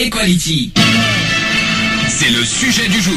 [0.00, 0.72] Equality.
[2.08, 3.14] C'est le sujet du jour.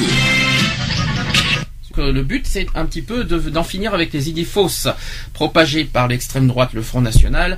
[1.97, 4.89] le but, c'est un petit peu de- d'en finir avec les idées fausses
[5.33, 7.57] propagées par l'extrême droite, le Front National.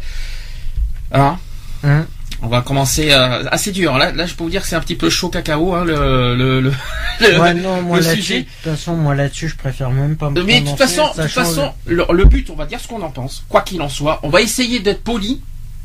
[1.12, 1.40] Hein
[1.84, 2.06] Hein
[2.44, 3.98] On va commencer euh, assez dur.
[3.98, 6.36] Là, là, je peux vous dire que c'est un petit peu chaud cacao, hein, le,
[6.36, 6.72] le, le,
[7.22, 8.40] le- Ouais, non, moi le là-dessus, sujet.
[8.42, 11.22] de toute façon, moi là-dessus, je préfère même pas me Mais de toute façon, de
[11.24, 13.90] toute façon, le, le but, on va dire ce qu'on en pense, quoi qu'il en
[13.90, 14.20] soit.
[14.22, 15.42] On va essayer d'être poli,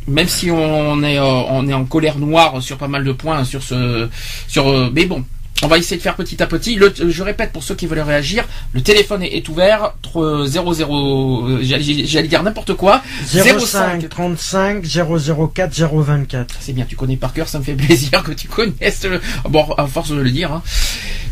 [0.09, 3.45] même si on est, euh, on est en colère noire sur pas mal de points
[3.45, 4.09] sur ce,
[4.49, 4.69] sur.
[4.69, 5.25] euh, mais bon,
[5.63, 6.75] on va essayer de faire petit à petit.
[6.77, 9.93] Le, je répète pour ceux qui veulent réagir, le téléphone est, est ouvert.
[10.15, 13.03] 00, euh, j'allais j'allais dire n'importe quoi.
[13.27, 16.55] 05 35 004 024.
[16.61, 19.05] C'est bien, tu connais par cœur, ça me fait plaisir que tu connaisses.
[19.05, 20.53] le- Bon, à force de le dire.
[20.53, 20.63] hein.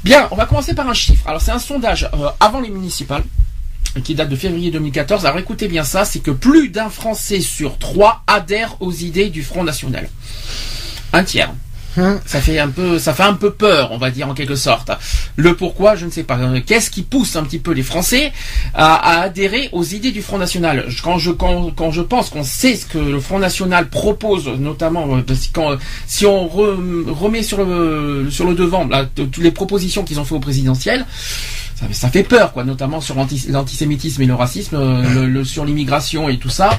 [0.05, 1.27] Bien, on va commencer par un chiffre.
[1.27, 3.25] Alors, c'est un sondage euh, avant les municipales
[4.05, 5.27] qui date de février 2014.
[5.27, 9.43] Alors, écoutez bien ça, c'est que plus d'un Français sur trois adhère aux idées du
[9.43, 10.09] Front National.
[11.13, 11.53] Un tiers.
[11.97, 12.21] Hum.
[12.27, 14.91] Ça fait un peu, ça fait un peu peur, on va dire en quelque sorte.
[15.37, 16.37] Le pourquoi, je ne sais pas.
[16.37, 18.33] Euh, Qu'est-ce qui pousse un petit peu les Français
[18.75, 20.87] à, à adhérer aux idées du Front National?
[21.03, 25.17] Quand je quand, quand je pense qu'on sait ce que le Front National propose, notamment
[25.17, 25.23] euh,
[25.53, 30.21] quand, si on re- remet sur le sur le devant là, toutes les propositions qu'ils
[30.21, 31.05] ont fait au présidentiel.
[31.81, 35.45] Ça, ça fait peur, quoi, notamment sur l'anti- l'antisémitisme et le racisme, euh, le, le-
[35.45, 36.71] sur l'immigration et tout ça.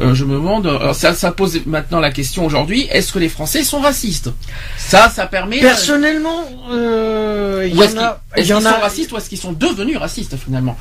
[0.00, 3.62] Euh, je me demande, ça, ça pose maintenant la question aujourd'hui est-ce que les Français
[3.64, 4.30] sont racistes?
[4.78, 5.60] Ça, ça permet.
[5.60, 9.52] Personnellement, euh, il y est-ce en a, est-ce qu'ils sont racistes ou est-ce qu'ils sont
[9.52, 10.76] devenus racistes finalement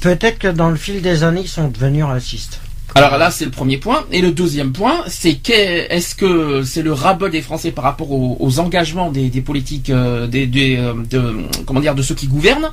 [0.00, 2.60] peut-être que dans le fil des années, ils sont devenus racistes.
[2.94, 4.04] Alors là, c'est le premier point.
[4.10, 8.10] Et le deuxième point, c'est que est-ce que c'est le rabot des Français par rapport
[8.10, 12.14] aux, aux engagements des, des politiques, euh, des, des, euh, de, comment dire, de ceux
[12.16, 12.70] qui gouvernent,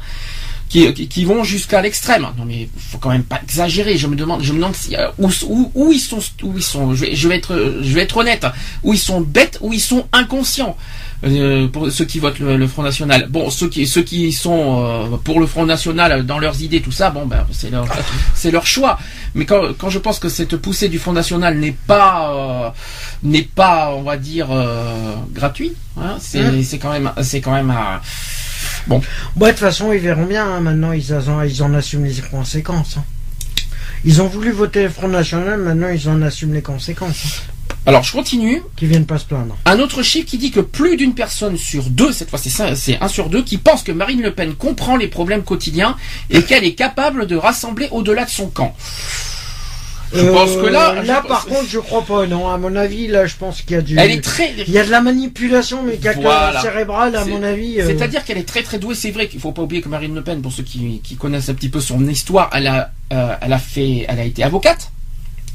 [0.69, 2.27] qui, qui, qui vont jusqu'à l'extrême.
[2.37, 3.97] Non mais faut quand même pas exagérer.
[3.97, 6.63] Je me demande, je me demande si, euh, où, où, où ils sont, où ils
[6.63, 6.93] sont.
[6.93, 8.45] Je vais, je vais être, je vais être honnête.
[8.83, 10.75] Où ils sont bêtes, où ils sont inconscients.
[11.23, 13.27] Euh, pour ceux qui votent le, le Front National.
[13.27, 16.91] Bon, ceux qui ceux qui sont euh, pour le Front National dans leurs idées, tout
[16.91, 17.87] ça, bon ben c'est leur
[18.35, 18.99] c'est leur choix.
[19.33, 22.69] Mais quand quand je pense que cette poussée du Front National n'est pas euh,
[23.23, 26.63] n'est pas on va dire euh, gratuit, hein, c'est Mm.
[26.63, 27.97] c'est quand même c'est quand même euh,
[28.87, 29.01] bon.
[29.35, 30.45] Bon, de toute façon, ils verront bien.
[30.45, 32.97] hein, maintenant, ils en, ils en assument les conséquences.
[32.97, 33.03] hein.
[34.05, 37.23] Ils ont voulu voter le Front National, maintenant ils en assument les conséquences.
[37.25, 37.51] hein.
[37.87, 38.61] Alors je continue.
[38.75, 39.57] Qui viennent pas se plaindre.
[39.65, 42.75] Un autre chiffre qui dit que plus d'une personne sur deux, cette fois c'est ça-
[42.75, 45.95] c'est un sur deux, qui pense que Marine Le Pen comprend les problèmes quotidiens
[46.29, 48.75] et qu'elle est capable de rassembler au-delà de son camp.
[50.13, 52.25] Je pense que là, Euh, là par contre, je crois pas.
[52.27, 53.97] Non, à mon avis, là, je pense qu'il y a du.
[53.97, 54.53] Elle est très.
[54.67, 56.61] Il y a de la manipulation, mais Voilà.
[56.61, 57.81] cérébrale, à mon avis.
[57.81, 58.95] euh, C'est-à-dire qu'elle est très très douée.
[58.95, 61.49] C'est vrai qu'il faut pas oublier que Marine Le Pen, pour ceux qui, qui connaissent
[61.49, 64.91] un petit peu son histoire, elle a, euh, elle a fait, elle a été avocate.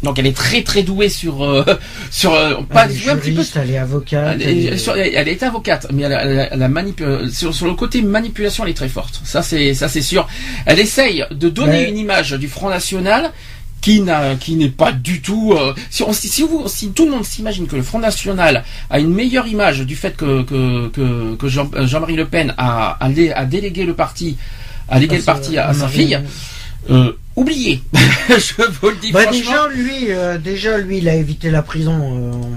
[0.02, 1.64] Donc elle est très très douée sur euh,
[2.10, 3.42] sur euh, pas elle est un petit peu.
[3.54, 4.36] elle est avocate.
[4.40, 6.68] Elle, est- est- sur- elle- elle est avocate, mais elle, a- elle, a- elle a
[6.68, 9.20] manipu- euh, sur, sur le côté manipulation, elle est très forte.
[9.22, 10.26] Ça c'est ça c'est sûr.
[10.66, 13.30] Elle essaye de donner Mais- une image du Front National
[13.82, 15.52] qui n'a qui n'est pas du tout.
[15.52, 18.98] euh, si, on- si, vous si tout le monde s'imagine que le Front National a
[18.98, 22.96] une meilleure image du fait que que que, que Jean, euh, Jean-Marie Le Pen a,
[23.04, 24.38] a, dé- a délégué le parti
[24.88, 26.18] a légué le parti à, sa fille.
[26.90, 27.82] Euh, oubliez.
[28.28, 31.96] Je vous le dis Bah, déjà lui, euh, déjà lui, il a évité la prison.
[32.32, 32.56] euh,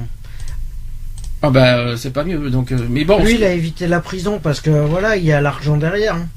[1.42, 2.50] Ah bah euh, c'est pas mieux.
[2.50, 3.24] Donc euh, mais bon.
[3.24, 6.16] lui, il a évité la prison parce que voilà, il y a l'argent derrière.
[6.16, 6.28] hein.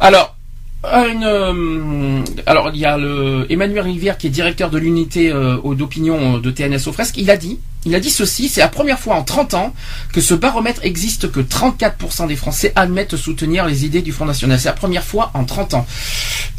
[0.00, 0.36] Alors,
[0.92, 6.36] euh, alors il y a le Emmanuel Rivière qui est directeur de l'unité euh, d'opinion
[6.36, 7.16] euh, de TNS aux fresques.
[7.16, 9.74] Il a dit, il a dit ceci c'est la première fois en 30 ans
[10.12, 14.58] que ce baromètre existe que 34% des Français admettent soutenir les idées du Front National.
[14.58, 15.86] C'est la première fois en 30 ans.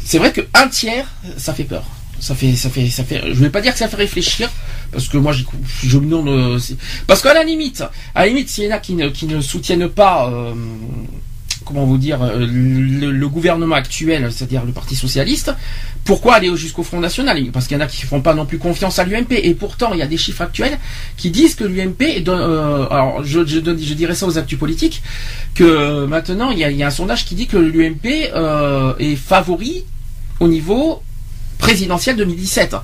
[0.04, 1.06] C'est vrai que un tiers,
[1.36, 1.84] ça fait peur.
[2.18, 3.22] Ça fait, ça fait, ça fait.
[3.26, 4.50] Je vais pas dire que ça fait réfléchir,
[4.92, 6.60] parce que moi, je me demande.
[7.06, 7.82] parce qu'à la limite,
[8.14, 10.30] à la limite, s'il y en a qui ne, qui ne soutiennent pas,
[11.70, 15.54] comment vous dire, euh, le, le gouvernement actuel, c'est-à-dire le Parti socialiste,
[16.04, 17.38] pourquoi aller jusqu'au Front National?
[17.52, 19.92] Parce qu'il y en a qui font pas non plus confiance à l'UMP, et pourtant,
[19.92, 20.78] il y a des chiffres actuels
[21.16, 25.02] qui disent que l'UMP, euh, alors je, je, donne- je dirais ça aux actus politiques,
[25.54, 28.94] que maintenant, il y a, il y a un sondage qui dit que l'UMP euh,
[28.98, 29.84] est favori
[30.40, 31.02] au niveau
[31.58, 32.74] présidentiel 2017.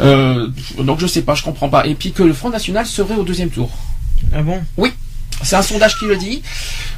[0.00, 1.86] Euh, donc je sais pas, je comprends pas.
[1.86, 3.70] Et puis que le Front National serait au deuxième tour.
[4.34, 4.60] Ah bon?
[5.42, 6.42] C'est un sondage qui le dit.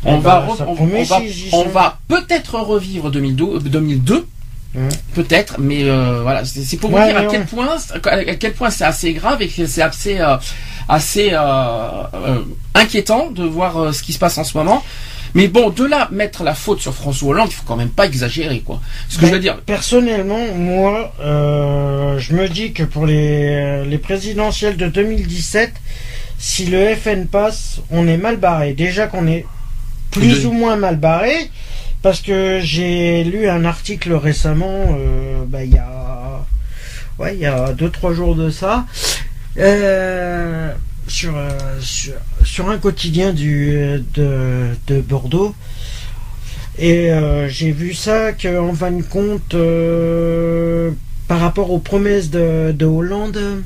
[0.04, 0.76] On va, on, on
[1.52, 1.64] on
[2.08, 4.26] peut-être revivre 2002, 2002
[4.76, 4.88] Hum.
[5.14, 7.76] peut-être, mais euh, voilà, c'est pour vous Ouais, dire à quel point,
[8.10, 10.36] à quel point c'est assez grave et que c'est assez, euh,
[10.88, 11.38] assez euh,
[12.12, 12.40] euh,
[12.74, 14.82] inquiétant de voir euh, ce qui se passe en ce moment.
[15.34, 18.06] Mais bon, de là mettre la faute sur François Hollande, il faut quand même pas
[18.06, 18.80] exagérer, quoi.
[19.08, 23.84] Ce que Ben, je veux dire, Personnellement, moi, euh, je me dis que pour les,
[23.84, 25.72] les présidentielles de 2017,
[26.46, 28.74] si le FN passe, on est mal barré.
[28.74, 29.46] Déjà qu'on est
[30.10, 31.50] plus De- ou moins mal barré,
[32.02, 36.44] parce que j'ai lu un article récemment, euh, bah, il y a,
[37.18, 38.84] ouais, il y a deux trois jours de ça,
[39.56, 40.70] euh,
[41.08, 41.48] sur, euh,
[41.80, 42.12] sur
[42.44, 45.54] sur un quotidien du de, de Bordeaux.
[46.78, 47.08] Et
[47.48, 49.54] j'ai vu ça qu'en fin de compte,
[51.28, 53.62] par rapport aux promesses de, de Hollande,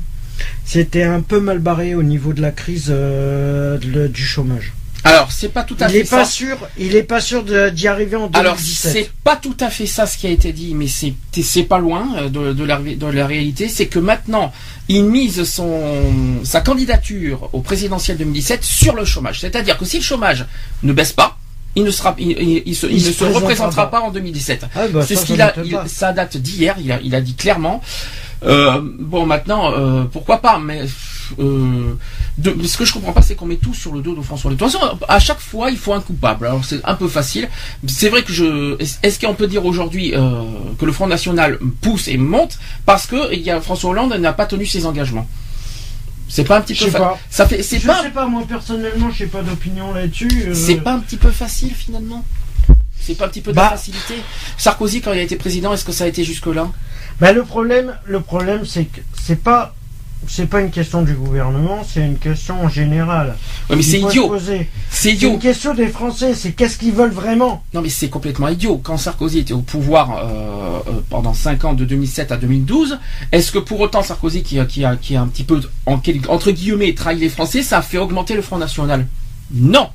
[0.65, 4.73] c'était un peu mal barré au niveau de la crise euh, de- du chômage.
[5.03, 6.31] alors c'est pas tout à Il fait est pas ça.
[6.31, 8.91] sûr, il est pas sûr d'y arriver en Alors 2017.
[8.93, 12.07] c'est pas tout à fait ça ce qui a été dit, mais c'est pas loin
[12.17, 13.69] euh, de, de la, de la réalité.
[13.69, 14.51] C'est que maintenant
[14.89, 19.39] il mise son sa candidature au présidentiel 2017 sur le chômage.
[19.39, 20.45] C'est-à-dire que si le chômage
[20.83, 21.37] ne baisse pas,
[21.75, 22.99] il ne sera il, il- il se, il
[23.31, 23.99] représentera pas.
[24.01, 24.65] pas en 2017.
[24.75, 25.53] Ah, bah, c'est ce qu'il a.
[25.87, 26.75] ça date d'hier.
[26.83, 27.81] Il a, il a dit clairement.
[28.43, 30.85] Euh, bon maintenant euh, pourquoi pas mais
[31.39, 31.93] euh,
[32.37, 34.47] de, ce que je comprends pas c'est qu'on met tout sur le dos de François
[34.47, 34.59] Hollande.
[34.59, 37.49] De toute façon à chaque fois il faut un coupable alors c'est un peu facile
[37.85, 40.43] c'est vrai que je est- est-ce qu'on peut dire aujourd'hui euh,
[40.79, 44.31] que le Front National pousse et monte parce que il y a François Hollande n'a
[44.31, 45.27] pas tenu ses engagements?
[46.29, 47.19] C'est pas un petit Je peu sais fa- pas.
[47.29, 50.29] ça fait c'est Je pas sais pas, moi personnellement, j'ai pas d'opinion là-dessus.
[50.47, 52.23] euh, c'est pas un petit peu facile finalement?
[53.01, 53.69] C'est pas un petit peu de Bah.
[53.69, 54.13] facilité?
[54.57, 56.69] Sarkozy quand il a été président est-ce que ça a été jusque là
[57.19, 59.73] Bah, le problème, le problème, c'est que c'est pas,
[60.27, 63.35] c'est pas une question du gouvernement, c'est une question en général.
[63.69, 64.27] ouais, mais c'est idiot
[64.89, 67.63] c'est idiot une question des Français, c'est qu'est-ce qu'ils veulent vraiment?
[67.73, 68.79] Non mais c'est complètement idiot.
[68.83, 72.99] Quand Sarkozy était au pouvoir euh, euh, pendant 5 ans de 2007 à 2012,
[73.31, 76.51] est-ce que pour autant Sarkozy qui, a- qui, a, qui a un petit peu entre
[76.51, 79.05] guillemets trahi les Français, ça a fait augmenter le Front National?
[79.53, 79.89] Non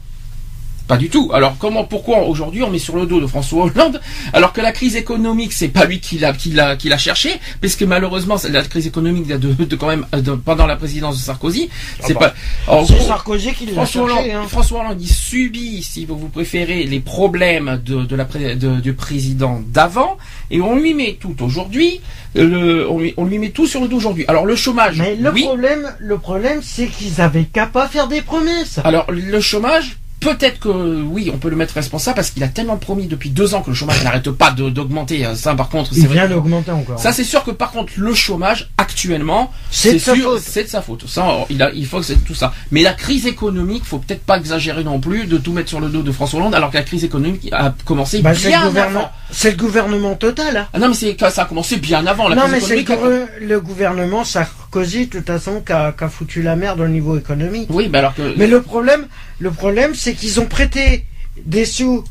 [0.87, 1.31] pas du tout.
[1.33, 4.01] Alors comment, pourquoi aujourd'hui on met sur le dos de François Hollande
[4.33, 7.31] alors que la crise économique c'est pas lui qui l'a qui l'a qui l'a cherché,
[7.61, 10.77] puisque malheureusement c'est la crise économique de, de, de quand même euh, de- pendant la
[10.77, 11.71] présidence de Sarkozy,
[12.01, 12.35] c'est bah,
[12.67, 12.85] pas.
[12.87, 14.31] C'est Sarkozy qui l'a François cherché.
[14.33, 14.49] Hollande, hein.
[14.49, 18.81] François Hollande, il subit, si vous vous préférez, les problèmes de, de la, pré- de-
[18.81, 20.19] du président d'avant,
[20.51, 22.01] et on lui met tout aujourd'hui,
[22.35, 24.25] le- on, lui, on lui met tout sur le dos aujourd'hui.
[24.29, 25.43] Alors le chômage, Mais le oui.
[25.45, 28.79] problème, le problème, c'est qu'ils avaient qu'à pas faire des promesses.
[28.85, 30.69] Alors le chômage, peut-être que
[31.03, 33.71] oui, on peut le mettre responsable parce qu'il a tellement promis depuis deux ans que
[33.71, 35.25] le chômage n'arrête pas d'augmenter.
[35.25, 36.99] euh, Ça, par contre, c'est Il vrai vient que- d'augmenter encore.
[36.99, 40.41] Ça, c'est sûr que par contre, le chômage actuellement, C'est de sa sûr, faute.
[40.45, 41.07] c'est de sa faute.
[41.07, 42.53] Ça, il, a, il faut que c'est tout ça.
[42.71, 45.89] Mais la crise économique, faut peut-être pas exagérer non plus de tout mettre sur le
[45.89, 49.11] dos de François Hollande, alors que la crise économique a commencé Bah, bien le avant.
[49.31, 50.57] c'est le gouvernement total.
[50.57, 50.67] hein.
[50.73, 53.27] Ah non, mais c'est ça a commencé bien avant la non, crise mais c'est le,
[53.47, 57.19] le gouvernement Sarkozy, de toute façon, qui a, qui a foutu la merde au niveau
[57.19, 57.69] économique.
[57.71, 59.07] Oui, mais alors que Mais le problème,
[59.41, 61.05] le problème, c'est qu'ils ont prêté
[61.45, 62.05] des sous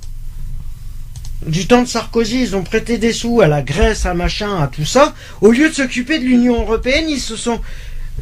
[1.46, 4.68] du temps de Sarkozy, ils ont prêté des sous à la Grèce, à machin, à
[4.68, 5.14] tout ça.
[5.42, 7.60] Au lieu de s'occuper de l'Union européenne, ils se sont,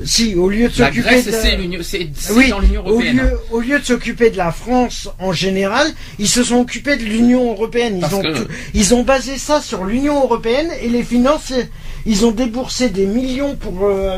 [0.04, 3.39] si, au lieu de s'occuper de, c'est l'Union, c'est c'est oui, dans l'Union au lieu,
[3.51, 7.51] au lieu de s'occuper de la France en général, ils se sont occupés de l'Union
[7.51, 7.98] européenne.
[7.98, 11.53] Ils Parce ont, que- tout- ils ont basé ça sur l'Union européenne et les finances.
[12.08, 14.17] Ils ont déboursé des millions pour euh,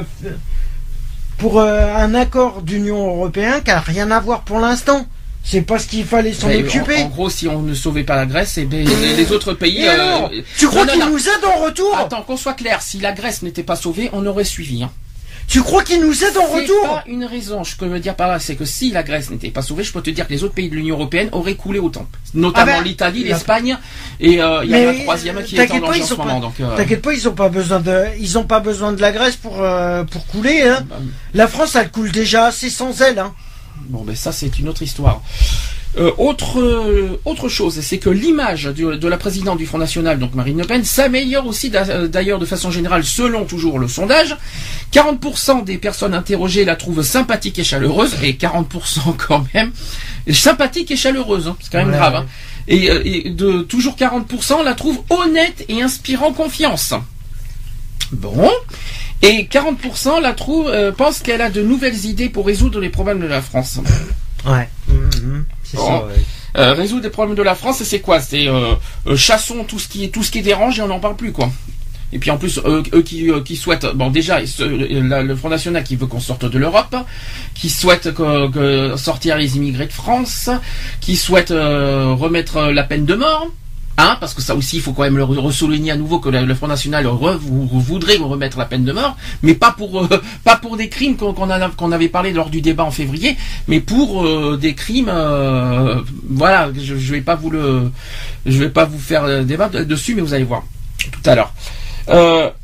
[1.38, 5.06] pour euh, un accord d'Union européenne qui a rien à voir pour l'instant.
[5.46, 6.98] C'est pas ce qu'il fallait s'en occuper.
[7.04, 9.86] En, en gros, si on ne sauvait pas la Grèce, et les, les autres pays.
[9.88, 13.12] Alors euh, tu crois qu'ils nous aident en retour Attends, qu'on soit clair, si la
[13.12, 14.84] Grèce n'était pas sauvée, on aurait suivi.
[14.84, 14.92] Hein.
[15.46, 17.66] Tu crois qu'ils nous aident en C'est retour pas une raison.
[17.66, 19.84] Ce que je veux dire par là, c'est que si la Grèce n'était pas sauvée,
[19.84, 22.08] je peux te dire que les autres pays de l'Union européenne auraient coulé autant.
[22.34, 23.78] Notamment Ah ben, l'Italie, la- l'Espagne,
[24.22, 26.54] et euh, il y a un troisième qui est en danger en ce moment.
[26.62, 29.36] euh, T'inquiète pas, ils ont pas besoin de, ils ont pas besoin de la Grèce
[29.36, 30.62] pour euh, pour couler.
[30.64, 30.86] Hein.
[30.90, 30.96] bah,
[31.34, 33.20] La France, elle coule déjà assez sans elle.
[33.20, 33.34] Hein.
[33.90, 35.22] Bon, ben ça, c'est une autre histoire.
[35.96, 40.34] Euh, autre euh, autre chose, c'est que l'image de la présidente du Front National, donc
[40.34, 44.36] Marine Le Pen, s'améliore aussi euh, d'ailleurs de façon générale, selon toujours le sondage.
[44.92, 48.66] 40% des personnes interrogées la trouvent sympathique et chaleureuse, et 40%
[49.28, 49.72] quand même
[50.32, 52.16] sympathique et chaleureuse, hein, c'est quand même Ouais, grave.
[52.16, 52.26] hein.
[52.68, 52.86] Et,
[53.28, 56.94] et de toujours 40% la trouvent honnête et inspirant confiance.
[58.12, 58.50] Bon.
[59.24, 63.20] Et 40% la trouvent, euh, pensent qu'elle a de nouvelles idées pour résoudre les problèmes
[63.20, 63.80] de la France.
[64.46, 64.68] Ouais.
[64.90, 65.46] Mhm.
[65.64, 65.88] C'est Bon.
[65.88, 66.06] ça.
[66.06, 66.14] ouais.
[66.58, 68.20] Euh, résoudre les problèmes de la France, c'est quoi?
[68.20, 68.74] C'est euh,
[69.08, 71.32] euh, chassons tout ce qui est tout ce qui dérange et on n'en parle plus
[71.32, 71.50] quoi.
[72.12, 76.06] Et puis en plus, eux, qui, qui, souhaitent, bon déjà, le Front National qui veut
[76.06, 76.96] qu'on sorte de l'Europe,
[77.56, 80.52] qui souhaite que, sortir les immigrés de France,
[81.02, 83.48] qui souhaite remettre la peine de mort.
[83.96, 86.56] Hein, parce que ça aussi, il faut quand même le ressouligner à nouveau que le,
[86.56, 90.90] Front National voudrait remettre la peine de mort, mais pas pour euh, pas pour des
[90.90, 95.12] crimes qu'on avait parlé lors du débat en février, mais pour euh, des crimes.
[95.14, 97.92] Euh, voilà, je, je vais pas vous le,
[98.48, 100.64] je vais pas vous faire débat dessus, mais vous allez voir
[101.12, 101.54] tout à l'heure.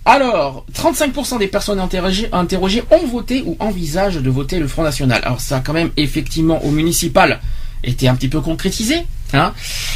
[0.05, 5.21] alors, 35% des personnes interrogées ont voté ou envisagent de voter le Front National.
[5.23, 7.39] Alors ça a quand même effectivement au municipal
[7.83, 9.05] été un petit peu concrétisé.
[9.33, 9.53] Hein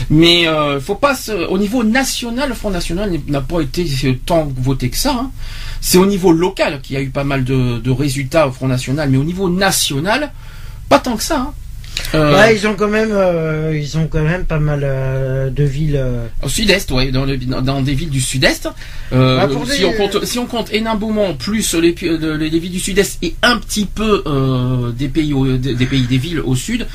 [0.09, 1.15] Mais euh, faut pas
[1.49, 3.85] au niveau national, le Front National n'a pas été
[4.25, 5.11] tant voté que ça.
[5.13, 5.31] Hein.
[5.81, 9.09] C'est au niveau local qu'il y a eu pas mal de, résultats au Front National,
[9.09, 10.31] mais au niveau national,
[10.89, 11.37] pas tant que ça.
[11.37, 11.53] Hein.
[12.15, 16.01] Euh, ils ont quand même, euh, ils ont quand même pas mal euh, de villes.
[16.41, 17.25] Au sud-est, ouais, dans,
[17.61, 18.69] dans, des villes du sud-est.
[19.11, 23.35] Bah, si, on compte, si on compte Hénin-Beaumont plus les, les, villes du sud-est et
[23.41, 24.23] un petit peu
[24.97, 26.87] des pays, des pays, des villes au sud,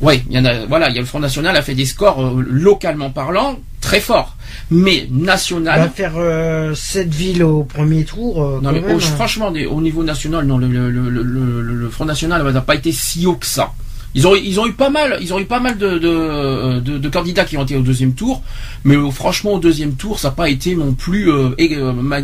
[0.00, 0.66] oui, il y en a.
[0.66, 4.00] Voilà, il y a le Front National a fait des scores euh, localement parlant très
[4.00, 4.36] forts,
[4.70, 5.80] mais national.
[5.80, 8.42] Va faire euh, cette ville au premier tour.
[8.42, 8.98] Euh, non, mais hein.
[8.98, 13.26] franchement, au niveau national, non, le, le, le, le Front National n'a pas été si
[13.26, 13.72] haut que ça.
[14.16, 17.08] Ils ont, ils ont eu pas mal, ils ont eu pas mal de, de, de,
[17.08, 18.42] candidats qui ont été au deuxième tour,
[18.82, 21.30] mais franchement au deuxième tour, ça n'a pas été non plus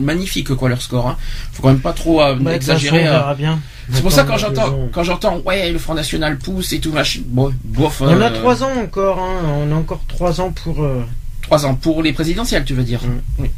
[0.00, 1.06] magnifique quoi leur score.
[1.06, 1.16] Hein.
[1.52, 3.06] Faut quand même pas trop exagérer.
[3.36, 3.60] bien.
[3.90, 7.20] C'est pour ça quand j'entends quand j'entends ouais le Front National pousse et tout machin.
[7.26, 10.82] Bon, bof, on a euh, trois ans encore, hein, on a encore trois ans pour.
[10.82, 11.02] Euh,
[11.42, 13.42] trois ans pour les présidentielles, tu veux dire mm.
[13.42, 13.50] Oui.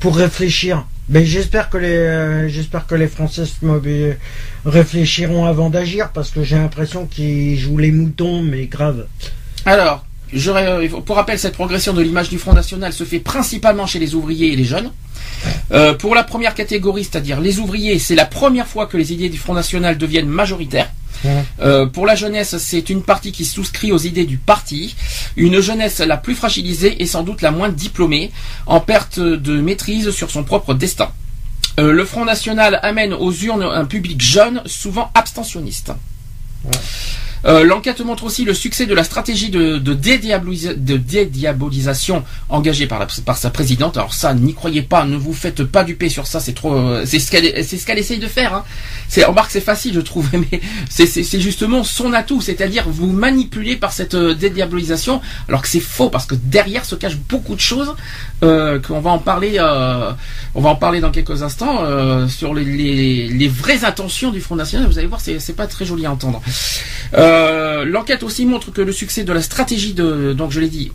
[0.00, 0.86] Pour réfléchir.
[1.08, 3.44] Mais j'espère que les euh, j'espère que les Français
[4.66, 9.06] réfléchiront avant d'agir parce que j'ai l'impression qu'ils jouent les moutons, mais grave.
[9.64, 10.04] Alors,
[11.06, 14.52] pour rappel, cette progression de l'image du Front National se fait principalement chez les ouvriers
[14.52, 14.90] et les jeunes.
[15.72, 19.30] Euh, pour la première catégorie, c'est-à-dire les ouvriers, c'est la première fois que les idées
[19.30, 20.90] du Front National deviennent majoritaires.
[21.60, 24.94] Euh, pour la jeunesse, c'est une partie qui souscrit aux idées du parti,
[25.36, 28.30] une jeunesse la plus fragilisée et sans doute la moins diplômée,
[28.66, 31.10] en perte de maîtrise sur son propre destin.
[31.78, 35.92] Euh, le Front National amène aux urnes un public jeune, souvent abstentionniste.
[37.44, 43.06] Euh, l'enquête montre aussi le succès de la stratégie de, dédiabolisation engagée par,
[43.36, 43.96] sa présidente.
[43.96, 47.20] Alors ça, n'y croyez pas, ne vous faites pas duper sur ça, c'est trop, c'est
[47.20, 48.54] ce qu'elle, c'est ce qu'elle essaye de faire.
[48.54, 48.64] Hein.
[49.08, 53.92] C'est, remarque, c'est facile, je trouve, mais c'est justement son atout, c'est-à-dire vous manipulez par
[53.92, 57.94] cette euh, dédiabolisation, alors que c'est faux parce que derrière se cachent beaucoup de choses
[58.42, 60.12] euh, qu'on va en parler, euh,
[60.54, 64.40] on va en parler dans quelques instants euh, sur les, les, les, vraies intentions du
[64.40, 64.88] Front National.
[64.88, 66.40] Vous allez voir, c'est, pas très joli à entendre.
[67.12, 70.92] l'enquête aussi montre que le succès de la stratégie de, donc je l'ai dit,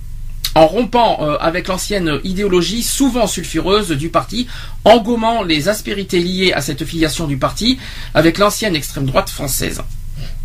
[0.55, 4.48] en rompant avec l'ancienne idéologie souvent sulfureuse du parti,
[4.86, 7.79] en gommant les aspérités liées à cette filiation du parti
[8.13, 9.81] avec l'ancienne extrême droite française.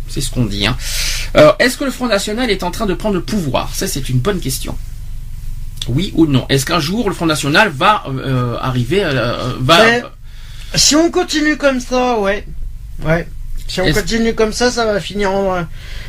[0.07, 0.65] C'est ce qu'on dit.
[0.65, 0.75] Hein.
[1.59, 3.73] Est-ce que le Front National est en train de prendre le pouvoir?
[3.75, 4.75] Ça, c'est une bonne question.
[5.87, 6.45] Oui ou non?
[6.49, 9.53] Est-ce qu'un jour le Front National va euh, arriver euh,
[10.75, 12.45] si on continue comme ça, ouais.
[13.03, 13.27] Ouais.
[13.69, 15.63] Si on continue comme ça, ça va finir en,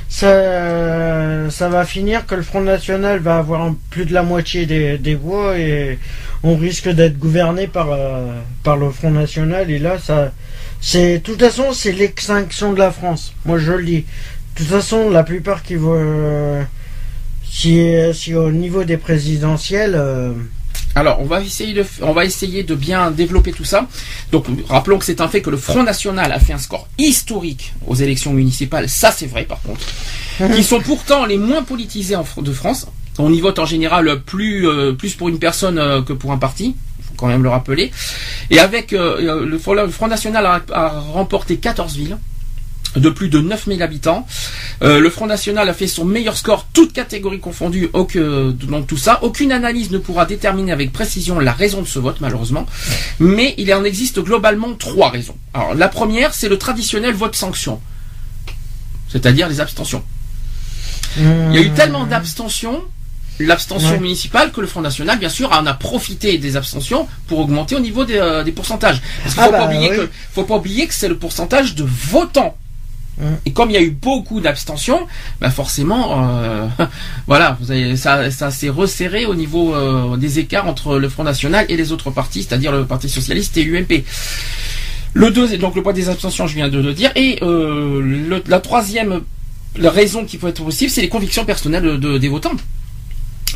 [0.09, 5.15] ça, ça va finir que le Front National va avoir plus de la moitié des,
[5.15, 5.99] voix et
[6.43, 8.33] on risque d'être gouverné par, euh,
[8.65, 9.71] par le Front National.
[9.71, 10.33] Et là, ça,
[10.81, 13.35] c'est, de toute façon, c'est l'extinction de la France.
[13.45, 14.01] Moi, je le dis.
[14.55, 16.67] De toute façon, la plupart qui vont,
[17.45, 20.01] si, au niveau des présidentielles.
[20.97, 23.87] Euh, Alors, on va essayer de, on va essayer de bien développer tout ça.
[24.33, 27.73] Donc, rappelons que c'est un fait que le Front National a fait un score historique
[27.87, 28.89] aux élections municipales.
[28.89, 29.81] Ça, c'est vrai, par contre.
[30.41, 30.55] Mhm.
[30.55, 32.87] qui sont pourtant les moins politisés en, de France.
[33.19, 36.39] On y vote en général plus, euh, plus pour une personne euh, que pour un
[36.39, 36.75] parti.
[36.99, 37.91] Il faut quand même le rappeler.
[38.51, 42.17] Et avec le, Front National a, a remporté 14 villes
[42.97, 44.27] de plus de 9000 habitants.
[44.83, 49.21] Euh, le Front National a fait son meilleur score, toutes catégories confondues, donc tout ça.
[49.23, 52.67] Aucune analyse ne pourra déterminer avec précision la raison de ce vote, malheureusement.
[53.19, 55.37] Mais il en existe globalement trois raisons.
[55.55, 57.81] Alors, la première, c'est le traditionnel vote sanction.
[59.09, 60.05] C'est-à-dire les abstentions.
[61.17, 62.83] Il y a eu tellement d'abstentions
[63.41, 67.75] l'abstention municipale que le Front National, bien sûr, en a profité des abstentions pour augmenter
[67.75, 69.01] au niveau des, euh, pourcentages.
[69.23, 72.57] Parce qu'il ne ah bah faut pas oublier que c'est le pourcentage de votants.
[73.45, 75.07] Et comme il y a eu beaucoup d'abstention,
[75.41, 76.67] bah forcément, euh,
[77.27, 81.25] voilà, vous avez, ça, ça s'est resserré au niveau euh, des écarts entre le Front
[81.25, 84.05] National et les autres partis, c'est-à-dire le Parti Socialiste et l'UMP.
[85.13, 87.11] Le deux, donc le poids des abstentions, je viens de le dire.
[87.17, 89.23] Et euh, la troisième
[89.77, 92.53] raison qui peut être possible, c'est les convictions personnelles des votants.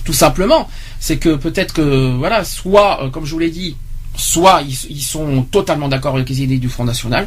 [0.05, 0.69] Tout simplement,
[0.99, 3.77] c'est que peut-être que voilà, soit, comme je vous l'ai dit,
[4.17, 7.27] soit ils, sont totalement d'accord avec les idées du Front National,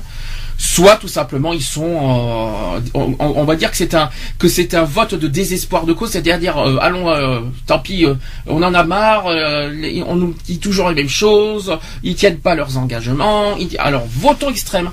[0.57, 4.83] soit tout simplement ils sont, euh, on, va dire que c'est un que c'est un
[4.83, 8.05] vote de désespoir de cause, c'est-à-dire euh, allons, euh, tant pis,
[8.45, 12.77] on en a marre, on nous dit toujours les mêmes choses, ils tiennent pas leurs
[12.77, 14.91] engagements, alors votons extrême.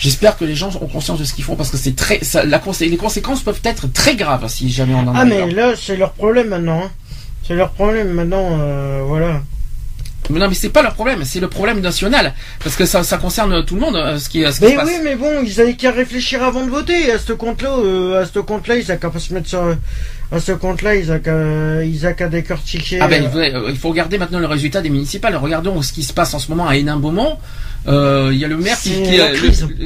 [0.00, 2.60] J'espère que les gens ont conscience de ce qu'ils font parce que c'est très, la,
[2.80, 5.20] les conséquences peuvent être très graves si jamais on en a.
[5.20, 6.82] Ah mais là c'est leur problème maintenant.
[6.84, 6.90] Hein.
[7.44, 8.58] C'est leur problème maintenant,
[9.06, 9.40] voilà.
[10.30, 13.16] Mais non, mais c'est pas leur problème, c'est le problème national, parce que ça, ça
[13.16, 15.74] concerne tout le monde, euh, ce qui, ce qui mais oui, mais bon, ils avaient
[15.74, 17.10] qu'à réfléchir avant de voter.
[17.10, 19.74] À ce compte-là, euh, à ce compte-là, ils n'ont qu'à pas se mettre sur,
[20.30, 22.98] à ce compte-là, ils n'ont qu'à, ils ont qu'à décortiquer.
[23.00, 25.34] Ah ben, euh, il faut regarder maintenant le résultat des municipales.
[25.36, 27.38] Regardons ce qui se passe en ce moment à Hénin-Beaumont.
[27.86, 28.92] Euh, il y a le maire qui,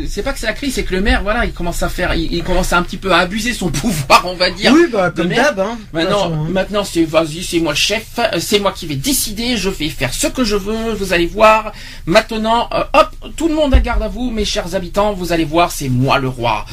[0.08, 2.14] c'est pas que c'est la crise, c'est que le maire, voilà, il commence à faire,
[2.14, 4.72] il, commence à un petit peu à abuser son pouvoir, on va dire.
[4.74, 5.60] Oui, bah comme d'hab.
[5.60, 6.46] Hein, maintenant, hein.
[6.50, 9.88] maintenant c'est vas-y, c'est moi le chef, euh, c'est moi qui vais décider, je vais
[9.88, 10.94] faire ce que je veux.
[10.94, 11.72] Vous allez voir.
[12.06, 15.12] Maintenant, euh, hop, tout le monde à garde à vous, mes chers habitants.
[15.12, 16.64] Vous allez voir, c'est moi le roi.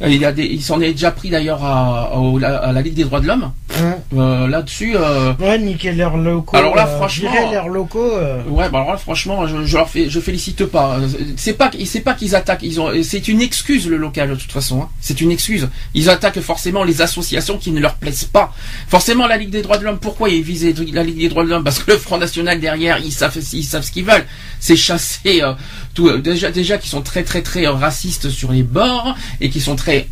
[0.00, 3.04] il y a des, il s'en est déjà pris d'ailleurs à, à, la Ligue des
[3.04, 3.50] droits de l'homme.
[3.80, 4.46] Hein.
[4.48, 4.96] Là-dessus.
[5.40, 6.56] ouais, niquer leurs locaux.
[6.56, 7.30] Alors là, franchement.
[7.52, 8.12] leurs locaux.
[8.48, 10.64] Ouais, bah alors là, franchement, je, je leur fais, je félicite
[11.36, 12.62] C'est pas, c'est pas qu'ils attaquent.
[12.62, 14.82] Ils ont, c'est une excuse le local de toute façon.
[14.82, 14.88] Hein.
[15.00, 15.68] C'est une excuse.
[15.94, 18.52] Ils attaquent forcément les associations qui ne leur plaisent pas.
[18.88, 19.98] Forcément, la Ligue des droits de l'homme.
[19.98, 21.64] Pourquoi ils visent la Ligue des droits de l'homme?
[21.64, 24.26] Parce que le Front National derrière, ils savent, ils savent ce qu'ils veulent.
[24.60, 25.54] C'est chasser euh,
[25.94, 26.10] tout.
[26.18, 30.08] Déjà, déjà, qui sont très, très, très racistes sur les bords et qui sont très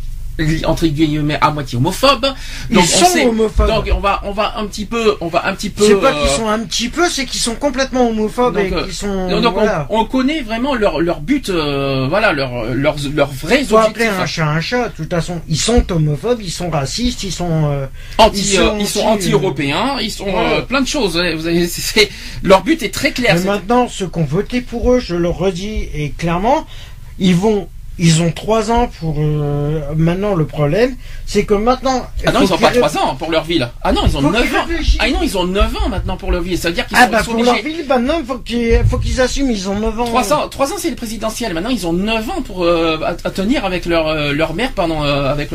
[0.65, 2.27] entre guillemets à moitié homophobes.
[2.69, 3.67] Donc Ils sont homophobes.
[3.67, 5.85] Donc on va on va un petit peu on va un petit peu.
[5.85, 8.83] C'est pas qu'ils euh, sont un petit peu, c'est qu'ils sont complètement homophobes et euh,
[8.83, 9.41] qu'ils sont.
[9.41, 9.55] Donc
[9.89, 14.25] on, connaît vraiment leur leur but, euh, voilà leur leurs leurs vrais Faut appeler un
[14.25, 14.89] chat un chat.
[14.89, 18.39] De toute façon, ils sont homophobes, ils sont racistes, ils sont anti
[18.79, 20.27] ils sont, anti européens, ils sont
[20.67, 21.17] plein de choses.
[21.17, 21.67] Vous avez,
[22.43, 23.35] leur but est très clair.
[23.35, 26.65] Mais maintenant, ceux qui ont voté pour eux, je le redis et clairement,
[27.19, 27.67] ils vont
[27.99, 32.53] ils ont trois ans pour euh, maintenant le problème c'est que maintenant ah non ils
[32.53, 34.65] ont pas trois ans pour leur ville ah non ils ont neuf ans.
[34.99, 37.07] ah non ils ont neuf ans maintenant pour leur ville ça veut dire qu'ils ah
[37.07, 40.05] bah pour leur ville maintenant faut qu'ils faut qu'ils assument ils ont neuf ans.
[40.05, 41.53] Trois ans trois ans c'est le présidentiel.
[41.53, 45.01] Maintenant ils ont neuf ans pour euh, à, tenir avec leur euh, leur maire pendant
[45.01, 45.49] avec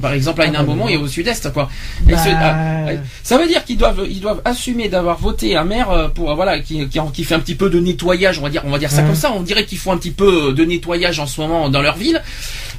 [0.00, 1.68] par exemple à ah, un bah, moment et au sud-est quoi.
[2.02, 2.86] Bah, ah,
[3.22, 6.88] ça veut dire qu'ils doivent ils doivent assumer d'avoir voté un maire pour voilà qui,
[6.88, 9.02] qui, qui fait un petit peu de nettoyage on va dire on va dire ça
[9.02, 9.32] comme ça.
[9.32, 12.22] On dirait qu'ils font un petit peu de nettoyage en ce moment dans leur ville.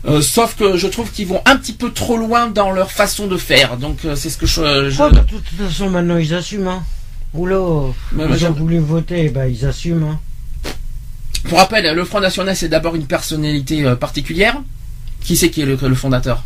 [0.07, 3.27] Euh, sauf que je trouve qu'ils vont un petit peu trop loin dans leur façon
[3.27, 3.77] de faire.
[3.77, 4.89] Donc euh, c'est ce que je.
[4.89, 5.13] je...
[5.13, 6.67] de toute façon, maintenant ils assument.
[6.67, 6.83] Hein.
[7.33, 10.03] Oula, ils ont voulu voter, bah, ils assument.
[10.03, 10.19] Hein.
[11.49, 14.57] Pour rappel, le Front National c'est d'abord une personnalité euh, particulière.
[15.21, 16.43] Qui c'est qui est le, fondateur?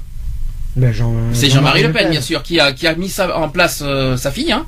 [0.76, 3.50] Ben Jean, c'est Jean-Marie Le Pen, bien sûr, qui a, qui a mis ça en
[3.50, 3.84] place
[4.18, 4.52] sa fille.
[4.52, 4.66] Hein.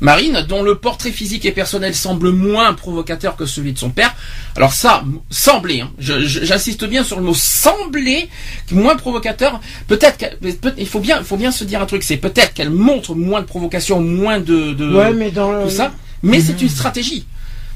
[0.00, 4.14] Marine, dont le portrait physique et personnel semble moins provocateur que celui de son père.
[4.56, 5.90] Alors ça, semblait, hein.
[5.98, 8.28] j'insiste bien sur le mot semblait,
[8.70, 9.60] moins provocateur.
[9.86, 10.36] Peut-être
[10.76, 13.46] il faut bien, faut bien se dire un truc, c'est peut-être qu'elle montre moins de
[13.46, 17.26] provocation, moins de, de mais dans tout ça, mais c'est une stratégie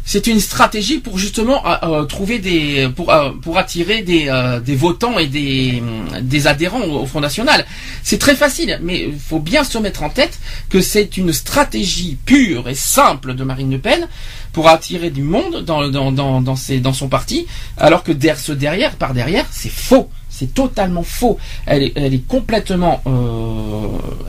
[0.08, 4.32] c'est une stratégie pour justement euh, euh, trouver des pour euh, pour attirer des,
[4.64, 5.82] des votants et des
[6.22, 7.66] des adhérents au, Front National.
[8.02, 10.38] C'est très facile, mais il faut bien se mettre en tête
[10.70, 14.08] que c'est une stratégie pure et simple de Marine Le Pen
[14.54, 18.56] pour attirer du monde dans dans dans dans, ses, dans son parti, alors que derrière
[18.56, 20.08] derrière par derrière c'est faux.
[20.30, 21.36] C'est totalement faux.
[21.66, 23.02] Elle est, elle est complètement.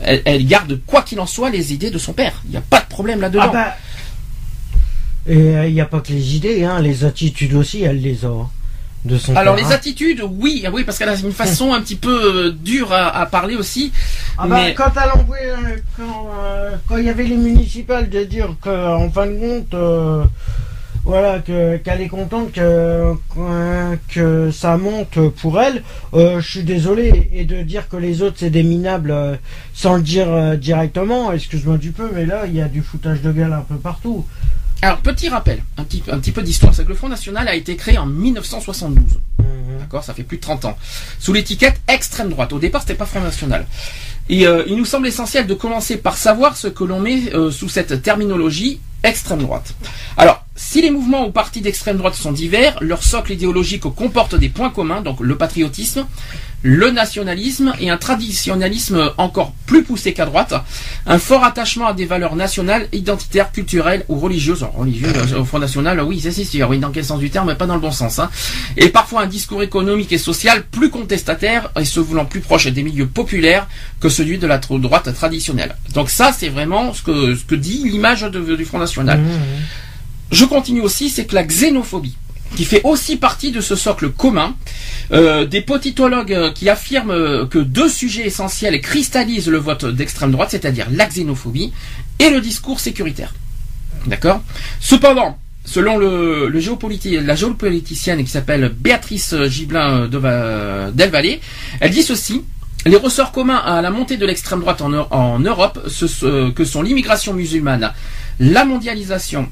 [0.02, 2.42] elle, elle, garde, quoi qu'il en soit, les idées de son père.
[2.46, 3.44] Il n'y a pas de problème là-dedans.
[3.44, 3.76] Ah bah,
[5.30, 8.24] et euh, il n'y a pas que les idées, hein, les attitudes aussi, elle les
[8.24, 8.48] a.
[9.02, 12.48] De son Alors les attitudes, oui, oui, parce qu'elle a une façon un petit peu
[12.48, 13.92] euh, dure à, parler aussi.
[14.36, 14.74] Ah bah, mais...
[14.74, 15.10] quand elle
[16.00, 19.74] euh, quand, il y avait les municipales de dire qu'en fin de compte,
[21.02, 23.14] voilà, qu'elle est contente que,
[24.08, 28.50] que ça monte pour elle, je suis désolé, et de dire que les autres c'est
[28.50, 29.38] des minables
[29.72, 33.32] sans le dire directement, excuse-moi du peu, mais là il y a du foutage de
[33.32, 34.26] gueule un peu partout.
[34.82, 37.54] Alors, petit rappel, un petit, un petit peu d'histoire, c'est que le Front National a
[37.54, 39.04] été créé en 1972.
[39.38, 39.44] Mhm.
[39.80, 40.78] D'accord Ça fait plus de 30 ans.
[41.18, 42.52] Sous l'étiquette extrême droite.
[42.52, 43.66] Au départ, c'était pas Front National.
[44.30, 47.50] Et euh, il nous semble essentiel de commencer par savoir ce que l'on met euh,
[47.50, 49.74] sous cette terminologie extrême droite.
[50.16, 54.48] Alors, si les mouvements ou partis d'extrême droite sont divers, leur socle idéologique comporte des
[54.48, 56.06] points communs, donc le patriotisme,
[56.62, 60.54] le nationalisme et un traditionnalisme encore plus poussé qu'à droite,
[61.06, 64.66] un fort attachement à des valeurs nationales, identitaires, culturelles ou religieuses.
[64.74, 67.66] religieuses au Front National, oui, c'est sûr, oui, dans quel sens du terme, mais pas
[67.66, 68.18] dans le bon sens.
[68.18, 68.30] Hein.
[68.76, 72.82] Et parfois un discours économique et social plus contestataire et se voulant plus proche des
[72.82, 73.66] milieux populaires
[74.00, 75.76] que celui de la droite traditionnelle.
[75.94, 79.18] Donc ça, c'est vraiment ce que, ce que dit l'image du Front National.
[79.18, 80.32] Mmh, mmh.
[80.32, 82.16] je continue aussi, c'est que la xénophobie,
[82.56, 84.54] qui fait aussi partie de ce socle commun,
[85.12, 90.32] euh, des politologues euh, qui affirment euh, que deux sujets essentiels cristallisent le vote d'extrême
[90.32, 91.72] droite, c'est-à-dire la xénophobie
[92.18, 93.32] et le discours sécuritaire.
[94.06, 94.42] D'accord
[94.80, 101.38] Cependant, selon la géopoliticienne qui s'appelle Béatrice Gibelin de Va- Del Valle,
[101.80, 102.42] elle dit ceci.
[102.86, 106.64] Les ressorts communs à la montée de l'extrême droite en, Eu- en Europe, ce- que
[106.64, 107.92] sont l'immigration musulmane,
[108.38, 109.50] la mondialisation,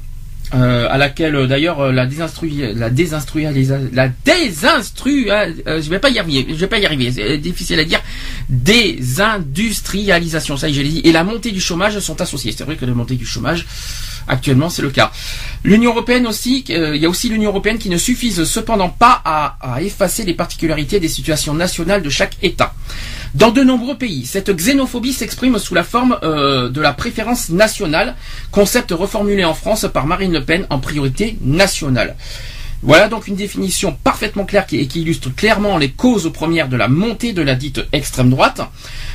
[0.53, 5.89] euh, à laquelle euh, d'ailleurs euh, la désinstru- la désinstrualisa- la désinstru euh, euh, je
[5.89, 8.01] vais pas y arriver je vais pas y arriver c'est difficile à dire.
[8.49, 12.85] Désindustrialisation ça je l'ai dit et la montée du chômage sont associés c'est vrai que
[12.85, 13.65] la montée du chômage
[14.27, 15.11] actuellement c'est le cas.
[15.63, 19.21] l'Union européenne aussi euh, il y a aussi l'Union européenne qui ne suffisent cependant pas
[19.25, 22.73] à, à effacer les particularités des situations nationales de chaque État
[23.35, 28.15] dans de nombreux pays, cette xénophobie s'exprime sous la forme euh, de la préférence nationale,
[28.51, 32.15] concept reformulé en France par Marine Le Pen en priorité nationale.
[32.81, 36.87] Voilà donc une définition parfaitement claire et qui illustre clairement les causes premières de la
[36.87, 38.61] montée de la dite extrême droite.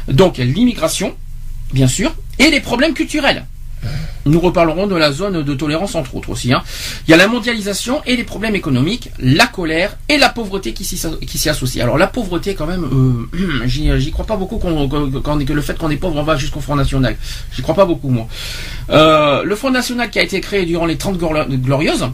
[0.07, 1.17] Donc l'immigration,
[1.73, 3.47] bien sûr, et les problèmes culturels.
[4.27, 6.53] Nous reparlerons de la zone de tolérance entre autres aussi.
[6.53, 6.63] hein.
[7.07, 10.85] Il y a la mondialisation et les problèmes économiques, la colère et la pauvreté qui
[10.85, 11.83] s'y associent.
[11.85, 15.91] Alors la pauvreté quand même, euh, j'y crois pas beaucoup qu'on, que le fait qu'on
[15.91, 17.17] est pauvre on va jusqu'au Front National.
[17.55, 18.27] J'y crois pas beaucoup moi.
[18.91, 22.07] Euh, le Front National qui a été créé durant les 30 Glor- Glorieuses,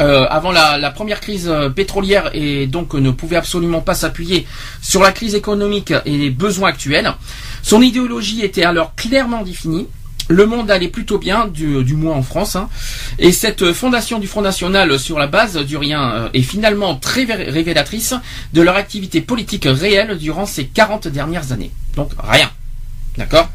[0.00, 4.44] euh, avant la, première crise pétrolière et donc ne pouvait absolument pas s'appuyer
[4.82, 7.12] sur la crise économique et les besoins actuels.
[7.62, 9.86] Son idéologie était alors clairement définie.
[10.28, 12.56] Le monde allait plutôt bien, du, du moins en France.
[12.56, 12.68] hein.
[13.18, 17.24] Et cette fondation du Front National sur la base du rien euh, est finalement très
[17.26, 18.14] vé- révélatrice
[18.54, 21.70] de leur activité politique réelle durant ces 40 dernières années.
[21.96, 22.50] Donc rien.
[23.18, 23.50] D'accord?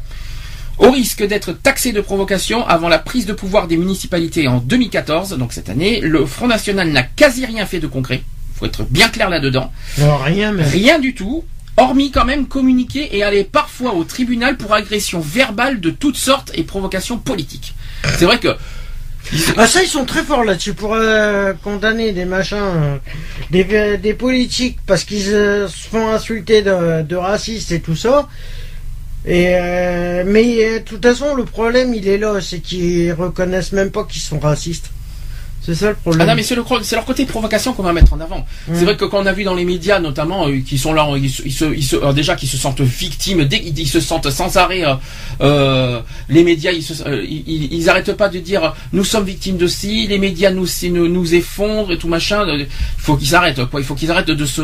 [0.78, 5.36] Au risque d'être taxé de provocation avant la prise de pouvoir des municipalités en 2014,
[5.36, 8.22] donc cette année, le Front National n'a quasi rien fait de concret.
[8.54, 9.70] faut être bien clair là-dedans.
[9.98, 10.62] Rien, mais.
[10.64, 11.44] Rien du tout,
[11.80, 16.50] hormis quand même communiquer et aller parfois au tribunal pour agression verbale de toutes sortes
[16.54, 17.74] et provocation politique.
[18.18, 18.56] C'est vrai que
[19.56, 22.96] Ah, ça, ils sont très forts là-dessus pour euh, condamner des machins, euh,
[23.50, 28.28] des, des politiques parce qu'ils euh, se font insulter de, racistes et tout ça.
[29.26, 33.72] Et euh, mais euh, de toute façon, le problème, il est là, c'est qu'ils reconnaissent
[33.72, 34.90] même pas qu'ils sont racistes.
[35.62, 36.22] C'est ça le problème.
[36.22, 38.46] Ah non, mais c'est le cro- c'est leur côté provocation qu'on va mettre en avant.
[38.72, 41.06] C'est vrai que quand on a vu dans les médias, notamment, euh, qui sont là,
[41.16, 43.86] ils, se- ils se, ils se- euh, déjà qui se sentent victimes, dès qu'ils ils
[43.86, 44.84] se sentent sans arrêt,
[45.42, 46.94] euh, les médias, ils, se,
[47.24, 50.66] ils, ils- ils arrêtent pas de dire, nous sommes victimes de ci, les médias nous,
[50.90, 52.46] nous, nous effondrent et tout machin.
[52.58, 53.80] Il faut qu'ils arrêtent, quoi.
[53.80, 54.62] Il faut qu'ils arrêtent de se,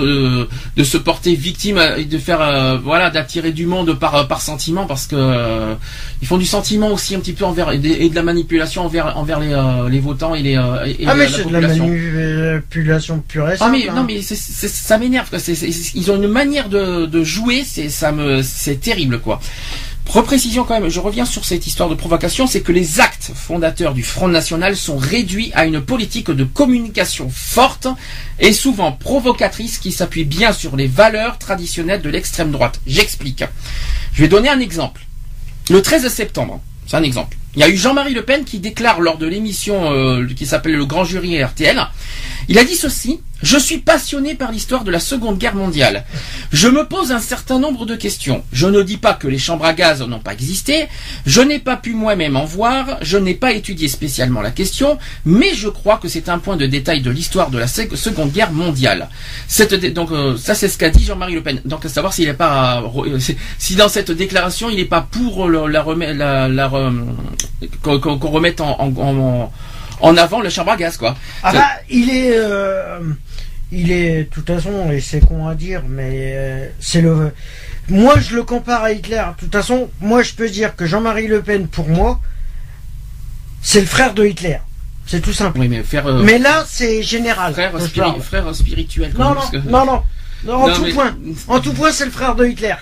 [0.77, 5.07] de se porter victime et de faire, voilà, d'attirer du monde par, par sentiment, parce
[5.07, 5.75] que
[6.23, 8.85] ils font du sentiment aussi un petit peu envers et de, et de la manipulation
[8.85, 9.55] envers, envers les,
[9.91, 13.69] les votants et les, et- et ah mais c'est de la manipulation pure et Ah
[13.71, 13.95] mais hein.
[13.95, 15.39] non mais c'est- c'est- ça m'énerve quoi.
[15.95, 19.41] Ils ont une manière de, de jouer, c'est ça me c'est terrible quoi.
[20.09, 23.93] Reprécision quand même, je reviens sur cette histoire de provocation, c'est que les actes fondateurs
[23.93, 27.89] du Front National sont réduits à une politique de communication forte
[28.39, 32.81] et souvent provocatrice qui s'appuie bien sur les valeurs traditionnelles de l'extrême droite.
[32.87, 33.43] J'explique.
[34.13, 35.05] Je vais donner un exemple.
[35.71, 37.37] Le 13 septembre, c'est un exemple.
[37.57, 40.77] Il y a eu Jean-Marie Le Pen qui déclare lors de l'émission euh, qui s'appelle
[40.77, 41.81] le Grand Jury RTL,
[42.49, 46.05] il a dit ceci, je suis passionné par l'histoire de la Seconde Guerre mondiale.
[46.53, 48.43] Je me pose un certain nombre de questions.
[48.53, 50.87] Je ne dis pas que les chambres à gaz n'ont pas existé,
[51.27, 55.53] je n'ai pas pu moi-même en voir, je n'ai pas étudié spécialement la question, mais
[55.55, 58.53] je crois que c'est un point de détail de l'histoire de la Se- Seconde Guerre
[58.53, 59.09] mondiale.
[59.95, 61.61] Donc euh, ça c'est ce qu'a dit Jean-Marie Le Pen.
[61.67, 63.19] Donc à savoir s'il n'est pas euh,
[63.59, 67.05] si dans cette déclaration il n'est pas pour la, la, la re-
[67.83, 69.53] qu'on remette en- en
[70.01, 71.17] avant le chambre à gaz quoi.
[71.43, 73.01] Ah Ça- bah, il est, euh,
[73.73, 77.33] il est, de toute façon, et c'est con à dire, mais euh, c'est le.
[77.89, 79.23] Moi, je le compare à Hitler.
[79.37, 82.21] De toute façon, moi, je peux dire que Jean-Marie Le Pen, pour moi,
[83.63, 84.59] c'est le frère de Hitler.
[85.07, 85.59] C'est tout simple.
[85.61, 87.53] Oui mais euh, là, c'est général.
[87.53, 89.13] frère, spiri- spirituel.
[89.17, 90.03] quand Non, même, non, que- non, non,
[90.45, 91.17] non, en Non, tout mais- point.
[91.47, 92.75] En tout point, c'est le frère de Hitler.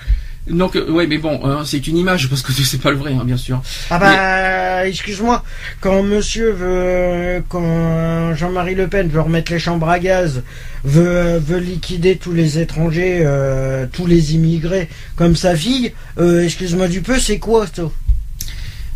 [0.48, 3.12] Donc, euh, ouais, mais bon, hein, c'est une image parce que c'est pas le vrai,
[3.14, 3.62] hein, bien sûr.
[3.90, 5.42] Ah bah, excuse-moi,
[5.80, 10.42] quand monsieur veut, quand Jean-Marie Le Pen veut remettre les chambres à gaz,
[10.84, 16.88] veut, veut liquider tous les étrangers, euh, tous les immigrés, comme sa fille, euh, excuse-moi
[16.88, 17.84] du peu, c'est quoi ça?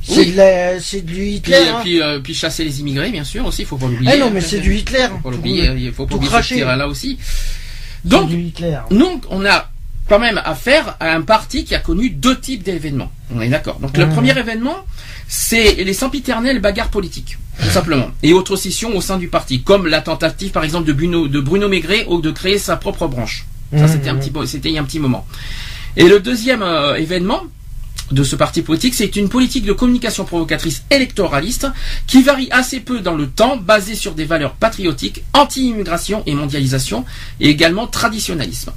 [0.03, 0.33] C'est Oui.
[0.33, 1.57] de la, c'est du Puis, Hitler.
[1.71, 1.81] hein.
[1.83, 4.13] puis, euh, puis chasser les immigrés, bien sûr, aussi, faut pas l'oublier.
[4.15, 5.07] Eh non, mais hein, c'est du Hitler.
[5.11, 7.19] Faut pas l'oublier, il faut pas tout oublier ce terrain-là aussi.
[8.05, 8.79] Donc, du Hitler.
[8.91, 9.71] donc, on a
[10.09, 13.11] quand même affaire à un parti qui a connu deux types d'événements.
[13.35, 13.79] On est d'accord.
[13.81, 14.13] Donc, le Mhm.
[14.15, 14.77] premier événement,
[15.29, 17.39] c'est les sempiternelles bagarres politiques.
[17.61, 18.07] tout simplement.
[18.23, 21.41] Et autres scissions au sein du parti, comme la tentative par exemple de Bruno, de
[21.41, 23.47] Bruno Maigret ou de créer sa propre branche.
[23.73, 23.89] Ça Mhm.
[23.89, 25.27] c'était un petit, c'était il y a un petit moment.
[25.97, 27.43] Et le deuxième euh, événement
[28.13, 31.67] de ce parti politique, c'est une politique de communication provocatrice électoraliste
[32.07, 37.05] qui varie assez peu dans le temps, basée sur des valeurs patriotiques, anti-immigration et mondialisation,
[37.41, 38.71] et également traditionnalisme.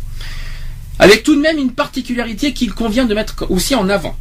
[1.01, 4.15] Avec tout de même une particularité qu'il convient de mettre aussi en avant.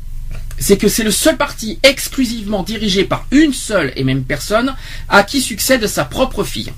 [0.58, 4.74] C'est que c'est le seul parti exclusivement dirigé par une seule et même personne
[5.08, 6.72] à qui succède sa propre fille.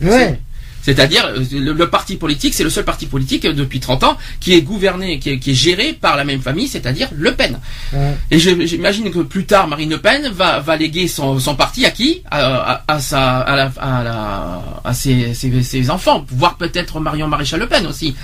[0.00, 0.40] Ouais.
[0.82, 4.18] C'est-à-dire, euh, le, le parti politique, c'est le seul parti politique euh, depuis 30 ans
[4.38, 7.58] qui est gouverné, qui est, qui est géré par la même famille, c'est-à-dire Le Pen.
[7.94, 8.14] Ouais.
[8.30, 11.90] Et j'imagine que plus tard, Marine Le Pen va, va léguer son, son parti à
[11.90, 12.22] qui?
[12.30, 17.00] À, à, à sa, à, la, à, la- à ses, ses- ses enfants, voire peut-être
[17.00, 18.14] Marion Maréchal Le Pen aussi.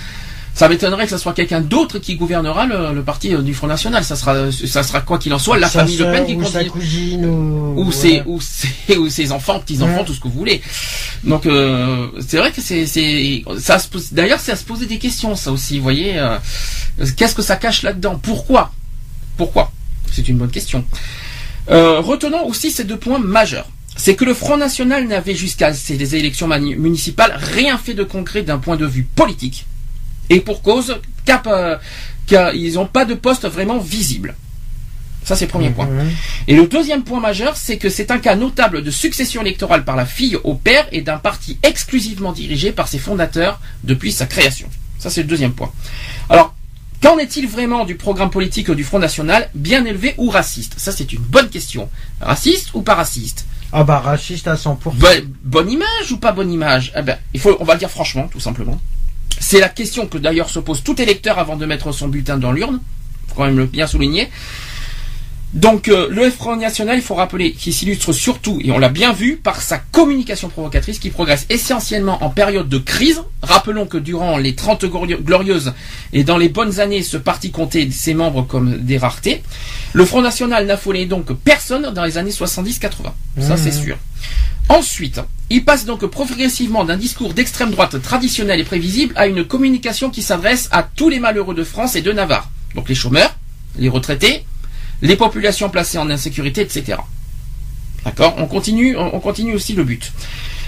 [0.60, 3.66] Ça m'étonnerait que ce soit quelqu'un d'autre qui gouvernera le, le parti euh, du Front
[3.66, 4.04] National.
[4.04, 6.62] Ça sera, ça sera quoi qu'il en soit, la famille Le Pen qui ou sa
[6.64, 7.92] cousine ou, ou ouais.
[7.92, 10.04] ses ou ses ou ses enfants, petits enfants, Ouais.
[10.04, 10.60] tout ce que vous voulez.
[11.24, 14.12] Donc euh, c'est vrai que c'est c'est ça se pose.
[14.12, 15.78] D'ailleurs, c'est à se poser des questions, ça aussi.
[15.78, 16.36] Vous voyez, euh,
[17.16, 18.20] qu'est-ce que ça cache là-dedans?
[18.22, 18.70] Pourquoi?
[19.38, 19.72] Pourquoi?
[20.12, 20.84] C'est une bonne question.
[21.70, 23.66] Euh, retenons aussi ces deux points majeurs.
[23.96, 28.58] C'est que le Front National n'avait jusqu'à ces élections municipales rien fait de concret d'un
[28.58, 29.64] point de vue politique.
[30.30, 31.76] Et pour cause, cap, euh,
[32.26, 34.34] car ils n'ont pas de poste vraiment visible.
[35.22, 35.86] Ça, c'est le premier point.
[35.86, 36.10] Mhm.
[36.48, 39.94] Et le deuxième point majeur, c'est que c'est un cas notable de succession électorale par
[39.94, 44.68] la fille au père et d'un parti exclusivement dirigé par ses fondateurs depuis sa création.
[44.98, 45.70] Ça, c'est le deuxième point.
[46.30, 46.54] Alors,
[47.02, 50.74] qu'en est-il vraiment du programme politique du Front National, bien élevé ou raciste?
[50.78, 51.90] Ça, c'est une bonne question.
[52.20, 53.44] Raciste ou pas raciste?
[53.72, 54.76] Ah bah raciste à 100%.
[54.94, 55.06] Bo-
[55.44, 56.92] bonne image ou pas bonne image?
[56.96, 58.80] Eh ben, il faut, on va le dire franchement, tout simplement.
[59.40, 62.52] C'est la question que d'ailleurs se pose tout électeur avant de mettre son bulletin dans
[62.52, 62.78] l'urne.
[63.26, 64.28] Faut quand même le bien souligner.
[65.52, 69.12] Donc euh, le Front National, il faut rappeler qu'il s'illustre surtout, et on l'a bien
[69.12, 73.20] vu, par sa communication provocatrice qui progresse essentiellement en période de crise.
[73.42, 75.72] Rappelons que durant les 30 glorio- glorieuses
[76.12, 79.42] et dans les bonnes années, ce parti comptait ses membres comme des raretés.
[79.92, 82.90] Le Front National n'affolait donc personne dans les années 70-80.
[83.40, 83.96] Ça c'est sûr.
[84.68, 90.10] Ensuite, il passe donc progressivement d'un discours d'extrême droite traditionnel et prévisible à une communication
[90.10, 92.48] qui s'adresse à tous les malheureux de France et de Navarre.
[92.76, 93.34] Donc les chômeurs,
[93.76, 94.44] les retraités,
[95.02, 96.98] les populations placées en insécurité, etc.
[98.04, 98.34] D'accord?
[98.38, 100.12] On continue, on on continue aussi le but.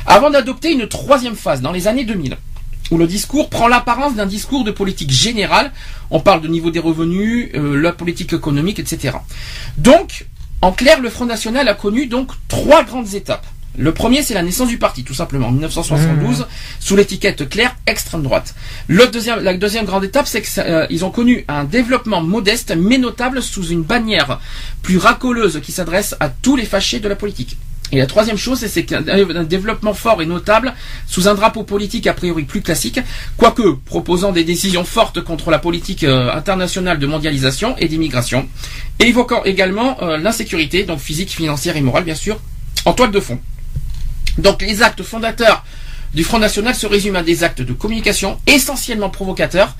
[0.06, 2.36] Avant d'adopter une troisième phase dans les années 2000,
[2.90, 5.72] où le discours prend l'apparence d'un discours de politique générale,
[6.10, 9.16] on parle de niveau des revenus, euh, la politique économique, etc.
[9.78, 10.26] Donc,
[10.60, 12.08] en clair, le Front National a connu
[12.48, 13.46] trois grandes étapes.
[13.78, 16.46] Le premier, c'est la naissance du parti, tout simplement, en 1972,
[16.78, 18.54] sous l'étiquette claire extrême droite.
[18.86, 23.42] Le deuxième, la deuxième grande étape, c'est qu'ils ont connu un développement modeste mais notable
[23.42, 24.40] sous une bannière
[24.82, 27.56] plus racoleuse qui s'adresse à tous les fâchés de la politique.
[27.92, 30.72] Et la troisième chose, c'est qu'un un développement fort et notable
[31.06, 33.00] sous un drapeau politique a priori plus classique,
[33.36, 38.48] quoique proposant des décisions fortes contre la politique euh, internationale de mondialisation et d'immigration,
[38.98, 42.40] et évoquant également euh, l'insécurité, donc physique, financière et morale bien sûr,
[42.86, 43.38] en toile de fond.
[44.38, 45.64] Donc les actes fondateurs
[46.14, 49.74] du Front National se résument à des actes de communication essentiellement provocateurs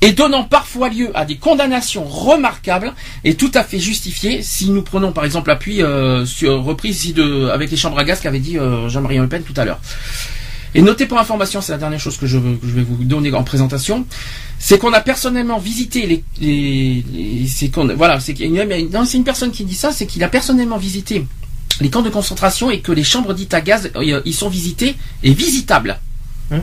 [0.00, 2.92] et donnant parfois lieu à des condamnations remarquables
[3.24, 7.14] et tout à fait justifiées si nous prenons par exemple appui euh, sur reprise
[7.52, 9.80] avec les chambres à gaz qu'avait dit euh, Jean-Marie Le Pen tout à l'heure.
[10.76, 14.06] Et notez pour information, c'est la dernière chose que je, vais vous donner en présentation,
[14.58, 17.04] c'est qu'on a personnellement visité les,
[17.96, 21.24] voilà, c'est une personne qui dit ça, c'est qu'il a personnellement visité
[21.80, 24.96] les camps de concentration et que les chambres dites à gaz, euh, ils sont visités
[25.22, 25.98] et visitables.
[26.52, 26.60] Hein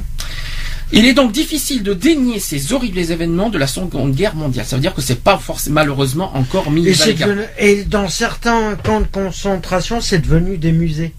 [0.94, 4.66] Il est donc difficile de dénier ces horribles événements de la Seconde Guerre mondiale.
[4.66, 8.76] Ça veut dire que c'est pas forcément malheureusement encore mis Et, devenu- et dans certains
[8.76, 11.14] camps de concentration, c'est devenu des musées.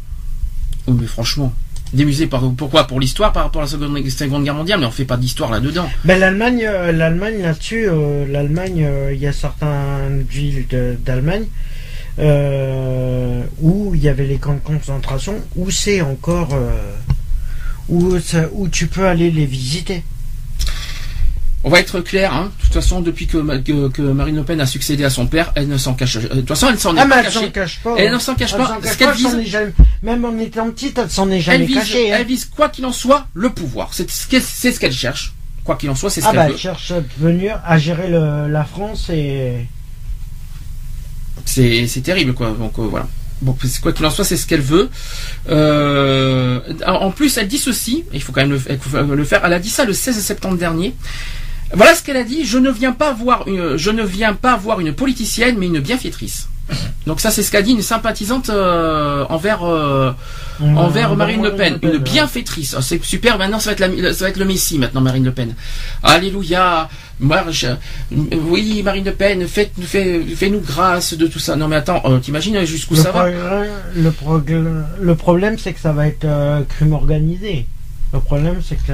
[0.87, 1.53] Oh, mais franchement,
[1.95, 2.87] des musées par, pourquoi?
[2.87, 5.51] Pour l'histoire par rapport à la Seconde, Seconde Guerre mondiale, mais on fait pas d'histoire
[5.51, 5.89] là-dedans.
[6.05, 10.67] Ben, l'Allemagne, euh, l'Allemagne là-dessus, euh, l'Allemagne, euh, il y a certaines villes
[11.05, 11.45] d'Allemagne
[12.19, 16.71] euh, où il y avait les camps de concentration, où c'est encore, euh,
[17.89, 20.03] où, ça- où tu peux aller les visiter.
[21.65, 22.51] On va être clair, hein.
[22.59, 25.53] De toute façon, depuis que, que, que Marine Le Pen a succédé à son père,
[25.55, 26.17] elle ne s'en cache.
[26.17, 27.95] euh, De toute façon, elle s'en est Ah pas elle s'en cache pas.
[27.97, 28.15] Elle hein.
[28.15, 28.79] ne s'en cache Elle pas.
[28.83, 29.73] cache pas, elle vise, jamais-
[30.03, 32.13] Même en étant petite, elle s'en est elle jamais vise, cachée.
[32.13, 32.17] hein.
[32.19, 33.91] elle vise quoi qu'il en soit le pouvoir.
[33.93, 35.35] C'est ce qu'elle, ce cherche.
[35.63, 36.53] Quoi qu'il en soit, c'est ce Ah qu'elle bah veut.
[36.55, 39.65] elle cherche à venir à gérer le- la France et
[41.45, 42.51] C'est, terrible, quoi.
[42.51, 43.09] Donc euh, voilà.
[43.41, 44.89] Bon, quoi qu'il en soit, c'est ce qu'elle veut.
[45.49, 48.05] Euh, en plus, elle dit ceci.
[48.13, 49.45] Il faut quand même le, le faire.
[49.45, 50.95] Elle a dit ça le 16 septembre dernier.
[51.75, 52.45] Voilà ce qu'elle a dit.
[52.45, 56.49] Je ne viens pas voir une politicienne, mais une bienfaitrice.
[57.07, 60.13] Donc ça, c'est ce qu'a dit une sympathisante euh, envers euh,
[60.77, 62.75] envers Marine Le Pen, une bienfaitrice.
[62.79, 63.37] Ah, c'est super.
[63.39, 65.55] Maintenant, ça va être la, ça va être le Messie maintenant, Marine Le Pen.
[66.03, 66.89] Alléluia.
[67.21, 67.67] Marche.
[68.11, 71.55] Oui, Marine Le Pen, faites, fais, fais-nous grâce de tout ça.
[71.57, 73.29] Non mais attends, euh, t'imagines jusqu'où ça va
[73.95, 76.27] le, progrès- le problème, c'est que ça va être
[76.69, 77.67] crime organisé.
[78.13, 78.93] Le problème, c'est que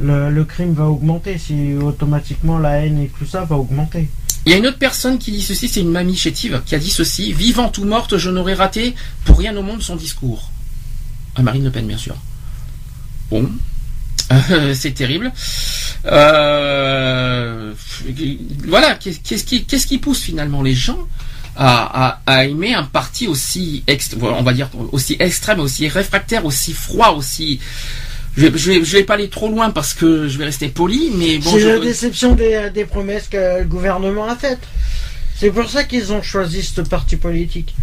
[0.00, 1.38] le, le crime va augmenter.
[1.38, 4.08] Si automatiquement la haine et tout ça va augmenter.
[4.46, 6.78] Il y a une autre personne qui dit ceci, c'est une mamie chétive, qui a
[6.78, 10.50] dit ceci Vivante ou morte, je n'aurais raté pour rien au monde son discours.
[11.34, 12.16] À Marine Le Pen, bien sûr.
[13.30, 13.50] Bon.
[14.74, 15.32] C'est terrible.
[16.06, 17.72] Euh,
[18.66, 20.98] voilà, qu'est- qu'est-ce qui, pousse finalement les gens
[21.56, 23.84] à, aimer un parti aussi,
[24.20, 27.60] on va dire, aussi extrême, aussi réfractaire, aussi froid, aussi.
[28.36, 30.68] Je vais, je vais, je vais pas aller trop loin parce que je vais rester
[30.68, 31.50] poli, mais bon.
[31.50, 34.58] c'est je- la déception des, des promesses que le gouvernement a faites.
[35.36, 37.74] C'est pour ça qu'ils ont choisi ce parti politique.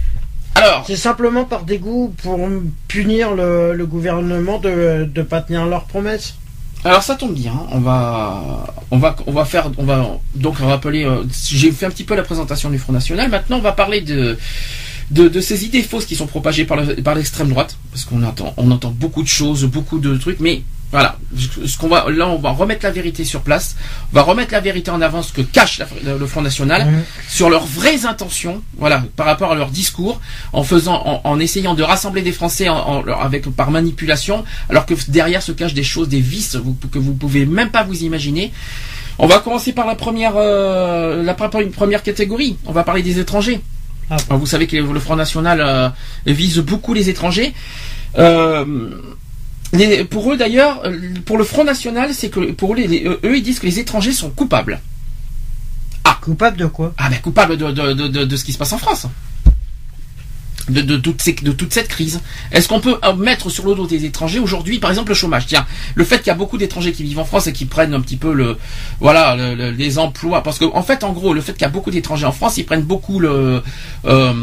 [0.56, 2.38] Alors, C'est simplement par dégoût pour
[2.88, 6.36] punir le, le gouvernement de ne pas tenir leurs promesses.
[6.84, 10.66] Alors ça tombe bien, on va, on va, on va faire, on va donc on
[10.66, 11.06] va appeler.
[11.06, 13.30] euh, J'ai fait un petit peu la présentation du Front National.
[13.30, 14.36] Maintenant, on va parler de
[15.12, 18.24] de, de ces idées fausses qui sont propagées par le- par l'extrême droite, parce qu'on
[18.24, 21.18] entend, on entend beaucoup de choses, beaucoup de trucs, mais voilà,
[21.66, 23.78] ce qu'on va, là, on va remettre la vérité sur place,
[24.12, 26.82] on va remettre la vérité en avant, ce que cache la- le Front National
[27.30, 30.20] sur leurs vraies intentions, voilà, par rapport à leur discours,
[30.52, 34.86] en faisant, en, en essayant de rassembler des Français en, en- avec par manipulation, alors
[34.86, 38.04] que derrière se cachent des choses, des vices vous- que vous pouvez même pas vous
[38.04, 38.52] imaginer.
[39.18, 42.58] On va commencer par la première, euh, la première catégorie.
[42.66, 43.62] On va parler des étrangers.
[44.12, 44.38] Ah bon.
[44.38, 45.90] Vous savez que le Front National euh,
[46.28, 47.54] vise beaucoup les étrangers.
[48.20, 48.66] Euh,
[49.74, 53.06] les- pour eux d'ailleurs, euh, pour le Front National, c'est que pour eux, les- les-
[53.06, 54.80] eux, ils disent que les étrangers sont coupables.
[56.22, 56.94] Coupable de quoi?
[57.00, 59.08] Ah ben coupable de, de, de, de, de ce qui se passe en France.
[60.70, 61.22] De, toute
[61.74, 62.22] cette crise.
[62.52, 65.46] Est-ce qu'on peut euh, mettre sur le dos des étrangers aujourd'hui, par exemple, le chômage?
[65.48, 67.94] Tiens, le fait qu'il y a beaucoup d'étrangers qui vivent en France et qui prennent
[67.94, 68.58] un petit peu le,
[69.00, 71.66] voilà, le- le- les emplois, parce que en fait, en gros, le fait qu'il y
[71.66, 73.64] a beaucoup d'étrangers en France, ils prennent beaucoup le,
[74.06, 74.34] euh,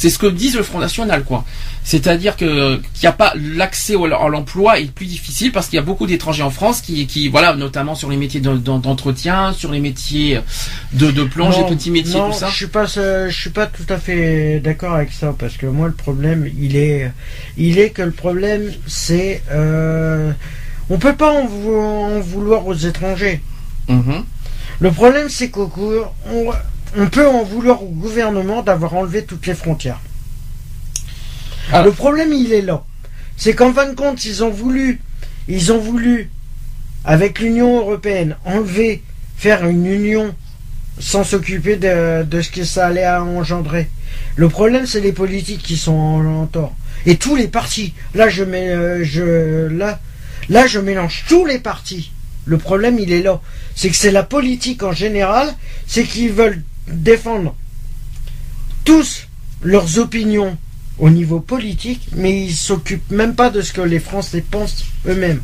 [0.00, 1.44] c'est ce que disent le Front National, quoi.
[1.84, 5.78] C'est-à-dire que qu'il n'y a pas l'accès à l'emploi est plus difficile parce qu'il y
[5.78, 9.52] a beaucoup d'étrangers en France qui, qui, voilà, notamment sur les métiers de- de- d'entretien,
[9.52, 10.40] sur les métiers
[10.94, 12.48] de, de plonge, Non, les petits métiers, non, tout ça.
[12.48, 15.66] Je suis pas, euh, je suis pas tout à fait d'accord avec ça parce que
[15.66, 17.12] moi le problème, il est,
[17.58, 20.32] il est que le problème, c'est, euh,
[20.88, 23.42] on peut pas en, vou- en vouloir aux étrangers.
[23.88, 24.24] Mhm.
[24.80, 26.52] Le problème, c'est qu'au cours, on,
[26.96, 30.00] on peut en vouloir au gouvernement d'avoir enlevé toutes les frontières.
[31.72, 31.82] Ah.
[31.82, 32.84] Le problème, il est là.
[33.36, 35.00] C'est qu'en fin de compte, ils ont voulu,
[35.48, 36.30] ils ont voulu,
[37.04, 39.02] avec l'Union européenne, enlever,
[39.36, 40.34] faire une union
[40.98, 43.88] sans s'occuper de, de ce que ça allait engendrer.
[44.36, 46.74] Le problème, c'est les politiques qui sont en, en tort.
[47.06, 47.94] Et tous les partis.
[48.14, 49.98] Là, je mets, euh, je, là,
[50.48, 52.12] là, je mélange tous les partis.
[52.44, 53.40] Le problème, il est là.
[53.74, 55.54] C'est que c'est la politique en général,
[55.86, 57.54] c'est qu'ils veulent défendre
[58.84, 59.26] tous
[59.62, 60.56] leurs opinions
[60.98, 65.40] au niveau politique, mais ils s'occupent même pas de ce que les Français pensent eux-mêmes.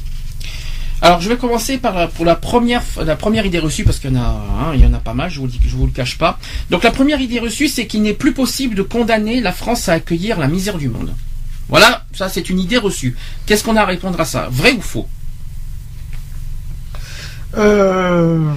[1.02, 4.12] Alors je vais commencer par la, pour la première la première idée reçue parce qu'il
[4.14, 5.76] y en a hein, il y en a pas mal je vous le dis je
[5.76, 6.38] vous le cache pas.
[6.70, 9.92] Donc la première idée reçue c'est qu'il n'est plus possible de condamner la France à
[9.92, 11.14] accueillir la misère du monde.
[11.68, 13.14] Voilà ça c'est une idée reçue.
[13.44, 14.48] Qu'est-ce qu'on a à répondre à ça?
[14.50, 15.06] Vrai ou faux?
[17.58, 18.54] Euh...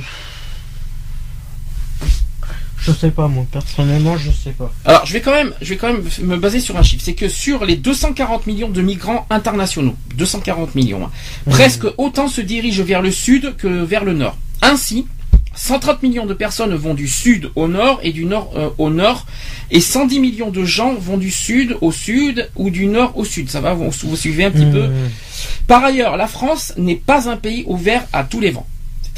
[2.82, 4.72] Je sais pas, moi, personnellement, je sais pas.
[4.86, 7.14] alors je vais quand même je vais quand même me baser sur un chiffre c'est
[7.14, 11.12] que sur les 240 millions de migrants internationaux 240 millions hein,
[11.50, 15.06] presque autant se dirigent vers le sud que vers le nord ainsi
[15.56, 19.26] 130 millions de personnes vont du sud au nord et du nord euh, au nord
[19.72, 23.50] et 110 millions de gens vont du sud au sud ou du nord au sud.
[23.50, 24.88] Ça va, vous, vous suivez un petit peu.
[25.68, 28.66] Par ailleurs, la France n'est pas un pays ouvert à tous les vents.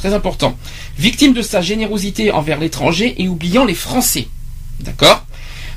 [0.02, 0.58] Très important.
[0.98, 4.28] Victime de sa générosité envers l'étranger et oubliant les Français.
[4.80, 5.28] D'accord?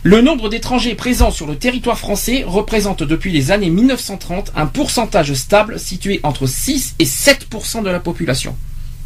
[0.02, 5.35] Le nombre d'étrangers présents sur le territoire français représente depuis les années 1930 un pourcentage
[5.35, 8.56] stable situé entre 6 et 7% de la population.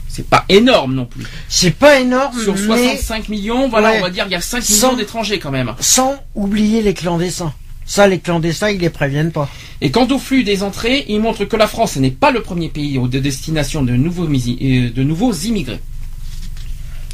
[0.09, 1.25] C'est pas énorme non plus.
[1.49, 3.99] C'est pas énorme, Sur mais 65 millions, voilà, Ouais.
[3.99, 5.75] on va dire il y a 5 Sans- millions d'étrangers quand même.
[5.81, 7.53] sans oublier les clandestins.
[7.89, 9.49] Ça, les clandestins, ils les préviennent pas.
[9.81, 12.69] Et quant au flux des entrées, il montre que la France n'est pas le premier
[12.69, 15.81] pays de destination de nouveaux, euh, de nouveaux immigrés.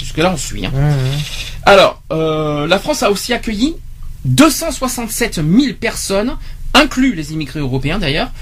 [0.00, 0.66] Jusque-là, on suit.
[0.66, 0.72] hein.
[1.62, 3.76] Alors, euh, la France a aussi accueilli
[4.24, 6.36] 267 000 personnes,
[6.74, 8.32] inclus les immigrés européens d'ailleurs,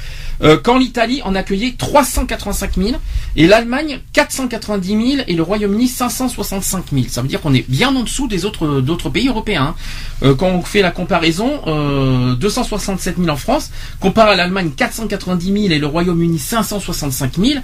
[0.43, 2.91] euh, quand l'Italie en accueillait 385 000
[3.37, 7.05] et l'Allemagne 490 000 et le Royaume-Uni 565 000.
[7.09, 9.63] Ça veut dire qu'on est bien en dessous des autres pays européens.
[9.63, 9.75] hein.
[10.23, 13.71] Euh, quand on fait la comparaison, euh, 267 000 en France,
[14.01, 17.61] comparé à l'Allemagne 490 000 et le Royaume-Uni 565 000.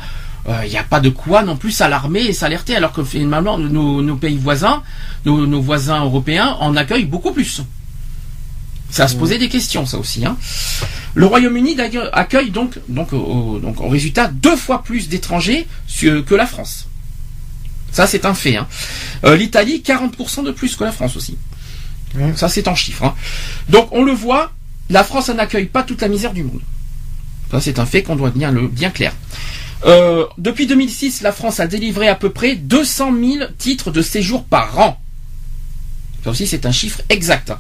[0.64, 4.16] Il n'y a pas de quoi non plus s'alarmer et s'alerter, alors que finalement nos,
[4.16, 4.83] pays voisins,
[5.27, 7.61] nos voisins européens en accueillent beaucoup plus.
[8.91, 10.24] Ça se poser des questions, ça aussi.
[10.24, 10.36] Hein.
[11.14, 11.76] Le Royaume-Uni
[12.12, 15.66] accueille donc, donc, au, donc au résultat deux fois plus d'étrangers
[16.01, 16.86] que la France.
[17.93, 18.57] Ça c'est un fait.
[18.57, 18.66] Hein.
[19.24, 21.36] Euh, L'Italie 40% de plus que la France aussi.
[22.36, 23.05] Ça c'est en chiffres.
[23.05, 23.14] hein.
[23.68, 24.53] Donc on le voit,
[24.89, 26.61] la France n'accueille pas toute la misère du monde.
[27.51, 29.12] Ça c'est un fait qu'on doit bien le bien clair.
[29.84, 34.45] Euh, depuis 2006, la France a délivré à peu près 200 000 titres de séjour
[34.45, 35.01] par an.
[36.29, 37.53] Aussi, c'est un chiffre exact.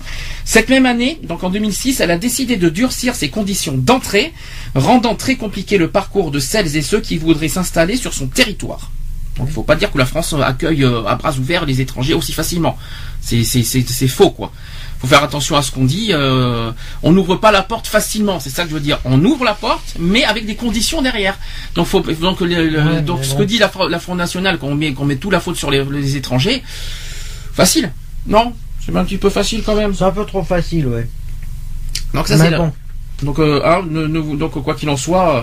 [0.44, 4.32] Cette même année, donc en 2006, elle a décidé de durcir ses conditions d'entrée,
[4.74, 8.90] rendant très compliqué le parcours de celles et ceux qui voudraient s'installer sur son territoire.
[9.36, 11.80] Donc, il ne faut pas dire que la France accueille euh, à bras ouverts les
[11.80, 12.76] étrangers aussi facilement.
[13.20, 13.44] C'est
[14.08, 14.50] faux, quoi.
[15.00, 16.08] faut faire attention à ce qu'on dit.
[16.10, 16.72] euh,
[17.04, 18.98] on n'ouvre pas la porte facilement, c'est ça que je veux dire.
[19.04, 21.38] On ouvre la porte, mais avec des conditions derrière.
[21.76, 23.38] Donc, faut, donc, le- le- Ouais, donc ce bon.
[23.38, 25.70] que dit la, Fro- la Front National, qu'on met, qu'on met tout la faute sur
[25.70, 26.64] les, les étrangers,
[27.52, 27.92] facile.
[28.28, 28.52] Non,
[28.84, 29.94] c'est un petit peu facile quand même.
[29.94, 31.08] C'est un peu trop facile, ouais.
[32.14, 32.58] Donc ça c'est là.
[32.58, 32.72] bon.
[33.22, 35.42] Donc, euh, hein, ne, ne vous- donc quoi qu'il en soit, euh,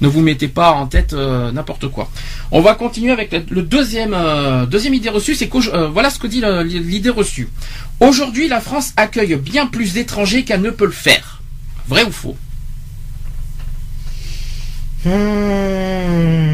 [0.00, 2.10] ne vous mettez pas en tête euh, n'importe quoi.
[2.50, 6.18] On va continuer avec le, le deuxième euh, deuxième idée reçue, c'est que voilà ce
[6.18, 7.48] que dit l'idée reçue.
[8.00, 11.40] Aujourd'hui, la France accueille bien plus d'étrangers qu'elle ne peut le faire.
[11.86, 12.36] Vrai ou faux?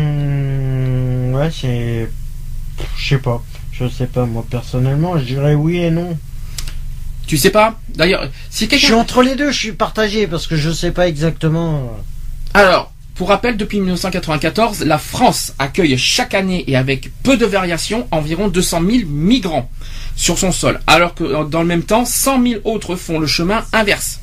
[0.00, 2.10] Hmm, ouais, c'est.
[2.96, 3.42] Je sais pas.
[3.80, 6.16] Je sais pas, moi personnellement, je dirais oui et non.
[7.26, 10.46] Tu sais pas D'ailleurs, si Je suis quelqu'un entre les deux, je suis partagé parce
[10.46, 11.96] que je sais pas exactement.
[12.52, 18.06] Alors, pour rappel, depuis 1994, la France accueille chaque année et avec peu de variations
[18.10, 19.70] environ 200 000 migrants
[20.16, 23.26] sur son sol, alors que euh, dans le même temps, 100 000 autres font le
[23.26, 24.20] chemin inverse.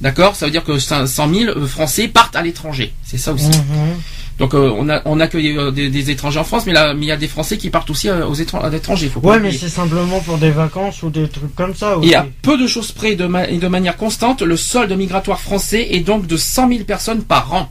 [0.00, 0.36] D'accord?
[0.36, 2.92] Ça veut dire que 100 000 Français partent à l'étranger.
[3.04, 3.46] C'est ça aussi.
[3.46, 4.00] Mhm.
[4.38, 7.04] Donc euh, on, a, on accueille euh, des, des étrangers en France, mais là, il
[7.04, 9.08] y a des Français qui partent aussi euh, aux étran- à l'étranger.
[9.08, 11.92] Faut Ouais, mais c'est simplement pour des vacances ou des trucs comme ça.
[11.92, 12.14] Et aussi.
[12.16, 15.86] à peu de choses près et de, ma- de manière constante, le solde migratoire français
[15.92, 17.70] est donc de 100 000 personnes par an.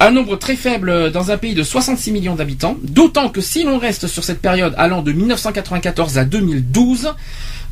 [0.00, 3.78] Un nombre très faible dans un pays de 66 millions d'habitants, d'autant que si l'on
[3.78, 7.12] reste sur cette période allant de 1994 à 2012,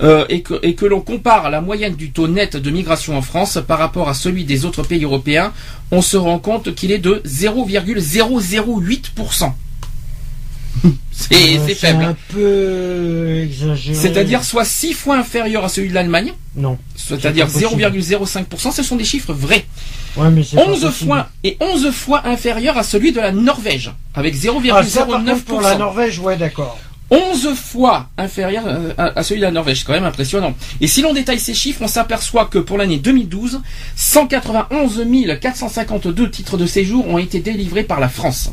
[0.03, 3.22] euh, et que, et que l'on compare la moyenne du taux net de migration en
[3.22, 5.53] France par rapport à celui des autres pays européens,
[5.90, 9.53] on se rend compte qu'il est de 0,008%.
[11.12, 12.03] C'est Euh, c'est faible.
[12.05, 13.97] un peu exagéré.
[13.97, 16.76] C'est-à-dire soit 6 fois inférieur à celui de l'Allemagne, Non.
[16.97, 17.95] c'est-à-dire C'est pas possible.
[17.95, 19.64] 0,05%, ce sont des chiffres vrais.
[20.16, 21.09] Ouais, mais c'est pas 11 possible.
[21.11, 25.45] fois et 11 fois inférieur à celui de la Norvège, avec Ah, ça, par contre,
[25.45, 25.78] pour la 0,09%.
[25.78, 26.78] Norvège, ouais, d'accord.
[27.14, 30.54] 11 fois inférieur euh, à, celui de la Norvège, c'est quand même impressionnant.
[30.80, 33.60] Et si l'on détaille ces chiffres, on s'aperçoit que pour l'année 2012,
[33.94, 35.06] 191
[35.40, 38.50] 452 titres de séjour ont été délivrés par la France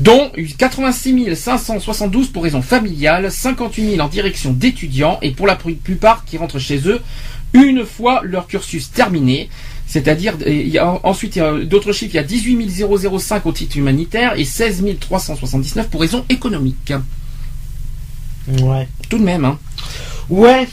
[0.00, 6.24] dont 86 572 pour raison familiale, 58 000 en direction d'étudiants et pour la plupart
[6.24, 7.00] qui rentrent chez eux
[7.52, 9.48] une fois leur cursus terminé.
[9.94, 10.34] C'est-à-dire,
[11.04, 12.68] ensuite, il y a d'autres chiffres, il y a 18
[13.16, 16.92] 005 au titre humanitaire et 16 379 pour raison économique.
[18.48, 18.88] Ouais.
[19.08, 19.44] Tout de même.
[19.44, 19.56] Hein.
[20.28, 20.66] Ouais.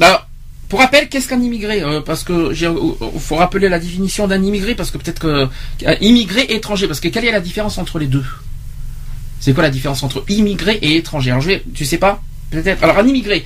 [0.00, 0.28] Alors,
[0.68, 4.76] pour rappel, qu'est-ce qu'un immigré Euh, Parce que il faut rappeler la définition d'un immigré,
[4.76, 5.48] parce que peut-être que
[6.00, 8.24] immigré et étranger, parce que quelle est la différence entre les deux?
[9.40, 11.32] C'est quoi la différence entre immigré et étranger?
[11.32, 12.22] Alors, je vais, tu sais pas?
[12.52, 12.84] Peut-être.
[12.84, 13.44] Alors, un immigré.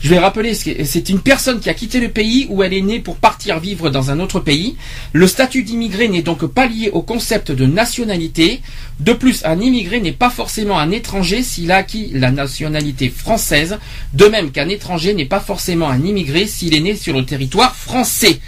[0.00, 2.80] Je vais rappeler, c'est c'est une personne qui a quitté le pays où elle est
[2.80, 4.76] née pour partir vivre dans un autre pays.
[5.12, 8.60] Le statut d'immigré n'est donc pas lié au concept de nationalité.
[9.00, 13.78] De plus, un immigré n'est pas forcément un étranger s'il a acquis la nationalité française,
[14.14, 17.74] de même qu'un étranger n'est pas forcément un immigré s'il est né sur le territoire
[17.74, 18.38] français.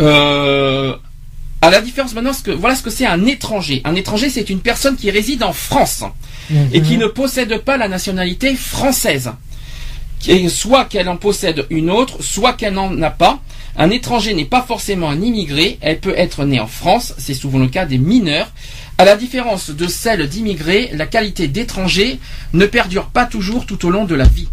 [0.00, 0.96] Euh,
[1.60, 3.82] à la différence maintenant, ce que, voilà ce que c'est un étranger.
[3.84, 6.02] Un étranger, c'est une personne qui réside en France
[6.72, 9.30] et qui ne possède pas la nationalité française.
[10.22, 13.40] Qui- Soit qu'elle en possède une autre, soit qu'elle n'en a pas.
[13.76, 17.58] Un étranger n'est pas forcément un immigré, elle peut être née en France, c'est souvent
[17.58, 18.50] le cas des mineurs.
[18.98, 22.18] À la différence de celle d'immigré, la qualité d'étranger
[22.52, 24.48] ne perdure pas toujours tout au long de la vie.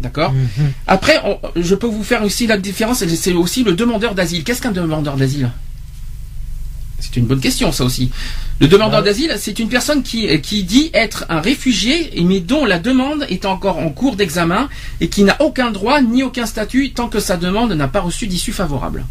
[0.00, 0.72] D'accord Mhm.
[0.86, 4.44] Après, on- je peux vous faire aussi la différence, c'est aussi le demandeur d'asile.
[4.44, 5.50] Qu'est-ce qu'un demandeur d'asile?
[7.00, 8.10] C'est une bonne question, ça aussi.
[8.60, 9.04] Le demandeur Ouais.
[9.06, 13.44] d'asile, c'est une personne qui, qui dit être un réfugié, mais dont la demande est
[13.46, 14.68] encore en cours d'examen
[15.00, 18.26] et qui n'a aucun droit ni aucun statut tant que sa demande n'a pas reçu
[18.26, 19.06] d'issue favorable.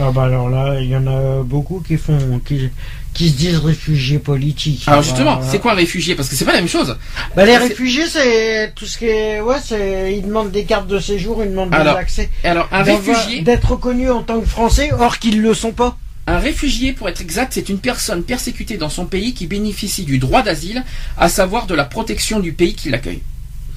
[0.00, 2.70] Ah bah alors là, il y en a beaucoup qui font, qui,
[3.12, 4.84] qui se disent réfugiés politiques.
[4.86, 6.14] Alors justement, Bah, c'est quoi un réfugié?
[6.14, 6.96] Parce que c'est pas la même chose.
[7.36, 10.98] Bah les réfugiés, c'est tout ce qui est, ouais, c'est, ils demandent des cartes de
[11.00, 12.30] séjour, ils demandent Alors, des accès.
[12.44, 15.98] Alors un réfugié, D'être reconnus en tant que Français, or qu'ils le sont pas.
[16.30, 20.18] Un réfugié pour être exact, c'est une personne persécutée dans son pays qui bénéficie du
[20.18, 20.84] droit d'asile,
[21.16, 23.22] à savoir de la protection du pays qui l'accueille.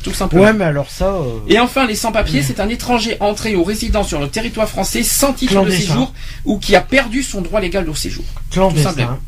[0.04, 0.44] Tout simplement.
[0.44, 1.06] Ouais, mais alors ça.
[1.08, 5.02] euh, Et enfin, les sans-papiers, c'est un étranger entré ou résident sur le territoire français
[5.04, 6.14] sans titre de séjour
[6.46, 8.26] ou qui a perdu son droit légal au séjour.
[8.52, 8.90] clandestin.
[8.90, 9.20] simplement.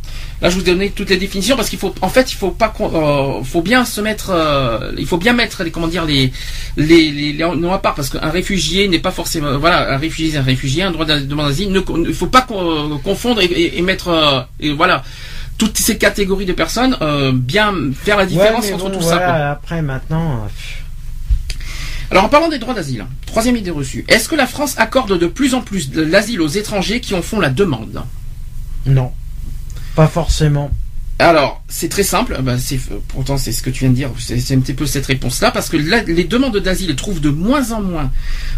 [0.42, 2.74] Là, je vous donnais toutes les définitions parce qu'il faut, en fait, il faut pas,
[2.82, 6.30] euh, faut bien se mettre, euh, il faut bien mettre les, comment dire, les,
[6.76, 10.32] les, les, les noms à part parce qu'un réfugié n'est pas forcément, voilà, un réfugié,
[10.34, 13.46] c'est un réfugié, un droit de demande d'asile, ne, il faut pas con- confondre et,
[13.46, 15.04] et- et mettre, euh, et voilà,
[15.58, 19.18] toutes ces catégories de personnes, euh, bien faire la différence Ouais, entre bon, tout ça.
[19.18, 19.34] quoi.
[19.34, 20.44] Après, maintenant.
[20.44, 20.48] euh,
[22.12, 25.28] Alors en parlant des droits d'asile, troisième idée reçue, est-ce que la France accorde de
[25.28, 28.04] plus en plus de l'asile aux étrangers qui en font la demande?
[28.86, 29.12] Non.
[29.96, 30.70] Pas forcément.
[31.18, 34.54] Alors c'est très simple, bah, c'est pourtant c'est ce que tu viens de dire, c'est
[34.54, 38.12] un petit peu cette réponse-là, parce que les demandes d'asile trouvent de moins en moins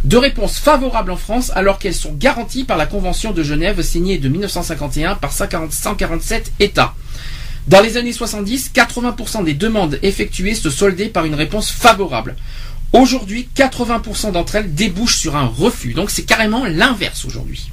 [0.04, 4.18] de réponses favorables en France, alors qu'elles sont garanties par la Convention de Genève signée
[4.18, 6.96] de 1951 par 140 147 États.
[7.68, 12.36] Dans les années 70, 80% des demandes effectuées se soldaient par une réponse favorable.
[12.92, 15.94] Aujourd'hui, 80% d'entre elles débouchent sur un refus.
[15.94, 17.70] Donc c'est carrément l'inverse aujourd'hui.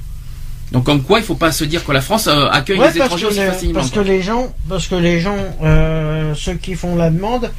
[0.75, 2.91] Donc comme quoi, il ne faut pas se dire que la France euh, accueille Ouais,
[2.91, 3.75] les étrangers que, aussi les, facilement.
[3.75, 7.49] parce que les gens, parce que les gens, euh, ceux qui font la demande,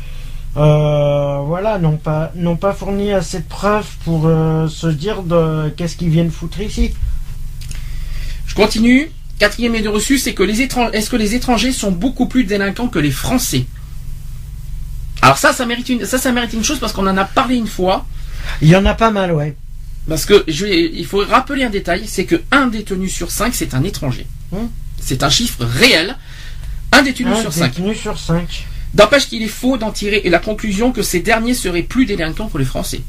[0.58, 5.96] euh, voilà, n'ont pas, n'ont pas fourni assez de preuves pour se dire de qu'est-ce
[5.96, 6.92] qu'ils viennent foutre ici.
[8.46, 9.10] Je continue.
[9.38, 12.88] Quatrième idée reçue, c'est que les étrangers, est-ce que les étrangers sont beaucoup plus délinquants
[12.88, 13.64] que les Français?
[15.22, 17.56] Alors ça, ça mérite une, ça, ça mérite une chose parce qu'on en a parlé
[17.56, 18.04] une fois.
[18.60, 19.56] Il y en a pas mal, ouais.
[20.08, 23.74] Parce que je il faut rappeler un détail, c'est que un détenu sur cinq, c'est
[23.74, 24.26] un étranger.
[24.52, 24.66] Hmm.
[25.00, 26.16] C'est un chiffre réel.
[26.92, 27.74] Un détenu Un sur cinq.
[27.74, 28.66] détenu sur cinq.
[28.94, 32.58] N'empêche qu'il est faux d'en tirer la conclusion que ces derniers seraient plus délinquants que
[32.58, 33.02] les Français.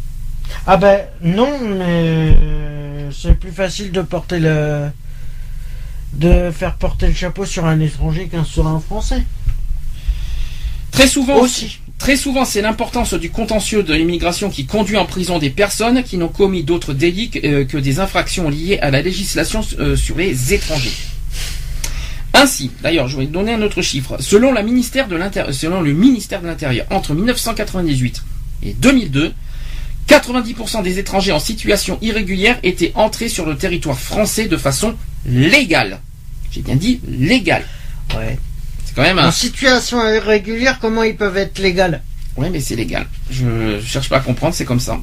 [0.65, 4.89] Ah ben non, mais euh, c'est plus facile de porter le,
[6.13, 9.23] de faire porter le chapeau sur un étranger qu'un sur un Français.
[10.91, 11.79] Très souvent Aussi.
[11.97, 16.17] Très souvent, c'est l'importance du contentieux de l'immigration qui conduit en prison des personnes qui
[16.17, 20.53] n'ont commis d'autres délits que, euh, des infractions liées à la législation euh, sur les
[20.53, 20.93] étrangers.
[22.33, 24.17] Ainsi, d'ailleurs, je vais donner un autre chiffre.
[24.19, 28.23] Selon, le ministère de l'Intérieur, entre 1998
[28.63, 29.33] et 2002,
[30.07, 34.95] 90% des étrangers en situation irrégulière étaient entrés sur le territoire français de façon
[35.25, 35.99] légale.
[36.51, 37.65] J'ai bien dit légale.
[38.97, 39.27] C'est quand même un...
[39.27, 41.97] En situation irrégulière, comment ils peuvent être légaux
[42.35, 43.05] Oui, mais c'est légal.
[43.29, 44.97] Je, je cherche pas à comprendre, c'est comme ça.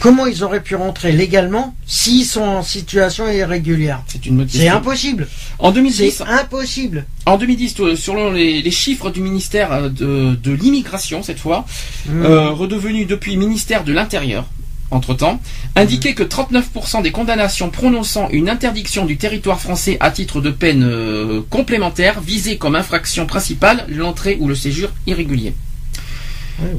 [0.00, 4.68] Comment ils auraient pu rentrer légalement s'ils sont en situation irrégulière C'est une autre C'est
[4.68, 5.28] impossible.
[5.58, 7.04] En 2010, C'est impossible.
[7.26, 11.66] en 2010, euh, selon les, les chiffres du ministère euh, de, de l'immigration cette fois,
[12.08, 12.22] Mmh.
[12.24, 14.46] euh, redevenu depuis ministère de l'Intérieur,
[14.90, 15.40] entre-temps,
[15.76, 20.82] indiquait que 39% des condamnations prononçant une interdiction du territoire français à titre de peine
[20.82, 25.54] euh, complémentaire visaient comme infraction principale l'entrée ou le séjour irrégulier.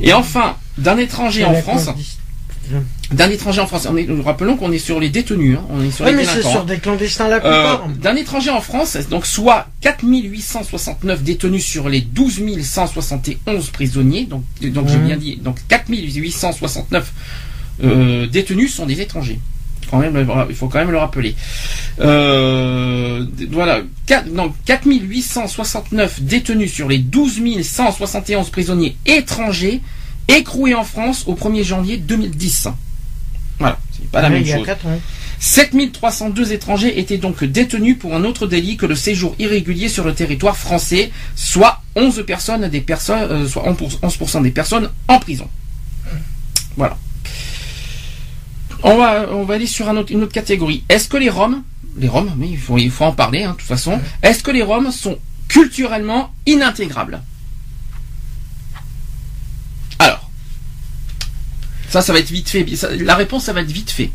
[0.01, 1.88] Et enfin, d'un étranger en France,
[3.12, 5.82] d'un étranger en France, on est, nous rappelons qu'on est sur les détenus, hein, on
[5.82, 7.88] est sur les mais c'est sur des clandestins la Euh, plupart.
[8.01, 14.88] d'un étranger en France, donc soit 4869 détenus sur les 12 171 prisonniers, donc, donc
[14.89, 15.05] j'ai Mhm.
[15.07, 17.12] bien dit, donc 4869
[17.84, 19.39] euh, détenus sont des étrangers.
[19.89, 21.36] Quand même, le- il faut quand même le rappeler.
[21.99, 29.82] Euh, voilà, quatre- donc 4869 détenus sur les 12 171 prisonniers étrangers
[30.27, 32.67] écroués en France au 1er janvier 2010.
[33.59, 34.65] Voilà, c'est pas la même il y a chose.
[34.65, 34.99] quatre ans.
[35.39, 40.13] 7302 étrangers étaient donc détenus pour un autre délit que le séjour irrégulier sur le
[40.13, 45.47] territoire français, soit 11 personnes des personnes, euh, soit 11% des personnes en prison.
[46.77, 46.97] Voilà.
[48.84, 50.84] On va, on va aller sur un autre- une autre catégorie.
[50.89, 51.63] Est-ce que les Roms,
[51.97, 54.51] les Roms, mais il faut, il faut en parler, hein, de toute façon, est-ce que
[54.51, 55.17] les Roms sont
[55.49, 57.21] culturellement inintégrables?
[59.99, 60.30] Alors,
[61.89, 62.65] ça, ça va être vite fait.
[62.75, 64.11] Ça- La réponse, ça va être vite fait,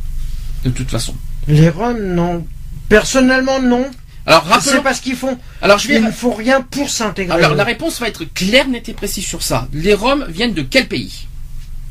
[0.64, 1.14] de toute façon.
[1.48, 2.46] Les Roms, non.
[2.88, 3.90] Personnellement, non.
[4.26, 4.82] Alors, C'est rappelons.
[4.82, 5.38] parce qu'ils font.
[5.60, 6.00] Alors, je vais.
[6.00, 7.36] Ne font rien pour s'intégrer.
[7.36, 9.68] Alors, la réponse va être claire, nette et précise sur ça.
[9.74, 11.26] Les Roms viennent de quel pays?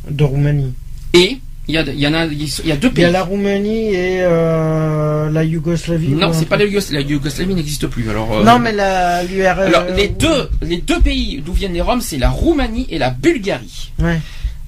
[0.10, 0.74] De Roumanie.
[1.14, 3.06] Et il y, a, il y en a, il y a deux Il y pays.
[3.06, 6.10] a la Roumanie et euh, la Yougoslavie.
[6.10, 7.04] Non, c'est pas la Yougoslavie.
[7.06, 8.10] La Yougoslavie n'existe plus.
[8.10, 8.34] Alors.
[8.40, 9.60] euh, Non, mais la l'URL.
[9.74, 13.12] Alors, les deux, les deux pays d'où viennent les Roms, c'est la Roumanie et la
[13.12, 13.92] Bulgarie.
[14.00, 14.20] Ouais.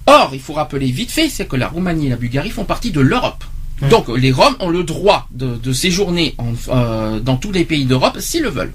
[0.08, 2.92] Or, il faut rappeler vite fait, c'est que la Roumanie et la Bulgarie font partie
[2.92, 3.44] de l'Europe.
[3.90, 7.84] Donc les Roms ont le droit de, de séjourner en, euh, dans tous les pays
[7.84, 8.72] d'Europe s'ils le veulent.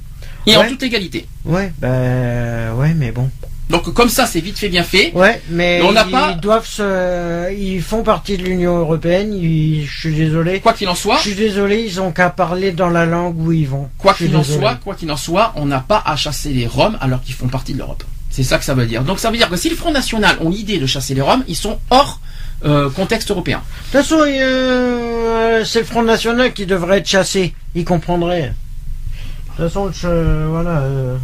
[0.47, 1.27] Et en toute égalité.
[1.47, 3.31] Ouais, bah ouais, mais bon.
[3.71, 5.13] Donc comme ça, c'est vite fait, bien fait.
[5.15, 9.33] Ouais, mais on ils pas- doivent se, ils font partie de l'Union européenne.
[9.33, 10.61] ils- Je suis désolé.
[10.61, 13.53] Quoi qu'il en soit, Je suis désolé, ils ont qu'à parler dans la langue où
[13.53, 13.89] ils vont.
[13.97, 16.99] quoi qu'il en soit, quoi qu'il en soit, on n'a pas à chasser les Roms
[17.01, 18.03] alors qu'ils font partie de l'Europe.
[18.29, 19.03] C'est ça que ça veut dire.
[19.03, 21.45] Donc ça veut dire que si le Front National ont l'idée de chasser les Roms,
[21.49, 22.21] ils sont hors
[22.65, 23.63] euh, contexte européen.
[23.93, 27.55] De toute façon, euh, c'est le Front National qui devrait être chassé.
[27.75, 28.53] Ils comprendraient.
[29.59, 29.91] De toute façon,
[30.51, 30.79] voilà.
[30.81, 31.17] Euh,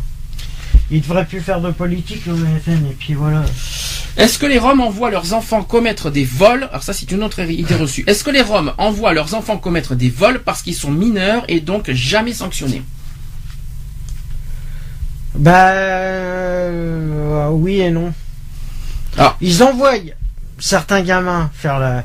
[0.91, 3.45] ils devraient plus faire de politique, le FN, et puis voilà.
[4.16, 6.68] Est-ce que les Roms envoient leurs enfants commettre des vols?
[6.70, 8.05] Alors ça c'est une autre idée reçue.
[8.07, 11.61] Est-ce que les Roms envoient leurs enfants commettre des vols parce qu'ils sont mineurs et
[11.61, 12.82] donc jamais sanctionnés?
[15.34, 18.14] Bah, euh, oui et non.
[19.18, 19.37] Ah.
[19.43, 19.99] Ils envoient
[20.59, 22.05] certains gamins faire la,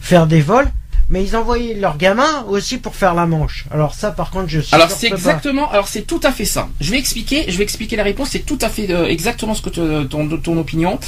[0.00, 0.68] faire des vols,
[1.12, 3.66] mais ils envoient leurs gamins aussi pour faire la manche.
[3.70, 6.68] Alors ça, par contre, je suis Alors c'est exactement, alors c'est tout à fait ça.
[6.80, 8.30] Je vais expliquer, je vais expliquer la réponse.
[8.30, 10.98] C'est tout à fait euh, exactement ce que te- ton, ton opinion.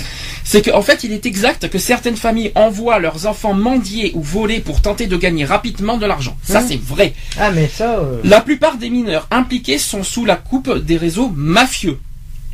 [0.44, 4.60] C'est qu'en fait, il est exact que certaines familles envoient leurs enfants mendier ou voler
[4.60, 6.36] pour tenter de gagner rapidement de l'argent.
[6.44, 6.66] Ça Mmh.
[6.68, 7.14] c'est vrai.
[7.40, 7.98] Ah, mais ça.
[7.98, 11.98] euh, La plupart des mineurs impliqués sont sous la coupe des réseaux mafieux.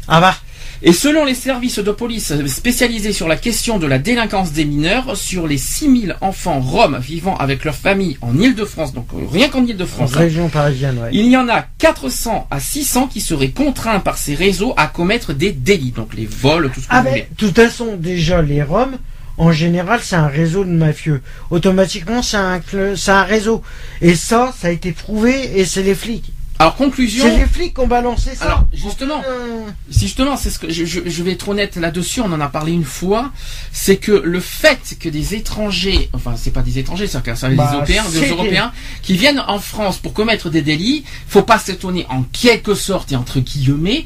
[0.08, 0.34] Ah bah.
[0.82, 5.14] Et selon les services de police spécialisés sur la question de la délinquance des mineurs,
[5.14, 9.66] sur les 6000 enfants roms vivant avec leur famille en Ile-de-France, donc rien qu'en En
[9.66, 11.10] Ile-de-France, hein, région parisienne, ouais.
[11.12, 15.34] il y en a 400 à 600 qui seraient contraints par ces réseaux à commettre
[15.34, 17.26] des délits, donc les vols, tout ce que Ah vous ben, voulez.
[17.30, 18.96] de toute façon, déjà, les Roms,
[19.36, 21.20] en général, c'est un réseau de mafieux.
[21.50, 22.60] Automatiquement, c'est un,
[23.08, 23.62] un réseau.
[24.00, 26.32] Et ça, ça a été prouvé, et c'est les flics.
[26.60, 28.44] Alors conclusion, C'est les flics qui ont balancé ça.
[28.44, 29.22] Alors, justement.
[29.26, 32.40] Euh, si justement, c'est ce que je, je- je vais être honnête là-dessus, on en
[32.40, 33.32] a parlé une fois,
[33.72, 37.48] c'est que le fait que des étrangers, enfin c'est pas des étrangers, c'est que c'est
[37.48, 41.04] des Bah, Européens, c'est des des- Européens qui viennent en France pour commettre des délits,
[41.28, 44.04] faut pas s'étonner en quelque sorte et entre guillemets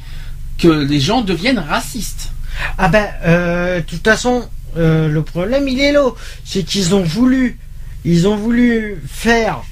[0.57, 2.31] que les gens deviennent racistes.
[2.79, 6.05] Ah ben, euh, de toute façon, euh, le problème, il est là.
[6.45, 7.59] C'est qu'ils ont voulu,
[8.05, 9.63] ils ont voulu faire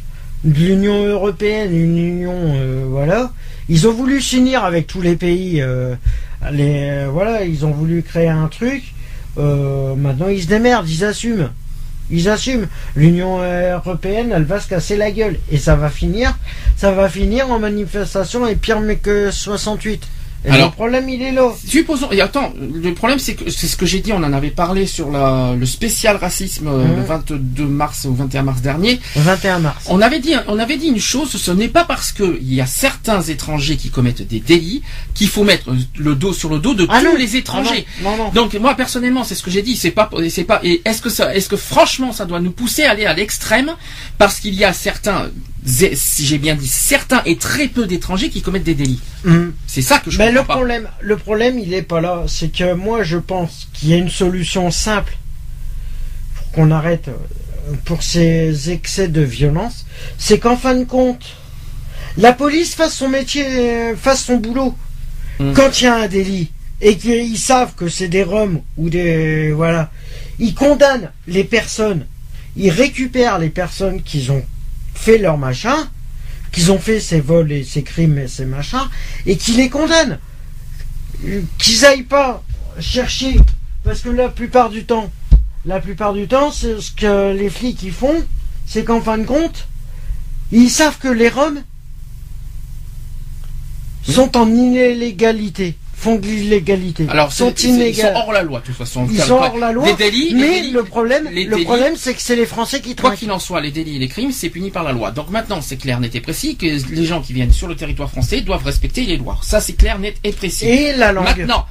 [0.44, 3.30] de l'Union européenne une union, euh, voilà.
[3.68, 5.60] Ils ont voulu s'unir avec tous les pays.
[5.60, 5.94] euh,
[6.50, 8.82] les, euh, voilà, ils ont voulu créer un truc.
[9.36, 11.50] Maintenant, ils se démerdent, ils assument.
[12.10, 12.66] Ils assument.
[12.96, 15.38] L'Union européenne, elle va se casser la gueule.
[15.50, 16.36] Et ça va finir,
[16.76, 20.06] ça va finir en manifestation et pire que 68.
[20.44, 21.52] Et Alors- le problème, il est là.
[21.66, 24.50] Supposons, et attends, le problème c'est que c'est ce que j'ai dit, on en avait
[24.50, 26.96] parlé sur la, le spécial racisme euh, Mhm.
[26.96, 28.98] le 22 mars ou 21 mars dernier.
[29.16, 29.84] 21 mars.
[29.88, 32.60] On avait dit, on avait dit une chose, ce n'est pas parce que il y
[32.60, 34.82] a certains étrangers qui commettent des délits
[35.14, 35.66] qu'il faut mettre
[35.96, 37.16] le dos sur le dos de Ah tous non.
[37.16, 37.86] les étrangers.
[38.00, 38.30] Ah non, non, non.
[38.30, 40.60] Donc moi personnellement, c'est ce que j'ai dit, c'est pas, c'est pas.
[40.64, 43.72] Et est-ce que ça, est-ce que franchement, ça doit nous pousser à aller à l'extrême
[44.18, 45.30] parce qu'il y a certains,
[45.64, 49.00] si j'ai bien dit, certains et très peu d'étrangers qui commettent des délits?
[49.26, 49.52] Hum.
[49.66, 50.54] C'est ça que je comprends le pas.
[50.54, 52.24] problème, le problème, il est pas là.
[52.26, 55.16] C'est que moi, je pense qu'il y a une solution simple
[56.34, 59.86] pour qu'on arrête euh, pour ces excès de violence.
[60.18, 61.36] C'est qu'en fin de compte,
[62.18, 64.74] la police fasse son métier, euh, fasse son boulot.
[65.40, 65.54] Hum.
[65.54, 69.52] Quand il y a un délit et qu'ils savent que c'est des Roms ou des
[69.52, 69.90] voilà,
[70.38, 72.06] ils condamnent les personnes,
[72.56, 74.44] ils récupèrent les personnes qui ont
[74.94, 75.88] fait leur machin,
[76.52, 78.88] qu'ils ont fait ces vols et ces crimes et ces machins,
[79.26, 80.18] et qu'ils les condamnent.
[81.58, 82.42] Qu'ils aillent pas
[82.78, 83.36] chercher,
[83.84, 85.10] parce que la plupart du temps,
[85.64, 88.24] la plupart du temps, c'est ce que les flics ils font,
[88.66, 89.66] c'est qu'en fin de compte,
[90.50, 91.62] ils savent que les Roms
[94.02, 98.74] sont en illégalité, font de l'illégalité, Alors sont ils sont hors la loi de toute
[98.74, 99.06] façon.
[99.10, 101.94] Ils sont hors la loi, Les délits, les mais délits- le problème, les le problème,
[101.96, 104.32] c'est que c'est les Français qui Quoi qu'il en soit, les délits et les crimes,
[104.32, 105.12] c'est puni par la loi.
[105.12, 108.10] Donc maintenant, c'est clair, net et précis que les gens qui viennent sur le territoire
[108.10, 109.38] français doivent respecter les lois.
[109.42, 110.66] Ça, c'est clair, net et précis.
[110.66, 111.24] Et la langue.
[111.24, 111.66] Maintenant,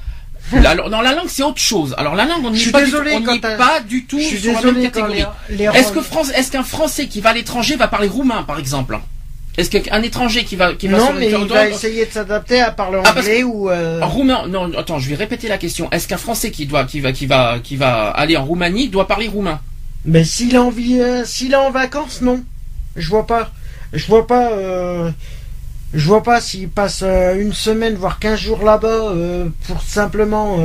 [0.53, 1.93] la, non, la langue, c'est autre chose.
[1.97, 4.05] Alors la langue, on Je n'y suis est pas, désolé du, tout- on pas du
[4.05, 5.23] tout Je suis sur la même catégorie.
[5.49, 8.97] les, Est-ce qu'un Français qui va à l'étranger va parler roumain, par exemple?
[9.57, 12.71] Est-ce qu'un étranger qui va, qui va non, mais il va essayer de s'adapter à
[12.71, 13.69] parler Ah, anglais ou.
[13.69, 15.89] euh, roumain, non, attends, je vais répéter la question.
[15.91, 19.07] Est-ce qu'un Français qui doit, qui va, qui va, qui va aller en Roumanie doit
[19.07, 19.59] parler roumain?
[20.05, 22.43] Mais s'il a envie, euh, s'il est en vacances, non.
[22.95, 23.51] Je vois pas.
[23.93, 24.51] Je vois pas.
[24.53, 25.11] euh,
[25.93, 29.13] Je vois pas s'il passe une semaine, voire 15 jours là-bas
[29.67, 30.57] pour simplement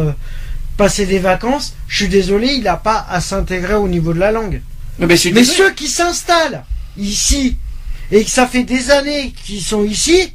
[0.76, 1.74] passer des vacances.
[1.89, 4.62] Je suis désolé, il n'a pas à s'intégrer au niveau de la langue.
[5.01, 6.62] Mais, ceux qui s'installent
[6.97, 7.57] ici
[8.13, 10.33] et que ça fait des années qu'ils sont ici,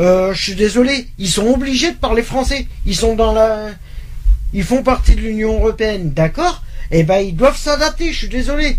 [0.00, 2.66] euh, je suis désolé, ils sont obligés de parler français.
[2.86, 3.68] Ils sont dans la,
[4.52, 6.62] ils font partie de l'Union européenne, d'accord?
[6.90, 8.12] Eh ben ils doivent s'adapter.
[8.12, 8.78] Je suis désolé.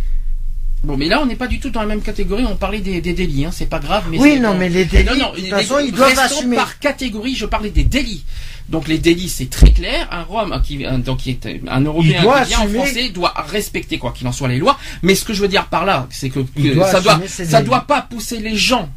[0.84, 2.46] Bon, mais là, on n'est pas du tout dans la même catégorie.
[2.46, 3.50] On parlait des, des délits, hein.
[3.52, 4.04] c'est pas grave.
[4.10, 6.56] Mais Oui, non, mais les délits, de toute façon, ils doivent assumer.
[6.56, 7.36] par catégorie.
[7.36, 8.24] Je parlais des délits.
[8.70, 10.08] Donc les délits, c'est très clair.
[10.12, 13.34] Un Rome qui, un, donc qui est un Européen doit qui vient en français doit
[13.48, 14.78] respecter quoi qu'il en soit les lois.
[15.04, 17.20] Mais ce que je veux dire par là, c'est que, Il que doit ça doit,
[17.46, 18.90] ça doit pas pousser les gens, en-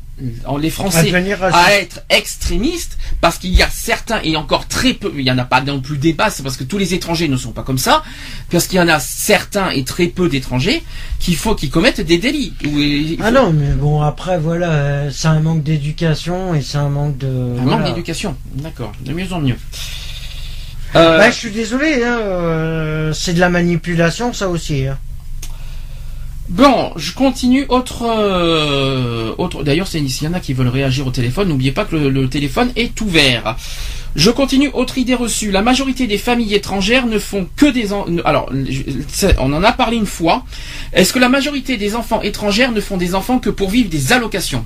[0.60, 1.12] les Français,
[1.52, 5.38] à être extrémistes parce qu'il y a certains et encore très peu, il y en
[5.38, 7.62] a pas non plus des bas, c'est parce que tous les étrangers ne sont pas
[7.62, 8.02] comme ça,
[8.50, 10.82] parce qu'il y en a certains et très peu d'étrangers
[11.18, 12.52] qu'il faut qu'ils commettent des délits.
[12.64, 16.78] Ou- Ah faut- non, mais bon, après, voilà, euh, c'est un manque d'éducation et c'est
[16.78, 17.26] un manque de.
[17.26, 17.78] Un voilà.
[17.78, 19.56] manque d'éducation, d'accord, de mieux en mieux.
[20.96, 24.86] Euh, Bah, je suis désolé, hein, euh, c'est de la manipulation, ça aussi.
[24.86, 24.98] hein.
[26.48, 27.66] Bon, je continue.
[27.68, 29.62] Autre, euh, autre.
[29.64, 32.08] D'ailleurs, c'est- s'il y en a qui veulent réagir au téléphone, n'oubliez pas que le,
[32.08, 33.56] le téléphone est ouvert.
[34.16, 34.70] Je continue.
[34.72, 35.50] Autre idée reçue.
[35.50, 37.92] La majorité des familles étrangères ne font que des.
[37.92, 38.50] en- Alors,
[39.38, 40.44] on en a parlé une fois.
[40.94, 44.12] Est-ce que la majorité des enfants étrangères ne font des enfants que pour vivre des
[44.14, 44.64] allocations?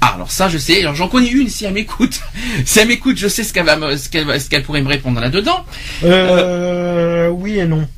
[0.00, 0.80] Ah, alors ça, je sais.
[0.80, 2.20] Alors, j'en connais une si elle m'écoute.
[2.64, 4.82] si elle m'écoute, je sais ce qu'elle va, me- ce qu'elle, va- ce qu'elle pourrait
[4.82, 5.64] me répondre là-dedans.
[6.04, 7.88] Euh, oui et non.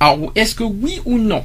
[0.00, 1.44] Alors, est-ce que oui ou non?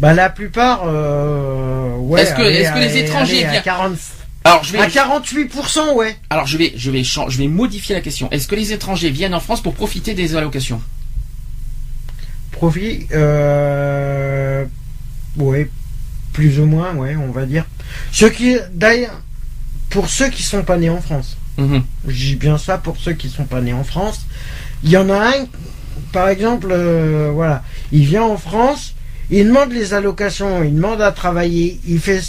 [0.00, 2.22] Bah, la plupart, euh, ouais.
[2.22, 3.96] Est-ce que- allez, est-ce que les allez, étrangers allez, à, viennent- 40
[4.44, 4.78] Alors, je vais.
[4.78, 6.16] à 48%, ouais.
[6.30, 8.30] Alors je vais, je vais, chan- je vais modifier la question.
[8.30, 10.80] Est-ce que les étrangers viennent en France pour profiter des allocations?
[12.52, 14.64] Profit, euh,
[15.36, 15.68] ouais,
[16.32, 17.64] plus ou moins, ouais, on va dire.
[18.12, 19.20] Ceux qui, d'ailleurs,
[19.90, 21.82] pour ceux qui sont pas nés en France, Mhm.
[22.06, 24.20] je dis bien ça pour ceux qui sont pas nés en France,
[24.82, 25.46] il y en a un,
[26.12, 28.94] par exemple, euh, voilà, il vient en France,
[29.30, 32.22] il demande les allocations, il demande à travailler, il fait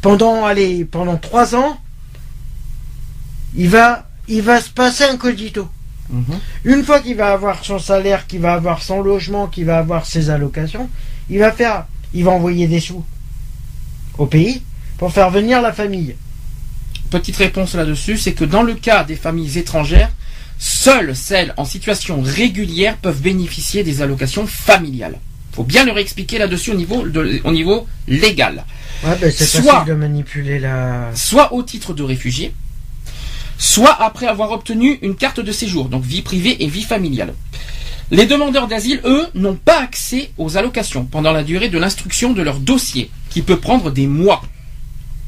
[0.00, 1.78] pendant, allez, pendant trois ans,
[3.56, 5.18] il va, il va se passer un.
[6.10, 6.24] Mhm.
[6.64, 10.06] Une fois qu'il va avoir son salaire, qu'il va avoir son logement, qu'il va avoir
[10.06, 10.88] ses allocations,
[11.30, 13.04] il va faire, il va envoyer des sous
[14.18, 14.62] au pays
[14.98, 16.14] pour faire venir la famille.
[17.10, 20.10] Petite réponse là-dessus, c'est que dans le cas des familles étrangères,
[20.58, 25.18] seules celles en situation régulière peuvent bénéficier des allocations familiales.
[25.54, 28.64] Faut bien leur expliquer là-dessus au niveau, de- au niveau légal.
[29.04, 31.10] Ouais, ben c'est Soit- de manipuler la.
[31.14, 32.52] soit au titre de réfugié,
[33.58, 37.34] soit après avoir obtenu une carte de séjour, donc vie privée et vie familiale.
[38.10, 42.42] Les demandeurs d'asile, eux, n'ont pas accès aux allocations pendant la durée de l'instruction de
[42.42, 44.42] leur dossier, qui peut prendre des mois,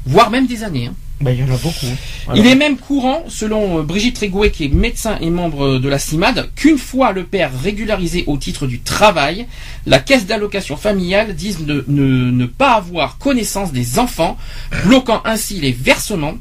[0.05, 0.87] voire même des années.
[0.87, 0.95] hein.
[1.23, 1.87] Il y en a beaucoup.
[2.27, 2.41] Voilà.
[2.41, 5.89] Il est même courant, selon euh, Brigitte Régouet, qui est médecin et membre euh, de
[5.89, 9.47] la CIMAD, qu'une fois le père régularisé au titre du travail,
[9.87, 14.37] la caisse d'allocation familiale dise ne, ne- ne pas avoir connaissance des enfants,
[14.85, 16.35] bloquant ainsi les versements,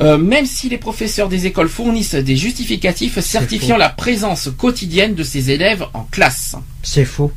[0.00, 3.80] euh, même si les professeurs des écoles fournissent des justificatifs certifiant faux.
[3.80, 6.56] la présence quotidienne de ces élèves en classe.
[6.82, 7.32] C'est faux.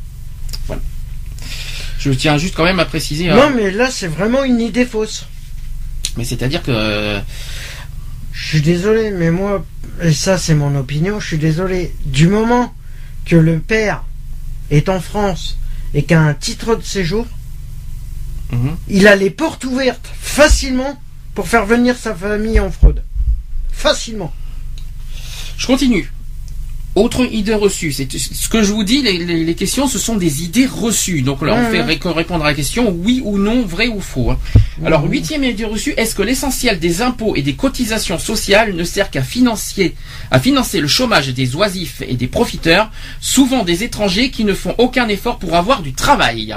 [1.99, 4.85] Je tiens juste quand même à préciser, euh, Non, mais là, c'est vraiment une idée
[4.85, 5.25] fausse.
[6.19, 7.21] Mais c'est-à-dire que euh,
[8.33, 9.65] Je suis désolé, mais moi,
[10.01, 11.93] et ça, c'est mon opinion, je suis désolé.
[12.05, 12.73] Du moment
[13.25, 14.03] que le père
[14.69, 15.57] est en France
[15.93, 17.25] et qu'a un titre de séjour,
[18.51, 18.75] mhm.
[18.89, 21.01] il a les portes ouvertes facilement
[21.35, 23.01] pour faire venir sa famille en fraude.
[23.71, 24.33] Facilement.
[25.57, 26.11] Je continue.
[26.99, 30.17] Autre idée reçue, c'est ce que je vous dis, les, les- les questions, ce sont
[30.17, 31.21] des idées reçues.
[31.21, 31.71] Donc là, on Mhm.
[31.71, 34.31] fait ré- répondre à la question oui ou non, vrai ou faux.
[34.31, 34.37] hein.
[34.85, 35.11] Alors, Mhm.
[35.11, 39.23] huitième idée reçue, est-ce que l'essentiel des impôts et des cotisations sociales ne sert qu'à
[39.23, 39.95] financer,
[40.29, 42.91] à financer le chômage des oisifs et des profiteurs,
[43.21, 46.53] souvent des étrangers qui ne font aucun effort pour avoir du travail?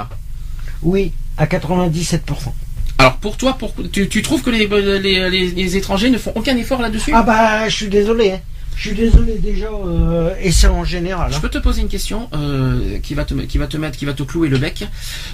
[0.81, 2.53] Oui, à 97%.
[2.97, 6.33] Alors pour toi, pour, tu, tu trouves que les, les- les- les étrangers ne font
[6.35, 7.11] aucun effort là-dessus?
[7.13, 8.33] Ah bah, je suis désolé.
[8.75, 11.31] Je suis désolé déjà, euh, et c'est en général.
[11.31, 11.39] Je hein.
[11.41, 14.13] peux te poser une question euh, qui va te qui va te mettre qui va
[14.13, 14.87] te clouer le bec.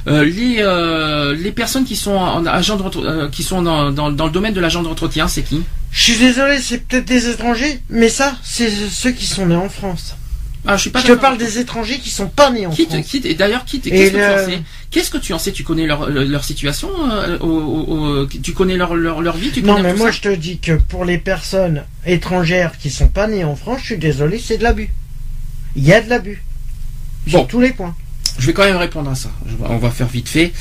[0.08, 4.12] Euh, les euh, les personnes qui sont en agent de euh, qui sont dans, dans,
[4.12, 5.62] dans le domaine de l'agent d'entretien, c'est qui?
[5.92, 9.70] Je suis désolé, c'est peut-être des étrangers, mais ça, c'est ceux qui sont nés en
[9.70, 10.16] France.
[10.68, 12.86] Ah, je suis pas Je te parle des étrangers qui sont pas nés en Qui
[12.86, 13.06] France.
[13.08, 14.62] qui d'ailleurs qui qu'est-ce que tu en le- sais?
[14.92, 15.52] Qu'est-ce que tu en sais?
[15.54, 19.52] Tu connais leur leur situation euh, au- au- au- Tu connais leur leur, leur vie?
[19.52, 23.28] Tu Non, mais moi je te dis que pour les personnes étrangères qui sont pas
[23.28, 24.90] nées en France, je suis désolé, c'est de l'abus.
[25.76, 26.44] Il y a de l'abus.
[27.28, 27.46] Sur Bon.
[27.46, 27.96] tous les points.
[28.38, 29.30] Je vais quand même répondre à ça.
[29.62, 30.52] On va faire vite fait.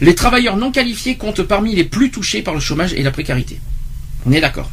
[0.00, 3.60] Les travailleurs non qualifiés comptent parmi les plus touchés par le chômage et la précarité.
[4.26, 4.70] On est d'accord.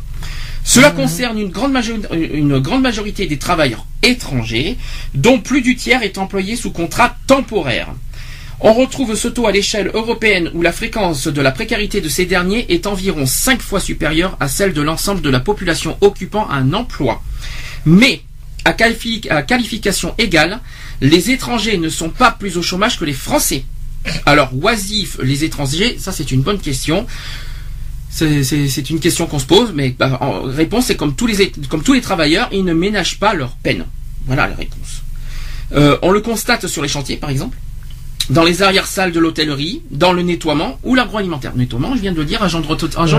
[0.68, 4.78] Cela concerne une grande, majo- euh, une grande majorité des travailleurs étrangers,
[5.14, 7.88] dont plus du tiers est employé sous contrat temporaire.
[8.60, 12.26] On retrouve ce taux à l'échelle européenne où la fréquence de la précarité de ces
[12.26, 16.74] derniers est environ 5 fois supérieure à celle de l'ensemble de la population occupant un
[16.74, 17.22] emploi.
[17.86, 18.22] Mais,
[18.66, 18.72] à,
[19.30, 20.60] à qualification égale,
[21.00, 23.64] les étrangers ne sont pas plus au chômage que les Français.
[24.26, 27.06] Alors, oisifs, les étrangers, ça c'est une bonne question.
[28.10, 31.84] C'est- une question qu'on se pose, mais bah, en réponse, c'est comme tous les comme
[31.84, 33.86] tous les travailleurs, ils ne ménagent pas leur peine.
[34.26, 35.04] Voilà la réponse.
[35.76, 37.58] Euh, on le constate sur les chantiers, par exemple,
[38.30, 41.54] dans les arrière-salles de l'hôtellerie, dans le nettoiement ou l'agroalimentaire.
[41.56, 42.64] Nettoiement, je viens de le dire, genre Euh,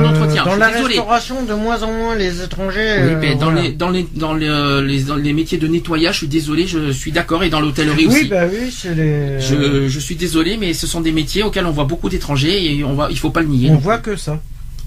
[0.03, 0.45] d'entretien.
[0.45, 0.97] Dans la désolé.
[0.97, 2.97] restauration, de moins en moins les étrangers.
[3.21, 3.63] Oui, euh, dans voilà.
[3.63, 6.91] les dans les dans les, les dans les métiers de nettoyage, je suis désolé, je
[6.91, 8.25] suis d'accord, et dans l'hôtellerie Oui, aussi.
[8.29, 9.39] bah oui, c'est les.
[9.41, 12.83] Je, je suis désolé, mais ce sont des métiers auxquels on voit beaucoup d'étrangers et
[12.85, 13.71] on va, il faut pas le nier.
[13.71, 14.41] On voit que ça.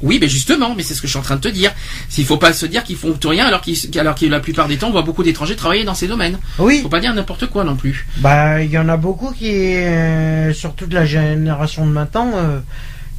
[0.03, 1.71] Oui, mais justement, mais c'est ce que je suis en train de te dire.
[2.09, 4.67] S'il faut pas se dire qu'ils font tout rien, alors qu'ils, alors que la plupart
[4.67, 6.37] des temps, on voit beaucoup d'étrangers travailler dans ces domaines.
[6.59, 6.79] Oui.
[6.81, 8.07] Faut pas dire n'importe quoi non plus.
[8.17, 12.59] Bah, il y en a beaucoup qui, euh, surtout de la génération de maintenant, euh,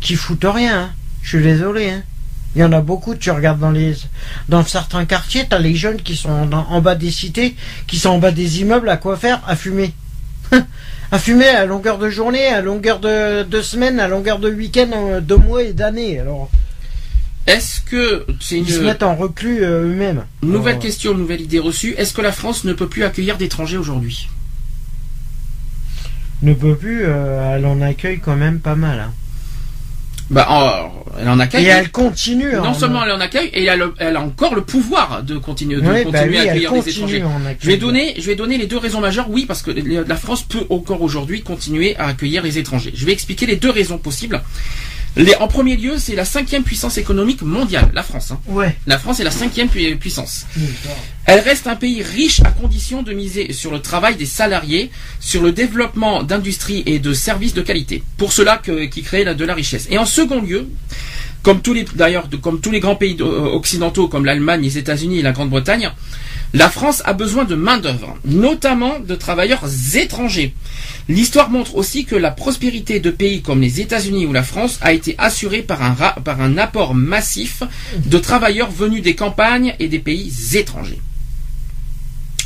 [0.01, 0.77] qui foutent rien.
[0.81, 0.91] hein.
[1.23, 1.91] Je suis désolé.
[1.91, 2.03] hein.
[2.55, 3.15] Il y en a beaucoup.
[3.15, 3.95] Tu regardes dans les,
[4.49, 7.57] dans certains quartiers, t'as les jeunes qui sont en, en bas des cités,
[7.87, 9.41] qui sont en bas des immeubles, à quoi faire?
[9.47, 9.95] À fumer.
[11.13, 14.89] à fumer à longueur de journée, à longueur de, de semaine, à longueur de week-end,
[14.95, 16.19] euh, de mois et d'années.
[16.21, 16.51] Alors,
[17.47, 20.25] Est-ce que c'est ils se une mettent en reclus euh, eux-mêmes.
[20.43, 23.79] nouvelle Alors, question, nouvelle idée reçue Est-ce que la France ne peut plus accueillir d'étrangers
[23.79, 24.29] aujourd'hui?
[26.43, 27.03] Ne peut plus.
[27.05, 29.01] euh, elle en accueille quand même pas mal.
[29.01, 29.13] hein.
[30.31, 31.67] Bah, en- elle en accueille.
[31.67, 32.53] Et elle continue.
[32.55, 35.77] non en- seulement elle en accueille, et elle, elle a encore le pouvoir de continuer,
[35.77, 37.23] continuer bah oui, à accueillir des étrangers.
[37.61, 39.29] Je vais donner, je vais donner les deux raisons majeures.
[39.29, 42.93] Oui, parce que la France peut encore aujourd'hui continuer à accueillir les étrangers.
[42.95, 44.41] Je vais expliquer les deux raisons possibles.
[45.17, 48.31] Les- en premier lieu, c'est la cinquième puissance économique mondiale, la France.
[48.31, 48.41] hein.
[48.47, 48.75] Ouais.
[48.87, 50.47] La France est la cinquième pu- puissance.
[51.27, 54.91] Elle reste un pays riche à condition de miser sur le travail des salariés,
[55.21, 58.03] sur le développement d'industries et de services de qualité.
[58.17, 59.87] Pour cela que, qui crée de la richesse.
[59.91, 60.67] Et en second lieu,
[61.43, 65.19] comme tous les d'ailleurs comme tous les grands pays euh, occidentaux comme l'Allemagne, les États-Unis
[65.19, 65.91] et la Grande-Bretagne,
[66.55, 70.55] la France a besoin de main d'œuvre, notamment de travailleurs étrangers.
[71.09, 74.93] L'histoire montre aussi que la prospérité de pays comme les États-Unis ou la France a
[74.93, 77.63] été assurée par un, par un apport massif
[77.97, 81.01] de travailleurs venus des campagnes et des pays étrangers.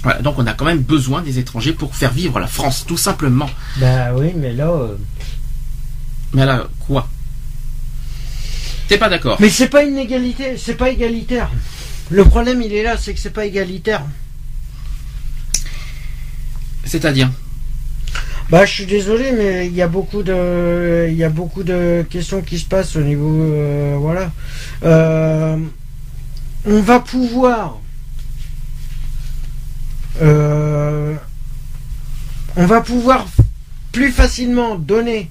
[0.02, 2.96] Voilà, donc on a quand même besoin des étrangers pour faire vivre la France, tout
[2.96, 3.50] simplement.
[3.78, 4.68] Bah oui, mais là.
[4.70, 4.96] euh,
[6.32, 7.08] Mais là, quoi?
[8.88, 9.38] T'es pas d'accord?
[9.40, 11.50] Mais c'est pas une égalité, c'est pas égalitaire.
[12.10, 14.02] Le problème, il est là, c'est que c'est pas égalitaire.
[16.84, 17.30] C'est-à-dire
[18.48, 22.04] Bah, je suis désolé, mais il y a beaucoup de, il y a beaucoup de
[22.08, 24.30] questions qui se passent au niveau, euh, voilà.
[24.84, 25.56] Euh,
[26.64, 27.80] on va pouvoir,
[30.22, 31.16] euh,
[32.54, 33.26] on va pouvoir
[33.90, 35.28] plus facilement donner.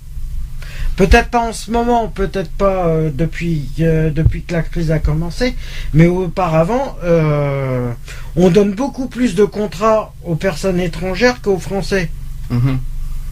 [0.95, 4.99] Peut-être pas en ce moment, peut-être pas euh, depuis euh, depuis que la crise a
[4.99, 5.55] commencé,
[5.93, 7.91] mais auparavant, euh,
[8.37, 12.09] on donne beaucoup plus de contrats aux personnes étrangères qu'aux Français.
[12.49, 12.79] Mhm.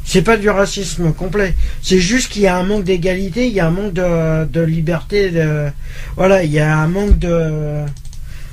[0.06, 1.56] C'est pas du racisme complet.
[1.82, 4.62] C'est juste qu'il y a un manque d'égalité, il y a un manque de, de
[4.62, 5.30] liberté.
[5.32, 5.70] De...
[6.18, 7.86] Voilà, il y a un manque de.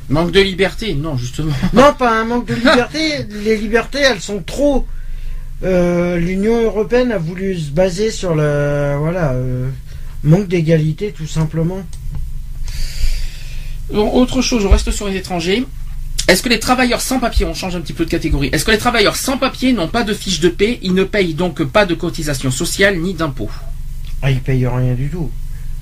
[0.08, 1.52] Manque de liberté Non, justement.
[1.72, 3.26] Non, pas un manque de liberté.
[3.44, 4.86] Les libertés, elles sont trop.
[5.62, 8.96] Euh, L'Union européenne a voulu se baser sur le.
[8.98, 9.32] Voilà.
[9.32, 9.68] euh,
[10.22, 11.82] manque d'égalité, tout simplement.
[13.92, 15.64] Bon, autre chose, je reste sur les étrangers.
[16.28, 18.70] Est-ce que les travailleurs sans papier, on change un petit peu de catégorie, est-ce que
[18.70, 21.86] les travailleurs sans papier n'ont pas de fiche de paie, ils ne payent donc pas
[21.86, 23.50] de cotisation sociale ni d'impôts?
[24.22, 25.30] Ah, ils payent rien du tout.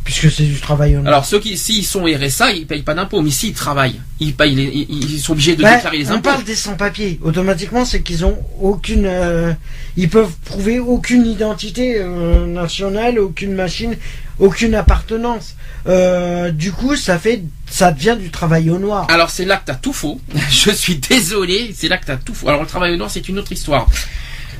[0.09, 1.06] Puisque c'est du travail honnête.
[1.06, 4.54] Alors ceux qui, s'ils sont RSA, ils payent pas d'impôts, mais s'ils travaillent, ils payent,
[4.54, 6.22] les- ils, ils sont obligés de Bah, déclarer les on impôts.
[6.30, 7.20] parle des sans-papiers.
[7.22, 9.04] Automatiquement, c'est qu'ils ont aucune.
[9.04, 9.52] euh,
[9.98, 13.96] ils peuvent prouver aucune identité euh, nationale, aucune machine,
[14.38, 15.56] aucune appartenance.
[15.86, 19.06] Euh, du coup, ça fait, ça devient du travail au noir.
[19.11, 20.18] Alors c'est là que t'as tout faux.
[20.50, 22.48] Je suis désolé, c'est là que t'as tout faux.
[22.48, 23.86] Alors le travail au noir, c'est une autre histoire.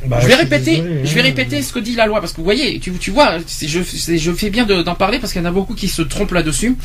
[0.07, 1.25] Bah, je vais répéter, désolé, je vais hein.
[1.25, 3.81] répéter ce que dit la loi parce que vous voyez, tu, tu vois, je,
[4.17, 6.33] je fais bien de- d'en parler parce qu'il y en a beaucoup qui se trompent
[6.33, 6.77] là-dessus.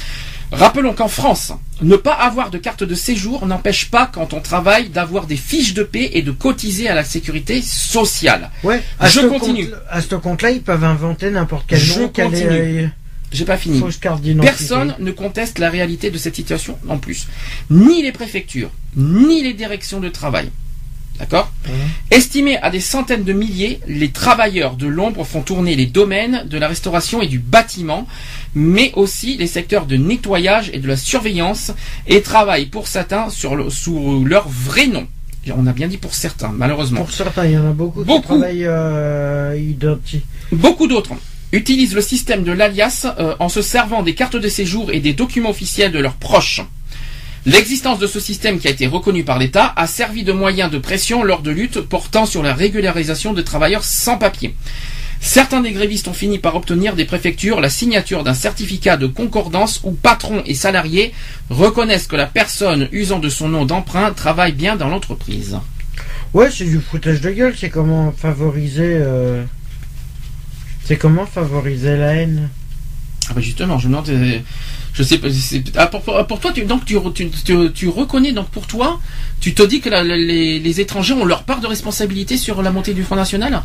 [0.52, 1.52] Rappelons qu'en France,
[1.82, 5.74] ne pas avoir de carte de séjour n'empêche pas quand on travaille d'avoir des fiches
[5.74, 8.52] de paie et de cotiser à la sécurité sociale.
[8.64, 8.82] Ouais.
[9.00, 9.70] À Je continue.
[9.70, 12.48] compte- à ce compte-là, ils peuvent inventer n'importe quel Je nom, quelle continue.
[12.52, 12.88] euh,
[13.32, 13.82] J'ai pas fini.
[14.42, 17.28] Personne ne conteste la réalité de cette situation en plus.
[17.72, 20.50] Ni les préfectures, ni les directions de travail.
[21.24, 21.50] D'accord
[22.12, 26.58] Estimés à des centaines de milliers, les travailleurs de l'ombre font tourner les domaines de
[26.58, 28.06] la restauration et du bâtiment,
[28.56, 31.72] mais aussi les secteurs de nettoyage et de la surveillance,
[32.08, 35.08] et travaillent pour certains sur le- sous leur vrai nom.
[35.56, 37.00] On a bien dit pour certains, malheureusement.
[37.02, 38.22] Pour certains, il y en a beaucoup, Beaucoup.
[38.22, 39.58] qui travaillent euh,
[40.52, 41.14] Beaucoup d'autres
[41.54, 45.14] utilisent le système de l'alias euh, en se servant des cartes de séjour et des
[45.14, 46.62] documents officiels de leurs proches.
[47.46, 50.78] L'existence de ce système qui a été reconnu par l'État a servi de moyen de
[50.78, 54.56] pression lors de luttes portant sur la régularisation de travailleurs sans papier.
[55.20, 59.82] Certains des grévistes ont fini par obtenir des préfectures la signature d'un certificat de concordance
[59.84, 61.14] où patron et salariés
[61.50, 65.58] reconnaissent que la personne usant de son nom d'emprunt travaille bien dans l'entreprise.
[66.34, 67.56] Ouais, c'est du foutage de gueule.
[67.58, 68.98] C'est comment favoriser.
[69.02, 69.44] euh,
[70.86, 72.50] C'est comment favoriser la haine?
[73.30, 74.42] Ah bah justement, je me demande,
[74.94, 75.28] je sais pas,
[75.76, 79.00] ah, pour, toi, tu, donc tu, tu, tu- tu reconnais donc pour toi,
[79.40, 82.72] tu te dis que la- les, les étrangers ont leur part de responsabilité sur la
[82.72, 83.64] montée du Front National?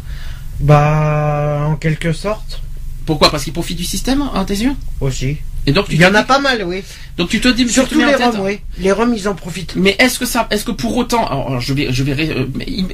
[0.60, 2.60] Bah, en quelque sorte,
[3.06, 3.30] Pourquoi?
[3.30, 4.74] Parce qu'ils profitent du système, à tes yeux?
[5.00, 5.38] Aussi.
[5.66, 6.82] Et donc tu Il y en a pas mal, oui.
[7.16, 8.58] Donc tu te dis, Surtout les Roms, oui.
[8.78, 9.74] Les Roms, ils en profitent.
[9.76, 12.30] Mais est-ce que ça, est-ce que pour autant, alors, alors, je vais, je vais, ré-
[12.30, 12.46] euh,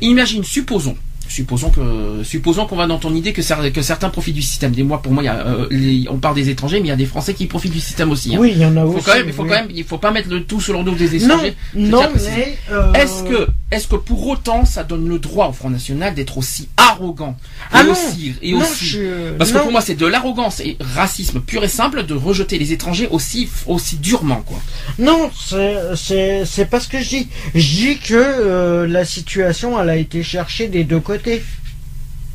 [0.03, 0.97] imagine, supposons,
[1.29, 4.73] supposons que, supposons qu'on va dans ton idée que, cer- que certains profitent du système.
[4.73, 6.91] Des mois, pour moi, il y a, euh, les- on parle des étrangers, mais il
[6.91, 8.35] y a des Français qui profitent du système aussi.
[8.35, 8.39] hein.
[8.41, 9.05] Oui, il y en a faut aussi.
[9.05, 9.49] quand même, il faut oui.
[9.49, 11.55] quand même, il faut pas mettre le tout sur le dos des Non, étrangers.
[11.75, 12.59] Non, mais.
[12.71, 16.39] euh, Est-ce que, est-ce que pour autant, ça donne le droit au Front National d'être
[16.39, 19.63] aussi arrogant et Ah non aussi, et non, aussi, je- parce que non.
[19.65, 23.49] pour moi, c'est de l'arrogance et racisme pur et simple de rejeter les étrangers aussi,
[23.67, 24.59] aussi durement, quoi.
[24.99, 27.29] Non, c'est- c'est c'est pas ce que je dis.
[27.55, 31.14] Je dis que euh, la situation, elle a été cherchée des deux côtés.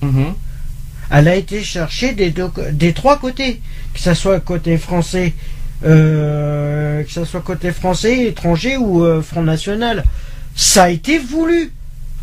[0.02, 0.34] Mhm.
[1.12, 3.62] Elle a été cherchée des, deux, co- des trois côtés.
[3.94, 5.34] Que ça soit côté français,
[5.84, 10.04] euh, que ça soit côté français, étranger ou euh, Front National.
[10.56, 11.72] Ça a été voulu.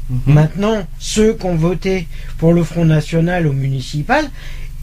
[0.08, 0.20] Mhm.
[0.34, 2.06] Maintenant, ceux qui ont voté
[2.38, 4.30] pour le Front National au municipal,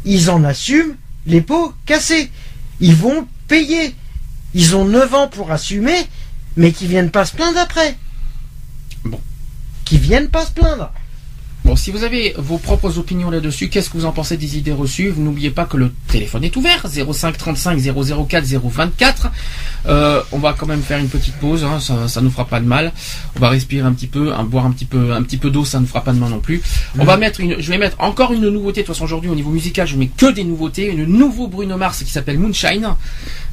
[0.05, 0.95] ils en assument
[1.25, 2.29] les pots cassés.
[2.81, 3.95] Ils vont payer.
[4.53, 5.95] Ils ont 9 ans pour assumer,
[6.57, 7.95] mais qui viennent pas se plaindre après.
[9.05, 9.19] Bon.
[9.85, 10.91] Qui viennent pas se plaindre.
[11.65, 14.73] Bon, si vous avez vos propres opinions là-dessus, qu'est-ce que vous en pensez des idées
[14.73, 15.13] reçues?
[15.15, 17.79] N'oubliez pas que le téléphone est ouvert, 05 35
[18.27, 19.31] 004 024.
[19.85, 22.59] Euh, on va quand même faire une petite pause, hein, ça, ça nous fera pas
[22.59, 22.91] de mal.
[23.37, 25.63] On va respirer un petit peu, hein, boire un petit peu, un petit peu d'eau,
[25.63, 26.61] ça ne fera pas de mal non plus.
[26.99, 28.81] On va mettre une, je vais mettre encore une nouveauté.
[28.81, 30.87] De toute façon, aujourd'hui, au niveau musical, je mets que des nouveautés.
[30.87, 32.89] Une nouveau Bruno Mars qui s'appelle Moonshine.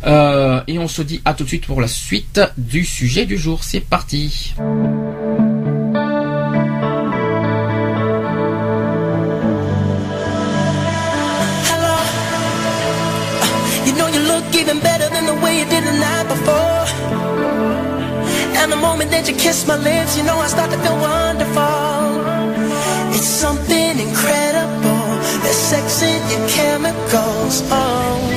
[0.04, 3.38] Euh, et on se dit à tout de suite pour la suite du sujet du
[3.38, 3.62] jour.
[3.62, 4.54] C'est parti.
[14.60, 16.84] Even better than the way you did the night before.
[18.60, 22.10] And the moment that you kiss my lips, you know I start to feel wonderful.
[23.16, 25.06] It's something incredible.
[25.42, 27.62] There's sex in your chemicals.
[27.72, 28.29] Oh.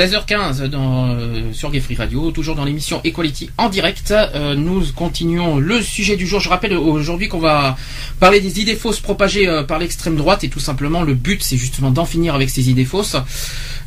[0.00, 4.12] 16h15 dans, euh, sur Gay Free Radio, toujours dans l'émission Equality en direct.
[4.12, 6.40] Euh, nous continuons le sujet du jour.
[6.40, 7.76] Je rappelle aujourd'hui qu'on va
[8.18, 11.58] parler des idées fausses propagées euh, par l'extrême droite et tout simplement le but c'est
[11.58, 13.14] justement d'en finir avec ces idées fausses.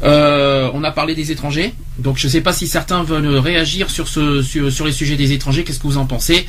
[0.03, 4.05] On a parlé des étrangers, donc je ne sais pas si certains veulent réagir sur,
[4.85, 5.63] les sujets des étrangers.
[5.63, 6.45] Qu'est-ce que vous en pensez?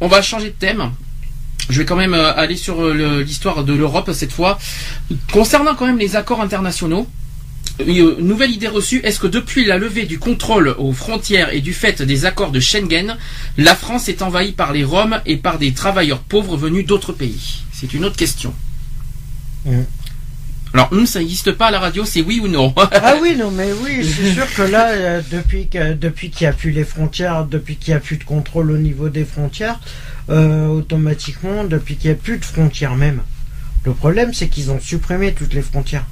[0.03, 0.90] on va changer de thème.
[1.70, 4.59] Je vais quand même euh, aller sur euh, l'histoire de l'Europe cette fois.
[5.32, 7.07] Concernant quand même les accords internationaux,
[7.80, 11.72] euh, nouvelle idée reçue, est-ce que depuis la levée du contrôle aux frontières et du
[11.72, 13.16] fait des accords de Schengen,
[13.57, 17.62] la France est envahie par les Roms et par des travailleurs pauvres venus d'autres pays?
[17.72, 18.53] C'est une autre question.
[20.75, 23.51] Alors, hum, ça n'existe pas à la radio, c'est oui ou non Ah oui, non,
[23.51, 26.85] mais oui, c'est sûr que là, euh, depuis que depuis qu'il n'y a plus les
[26.85, 29.79] frontières, depuis qu'il n'y a plus de contrôle au niveau des frontières,
[30.31, 33.20] euh, automatiquement, depuis qu'il n'y a plus de frontières même.
[33.85, 36.07] Le problème, c'est qu'ils ont supprimé toutes les frontières.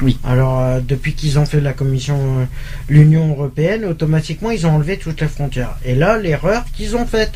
[0.00, 0.18] Oui.
[0.24, 2.48] Alors, euh, depuis qu'ils ont fait la commission,
[2.88, 5.76] l'Union européenne, automatiquement, ils ont enlevé toutes les frontières.
[5.84, 7.32] Et là, l'erreur qu'ils ont faite.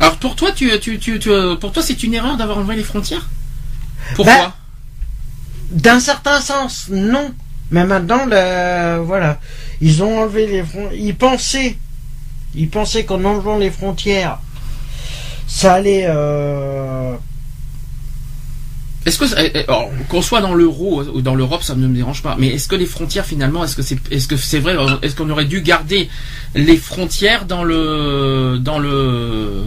[0.00, 2.82] Alors pour toi, tu, tu, tu, tu, pour toi, c'est une erreur d'avoir enlevé les
[2.82, 3.28] frontières?
[4.14, 4.56] Pourquoi Bah,
[5.70, 7.32] D'un certain sens, non.
[7.70, 8.26] Mais maintenant,
[9.04, 9.40] voilà,
[9.80, 10.92] ils ont enlevé les frontières.
[11.00, 11.76] Ils pensaient,
[12.54, 14.38] ils pensaient qu'en enlevant les frontières,
[15.48, 16.06] ça allait.
[16.08, 17.14] euh,
[19.04, 22.22] Est-ce que euh, alors, qu'on soit dans l'euro ou dans l'Europe, ça ne me dérange
[22.22, 22.36] pas.
[22.38, 25.16] Mais est-ce que les frontières finalement, est-ce que c'est, est-ce que c'est vrai, euh, est-ce
[25.16, 26.08] qu'on aurait dû garder
[26.54, 29.64] les frontières dans le, dans le,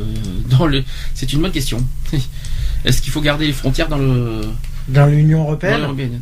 [0.50, 0.84] dans le,
[1.14, 1.86] c'est une bonne question.
[2.86, 4.40] Est-ce qu'il faut garder les frontières dans le,
[4.90, 6.22] dans l'Union européenne.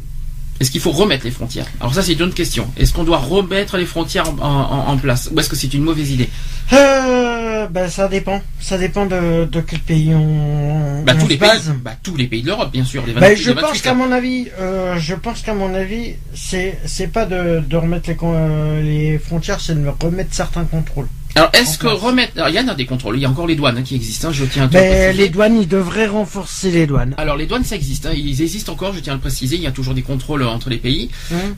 [0.60, 1.68] Est-ce qu'il faut remettre les frontières?
[1.80, 2.68] Alors ça, c'est une autre question.
[2.78, 5.30] Est-ce qu'on doit remettre les frontières en, en- en place?
[5.32, 6.30] Ou est-ce que c'est une mauvaise idée?
[6.74, 8.42] Euh, ben, ça dépend.
[8.60, 11.50] Ça dépend de, de quel pays on, Bah on tous se les pays,
[11.84, 13.04] bah tous les pays de l'Europe, bien sûr.
[13.06, 16.16] Les 28, je les 28, pense qu'à mon avis, euh, je pense qu'à mon avis,
[16.34, 21.08] c'est c'est pas de, de remettre les, euh, les frontières, c'est de remettre certains contrôles.
[21.38, 22.34] Alors, est-ce que remettre.
[22.36, 23.18] Alors, il y en a des contrôles.
[23.18, 24.30] Il y a encore les douanes hein, qui existent.
[24.30, 25.14] hein, je tiens à Mais préciser.
[25.14, 27.14] Les douanes, ils devraient renforcer les douanes.
[27.18, 28.06] Alors, les douanes, ça existe.
[28.08, 29.56] hein, Ils existent encore, je tiens à le préciser.
[29.56, 31.10] Il y a toujours des contrôles euh, entre les pays.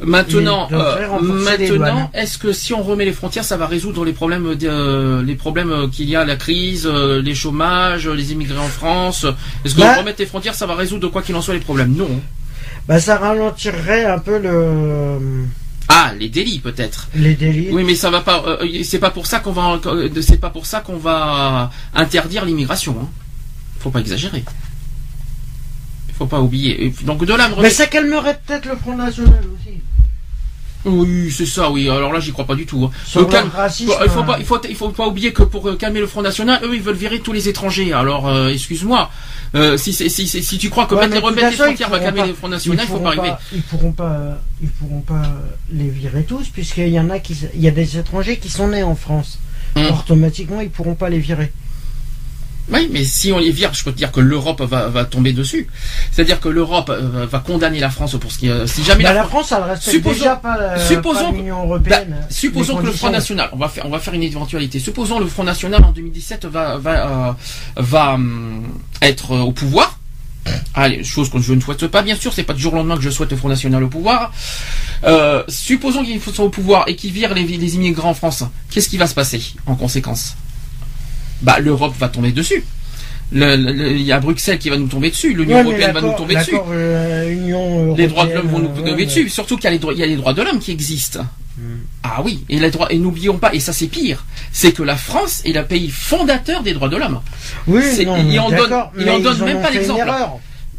[0.04, 4.56] Maintenant, euh, maintenant, est-ce que si on remet les frontières, ça va résoudre les problèmes,
[4.64, 9.26] euh, les problèmes qu'il y a, la crise, euh, les chômages, les immigrés en France?
[9.66, 11.94] Est-ce que Bah- remettre les frontières, ça va résoudre quoi qu'il en soit les problèmes?
[11.96, 12.10] Non.
[12.88, 15.20] Bah, ça ralentirait un peu le,
[15.90, 17.08] Ah, les délits peut-être.
[17.16, 17.70] les délits.
[17.72, 18.44] Oui, mais ça va pas.
[18.46, 19.80] euh, c'est pas pour ça qu'on va.
[19.88, 22.96] euh, C'est pas pour ça qu'on va interdire l'immigration.
[23.02, 23.08] Hein.
[23.80, 24.44] Faut pas exagérer.
[26.18, 26.94] Faut pas oublier.
[27.03, 29.80] Donc de là, me Mais ça calmerait peut-être le Front National aussi.
[30.85, 31.89] Oui, c'est ça, oui.
[31.89, 32.85] Alors là, j'y crois pas du tout.
[32.85, 32.91] hein.
[33.53, 36.07] Racisme, il faut pas, il faut, il faut pas oublier que pour euh, calmer le
[36.07, 37.91] Front National, eux, ils veulent virer tous les étrangers.
[37.91, 39.10] Alors, euh, excuse-moi.
[39.56, 41.64] Euh, si, c'est- si, si, si tu crois que Ouais, mettre, de remettre les façon,
[41.69, 43.34] frontières va calmer pas- le Front National, il faut pas arriver.
[43.53, 45.23] Ils pourront pas, ils pourront pas
[45.72, 48.68] les virer tous, puisqu'il y en a qui, il y a des étrangers qui sont
[48.69, 49.39] nés en France.
[49.76, 49.85] Hum.
[49.99, 51.51] Automatiquement, ils pourront pas les virer.
[52.72, 55.34] Oui, mais si on les vire, je peux te dire que l'Europe va, va tomber
[55.34, 55.68] dessus.
[56.12, 59.14] C'est-à-dire que l'Europe euh, va condamner la France pour ce qui, euh, si jamais Bah,
[59.14, 62.16] la la France, elle respecte Supposons- déjà pas la- supposons pas l'Union Bah, européenne.
[62.30, 63.10] supposons que le Front.
[63.10, 64.80] National, on va faire, on va faire une éventualité.
[64.80, 67.32] Supposons le Front National en 2017 va, va, euh,
[67.78, 68.64] va hum,
[69.02, 69.98] être euh, au pouvoir.
[70.74, 72.96] Allez, chose que je ne souhaite pas, bien sûr, c'est pas du jour au lendemain
[72.98, 74.32] que je souhaite le Front National au pouvoir.
[75.04, 78.44] Euh, supposons qu'ils soient au pouvoir et qu'ils virent les, les immigrants en France.
[78.70, 80.36] Qu'est-ce qui va se passer en conséquence?
[81.41, 82.64] Bah, l'Europe va tomber dessus.
[83.32, 85.34] Il y a Bruxelles qui va nous tomber dessus.
[85.34, 86.56] L'Union Ouais, européenne va nous tomber dessus.
[86.72, 89.30] euh, Union Les droits de l'homme vont nous européenne, tomber ouais, dessus.
[89.30, 91.20] Surtout qu'il y a les droits, il y a les droits de l'homme qui existent.
[91.57, 91.78] Hmm.
[92.03, 94.95] Ah oui, et les droits, et n'oublions pas, et ça c'est pire, c'est que la
[94.95, 97.20] France est le pays fondateur des droits de l'homme.
[97.68, 100.06] Oui, C'est- non, il en donne- il en même pas l'exemple.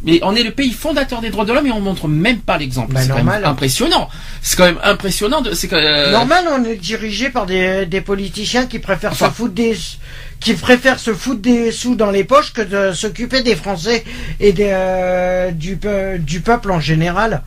[0.03, 2.57] Mais on est le pays fondateur des droits de l'homme et on montre même pas
[2.57, 2.95] l'exemple.
[2.95, 4.09] Bah, c'est quand même impressionnant.
[4.41, 5.43] C'est quand même impressionnant.
[5.43, 9.29] De, c'est que, euh, Normal, on est dirigé par des, des politiciens qui préfèrent Enfin.
[9.29, 9.77] se foutre des
[10.41, 14.05] qui préfèrent se foutre des sous dans les poches que de s'occuper des Français
[14.41, 15.79] et des, euh, du,
[16.19, 17.43] du peuple en général.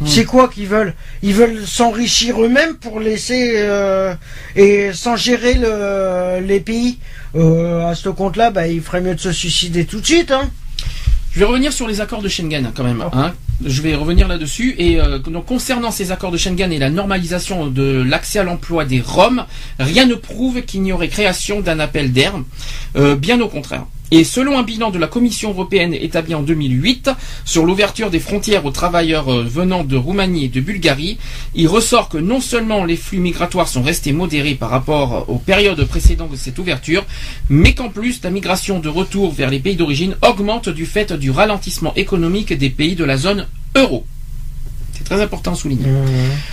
[0.00, 0.06] Hmm.
[0.06, 0.94] C'est quoi qu'ils veulent?
[1.22, 4.14] Ils veulent s'enrichir eux-mêmes pour laisser euh,
[4.54, 6.98] et sans gérer le, les pays.
[7.36, 10.30] Euh, à ce compte-là, bah, il ferait mieux de se suicider tout de suite.
[10.30, 10.50] Hein.
[11.32, 13.02] Je vais revenir sur les accords de Schengen quand même.
[13.04, 13.10] Oh.
[13.16, 13.32] hein.
[13.64, 14.74] Je vais revenir là-dessus.
[14.78, 18.84] Et euh, donc, concernant ces accords de Schengen et la normalisation de l'accès à l'emploi
[18.84, 19.44] des Roms,
[19.78, 22.34] rien ne prouve qu'il n'y aurait création d'un appel d'air.
[22.96, 23.86] Euh, bien au contraire.
[24.12, 27.10] Et selon un bilan de la Commission européenne établi en 2008
[27.44, 31.18] sur l'ouverture des frontières aux travailleurs euh, venant de Roumanie et de Bulgarie,
[31.54, 35.84] il ressort que non seulement les flux migratoires sont restés modérés par rapport aux périodes
[35.84, 37.04] précédentes de cette ouverture,
[37.48, 41.30] mais qu'en plus la migration de retour vers les pays d'origine augmente du fait du
[41.30, 43.46] ralentissement économique des pays de la zone
[43.76, 44.04] euro.
[45.02, 45.86] C'est très important à souligner.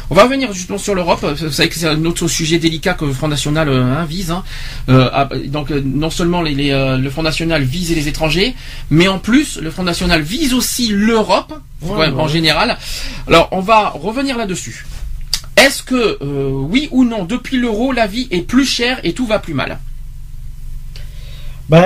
[0.10, 1.20] On va revenir justement sur l'Europe.
[1.24, 4.32] Vous savez que c'est un autre sujet délicat que le Front National euh, hein, vise.
[4.32, 4.44] hein.
[4.88, 8.56] Euh, ah, donc euh, non seulement les- les, euh, le Front National vise les étrangers,
[8.90, 12.22] mais en plus le Front National vise aussi l'Europe Ouais, ouais, ouais.
[12.22, 12.78] en général.
[13.28, 14.86] Alors on va revenir là-dessus.
[15.58, 19.26] Est-ce que euh, oui ou non depuis l'euro la vie est plus chère et tout
[19.28, 19.78] va plus mal?
[21.70, 21.82] Bah,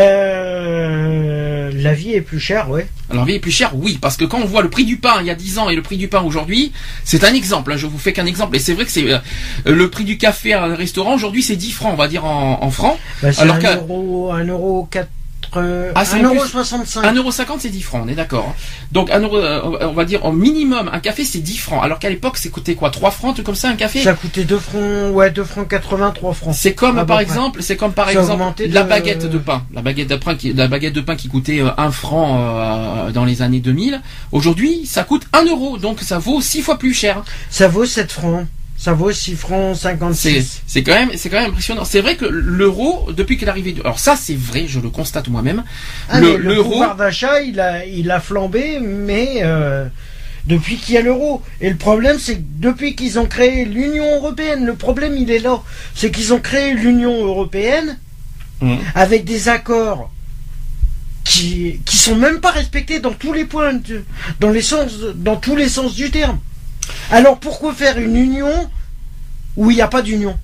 [1.71, 2.87] la vie est plus chère, ouais.
[3.11, 5.17] La vie est plus chère, oui, parce que quand on voit le prix du pain
[5.21, 6.71] il y a 10 ans et le prix du pain aujourd'hui,
[7.03, 7.73] c'est un exemple.
[7.73, 8.55] Hein, je vous fais qu'un exemple.
[8.55, 9.19] Et c'est vrai que c'est euh,
[9.65, 12.69] le prix du café à un restaurant aujourd'hui, c'est 10 francs, on va dire en,
[12.69, 12.97] francs.
[13.23, 14.87] Bah, alors un, euro, euro
[15.51, 15.91] près.
[15.93, 17.01] 1,65€.
[17.01, 18.47] 1,50€, c'est 10 francs, on est d'accord.
[18.49, 18.55] Hein.
[18.91, 21.83] Donc, euh, on va dire, en minimum, un café, c'est 10 francs.
[21.83, 24.01] Alors qu'à l'époque, c'est coûté quoi 3 francs, tout comme ça, un café?
[24.01, 26.55] Ça coûtait 2 francs, ouais, 2 francs 80, 3 francs.
[26.55, 27.75] C'est comme, ah, par bon, exemple, ouais.
[27.75, 28.89] comme, par ça exemple, la de...
[28.89, 29.63] baguette de pain.
[29.73, 33.11] La baguette de pain qui, la baguette de pain qui coûtait euh, 1 franc, euh,
[33.11, 34.01] dans les années 2000.
[34.31, 37.23] Aujourd'hui, ça coûte 1 euro, donc ça vaut 6 fois plus cher.
[37.49, 38.47] Ça vaut 7 francs.
[38.83, 40.61] Ça vaut 6 francs C'est 56.
[40.65, 41.85] c'est quand même c'est quand même impressionnant.
[41.85, 45.27] C'est vrai que l'euro depuis qu'il est arrivé alors ça c'est vrai, je le constate
[45.27, 45.63] moi-même.
[46.09, 49.85] Ah, le pouvoir d'achat, il a, il a flambé, mais euh,
[50.47, 51.43] depuis qu'il y a l'euro.
[51.61, 55.37] Et le problème, c'est que depuis qu'ils ont créé l'Union européenne, le problème, il est
[55.39, 55.61] là.
[55.93, 57.99] C'est qu'ils ont créé l'Union européenne
[58.61, 58.77] Mhm.
[58.95, 60.09] avec des accords
[61.23, 64.03] qui, qui sont même pas respectés dans tous les points, de-
[64.39, 66.39] dans les sens, dans tous les sens du terme.
[67.11, 68.69] Alors pourquoi faire une union
[69.57, 70.37] où il n'y a pas d'union?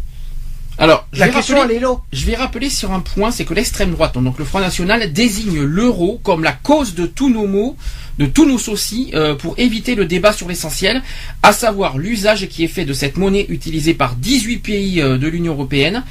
[0.80, 1.96] Alors, je vais, question, rappeler, elle est là.
[2.14, 5.64] je vais rappeler sur un point, c'est que l'extrême droite, donc le Front National, désigne
[5.64, 7.76] l'euro comme la cause de tous nos maux,
[8.20, 11.02] de tous nos soucis, euh, pour éviter le débat sur l'essentiel,
[11.44, 15.28] à savoir l'usage qui est fait de cette monnaie utilisée par 18 pays euh, de
[15.28, 16.04] l'Union européenne.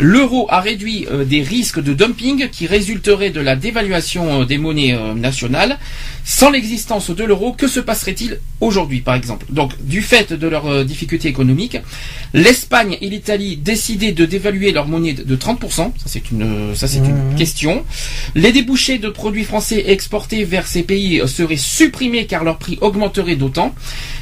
[0.00, 4.96] L'euro a réduit euh, des risques de dumping qui résulteraient de la dévaluation des monnaies
[5.14, 5.78] nationales.
[6.24, 9.46] Sans l'existence de l'euro, que se passerait-il aujourd'hui, par exemple?
[9.50, 11.78] Donc, du fait de leurs difficultés économiques,
[12.34, 15.58] l'Espagne et l'Italie décidaient de dévaluer leur monnaie de de 30%.
[15.76, 17.34] Ça, c'est une, ça, c'est une Mhm.
[17.36, 17.84] question.
[18.34, 21.26] Les débouchés de produits français exportés vers ces pays euh,
[21.56, 23.74] supprimés car leur prix augmenterait d'autant,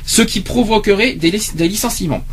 [0.04, 2.24] ce qui provoquerait des, lic- des licenciements.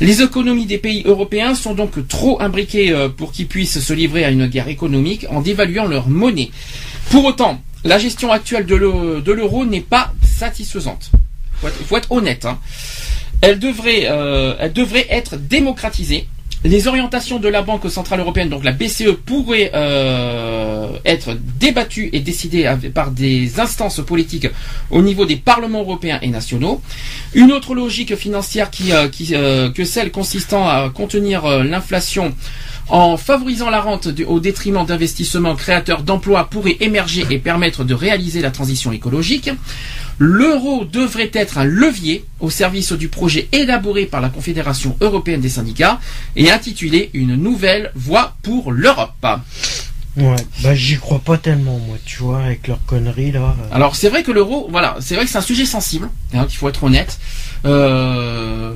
[0.00, 4.24] Les économies des pays européens sont donc trop imbriquées euh, pour qu'ils puissent se livrer
[4.24, 6.50] à une guerre économique en dévaluant leur monnaie.
[7.10, 11.10] Pour autant, la gestion actuelle de l'eu- de l'euro n'est pas satisfaisante.
[11.64, 12.44] Être, faut être honnête.
[12.46, 12.58] hein.
[13.42, 16.26] Elle devrait, euh, elle devrait être démocratisée.
[16.62, 22.20] Les orientations de la Banque centrale européenne, donc la BCE, pourraient euh, être débattues et
[22.20, 24.46] décidées par des instances politiques
[24.90, 26.82] au niveau des parlements européens et nationaux.
[27.32, 32.34] Une autre logique financière qui, euh, euh, que celle consistant à contenir l'inflation
[32.90, 37.94] en favorisant la rente du- au détriment d'investissements créateurs d'emplois pourrait émerger et permettre de
[37.94, 39.50] réaliser la transition écologique.
[40.18, 45.48] L'euro devrait être un levier au service du projet élaboré par la Confédération européenne des
[45.48, 45.98] syndicats
[46.36, 49.26] et intitulé Une nouvelle voie pour l'Europe.
[50.16, 53.54] Ouais, bah j'y crois pas tellement, moi, tu vois, avec leurs conneries là.
[53.72, 56.58] Alors c'est vrai que l'euro, voilà, c'est vrai que c'est un sujet sensible, hein, qu'il
[56.58, 57.18] faut être honnête.
[57.64, 58.74] Euh,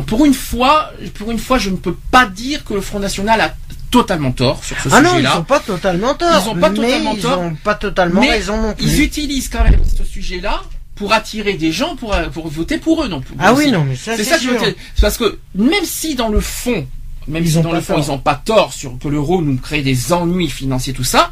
[0.00, 3.40] pour une fois, pour une fois, je ne peux pas dire que le Front National
[3.40, 3.54] a
[3.90, 5.38] totalement tort sur ce Ah non, ils sujet-là.
[5.40, 6.42] ont pas totalement tort.
[6.44, 7.40] Ils ont pas totalement ils tort.
[7.40, 8.86] ont pas totalement Mais raison non plus.
[8.86, 10.62] Ils utilisent quand même ce sujet-là
[10.94, 13.08] pour attirer des gens pour, pour voter pour eux.
[13.08, 14.60] Donc, Ah oui, non, mais ça, c'est ça que je sûr.
[14.94, 16.86] C'est parce que même si dans le fond,
[17.28, 18.04] même Ils si dans le fond tort.
[18.04, 21.30] ils n'ont pas tort sur que l'euro nous crée des ennuis financiers, tout ça.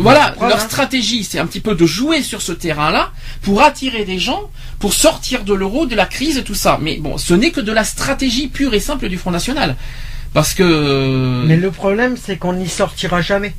[0.00, 3.10] Voilà, leur stratégie, c'est un petit peu de jouer sur ce terrain-là
[3.42, 6.78] pour attirer des gens, pour sortir de l'euro, de la crise et tout ça.
[6.82, 9.76] Mais bon, ce n'est que de la stratégie pure et simple du Front National.
[10.34, 13.54] Parce que, Mais le problème, c'est qu'on n'y sortira jamais.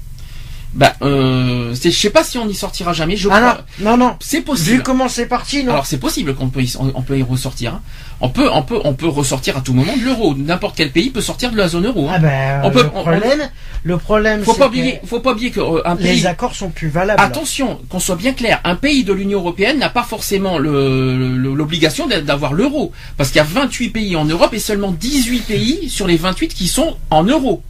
[0.75, 3.15] bah, euh, je sais pas si on n'y sortira jamais.
[3.15, 4.15] Je Ah crois- non, non, non.
[4.19, 4.83] c'est Vu possible.
[4.83, 5.71] comment c'est parti, non.
[5.73, 7.75] Alors c'est possible qu'on peut y, on peut y ressortir.
[7.75, 7.81] hein.
[8.25, 10.33] On peut, on peut, on peut ressortir à tout moment de l'euro.
[10.33, 12.07] N'importe quel pays peut sortir de la zone euro.
[12.07, 12.13] hein.
[12.15, 13.49] ah ben, on peut- le on- problème,
[13.83, 16.69] le problème, faut c'est pas oublier, faut pas oublier que euh, un les accords sont
[16.69, 17.21] plus valables.
[17.21, 21.53] Attention, qu'on soit bien clair, un pays de l'Union européenne n'a pas forcément le- le-
[21.53, 25.41] l'obligation d'a- d'avoir l'euro, parce qu'il y a 28 pays en Europe et seulement 18
[25.41, 27.61] pays sur les 28 qui sont en euro.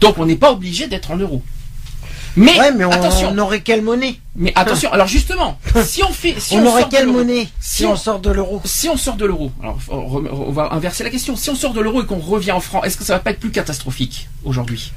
[0.00, 1.42] Donc on n'est pas obligé d'être en euro.
[2.36, 4.92] Mais, Ouais, mais on, attention, on aurait quelle monnaie mais attention.
[4.92, 7.76] Alors justement, si on fait, si On, on, aurait sort de quelle l'euro- monnaie si
[7.78, 10.52] si on- on sort de l'euro si on sort de l'euro, alors on rem- on
[10.52, 11.34] va inverser la question.
[11.36, 13.30] Si on sort de l'euro et qu'on revient en franc, est-ce que ça va pas
[13.30, 14.92] être plus catastrophique aujourd'hui?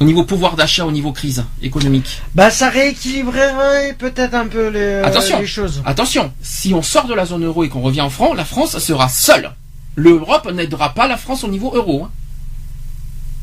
[0.00, 2.20] Au niveau pouvoir d'achat, au niveau crise économique?
[2.34, 5.38] Bah, ça rééquilibrerait peut-être un peu les, Attention.
[5.38, 5.80] les choses.
[5.86, 8.78] Attention, si on sort de la zone euro et qu'on revient en franc, la France
[8.78, 9.52] sera seule.
[9.94, 12.04] L'Europe n'aidera pas la France au niveau euro.
[12.04, 12.10] hein.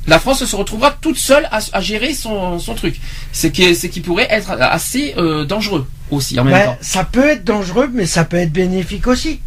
[0.07, 2.99] La France se retrouvera toute seule à, à gérer son, son truc.
[3.31, 6.77] C'est qui, qui pourrait être assez euh, dangereux aussi en même Bah, temps.
[6.81, 9.39] ça peut être dangereux, mais ça peut être bénéfique aussi.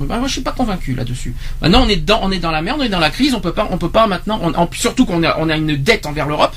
[0.00, 1.34] Bah, moi, je suis pas convaincu là-dessus.
[1.62, 3.34] Maintenant, on est dans, on est dans la merde, on est dans la crise.
[3.34, 4.40] On peut pas, on peut pas maintenant.
[4.42, 6.54] on- surtout qu'on a, on a une dette envers l'Europe.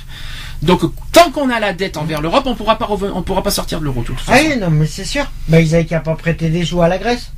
[0.64, 0.82] Donc,
[1.12, 3.86] tant qu'on a la dette envers l'Europe, on pourra pas, on pourra pas sortir de
[3.86, 4.04] l'euro.
[4.10, 4.44] Ah façon.
[4.50, 5.26] oui, non, mais c'est sûr.
[5.48, 7.32] Bah, ils avaient qu'à pas prêter des sous à la Grèce.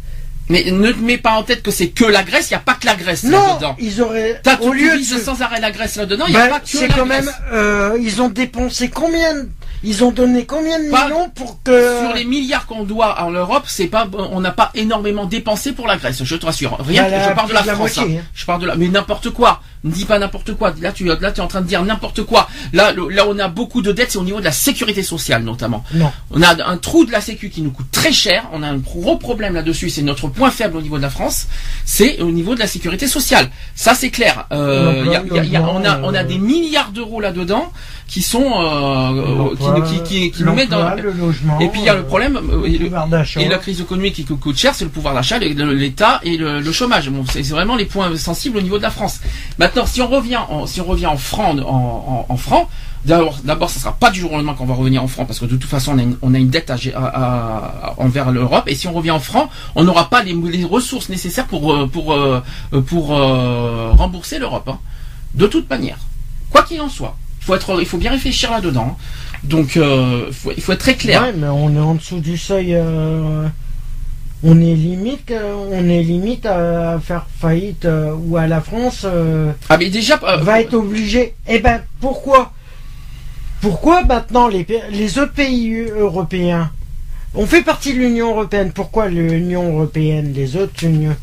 [0.50, 2.50] Mais ne te mets pas en tête que c'est que la Grèce.
[2.50, 3.76] Il y a pas que la Grèce Non, là-dedans.
[3.80, 4.40] ils auraient.
[4.44, 5.04] T'as au lieu de.
[5.04, 6.26] sans arrêt la Grèce là-dedans.
[6.28, 7.26] Il y a Bah, pas que c'est la quand Grèce.
[7.26, 7.34] même.
[7.54, 9.50] euh, ils ont dépensé combien de-
[9.82, 12.00] Ils ont donné combien de Pas- millions pour que.
[12.02, 15.88] Sur les milliards qu'on doit en Europe, c'est pas, on n'a pas énormément dépensé pour
[15.88, 16.78] la Grèce, je te rassure.
[16.86, 17.96] Rien, Bah, la- je parle de la de la France.
[17.96, 18.22] moitié, hein.
[18.26, 18.30] hein.
[18.34, 19.62] Je parle de la, mais n'importe quoi.
[19.86, 20.74] Ne dis pas n'importe quoi.
[20.82, 22.50] Là, tu, là, es en train de dire n'importe quoi.
[22.74, 25.44] Là, le- là, on a beaucoup de dettes, c'est au niveau de la sécurité sociale,
[25.44, 25.86] notamment.
[25.94, 26.12] Non.
[26.32, 28.50] On a un trou de la sécu qui nous coûte très cher.
[28.52, 29.90] On a un gros problème là-dessus.
[29.90, 31.48] C'est notre point faible au niveau de la France.
[31.86, 33.50] C'est au niveau de la sécurité sociale.
[33.74, 34.48] Ça, c'est clair.
[34.52, 36.38] Euh, il y a- il y a- il y a- on a, on a des
[36.40, 37.72] milliards d'euros là-dedans
[38.08, 40.80] qui sont, euh, qui, nous- qui, qui, qui nous mettent dans.
[40.90, 41.60] L'emploi, le logement.
[41.60, 42.90] Et puis il y a le euh, problème, euh, et le
[43.46, 46.72] et la crise économique qui coûte cher, c'est le pouvoir d'achat, l'État et le, le
[46.72, 47.10] chômage.
[47.10, 49.20] Bon, c'est c'est vraiment les points sensibles au niveau de la France.
[49.60, 52.38] Maintenant, si on revient en, si on revient en franc, en, en,
[53.06, 55.40] d'abord, d'abord, ce sera pas du jour au lendemain qu'on va revenir en franc parce
[55.40, 56.72] que de toute façon, on a une, dette
[57.98, 58.66] envers l'Europe.
[58.68, 62.42] Et si on revient en franc, on n'aura pas les, ressources nécessaires pour euh, euh,
[62.74, 64.68] euh, rembourser l'Europe.
[64.68, 64.80] hein.
[65.34, 65.98] De toute manière,
[66.50, 67.16] quoi qu'il en soit,
[67.80, 68.96] il faut bien réfléchir là-dedans.
[68.98, 69.04] hein.
[69.44, 71.22] Donc, il faut être très clair.
[71.22, 72.78] Ouais, mais on est en dessous du seuil.
[74.44, 79.52] On est limite, on est limite à faire faillite euh, ou à la France euh,
[79.70, 81.36] Ah mais déjà, euh, va être obligé.
[81.48, 82.54] Eh ben pourquoi?
[83.62, 86.72] Pourquoi maintenant les, les autres pays européens
[87.36, 88.72] On fait partie de l'Union européenne.
[88.74, 91.16] Pourquoi l'Union européenne Les autres unions-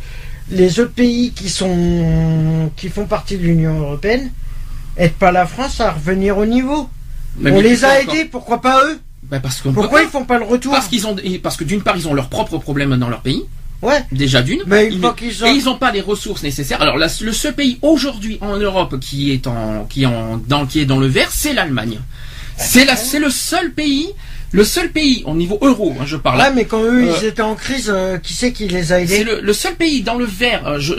[0.50, 4.30] les autres pays qui sont qui font partie de l'Union européenne
[4.98, 6.88] aident pas la France à revenir au niveau?
[7.38, 8.98] mais on mais les a aidés, pourquoi pas eux?
[9.30, 11.82] Bah, parce qu'on Pourquoi ils font pas le retour Parce qu'ils ont, parce que d'une
[11.82, 13.42] part ils ont leurs propres problèmes dans leur pays,
[13.82, 14.04] Ouais.
[14.12, 14.60] déjà d'une.
[14.66, 15.14] Mais Ils- ont-
[15.46, 16.80] Et ils n'ont pas les ressources nécessaires.
[16.80, 20.64] Alors la- le seul pays aujourd'hui en Europe qui est en, qui est en, dans,
[20.66, 21.98] qui est dans le vert, c'est l'Allemagne.
[22.56, 24.08] C'est la, c'est le seul pays,
[24.56, 26.38] le seul pays au niveau euro, hein, je parle.
[26.38, 28.96] Là, mais quand eux, Euh, ils étaient en crise, euh, qui c'est qui les a
[29.06, 30.62] C'est aidés le, le seul pays dans le vert.
[30.66, 30.94] euh, je-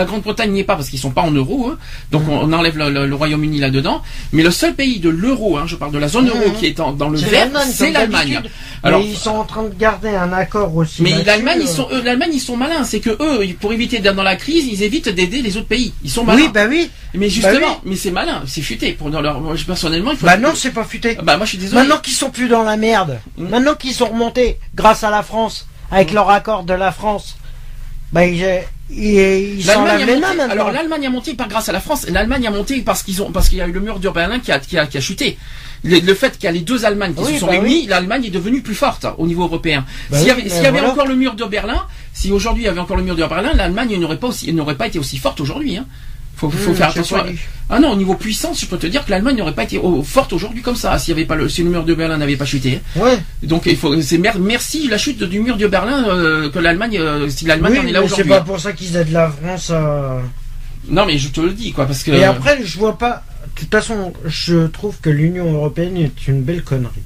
[0.00, 1.78] la Grande-Bretagne n'y est pas parce qu'ils sont pas en euro, eux.
[2.12, 2.30] donc Mmh.
[2.30, 4.02] on, on enlève le, le- le Royaume-Uni là-dedans.
[4.32, 6.54] Mais le seul pays de l'euro, hein, je parle de la zone euro Mhm.
[6.58, 8.42] qui est en- dans le C'est vert, c'est l'Allemagne.
[8.82, 11.02] Alors, Mais ils sont en train de garder un accord aussi.
[11.02, 11.72] Mais l'Allemagne, ils euh.
[11.72, 12.84] sont, l'Allemagne, ils sont malins.
[12.84, 15.92] C'est que eux, pour éviter d'être dans la crise, ils évitent d'aider les autres pays.
[16.04, 16.42] Ils sont malins.
[16.42, 16.88] Oui, bah oui.
[17.14, 17.90] mais justement, oui.
[17.90, 18.92] mais c'est malin, c'est futé.
[18.92, 20.26] Pour leur, personnellement, il faut.
[20.26, 21.16] Bah non, c'est pas futé.
[21.22, 21.80] Bah moi, je suis désolé.
[21.80, 23.48] Maintenant qu'ils sont plus dans la merde, Mm.
[23.48, 27.36] maintenant qu'ils sont remontés grâce à la France, avec leur accord de la France,
[28.12, 28.44] bah ils,
[28.90, 30.52] ils, ils L'Allemagne s'enlèvent a les monté- mains maintenant.
[30.52, 33.30] alors l'Allemagne a monté pas grâce à la France, l'Allemagne a monté parce qu'ils ont
[33.32, 35.00] parce qu'il y a eu le mur de Berlin qui a, qui a, qui a
[35.00, 35.38] chuté.
[35.84, 37.86] Le, le fait qu'il y a les deux Allemagnes qui Oui, se sont bah réunies,
[37.86, 39.84] l'Allemagne est devenue plus forte hein, au niveau européen.
[40.10, 40.92] Bah s'il y avait, mais s'il y avait voilà.
[40.92, 43.52] encore le mur de Berlin, si aujourd'hui il y avait encore le mur de Berlin,
[43.54, 45.76] l'Allemagne n'aurait pas aussi n'aurait pas été aussi forte aujourd'hui.
[45.76, 45.86] Hein.
[46.38, 47.16] Faut, faut Mmh, faire attention.
[47.16, 47.24] à-.
[47.68, 50.32] Ah non, au niveau puissance, je peux te dire que l'Allemagne n'aurait pas été forte
[50.32, 52.44] aujourd'hui comme ça s'il y avait pas le si le mur de Berlin n'avait pas
[52.46, 52.80] chuté.
[52.96, 53.18] Ouais.
[53.42, 56.96] Donc il faut c'est mer- merci la chute du mur de Berlin euh, que l'Allemagne
[56.98, 58.30] euh, si l'Allemagne Oui, en est là mais c'est aujourd'hui.
[58.30, 59.68] pas pour ça qu'ils aident la France.
[59.72, 60.20] euh.
[60.88, 63.24] Non mais je te le dis quoi parce que Et après, je vois pas.
[63.56, 67.02] De toute façon, je trouve que l'Union européenne est une belle connerie.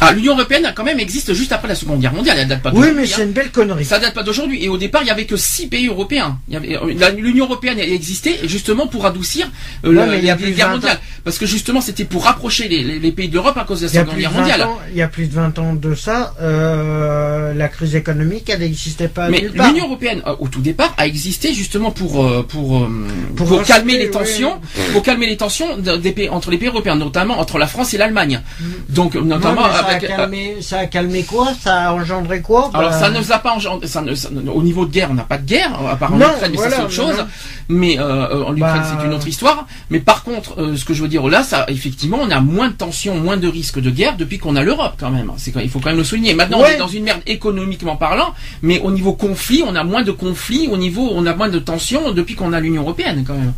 [0.00, 2.36] Ah, l'Union européenne quand même existe juste après la Seconde Guerre mondiale.
[2.40, 3.84] Elle date pas Oui, mais c'est une belle connerie.
[3.84, 4.62] Ça date pas d'aujourd'hui.
[4.64, 6.38] Et au départ, il y avait que six pays européens.
[6.52, 6.60] Euh,
[6.98, 9.48] la- l'Union européenne existait justement pour adoucir
[9.84, 10.76] euh, la- mais il y a les plus de guerres 20 ans.
[10.78, 11.00] mondiales.
[11.24, 13.92] Parce que justement, c'était pour rapprocher les, les- les pays d'Europe à cause de la
[13.92, 14.62] Seconde Guerre 20 mondiale.
[14.62, 18.60] ans, il y a plus de 20 ans de ça, euh, la crise économique, elle
[18.60, 22.88] n'existait pas Mais l'Union européenne, euh, au tout départ, a existé justement pour euh, pour
[23.36, 24.60] Pour pour, calmer les tensions,
[24.92, 27.94] pour calmer les tensions de- des pays entre les pays européens, notamment entre la France
[27.94, 28.40] et l'Allemagne.
[28.88, 31.48] Donc Ouais, notamment ça, avec a euh, calmé, ça a calmé quoi?
[31.60, 32.70] Ça a engendré quoi?
[32.74, 34.90] Alors Bah, ça ne nous a pas engendré, ça ne- ça ne- au niveau de
[34.92, 36.82] guerre, on n'a pas de guerre, à part en Non, Ukraine, mais voilà, ça c'est
[36.84, 37.16] autre chose.
[37.18, 37.26] non.
[37.68, 39.66] Mais euh, en Ukraine Bah, c'est une autre histoire.
[39.90, 42.68] Mais par contre, euh, ce que je veux dire là, ça effectivement, on a moins
[42.68, 45.32] de tensions, moins de risques de guerre depuis qu'on a l'Europe quand même.
[45.36, 46.34] C'est il faut quand même le souligner.
[46.34, 50.02] Maintenant, on est dans une merde économiquement parlant, mais au niveau conflit, on a moins
[50.02, 53.34] de conflits, au niveau, on a moins de tensions depuis qu'on a l'Union européenne quand
[53.34, 53.52] même.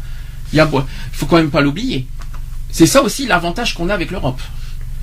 [0.53, 0.69] Il y a,
[1.13, 2.07] faut quand même pas l'oublier.
[2.71, 4.41] C'est ça aussi l'avantage qu'on a avec l'Europe.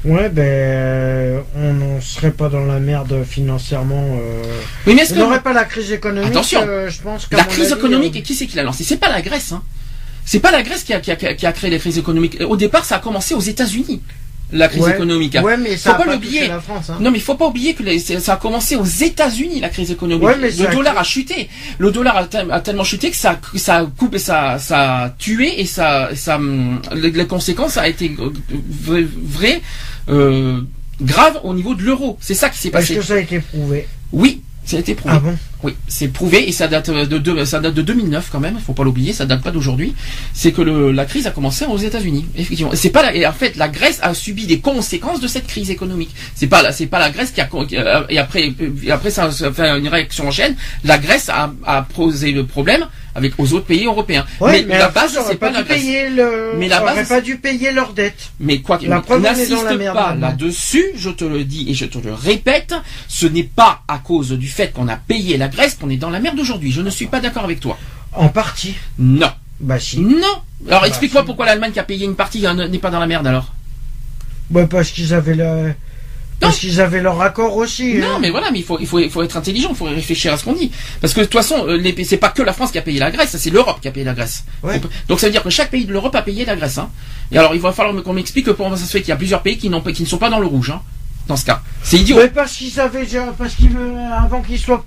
[0.06, 4.18] Ouais, ben, euh, on n'en serait pas dans la merde financièrement.
[4.19, 4.44] euh.
[4.86, 6.30] Oui, mais est-ce On que n'aurait pas la crise économique.
[6.30, 6.61] Attention.
[6.68, 7.27] euh, je pense.
[7.32, 8.84] La crise avis, économique, euh, et qui c'est qui l'a lancée?
[8.84, 9.52] C'est pas la Grèce.
[9.52, 9.64] Hein.
[10.23, 12.38] C'est pas la Grèce qui a, qui a- qui a créé les crises économiques.
[12.48, 14.02] Au départ, ça a commencé aux États-Unis,
[14.52, 14.91] la crise Ouais.
[14.95, 15.36] économique.
[15.36, 15.41] hein.
[15.44, 16.40] Ouais, mais Faut ça a pas pas l'oublier.
[16.41, 16.90] touché la France.
[16.91, 16.98] Hein.
[16.99, 19.90] Non, mais il faut pas oublier que les- ça a commencé aux États-Unis la crise
[19.91, 20.23] économique.
[20.23, 21.49] Ouais, mais le ça a- dollar a chuté.
[21.80, 25.03] Le dollar a, tel- a tellement chuté que ça, a- ça a coupé, ça, ça
[25.06, 26.40] a tué et ça, ça,
[26.94, 28.30] les, les conséquences a été euh,
[28.84, 29.61] vrai, vrai,
[30.10, 30.61] euh,
[31.02, 32.18] grave au niveau de l'euro.
[32.22, 32.95] C'est ça qui s'est passé.
[32.95, 33.88] que ça a été prouvé.
[34.11, 35.14] Oui, ça a été prouvé.
[35.18, 38.40] Ah bon Oui, c'est prouvé et ça date de, de- ça date de 2009 quand
[38.40, 38.56] même.
[38.57, 39.94] Il faut pas l'oublier, ça date pas d'aujourd'hui.
[40.34, 42.26] C'est que le, la crise a commencé aux États-Unis.
[42.36, 45.48] Effectivement, c'est pas la, et en fait la Grèce a subi des conséquences de cette
[45.48, 46.11] crise économique.
[46.36, 48.53] C'est pas la, c'est pas la Grèce qui a qui a- et après
[48.84, 50.56] et après ça, ça fait une réaction en chaîne.
[50.84, 52.86] La Grèce a, a posé le problème
[53.16, 54.26] avec aux autres pays européens.
[54.42, 56.54] Ouais, mais, la base c'est pas la payer le.
[56.58, 58.32] Mais la base, pas dû payer leurs dettes.
[58.40, 61.98] Mais quoi qu'il La n'insiste la pas là-dessus, je te le dis et je te
[61.98, 62.76] le répète,
[63.08, 66.10] ce n'est pas à cause du fait qu'on a payé la Grèce qu'on est dans
[66.10, 66.72] la merde aujourd'hui.
[66.72, 67.78] Je ne suis pas d'accord avec toi.
[68.12, 68.76] En partie.
[69.00, 69.32] Non.
[69.62, 70.00] Bah si.
[70.02, 70.42] Non.
[70.68, 71.26] Alors Bah, explique-moi si.
[71.26, 73.54] pourquoi l'Allemagne qui a payé une partie n'est pas dans la merde alors.
[74.50, 75.74] Bah parce qu'ils avaient le.
[76.46, 77.96] Parce qu'ils avaient leur accord aussi.
[77.96, 78.18] Non, hein.
[78.22, 80.38] mais voilà, mais il faut, il faut, il faut être intelligent, il faut réfléchir à
[80.38, 80.72] ce qu'on dit.
[81.02, 83.12] Parce que de toute façon, euh, c'est pas que la France qui a payé la
[83.12, 84.46] Grèce, c'est l'Europe qui a payé la Grèce.
[84.64, 84.80] Ouais.
[85.08, 86.78] Donc ça veut dire que chaque pays de l'Europe a payé la Grèce.
[86.78, 86.90] Hein.
[87.32, 89.42] Et alors il va falloir qu'on m'explique comment ça se fait qu'il y a plusieurs
[89.42, 90.72] pays qui ne sont pas dans le rouge.
[90.72, 90.82] Hein,
[91.28, 92.18] dans ce cas, c'est idiot.
[92.18, 94.86] Mais parce qu'ils avaient déjà, parce qu'ils veulent- avant qu'ils soient,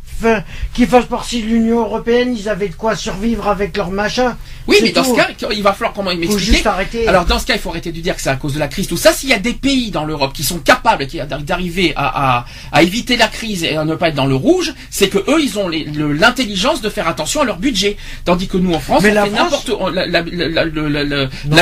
[0.73, 4.37] qu'ils fassent partie de l'Union Européenne, ils avaient de quoi survivre avec leur machin.
[4.67, 6.53] Oui, mais dans ce cas, il va falloir comment faut m'expliquer.
[6.53, 7.09] juste arrêter.
[7.09, 8.69] Alors dans ce cas, il faut arrêter de dire que c'est à cause de la
[8.69, 9.13] crise, tout ça.
[9.13, 11.07] S'il y a des pays dans l'Europe qui sont capables
[11.43, 14.75] d'arriver à, à, à éviter la crise et à ne pas être dans le rouge,
[14.91, 17.97] c'est que eux, ils ont l'intelligence de faire attention à leur budget.
[18.25, 19.71] Tandis que nous, en France, Mais on la fait n'importe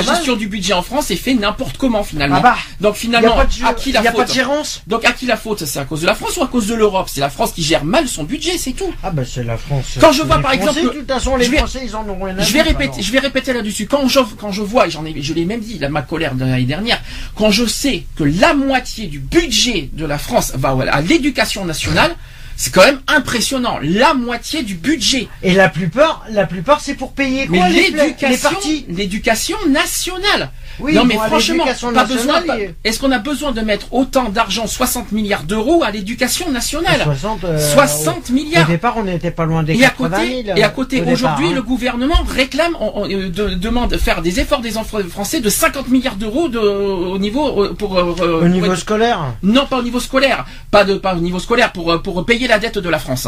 [0.02, 2.36] gestion du budget en France est fait n'importe comment finalement.
[2.38, 4.28] Ah bah, Donc finalement, pas de, à qui la faute
[4.86, 6.74] Donc à qui la faute C'est à cause de la France ou à cause de
[6.74, 7.08] l'Europe?
[7.12, 8.92] C'est la France qui gère mal son budget, c'est tout.
[9.02, 9.84] Ah bah c'est la France.
[10.00, 12.08] Quand je vois, les par Français, exemple, de toute façon les vais- Français ils en
[12.08, 13.02] ont rien à Je vais répéter, alors.
[13.02, 13.86] je vais répéter là-dessus.
[13.86, 16.34] Quand je, quand je vois, et j'en ai, je l'ai même dit, la, ma colère
[16.34, 17.00] de l'année dernière,
[17.34, 22.14] quand je sais que la moitié du budget de la France va à l'éducation nationale,
[22.58, 23.78] c'est quand même impressionnant.
[23.82, 25.28] La moitié du budget.
[25.42, 28.86] Et la plupart, la plupart c'est pour payer quoi les, pla- les l'éducation, partis.
[28.88, 30.50] l'éducation nationale.
[30.80, 32.42] Oui, non mais bon, à franchement, pas besoin.
[32.84, 37.44] Est-ce qu'on a besoin de mettre autant d'argent, 60 milliards d'euros, à l'éducation nationale 60,
[37.44, 38.68] euh, 60 au- milliards.
[38.68, 40.56] Au départ, on n'était pas loin des Et à 80 côté, 000.
[40.58, 41.54] et à côté au aujourd'hui, hein.
[41.54, 45.40] le gouvernement réclame, on- on, euh, de- demande de faire des efforts des enfants français
[45.40, 49.20] de 50 milliards d'euros de, au niveau euh, pour, euh, euh, Au pour niveau scolaire.
[49.42, 52.48] non pas au niveau scolaire, pas de pas au niveau scolaire pour euh, pour payer
[52.48, 53.26] la dette de la France.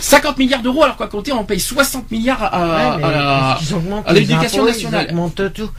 [0.00, 3.58] 50 milliards d'euros alors qu'à côté on paye 60 milliards à, Ouais, à
[4.06, 5.06] à les l'éducation nationale.
[5.08, 5.70] Ils augmentent tout.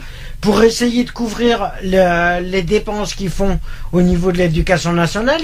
[0.42, 3.60] Pour essayer de couvrir le- les dépenses qu'ils font
[3.92, 5.42] au niveau de l'éducation nationale,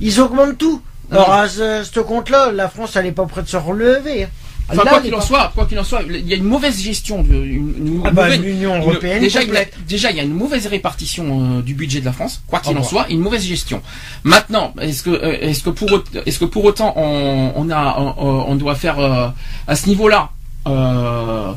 [0.00, 0.80] ils, augmentent tout.
[1.12, 4.28] Alors à ce, ce compte-là, la France, elle n'est pas prête de se relever.
[4.72, 6.80] Enfin, Là, quoi qu'il en soit, quoi qu'il en soit, il y a une mauvaise
[6.80, 9.74] gestion de une, une Ah bah, mauvaise- l'Union une- européenne déjà, il y a, complète.
[9.88, 12.78] déjà, il y a une mauvaise répartition euh, du budget de la France, quoi qu'il
[12.78, 13.82] en soit, une mauvaise gestion.
[14.22, 15.88] Maintenant, est-ce que, euh, est-ce que pour,
[16.24, 19.26] est-ce que pour autant on, on a, on, on doit faire euh,
[19.66, 20.30] à ce niveau-là,
[20.68, 21.52] euh,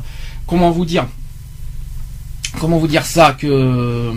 [0.48, 1.06] comment vous dire,
[2.60, 4.12] comment vous dire ça que,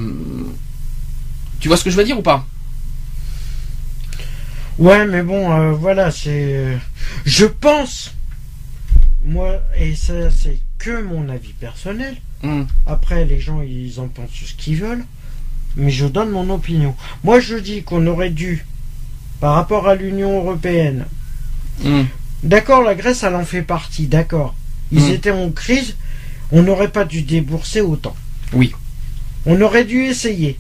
[1.60, 2.46] tu vois ce que je veux dire ou pas?
[4.78, 6.78] Ouais, mais bon, euh, voilà, c'est.
[7.26, 8.14] Je pense,
[9.26, 12.16] moi, et ça, c'est que mon avis personnel.
[12.44, 15.04] Hum, Après, les gens, ils en pensent ce qu'ils veulent.
[15.76, 16.96] Mais je donne mon opinion.
[17.24, 18.66] Moi, je dis qu'on aurait dû,
[19.40, 21.06] par rapport à l'Union européenne,
[21.84, 22.06] hum.
[22.44, 24.54] d'accord, la Grèce, elle en fait partie, d'accord.
[24.92, 25.12] Ils Mm.
[25.12, 25.96] étaient en crise,
[26.52, 28.16] on n'aurait pas dû débourser autant.
[28.54, 28.74] Oui.
[29.46, 30.60] On aurait dû essayer.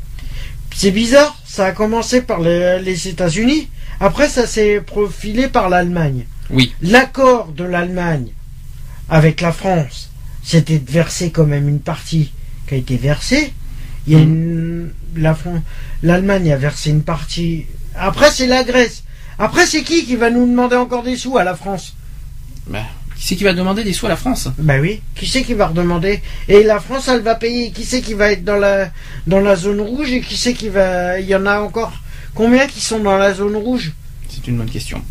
[0.75, 3.69] C'est bizarre, ça a commencé par les, les États-Unis,
[3.99, 6.25] après, ça s'est profilé par l'Allemagne.
[6.51, 6.73] Oui.
[6.81, 8.27] L'accord de l'Allemagne
[9.09, 10.11] avec la France,
[10.43, 12.31] c'était de verser quand même une partie
[12.67, 13.53] qui a été versée.
[14.05, 15.63] Il une, la Fran-
[16.03, 17.65] l'Allemagne a versé une partie.
[17.95, 19.03] Après, c'est la Grèce.
[19.39, 21.95] Après, c'est qui qui va nous demander encore des sous à la France?
[22.67, 22.85] Ben,
[23.17, 25.01] qui c'est qui va demander des sous à la France Ben oui.
[25.15, 27.71] Qui c'est qui va redemander Et la France, elle va payer.
[27.71, 28.91] Qui c'est qui va être dans la
[29.25, 31.93] dans la zone rouge et qui c'est qui va Il y en a encore
[32.35, 33.91] combien qui sont dans la zone rouge
[34.29, 35.01] C'est une bonne question.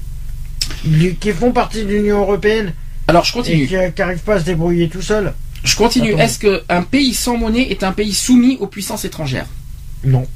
[1.20, 2.72] Qui font partie de l'Union européenne
[3.08, 3.66] Alors je et continue.
[3.66, 5.34] qui n'arrivent pas à se débrouiller tout seul
[5.64, 6.12] Je continue.
[6.12, 9.46] Est-ce qu'un pays sans monnaie est un pays soumis aux puissances étrangères
[10.04, 10.26] Non.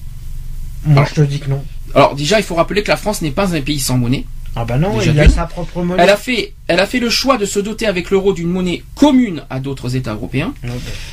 [0.84, 1.08] Moi, Alors.
[1.08, 1.62] je te dis que non.
[1.94, 4.24] Alors déjà, il faut rappeler que la France n'est pas un pays sans monnaie.
[4.56, 6.02] Ah bah non, il a sa propre monnaie.
[6.02, 8.82] Elle a fait, elle a fait le choix de se doter avec l'euro d'une monnaie
[8.96, 10.52] commune à d'autres États européens.
[10.64, 10.72] Ah bah.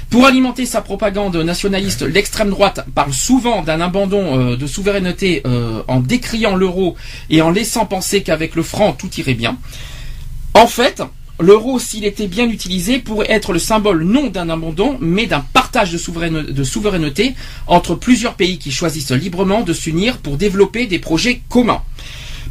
[0.09, 5.84] Pour alimenter sa propagande nationaliste, l'extrême droite parle souvent d'un abandon euh, de souveraineté euh,
[5.88, 6.95] en décriant l'euro
[7.30, 9.57] et en laissant penser qu'avec le franc tout irait bien.
[10.55, 11.03] En fait,
[11.39, 15.91] l'euro, s'il était bien utilisé, pourrait être le symbole non d'un abandon, mais d'un partage
[15.91, 17.35] de, souveraine- de souveraineté
[17.68, 21.84] entre plusieurs pays qui choisissent librement de s'unir pour développer des projets communs.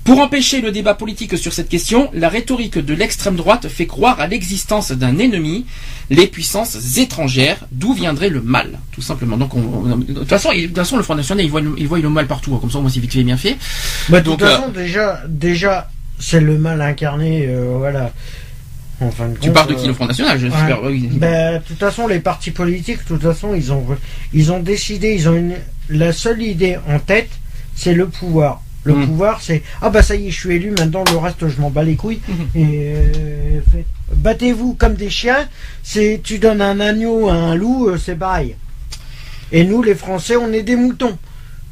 [0.06, 4.20] Pour empêcher le débat politique sur cette question, la rhétorique de l'extrême droite fait croire
[4.20, 5.66] à l'existence d'un ennemi,
[6.10, 9.36] les puissances étrangères, d'où viendrait le mal, tout simplement.
[9.36, 11.60] Donc, on- on- de toute façon, il- de toute façon, le Front National, il voit,
[11.60, 12.58] le- il voit le mal partout, hein.
[12.60, 13.56] comme ça, moi, c'est vite fait, bien fait.
[14.08, 18.12] Bah, de Donc, toute euh, façon, déjà, déjà, c'est le mal incarné, euh, voilà.
[19.00, 20.82] En fin de Tu compte, parles de euh, qui, le Front National, j'espère.
[20.82, 20.88] Ouais.
[20.92, 21.08] oui.
[21.12, 23.84] Ben, de toute façon, les partis politiques, de toute façon, ils ont,
[24.32, 25.56] ils ont décidé, ils ont une,
[25.90, 27.28] la seule idée en tête,
[27.74, 28.62] c'est le pouvoir.
[28.86, 29.06] Le Mm.
[29.06, 31.70] pouvoir, c'est ah bah ça y est, je suis élu, maintenant le reste, je m'en
[31.70, 32.20] bats les couilles.
[32.28, 32.46] Mhm.
[32.54, 33.60] Et euh,
[34.14, 35.48] battez-vous comme des chiens.
[35.82, 38.54] C'est tu donnes un agneau à un loup, euh, c'est pareil.
[39.52, 41.18] Et nous, les Français, on est des moutons.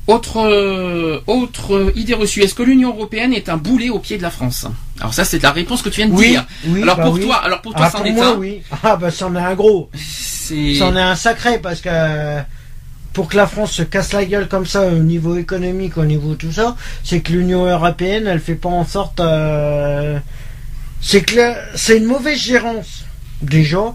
[0.07, 2.43] Autre, euh, autre idée reçue.
[2.43, 4.67] Est-ce que l'Union Européenne est un boulet au pied de la France?
[5.01, 6.45] Alors ça, c'est la réponse que tu viens de dire.
[6.67, 6.83] oui.
[6.83, 7.23] alors bah pour oui.
[7.23, 8.37] toi, alors pour toi, Ah, c'en est moi, un.
[8.37, 8.61] oui.
[8.83, 9.89] Ah bah c'en est un gros.
[10.79, 11.89] C'en est un sacré parce que
[13.15, 16.35] pour que la France se casse la gueule comme ça au niveau économique, au niveau
[16.35, 19.21] tout ça, c'est que l'Union européenne, elle fait pas en sorte.
[19.21, 20.19] euh,
[21.01, 23.05] c'est que c'est une mauvaise gérance
[23.41, 23.95] déjà.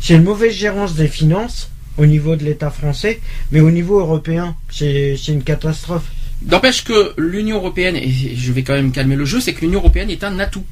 [0.00, 3.20] C'est une mauvaise gérance des finances au niveau de l'État français,
[3.52, 6.04] mais au niveau européen, c'est une catastrophe.
[6.46, 9.78] N'empêche que l'Union Européenne, et je vais quand même calmer le jeu, c'est que l'Union
[9.78, 10.64] Européenne est un atout.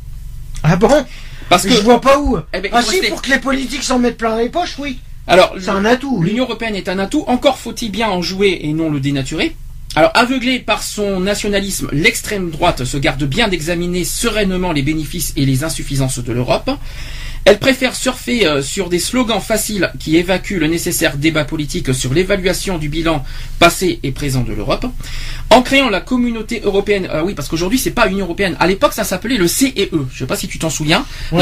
[0.62, 1.06] Ah bon?
[1.48, 1.70] Parce que.
[1.70, 2.36] Je vois pas où.
[2.52, 4.98] Eh ben, ah si, pour que les politiques s'en mettent plein les poches, oui.
[5.27, 6.19] Alors, C'est un atout.
[6.19, 6.31] oui.
[6.31, 9.55] L'Union européenne est un atout, encore faut-il bien en jouer et non le dénaturer.
[9.94, 15.44] Alors, aveuglé par son nationalisme, l'extrême droite se garde bien d'examiner sereinement les bénéfices et
[15.44, 16.70] les insuffisances de l'Europe.
[17.44, 22.14] Elle préfère surfer euh, sur des slogans faciles qui évacuent le nécessaire débat politique sur
[22.14, 23.24] l'évaluation du bilan
[23.59, 24.86] passé et présent de l'Europe.
[25.51, 28.56] En créant la communauté européenne, euh, oui, parce qu'aujourd'hui c'est pas Union européenne.
[28.60, 29.90] À l'époque, ça s'appelait le CEE.
[30.12, 31.05] Je sais pas si tu t'en souviens.
[31.32, 31.40] Ouais,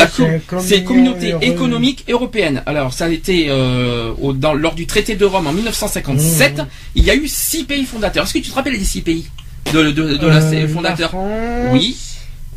[0.61, 2.63] c'est communauté économique européenne.
[2.65, 6.59] Alors ça a été euh, au- dans- lors du traité de Rome en 1957.
[6.59, 6.67] Mmh.
[6.95, 8.25] Il y a eu six pays fondateurs.
[8.25, 9.27] Est-ce que tu te rappelles des six pays
[9.73, 11.97] de, de, de la Euh, fondateur la France, Oui.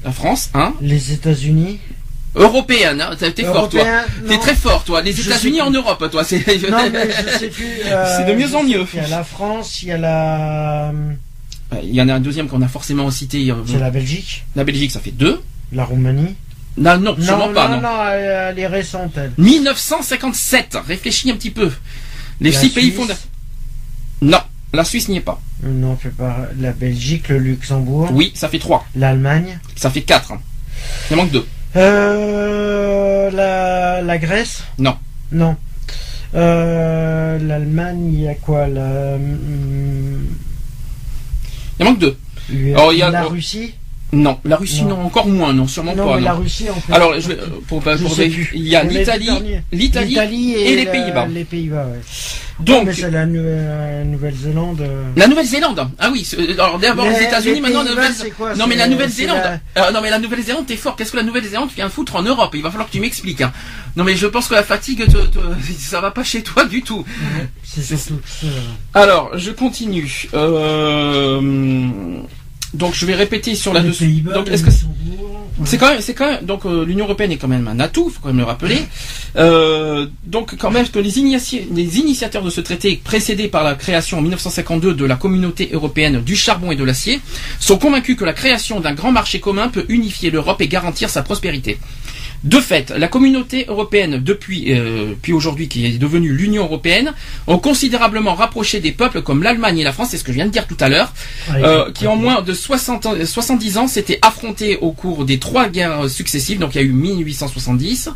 [0.05, 1.79] La France, hein Les États-Unis.
[2.35, 3.01] Européenne.
[3.01, 3.83] Hein T'es t'es fort, toi.
[4.27, 4.39] T'es non.
[4.39, 5.01] très fort, toi.
[5.01, 6.23] Les États-Unis en Europe, toi.
[6.23, 6.37] C'est.
[6.69, 8.85] Non, euh, C'est de mieux en mieux.
[8.85, 10.91] qu'il y a la France, il y a la.
[11.83, 13.51] Il y en a un deuxième qu'on a forcément cité.
[13.67, 15.41] C'est la Belgique, La Belgique, ça fait deux.
[15.71, 16.35] la Roumanie.
[16.75, 17.81] Non, non, sûrement non, pas, non, non.
[17.83, 19.31] non, elle, est récente, elle.
[19.37, 20.77] 1957.
[20.87, 21.71] Réfléchis un petit peu.
[22.41, 23.23] Les La six pays fondateurs.
[24.23, 24.39] Non,
[24.73, 25.39] la Suisse n'y est pas.
[25.63, 26.47] Non, fait pas.
[26.59, 28.85] La Belgique, le Luxembourg, Oui, ça fait trois.
[28.95, 29.59] l'Allemagne.
[29.75, 30.33] Ça fait quatre.
[31.11, 31.45] Il manque deux.
[31.75, 34.63] Euh, la, la Grèce?
[34.77, 34.95] Non.
[35.31, 35.55] Non.
[36.35, 40.25] Euh, L'Allemagne, il y a quoi la, hum,
[41.79, 42.17] Il en manque deux.
[42.49, 43.23] il y a- la.
[43.23, 43.73] Russie?
[44.13, 45.05] Non, la Russie, non, Non.
[45.07, 46.15] encore moins, non, sûrement Non, pas.
[46.15, 46.25] mais non.
[46.27, 46.93] la Russie, en fait.
[46.93, 47.35] Alors, je euh,
[47.67, 48.19] pour, pour- Je pour-
[48.53, 49.29] il y a l'Italie,
[49.71, 51.25] l'Italie et les Pays-Bas.
[51.25, 51.99] Les Pays-Bas, ouais.
[52.59, 54.81] Donc, c'est la euh, Nouvelle-Zélande.
[54.81, 55.03] euh.
[55.15, 55.87] la Nouvelle-Zélande.
[55.97, 58.15] Ah oui, alors d'abord les États-Unis, maintenant la Pays-Bas, Nouvelle.
[58.15, 59.41] c'est quoi Non mais la Nouvelle-Zélande.
[59.75, 60.95] la- Euh, non mais la Nouvelle-Zélande, t'es fort.
[60.95, 62.51] Qu'est-ce que la Nouvelle-Zélande vient foutre en Europe?
[62.53, 63.41] Il va falloir que tu m'expliques.
[63.41, 63.51] hein.
[63.95, 65.39] Non mais je pense que la fatigue, te- te-
[65.79, 67.03] ça va pas chez toi du tout.
[67.63, 67.97] C'est.
[68.93, 70.27] Alors, je continue.
[70.35, 71.41] Euh,
[72.73, 74.21] donc, je vais répéter sur la dessus.
[74.21, 74.71] Donc, est-ce que
[75.65, 78.09] c'est quand même, c'est quand même, donc euh, l'Union européenne est quand même un atout,
[78.09, 78.79] faut quand même le rappeler.
[79.35, 81.11] Euh, donc quand même que les,
[81.71, 86.21] les initiateurs de ce traité, précédés par la création en 1952 de la communauté européenne
[86.21, 87.21] du charbon et de l'acier,
[87.59, 91.21] sont convaincus que la création d'un grand marché commun peut unifier l'Europe et garantir sa
[91.21, 91.77] prospérité.
[92.43, 97.13] De fait, la communauté européenne, depuis euh, puis aujourd'hui qui est devenue l'Union européenne,
[97.47, 100.45] ont considérablement rapproché des peuples comme l'Allemagne et la France, c'est ce que je viens
[100.47, 101.13] de dire tout à l'heure,
[101.55, 105.69] euh, qui en moins de 60 ans- 70 ans s'étaient affrontés au cours des trois
[105.69, 106.59] guerres successives.
[106.59, 108.09] Donc il y a eu 1870,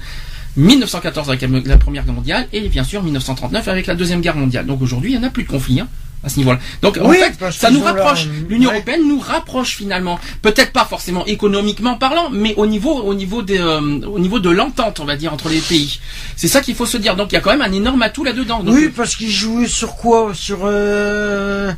[0.58, 4.36] 1914 avec la- la Première Guerre mondiale et bien sûr 1939 avec la Deuxième Guerre
[4.36, 4.66] mondiale.
[4.66, 5.80] Donc aujourd'hui il n'y en a plus de conflit.
[5.80, 5.88] Hein,
[6.23, 6.60] à ce niveau-là.
[6.81, 8.26] Donc en Oui, fait, ça nous rapproche.
[8.49, 8.76] L'Union ouais.
[8.77, 10.19] européenne nous rapproche finalement.
[10.41, 14.49] Peut-être pas forcément économiquement parlant, mais au niveau, au niveau des, euh, au niveau de
[14.49, 15.99] l'entente, on va dire entre les pays.
[16.35, 17.15] C'est ça qu'il faut se dire.
[17.15, 18.61] Donc il y a quand même un énorme atout là-dedans.
[18.65, 20.31] Oui, parce qu'ils jouaient sur quoi?
[20.34, 21.72] Sur euh,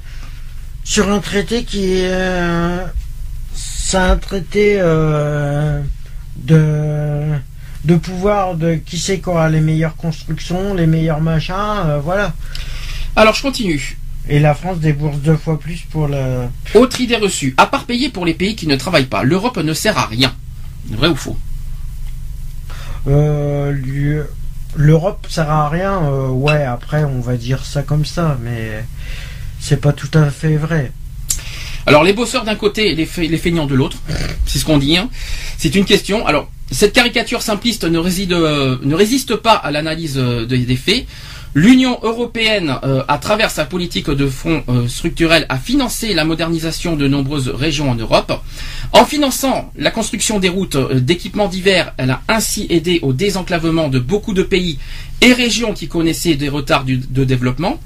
[0.84, 2.84] sur un traité qui est euh,
[3.53, 5.82] c'est un traité euh,
[6.38, 7.28] de
[7.86, 11.53] de pouvoir de qui sait quoi les meilleures constructions, les meilleurs machins,
[11.86, 12.34] euh, voilà.
[13.16, 13.99] Alors je continue.
[14.32, 16.50] Et la France débourse deux fois plus pour la.
[16.76, 17.56] Autre idée reçue.
[17.58, 20.34] À part payer pour les pays qui ne travaillent pas, l'Europe ne sert à rien.
[20.92, 21.38] Vrai ou faux
[23.08, 23.74] Euh,
[24.76, 26.04] L'Europe sert à rien.
[26.04, 28.84] euh, ouais, après on va dire ça comme ça, mais
[29.60, 30.92] c'est pas tout à fait vrai.
[31.88, 33.98] Alors les bosseurs d'un côté et les, fe- les feignants de l'autre,
[34.46, 34.96] c'est ce qu'on dit.
[34.98, 35.10] hein.
[35.58, 36.28] C'est une question.
[36.28, 40.76] Alors Cette caricature simpliste ne, réside, euh, ne résiste pas à l'analyse euh, de- des
[40.76, 41.08] faits.
[41.56, 46.96] L'Union européenne, euh, à travers sa politique de fonds euh, structurels, a financé la modernisation
[46.96, 48.40] de nombreuses régions en Europe.
[48.94, 53.90] En finançant la construction des routes euh, d'équipements divers, elle a ainsi aidé au désenclavement
[53.90, 54.78] de beaucoup de pays
[55.22, 57.80] et régions qui connaissaient des retards de développement.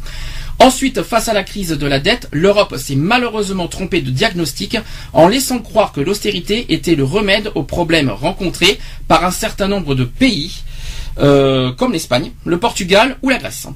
[0.59, 4.77] Ensuite, face à la crise de la dette, l'Europe s'est malheureusement trompée de diagnostic
[5.11, 9.95] en laissant croire que l'austérité était le remède aux problèmes rencontrés par un certain nombre
[9.95, 10.63] de pays,
[11.19, 13.67] euh, comme l'Espagne, le Portugal ou la Grèce.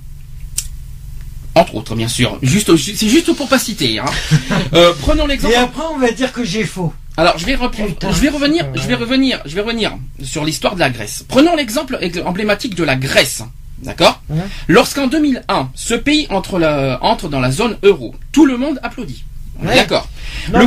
[1.55, 2.37] Entre autres, bien sûr.
[2.43, 3.99] Juste, c'est juste pour pas citer.
[3.99, 4.05] hein.
[4.73, 5.53] Euh, prenons l'exemple.
[5.53, 6.93] Et après, on va dire que j'ai faux.
[7.15, 10.75] Alors, je vais, reprendre- je vais revenir, je vais revenir, je vais revenir sur l'histoire
[10.75, 11.25] de la Grèce.
[11.27, 13.41] Prenons l'exemple ex- emblématique de la Grèce.
[13.81, 14.41] D'accord Ouais.
[14.67, 19.23] Lorsqu'en 2001, ce pays entre, la- entre dans la zone euro, tout le monde applaudit.
[19.63, 19.73] Ouais.
[19.75, 20.07] D'accord.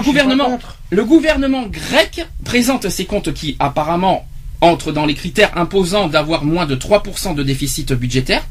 [0.01, 0.59] Gouvernement,
[0.91, 4.27] le gouvernement grec présente ses comptes qui apparemment
[4.61, 8.43] entrent dans les critères imposant d'avoir moins de 3% de déficit budgétaire.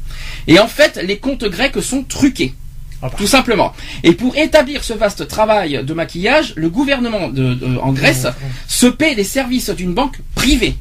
[0.46, 2.54] Et en fait, les comptes grecs sont truqués.
[3.02, 3.14] Ah bah.
[3.16, 3.72] Tout simplement.
[4.02, 8.26] Et pour établir ce vaste travail de maquillage, le gouvernement de, de- en Grèce
[8.68, 10.74] se paie les services d'une banque privée.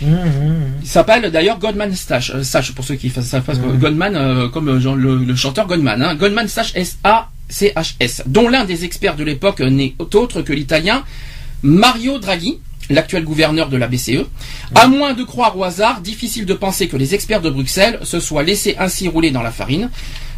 [0.00, 0.62] Mmh, mmh, mmh.
[0.82, 4.68] Il s'appelle d'ailleurs Goldman Sachs, euh, Sachs pour ceux qui ça, fassent Goldman euh, comme
[4.68, 6.16] euh, genre le, le chanteur Goldman, hein.
[6.16, 10.42] Goldman Sachs S A C H S, dont l'un des experts de l'époque n'est autre
[10.42, 11.04] que l'italien
[11.62, 12.58] Mario Draghi,
[12.92, 14.24] l'actuel gouverneur de la BCE.
[14.74, 18.20] À moins de croire au hasard, difficile de penser que les experts de Bruxelles se
[18.20, 19.90] soient laissés ainsi rouler dans la farine.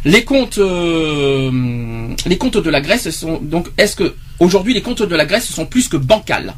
[0.05, 3.67] Les comptes, euh, les comptes de la Grèce sont donc.
[3.77, 6.53] Est-ce que aujourd'hui les comptes de la Grèce sont plus que bancals?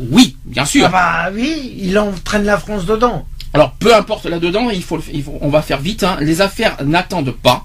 [0.00, 0.86] Oui, bien sûr.
[0.86, 3.26] Ah bah oui, il entraîne la France dedans.
[3.52, 6.02] Alors peu importe là-dedans, il faut, le- il faut- on va faire vite.
[6.04, 6.16] hein.
[6.20, 7.64] Les affaires n'attendent pas,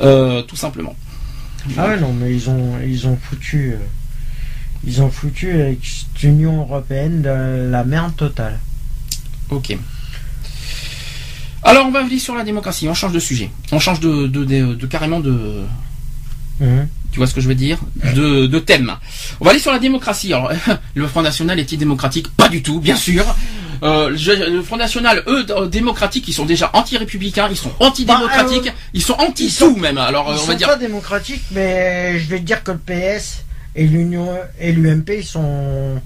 [0.00, 0.94] euh, tout simplement.
[1.76, 3.76] Ah ouais, non, mais ils ont, ils ont foutu, euh,
[4.86, 8.58] ils ont foutu avec cette Union européenne de la merde totale.
[9.50, 9.76] Ok.
[11.62, 12.88] Alors on va aller sur la démocratie.
[12.88, 13.50] On change de sujet.
[13.72, 15.62] On change de, de, de- de- carrément de.
[16.60, 16.88] Mhm.
[17.10, 17.78] Tu vois ce que je veux dire?
[18.14, 18.94] De, de thème.
[19.40, 20.32] On va aller sur la démocratie.
[20.32, 20.52] Alors,
[20.94, 22.28] le Front National est-il démocratique?
[22.36, 23.24] Pas du tout, bien sûr.
[23.82, 28.64] Euh, je- le Front National, eux, d- démocratiques, ils sont déjà anti-républicains, ils sont antidémocratiques,
[28.64, 29.98] Bah, euh, ils sont anti-tout même.
[29.98, 30.66] Alors, euh, Ils on va sont dire.
[30.68, 33.44] pas démocratiques, mais je vais te dire que le PS
[33.78, 34.28] et l'Union
[34.58, 36.02] et l'UMP, ils sont,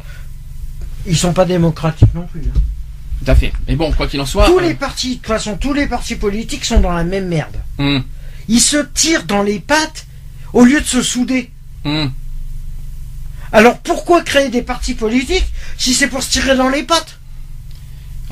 [1.07, 2.43] ils sont pas démocratiques non plus.
[2.43, 2.61] hein.
[3.25, 3.53] Tout à fait.
[3.67, 4.47] Mais bon, quoi qu'il en soit.
[4.47, 7.29] Tous euh, les partis, de toute façon, tous les partis politiques sont dans la même
[7.29, 7.57] merde.
[7.79, 8.03] hum,
[8.49, 10.07] Ils se tirent dans les pattes
[10.53, 11.51] au lieu de se souder.
[11.85, 12.13] hum.
[13.55, 15.45] Alors pourquoi créer des partis politiques
[15.79, 17.19] si c'est pour se tirer dans les pattes?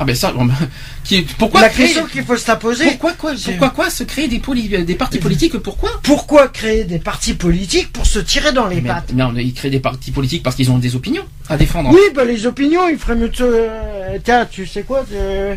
[0.03, 0.33] Ah ben ça,
[1.05, 4.03] qui, pourquoi La créer, question qu'il faut se la poser, pourquoi quoi, pourquoi quoi se
[4.03, 8.53] créer des, poli- des partis politiques Pourquoi pourquoi créer des partis politiques pour se tirer
[8.53, 11.25] dans les Mais- pattes Non, ils créent des partis politiques parce qu'ils ont des opinions
[11.51, 11.91] à défendre.
[11.93, 13.43] Oui, bah les opinions, il ferait mieux de se...
[13.45, 15.55] euh, Tiens, tu sais quoi euh,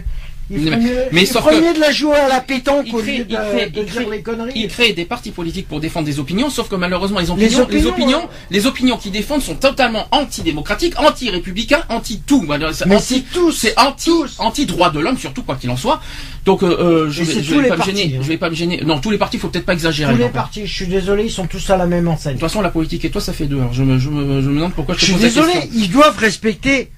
[0.56, 3.00] Il Mais- mieux, mais il que- mieux de la jouer à la pétanque Il au
[3.00, 4.52] crée- lieu de, il crée- de il dire crée- les conneries.
[4.56, 7.80] Ils créent des partis politiques pour défendre des opinions, sauf que malheureusement les opinions, Les
[7.80, 8.28] les opinions, ouais.
[8.52, 12.46] les opinions qu'ils défendent sont totalement anti-démocratiques, anti-républicains, anti-tout.
[12.48, 16.00] Mais anti- tous, c'est anti, anti-droit de l'homme surtout quoi qu'il en soit.
[16.46, 18.16] Donc euh, euh, je, vais, je me gêner.
[18.16, 18.20] hein.
[18.22, 18.82] Je vais pas me gêner.
[18.86, 20.12] Non, tous les partis, faut peut-être pas exagérer.
[20.14, 22.36] Tous les partis, je suis désolé, ils sont tous à la même enseigne.
[22.36, 23.58] De toute façon, la politique et toi, ça fait deux.
[23.60, 25.54] Alors, je me, je me, je me demande pourquoi je Je te suis pose désolé,
[25.74, 26.90] ils doivent respecter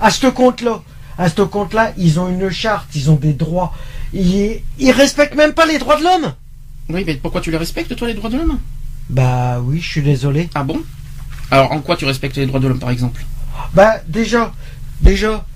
[0.00, 0.82] à ce compte-là.
[1.22, 3.72] À ce compte-là, ils ont une charte, ils ont des droits.
[4.12, 6.32] Ils, ils respectent même pas les droits de l'homme.
[6.88, 8.58] Oui, mais pourquoi tu les respectes, toi, les droits de l'homme?
[9.08, 10.50] Bah oui, je suis désolé.
[10.52, 10.82] Ah bon?
[11.52, 13.24] Alors, en quoi tu respectes les droits de l'homme, par exemple?
[13.72, 14.52] Bah déjà,
[15.00, 15.46] déjà,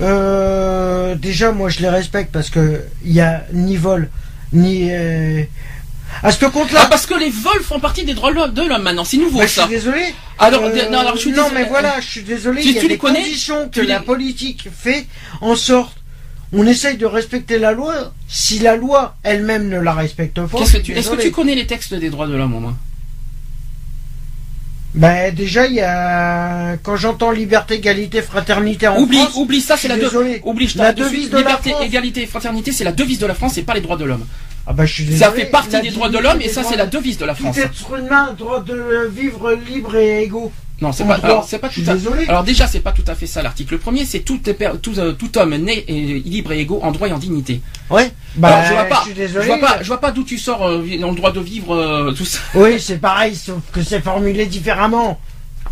[0.00, 4.10] euh, déjà moi je les respecte parce que il y a ni vol,
[4.52, 5.44] ni euh,
[6.22, 6.80] à ce compte-là.
[6.84, 9.04] Ah, parce que les vols font partie des droits de l'homme maintenant.
[9.04, 10.14] C'est nouveau, je suis désolé.
[10.38, 11.62] Alors, Euh, non, alors, je suis non, désolé.
[11.62, 12.62] mais voilà, je suis désolé.
[12.62, 15.06] Tu- il y a tu les des connais conditions que les- la politique fait
[15.40, 15.94] en sorte.
[16.52, 18.12] On essaye de respecter la loi.
[18.26, 21.66] Si la loi elle-même ne la respecte pas, Qu'est-ce que est-ce que tu connais les
[21.66, 22.76] textes des droits de l'homme, au moins?
[24.98, 29.36] Bah déjà, il y a quand j'entends liberté, égalité, fraternité en Oublie, France.
[29.36, 29.94] oublie ça, c'est la.
[30.44, 33.52] Oublie, je La de devise de Liberté, égalité, fraternité, c'est la devise de la France,
[33.54, 34.26] c'est pas les droits de l'homme.
[34.66, 35.44] Ah bah je suis Ça désolé.
[35.44, 37.58] fait partie des droits de l'homme et ça, c'est la devise de la Tout France.
[37.58, 40.52] être humain droit de vivre libre et égaux.
[40.80, 41.28] Non, c'est en pas, droit.
[41.28, 42.26] alors, c'est pas Je tout suis à désolé.
[42.28, 45.56] Alors déjà, c'est pas tout à fait ça l'article premier, c'est tout, euh, tout homme
[45.56, 47.60] né et libre et égaux en droit et en dignité.
[47.90, 48.12] Ouais.
[48.36, 50.64] Bah Alors, je vois pas, suis je vois pas, je vois pas d'où tu sors
[50.66, 52.38] euh, dans le droit de vivre euh, tout ça.
[52.54, 55.18] Oui, c'est pareil, sauf que c'est formulé différemment.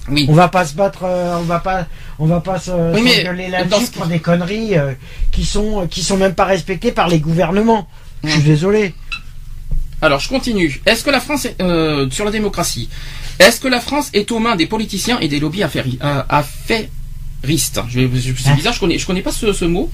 [0.08, 0.26] Oui.
[0.28, 1.86] On va pas se battre, euh, on va pas,
[2.18, 4.92] on va pas se Oui, là-dessus ce- pour des conneries euh,
[5.32, 7.88] qui sont, qui sont même pas respectées par les gouvernements.
[8.24, 8.92] Je suis désolé.
[10.02, 10.80] Alors, je continue.
[10.84, 12.88] Est-ce que la France est, euh, sur la démocratie,
[13.38, 15.98] est-ce que la France est aux mains des politiciens et des lobbies euh, affai-
[16.28, 17.80] affairistes.
[17.88, 19.90] Je vais- je- C'est bizarre, je connais, je connais pas ce, ce mot.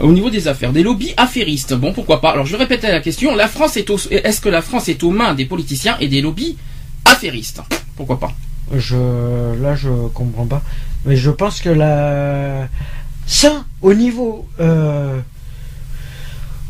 [0.00, 1.74] Au niveau des affaires, des lobbies affairistes.
[1.74, 2.30] Bon, pourquoi pas?
[2.30, 3.36] Alors, je répéter la question.
[3.36, 6.56] La France est est-ce que la France est aux mains des politiciens et des lobbies
[7.04, 7.60] affairistes?
[7.96, 8.32] Pourquoi pas?
[8.74, 8.96] Je,
[9.62, 10.62] là, je comprends pas.
[11.04, 12.68] Mais je pense que la,
[13.26, 15.18] ça, au niveau, euh,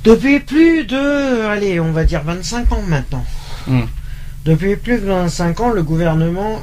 [0.04, 3.24] depuis plus de, allez, on va dire 25 ans maintenant.
[3.68, 3.82] Hmm.
[4.44, 6.62] Depuis plus de 25 ans, le gouvernement,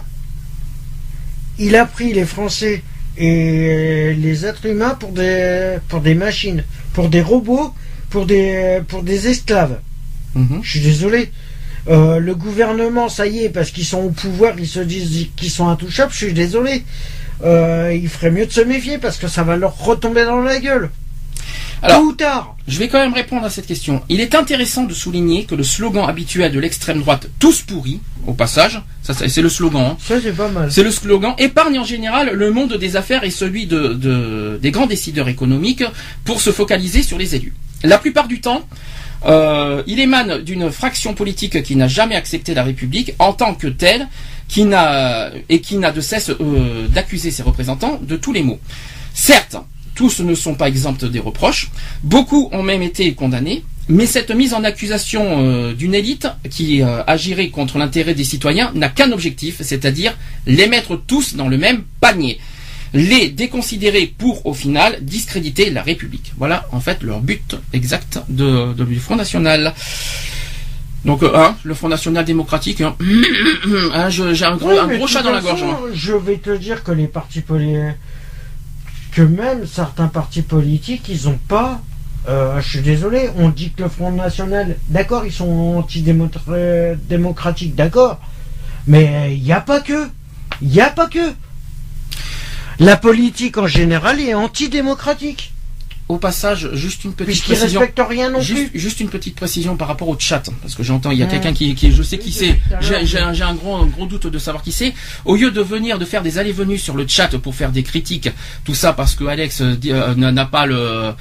[1.58, 2.84] il a pris les Français
[3.18, 7.74] et les êtres humains pour des, pour des machines, pour des robots,
[8.10, 9.80] pour des, pour des esclaves.
[10.36, 10.60] Mhm.
[10.62, 11.32] Je suis désolé.
[11.88, 15.50] Euh, le gouvernement, ça y est, parce qu'ils sont au pouvoir, ils se disent qu'ils
[15.50, 16.12] sont intouchables.
[16.12, 16.84] Je suis désolé.
[17.44, 20.60] Euh, il ferait mieux de se méfier parce que ça va leur retomber dans la
[20.60, 20.90] gueule.
[21.82, 22.56] Alors- ou tard.
[22.68, 24.02] Je vais quand même répondre à cette question.
[24.10, 28.34] Il est intéressant de souligner que le slogan habituel de l'extrême droite, tous pourris, au
[28.34, 30.72] passage, ça c'est c'est le slogan, hein, Ça, c'est pas mal.
[30.72, 34.72] C'est le slogan épargne en général le monde des affaires et celui de, de- des
[34.72, 35.84] grands décideurs économiques
[36.26, 37.54] pour se focaliser sur les élus.
[37.84, 38.62] La plupart du temps,
[39.26, 43.68] euh, il émane d'une fraction politique qui n'a jamais accepté la République en tant que
[43.68, 44.08] telle,
[44.48, 48.60] qui n'a et qui n'a de cesse euh, d'accuser ses représentants de tous les maux.
[49.14, 49.56] Certes,
[50.00, 51.70] tous ne sont pas exempts des reproches.
[52.04, 53.64] Beaucoup ont même été condamnés.
[53.90, 58.72] Mais cette mise en accusation euh, d'une élite qui euh, agirait contre l'intérêt des citoyens
[58.76, 60.14] n'a qu'un objectif, c'est-à-dire
[60.46, 62.40] les mettre tous dans le même panier.
[62.94, 66.32] Les déconsidérer pour, au final, discréditer la République.
[66.38, 69.74] Voilà, en fait, leur but exact de, de- du Front National.
[71.04, 72.96] Donc, euh, hein, le Front National démocratique, hein,
[73.94, 75.62] hein, j'ai un gros, Oui, un mais gros de chat dans la gorge.
[75.64, 75.78] hein.
[75.94, 77.98] Je vais te dire que les partis politiques,
[79.12, 81.82] que même certains partis politiques, ils ont pas.
[82.28, 88.20] euh, je suis désolé, on dit que le Front National, d'accord, ils sont antidémocratiques, d'accord,
[88.88, 90.10] mais il n'y a pas que.
[90.62, 91.34] Il n'y a pas que.
[92.80, 95.54] La politique en général est antidémocratique,
[96.10, 97.82] Au passage, juste une petite précision.
[98.00, 98.80] rien non Juste, plus.
[98.80, 101.54] juste une petite précision par rapport au chat, parce que j'entends, il y a quelqu'un
[101.54, 104.40] qui, qui, je sais qui c'est, j'ai un, j'ai un gros, un gros doute de
[104.40, 104.94] savoir qui c'est.
[105.26, 108.30] Au lieu de venir, de faire des allées-venues sur le chat pour faire des critiques,
[108.66, 111.12] tout ça parce que Alex euh, euh, n'a pas le,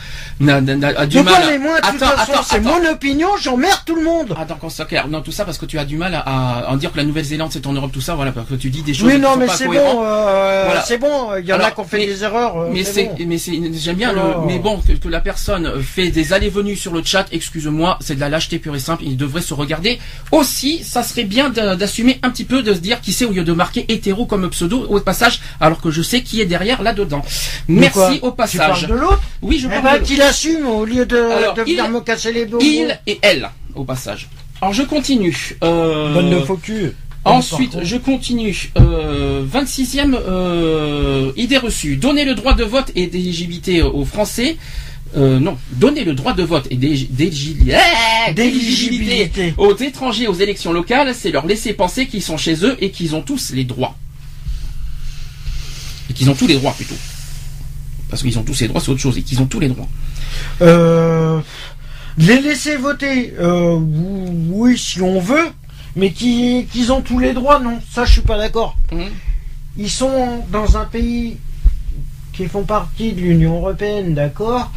[0.40, 1.34] n'a, n'a- n'a- a du mal.
[1.50, 2.80] mais moi, de toute Attends, façon, attends, c'est attends.
[2.80, 4.34] mon opinion, j'emmerde tout le monde.
[4.38, 5.06] Attends, qu'on soit clair.
[5.08, 7.04] Non, tout ça parce que tu as du mal à, à en dire que la
[7.04, 9.36] Nouvelle-Zélande c'est en Europe, tout ça, voilà, parce que tu dis des choses Oui, non,
[9.36, 10.82] mais c'est bon, euh, Voilà.
[10.82, 12.70] c'est bon, il y en a qui ont fait mais- des erreurs.
[12.72, 13.16] Mais c'est, bon.
[13.26, 14.44] mais c'est, j'aime bien le, Oh.
[14.46, 18.20] mais bon, que, que la personne fait des allées-venues sur le chat, excuse-moi, c'est de
[18.20, 19.98] la lâcheté pure et simple, il devrait se regarder.
[20.32, 23.32] Aussi, ça serait bien de- d'assumer un petit peu, de se dire qui c'est au
[23.32, 26.82] lieu de marquer hétéro comme pseudo au passage, alors que je sais qui est derrière
[26.82, 27.22] là-dedans.
[27.68, 28.58] Merci au Tu passage.
[28.58, 31.54] parles de l'autre Oui, je Eh parle ben, de qu'il assume au lieu de, Alors,
[31.54, 32.58] de venir il- me casser les dos.
[32.60, 34.28] il et elle, au passage.
[34.60, 35.56] Alors je continue.
[35.62, 36.92] Euh, Bonne de faux cul.
[37.24, 38.70] Ensuite, je continue.
[38.78, 41.96] Euh, 26e euh, idée reçue.
[41.96, 44.56] Donner le droit de vote et d'éligibilité aux Français.
[45.16, 47.78] Euh, non, donner le droit de vote et d'éligibilité
[48.28, 49.54] eh, D'éligibilité.
[49.56, 53.14] aux étrangers aux élections locales, c'est leur laisser penser qu'ils sont chez eux et qu'ils
[53.14, 53.96] ont tous les droits.
[56.10, 56.94] Et qu'ils ont tous les droits plutôt.
[58.10, 59.88] Parce qu'ils ont tous les droits, c'est autre chose, et qu'ils ont tous les droits.
[60.60, 61.40] Euh,
[62.18, 65.48] les laisser voter, oui, si on veut,
[65.98, 67.78] mais qui- qu'ils ont tous les droits, non.
[67.92, 68.76] Ça, je suis pas d'accord.
[68.92, 69.10] Mhm.
[69.76, 71.36] Ils sont dans un pays
[72.32, 74.70] qui font partie de l'Union européenne, d'accord,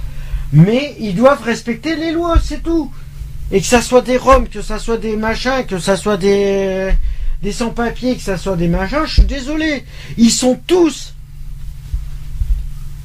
[0.52, 2.92] mais ils doivent respecter les lois, c'est tout.
[3.52, 6.92] Et que ça soit des Roms, que ça soit des machins, que ça soit des
[7.44, 9.84] des sans-papiers, que ça soit des machins, je suis désolé.
[10.18, 11.14] Ils sont tous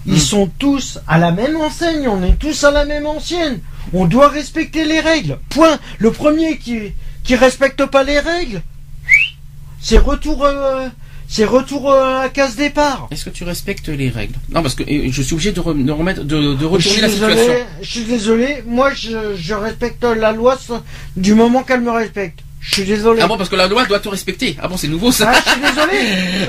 [0.09, 0.19] ils Hmm.
[0.19, 3.59] sont tous à la même enseigne, on est tous à la même ancienne.
[3.93, 5.39] On doit respecter les règles.
[5.49, 5.79] Point.
[5.99, 6.93] Le premier qui
[7.27, 8.63] qui respecte pas les règles,
[9.81, 10.89] c'est retour euh,
[11.29, 13.09] c'est retour euh, à case départ.
[13.11, 14.35] Est-ce que tu respectes les règles?
[14.51, 17.53] Non, parce que je suis obligé de, re- de remettre, de, de retourner la situation.
[17.83, 18.63] je suis désolé.
[18.67, 20.57] Moi, je, je respecte la loi
[21.17, 22.41] du moment qu'elle me respecte.
[22.61, 23.21] Je suis désolé.
[23.23, 24.57] Ah bon, parce que la loi doit te respecter.
[24.61, 25.99] Ah bon, c'est nouveau ça Ah, je suis désolé.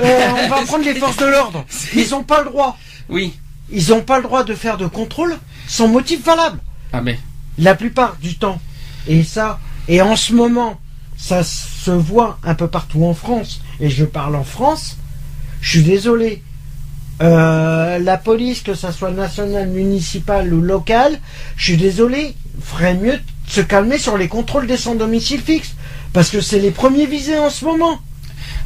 [0.02, 1.64] Euh, on va prendre les forces de l'ordre.
[1.96, 2.78] Ils ont pas le droit.
[3.08, 3.34] Oui.
[3.72, 5.36] Ils ont pas le droit de faire de contrôle
[5.66, 6.60] sans motif valable.
[6.92, 7.18] Ah mais.
[7.58, 8.60] La plupart du temps.
[9.08, 10.78] Et ça, et en ce moment,
[11.16, 13.60] ça se voit un peu partout en France.
[13.80, 14.96] Et je parle en France.
[15.60, 16.42] Je suis désolé.
[17.20, 21.18] Euh, la police, que ça soit nationale, municipale ou locale,
[21.56, 25.74] je suis désolé, ferait mieux de se calmer sur les contrôles des sans domicile fixe.
[26.12, 27.98] Parce que c'est les premiers visés en ce moment.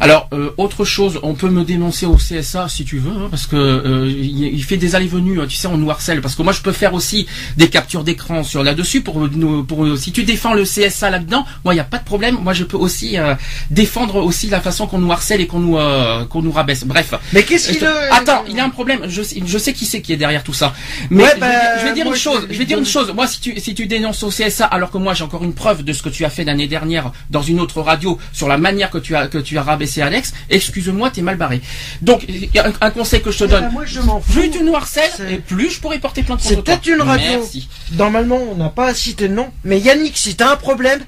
[0.00, 3.46] Alors, euh, autre chose, on peut me dénoncer au CSA si tu veux, hein, parce
[3.46, 6.52] que euh, il, fait des allées-venues, hein, tu sais, on nous harcèle, parce que moi
[6.52, 10.24] je peux faire aussi des captures d'écran sur là-dessus pour nous, pour euh, si tu
[10.24, 13.16] défends le CSA là-dedans, moi il n'y a pas de problème, moi je peux aussi
[13.18, 13.34] euh,
[13.70, 16.84] défendre aussi la façon qu'on nous harcèle et qu'on nous euh, qu'on nous rabaisse.
[16.84, 17.14] Bref.
[17.32, 19.02] Mais qu'est-ce qu'il Je te- a- Attends, il y a un problème.
[19.08, 20.72] Je, sais- je sais qui c'est qui est derrière tout ça.
[21.10, 22.46] Mais Ouais, je, bah, vais, je vais dire moi, une chose.
[22.50, 23.12] Je vais dire une chose.
[23.14, 25.84] Moi, si tu si tu dénonces au CSA, alors que moi j'ai encore une preuve
[25.84, 28.90] de ce que tu as fait l'année dernière dans une autre radio sur la manière
[28.90, 31.60] que tu as que tu as rabaissé Alex, excuse-moi, t'es mal barré.
[32.00, 33.72] Donc, il y a un, un conseil que je te Eh ben, donne.
[33.72, 34.32] moi, je m'en fous.
[34.32, 36.74] Plus tu nous harcèles, C'est- et plus je pourrais porter plainte C'est contre toi.
[36.76, 37.38] peut-être une radio.
[37.40, 37.68] Merci.
[37.92, 39.50] Normalement, on n'a pas à citer de nom.
[39.64, 41.00] Mais Yannick, si t'as un problème,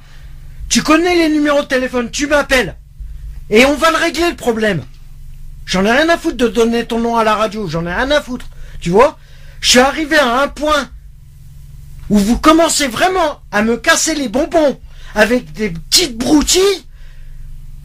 [0.68, 2.76] tu connais les numéros de téléphone, tu m'appelles.
[3.50, 4.82] Et on va le régler le problème.
[5.66, 8.10] J'en ai rien à foutre de donner ton nom à la radio, j'en ai rien
[8.10, 8.46] à foutre.
[8.80, 9.18] Tu vois
[9.60, 10.88] Je suis arrivé à un point
[12.10, 14.78] où vous commencez vraiment à me casser les bonbons
[15.14, 16.60] avec des petites broutilles.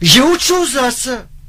[0.02, 0.88] J'ai autre chose à,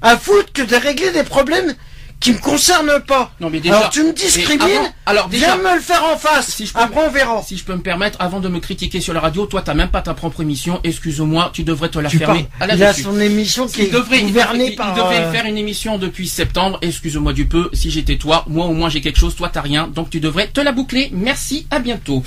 [0.10, 1.76] à foutre que de régler des problèmes
[2.20, 3.32] qui me concernent pas.
[3.40, 3.78] Non, mais déjà.
[3.80, 5.56] Alors tu me discrimines, avant- alors déjà.
[5.56, 6.50] viens me le faire en face.
[6.50, 7.42] Si je peux Après on verra.
[7.42, 9.90] Si je peux me permettre, avant de me critiquer sur la radio, toi t'as même
[9.90, 12.48] pas ta propre émission, excuse-moi, tu devrais te la Tu fermer parles.
[12.60, 14.94] à la Il a son émission qui Il est devrait, il gouvernée il par.
[14.94, 16.78] devrait euh, faire une émission depuis septembre.
[16.84, 17.72] Excuse-moi du peu.
[17.74, 19.88] Si j'étais toi, moi au moins j'ai quelque chose, toi t'as rien.
[19.88, 21.10] Donc tu devrais te la boucler.
[21.14, 22.24] Merci, à bientôt.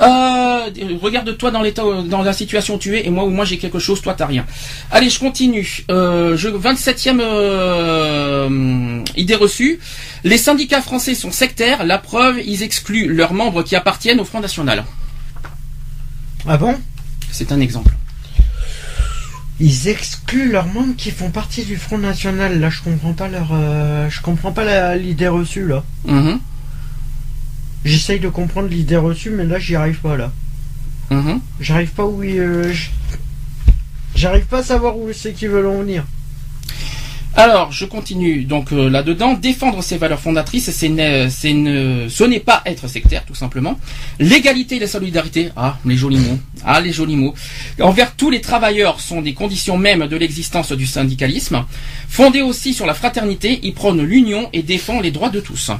[0.00, 0.68] Euh,
[1.00, 3.78] regarde-toi dans l'état, dans la situation où tu es, et moi au moins j'ai quelque
[3.78, 4.46] chose, toi t'as rien.
[4.90, 5.84] Allez, je continue.
[5.90, 9.78] Euh, je 27e euh, idée reçue.
[10.24, 11.84] Les syndicats français sont sectaires.
[11.84, 14.84] La preuve, ils excluent leurs membres qui appartiennent au Front National.
[16.46, 16.76] Ah bon?
[17.30, 17.92] C'est un exemple.
[19.60, 22.58] Ils excluent leurs membres qui font partie du Front National.
[22.58, 23.50] Là, je comprends pas leur.
[23.52, 25.84] euh, je comprends pas la- l'idée reçue là.
[26.04, 26.40] Mhm,
[27.84, 30.32] J'essaye de comprendre l'idée reçue, mais là, j'y arrive pas là.
[31.10, 31.40] mhm.
[31.60, 32.38] J'arrive pas où ils.
[32.38, 32.72] euh,
[34.14, 36.04] J'arrive pas à savoir où c'est qu'ils veulent en venir.
[37.34, 39.32] Alors, je continue donc euh, là-dedans.
[39.32, 43.80] Défendre ses valeurs fondatrices, c'est ne- c'est ne- ce n'est pas être sectaire, tout simplement.
[44.20, 47.34] L'égalité et la solidarité, ah, les jolis mots, ah, les jolis mots,
[47.80, 51.64] envers tous les travailleurs sont des conditions mêmes de l'existence du syndicalisme.
[52.06, 55.70] Fondé aussi sur la fraternité, il prône l'union et défend les droits de tous.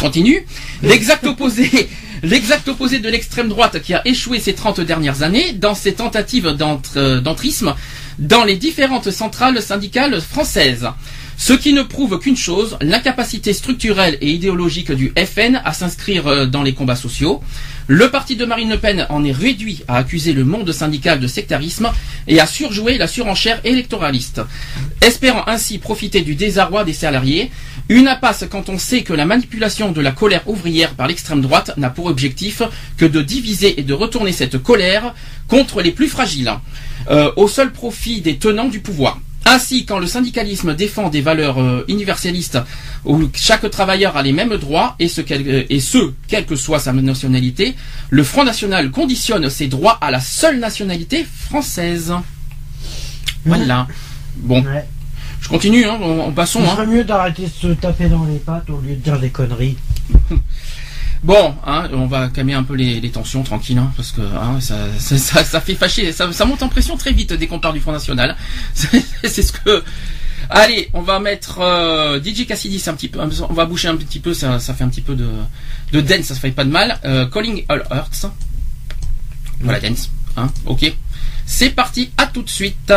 [0.00, 0.46] Continue.
[0.82, 1.88] L'exact opposé,
[2.22, 6.46] l'exact opposé de l'extrême droite qui a échoué ces 30 dernières années dans ses tentatives
[6.96, 7.74] euh, d'entrisme
[8.18, 10.88] dans les différentes centrales syndicales françaises.
[11.38, 16.46] Ce qui ne prouve qu'une chose, l'incapacité structurelle et idéologique du FN à s'inscrire euh,
[16.46, 17.42] dans les combats sociaux.
[17.88, 21.26] Le parti de Marine Le Pen en est réduit à accuser le monde syndical de
[21.26, 21.90] sectarisme
[22.26, 24.40] et à surjouer la surenchère électoraliste,
[25.02, 27.50] espérant ainsi profiter du désarroi des salariés.
[27.90, 31.72] Une impasse quand on sait que la manipulation de la colère ouvrière par l'extrême droite
[31.76, 32.62] n'a pour objectif
[32.96, 35.14] que de diviser et de retourner cette colère
[35.48, 36.52] contre les plus fragiles,
[37.10, 39.20] euh, au seul profit des tenants du pouvoir.
[39.48, 42.58] Ainsi, quand le syndicalisme défend des valeurs euh, universalistes
[43.04, 46.56] où chaque travailleur a les mêmes droits et ce, quel, euh, et ce, quelle que
[46.56, 47.76] soit sa nationalité,
[48.10, 52.12] le Front National conditionne ses droits à la seule nationalité française.
[53.44, 53.86] Voilà.
[54.36, 54.84] Bon, Ouais.
[55.40, 56.60] je continue, hein, on, on passons.
[56.62, 56.72] Il Hein.
[56.74, 59.76] serait mieux d'arrêter de se taper dans les pattes au lieu de dire des conneries.
[61.22, 64.76] Bon, hein, on va calmer un peu les, tensions, tranquille, hein, parce que hein, ça,
[64.98, 67.80] ça, ça, fait fâcher, ça, ça monte en pression très vite dès qu'on parle du
[67.80, 68.36] Front National.
[68.74, 69.82] C'est ce que.
[70.48, 74.20] Allez, on va mettre euh, DJ Cassidy, un petit peu, on va boucher un petit
[74.20, 75.28] peu, ça, fait un petit peu de,
[75.92, 77.00] de dance, ça fait pas de mal.
[77.04, 78.30] Euh, Calling All Hearts.
[79.60, 80.92] Voilà, dance, hein, ok.
[81.46, 82.92] C'est parti, à tout de suite.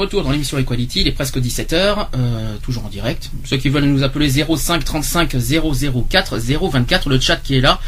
[0.00, 3.30] Retour dans l'émission Equality, il est presque 17h, euh, toujours en direct.
[3.44, 5.36] Ceux qui veulent nous appeler 05 35
[6.08, 7.78] 004 024, le chat qui est là,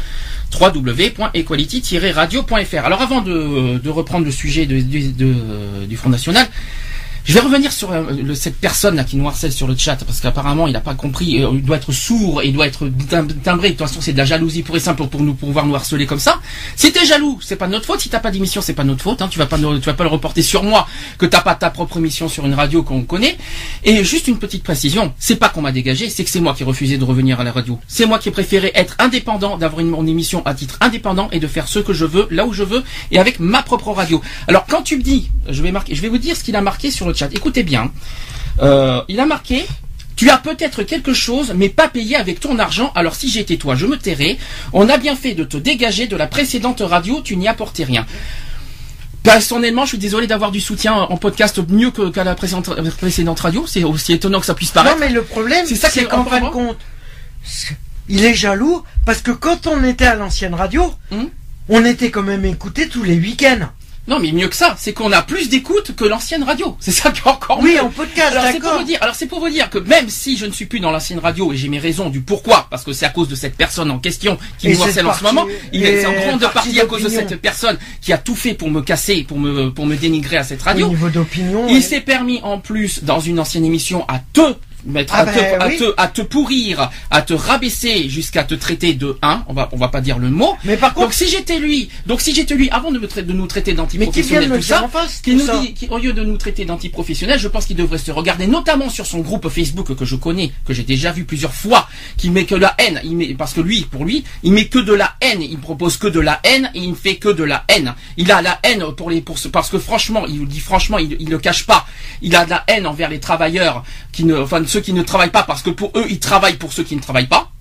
[0.59, 2.85] www.equality-radio.fr.
[2.85, 6.47] Alors avant de, reprendre le sujet du- Front National,
[7.25, 9.95] je vais revenir sur euh, le- cette personne là qui nous harcèle sur le chat
[10.05, 13.25] parce qu'apparemment il n'a pas compris, euh, il doit être sourd il doit être tim-
[13.27, 13.69] timbré.
[13.69, 16.19] De toute façon c'est de la jalousie pour simple pour, nous pouvoir nous harceler comme
[16.19, 16.41] ça.
[16.75, 17.99] Si t'es jaloux, c'est pas notre faute.
[17.99, 19.21] Si t'as pas d'émission, c'est pas de notre faute.
[19.21, 19.27] Hein.
[19.29, 20.87] Tu vas pas tu vas pas le reporter sur moi
[21.17, 23.37] que t'as pas ta propre émission sur une radio qu'on connaît.
[23.83, 26.63] Et juste une petite précision, c'est pas qu'on m'a dégagé, c'est que c'est moi qui
[26.63, 27.79] ai refusé de revenir à la radio.
[27.87, 31.39] C'est moi qui ai préféré être indépendant, d'avoir une, mon émission à titre indépendant et
[31.39, 34.21] de faire ce que je veux, là où je veux et avec ma propre radio.
[34.47, 36.61] Alors quand tu me dis, je vais marquer, je vais vous dire ce qu'il a
[36.61, 37.29] marqué sur le chat.
[37.33, 37.91] Écoutez bien.
[38.61, 39.65] Euh, il a marqué
[40.15, 43.75] tu as peut-être quelque chose, mais pas payé avec ton argent, alors si j'étais toi,
[43.75, 44.37] je me tairais.
[44.71, 48.05] On a bien fait de te dégager de la précédente radio, tu n'y apportais rien.
[49.23, 53.65] Personnellement, je suis désolé d'avoir du soutien en podcast mieux qu'à la précédente, radio.
[53.65, 54.99] C'est aussi étonnant que ça puisse Non, paraître.
[54.99, 56.77] mais le problème, C'est ça qui c'est est qu'en fin de compte,
[58.09, 61.29] il est jaloux parce que quand on était à l'ancienne radio, Hum
[61.69, 63.69] on était quand même écouté tous les week-ends.
[64.05, 66.75] Non, mais mieux que ça, c'est qu'on a plus d'écoute que l'ancienne radio.
[66.81, 67.81] C'est ça qui est encore Oui, mieux.
[67.81, 70.35] en podcast, Alors c'est pour vous dire, alors c'est pour vous dire que même si
[70.35, 72.91] je ne suis plus dans l'ancienne radio et j'ai mes raisons du pourquoi, parce que
[72.91, 75.45] c'est à cause de cette personne en question qui Et cette harcèle en ce moment,
[75.71, 78.53] il est et en grande partie à cause de cette personne qui a tout fait
[78.53, 80.87] pour me casser, pour me pour me dénigrer à cette Au radio.
[80.89, 81.67] niveau d'opinion.
[81.69, 81.81] Il ouais.
[81.81, 84.41] s'est permis en plus dans une ancienne émission à te
[84.85, 88.53] mettre Ah à, ben te, à te à te pourrir, à te rabaisser jusqu'à te
[88.55, 90.55] traiter de 1, on va on va pas dire le mot.
[90.65, 93.27] Mais par contre, Donc si j'étais lui, donc si j'étais lui avant de, me traiter-
[93.27, 93.73] de nous traiter
[94.49, 94.81] me tout ça,
[95.21, 98.11] qui nous dit, qui, au lieu de nous traiter d'antiprofessionnels, je pense qu'il devrait se
[98.11, 101.87] regarder, notamment sur son groupe Facebook que je connais, que j'ai déjà vu plusieurs fois,
[102.17, 104.79] qui met que la haine, il met, parce que lui, pour lui, il met que
[104.79, 107.43] de la haine, il propose que de la haine et il ne fait que de
[107.43, 107.93] la haine.
[108.17, 111.15] Il a la haine pour les, pour ce, parce que franchement, il dit franchement, il,
[111.19, 111.85] il le cache pas.
[112.21, 115.29] Il a de la haine envers les travailleurs, qui ne, enfin ceux qui ne travaillent
[115.29, 117.51] pas, parce que pour eux, ils travaillent pour ceux qui ne travaillent pas.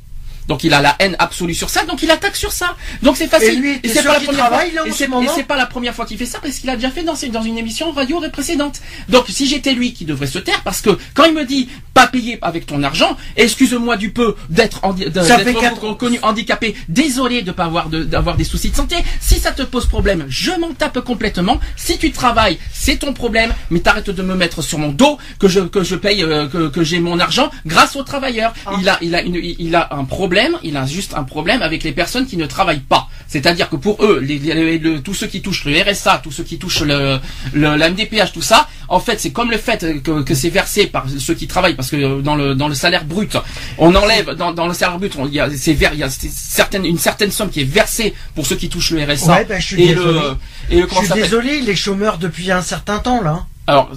[0.49, 2.77] Donc il a la haine absolue sur ça, donc il attaque sur ça.
[3.03, 3.49] Donc c'est facile.
[3.51, 4.57] Et lui, c'est pas la première fois.
[5.37, 7.59] ce pas la première qu'il fait ça parce qu'il a déjà fait dans, dans une
[7.59, 8.81] émission radio précédente.
[9.09, 12.07] Donc si j'étais lui qui devrait se taire parce que quand il me dit pas
[12.07, 14.81] payé avec ton argent, excuse-moi du peu d'être
[15.81, 18.97] reconnu handicapé, désolé de pas avoir de- d'avoir des soucis de santé.
[19.21, 21.61] Si ça te pose problème, je m'en tape complètement.
[21.77, 25.49] Si tu travailles, c'est ton problème, mais t'arrêtes de me mettre sur mon dos que
[25.49, 28.53] je que je paye euh, que, que j'ai mon argent grâce aux travailleurs.
[28.67, 28.73] Ah.
[28.81, 30.32] Il a il a une, il a un problème,
[30.63, 33.09] il a juste un problème avec les personnes qui ne travaillent pas.
[33.29, 36.43] C'est-à-dire que pour eux, les, les- le- tous ceux qui touchent le RSA, tous ceux
[36.45, 37.19] qui touchent le,
[37.53, 40.87] le la MDPH, tout ça, en fait, c'est comme le fait que, que c'est versé
[40.87, 43.37] par ceux qui travaillent, parce que euh, dans le dans le salaire brut,
[43.79, 46.03] on enlève dans, dans le salaire brut, il y a ver- y
[46.85, 49.67] une certaine somme qui est versée pour ceux qui touchent le RSA Ouais, bah, je
[49.67, 50.13] suis et désolé.
[50.21, 50.21] le
[50.71, 53.23] et le Je comment suis ça s'appelle désolé, il est chômeur depuis un certain temps
[53.23, 53.47] là.
[53.67, 53.91] alors,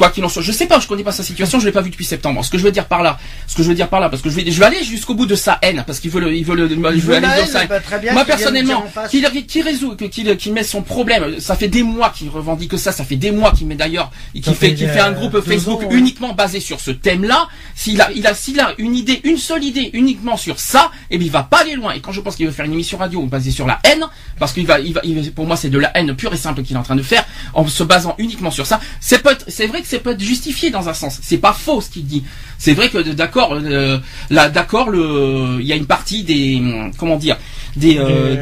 [0.00, 1.82] quoi qu'il en soit, je sais pas, je connais pas sa situation, je l'ai pas
[1.82, 2.42] vu depuis septembre.
[2.42, 4.22] Ce que je veux dire par là, ce que je veux dire par là, parce
[4.22, 6.32] que je vais, je vais aller jusqu'au bout de sa haine, parce qu'il veut le,
[6.34, 7.68] il veut le, il veut veut aller dans sa haine.
[7.68, 11.54] bah, très bien, Moi personnellement, qu'il qu'il résout, que- qu'il qu'il met son problème, ça
[11.54, 14.54] fait des mois qu'il revendique ça, ça fait des mois qu'il met d'ailleurs, qu'il fait,
[14.54, 15.94] fait, qu'il fait un euh, groupe Facebook ans, ouais.
[15.96, 17.46] uniquement basé sur ce thème-là.
[17.76, 21.18] S'il a, il a, s'il a une idée, une seule idée uniquement sur ça, et
[21.18, 21.92] bien il va pas aller loin.
[21.92, 24.06] Et quand je pense qu'il veut faire une émission radio basée sur la haine,
[24.38, 26.38] parce qu'il va, il va, il va- pour moi c'est de la haine pure et
[26.38, 28.80] simple qu'il est en train de faire, en se basant uniquement sur ça.
[29.00, 31.18] C'est peut, c'est vrai que c'est peut être justifié dans un sens.
[31.22, 32.22] C'est pas faux ce qu'il dit.
[32.58, 33.98] C'est vrai que d'accord, euh,
[34.30, 37.36] là, d'accord, le, il y a une partie des, hum, comment dire,
[37.76, 38.36] des, euh,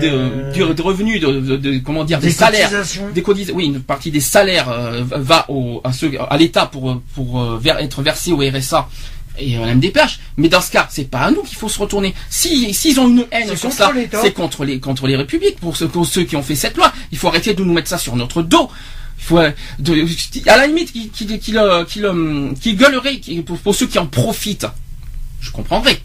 [0.52, 2.70] Des, des revenus, de, de- de- comment dire, des, salaires,
[3.14, 3.56] des cotisations.
[3.56, 5.90] Oui, une partie des salaires euh, va au, à,
[6.30, 8.88] à l'État pour pour euh, ver- être versé au RSA
[9.40, 10.18] et un MDPH.
[10.36, 12.12] Mais dans ce cas, c'est pas à nous qu'il faut se retourner.
[12.28, 13.86] Si s'ils ont une haine sur ça,
[14.22, 16.92] c'est contre les contre les républiques pour ceux, pour ceux qui ont fait cette loi.
[17.12, 18.68] Il faut arrêter de nous mettre ça sur notre dos.
[19.18, 19.52] Il faut à
[20.56, 24.06] la limite qui qui qui, le- qui, le- qui gueulerait qui- pour, ceux qui en
[24.06, 24.66] profitent.
[25.40, 26.00] Je comprendrais.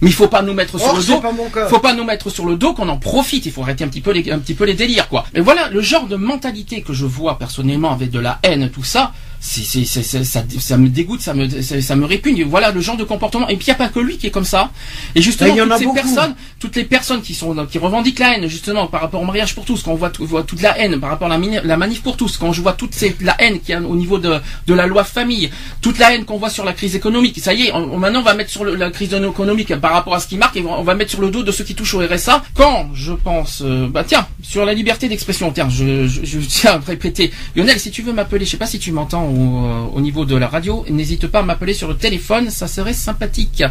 [0.00, 1.20] Mais il faut pas nous mettre sur le dos.
[1.68, 3.46] Faut pas nous mettre sur le dos qu'on en profite.
[3.46, 5.26] Il faut arrêter un petit peu les, un petit peu les délires, quoi.
[5.34, 8.84] Mais voilà, le genre de mentalité que je vois personnellement avec de la haine, tout
[8.84, 12.44] ça, c'est, ça, ça me dégoûte, ça me, ça, me répugne.
[12.44, 13.48] Voilà le genre de comportement.
[13.48, 14.70] Et puis il y a pas que lui qui est comme ça.
[15.14, 15.94] Et justement, en toutes ces beaucoup.
[15.96, 19.54] personnes, toutes les personnes qui sont, qui revendiquent la haine, justement, par rapport au mariage
[19.54, 22.16] pour tous, quand on voit, voit toute la haine, par rapport à la, manif pour
[22.16, 24.74] tous, quand je vois toute ces, la haine qu'il y a au niveau de, de
[24.74, 25.50] la loi famille,
[25.80, 27.38] toute la haine qu'on voit sur la crise économique.
[27.40, 29.92] Ça y est, on- on- maintenant on va mettre sur le- la crise économique par
[29.92, 31.74] rapport à ce qui marque et on va mettre sur le dos de ceux qui
[31.74, 32.42] touchent au RSA.
[32.54, 36.72] Quand je pense, euh, bah tiens, sur la liberté d'expression, tiens, je, je, je tiens
[36.72, 37.30] à répéter.
[37.54, 40.24] Lionel, si tu veux m'appeler, je sais pas si tu m'entends au, euh, au niveau
[40.24, 43.62] de la radio, n'hésite pas à m'appeler sur le téléphone, ça serait sympathique.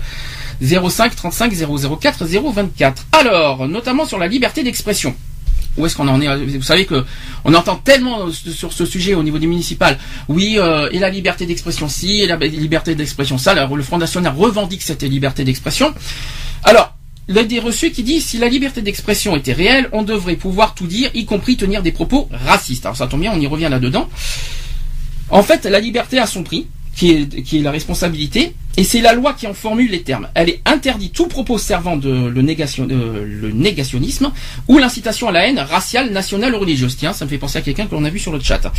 [0.62, 1.54] 05 35
[2.00, 3.06] 004 024.
[3.12, 5.16] Alors, notamment sur la liberté d'expression.
[5.78, 6.46] Où est-ce qu'on en est?
[6.58, 7.06] Vous savez que
[7.46, 9.98] on entend tellement euh, sur ce sujet au niveau des municipales.
[10.28, 13.54] Oui, euh, et la liberté d'expression si, et la liberté d'expression ça.
[13.54, 15.94] Le Front National revendique cette liberté d'expression.
[16.64, 16.96] Alors,
[17.28, 21.12] l'idée reçue qui dit si la liberté d'expression était réelle, on devrait pouvoir tout dire,
[21.14, 22.86] y compris tenir des propos racistes.
[22.86, 24.10] Alors ça tombe bien, on y revient là-dedans.
[25.30, 29.02] En fait, la liberté a son prix, qui est, qui est la responsabilité, et c'est
[29.02, 30.30] la loi qui en formule les termes.
[30.36, 32.41] Elle est interdit tout propos servant de le,
[33.52, 34.32] négationnisme
[34.68, 36.95] ou l'incitation à la haine raciale, nationale ou religieuse.
[36.95, 38.72] Tiens, ça me fait penser à quelqu'un que l'on a vu sur le chat.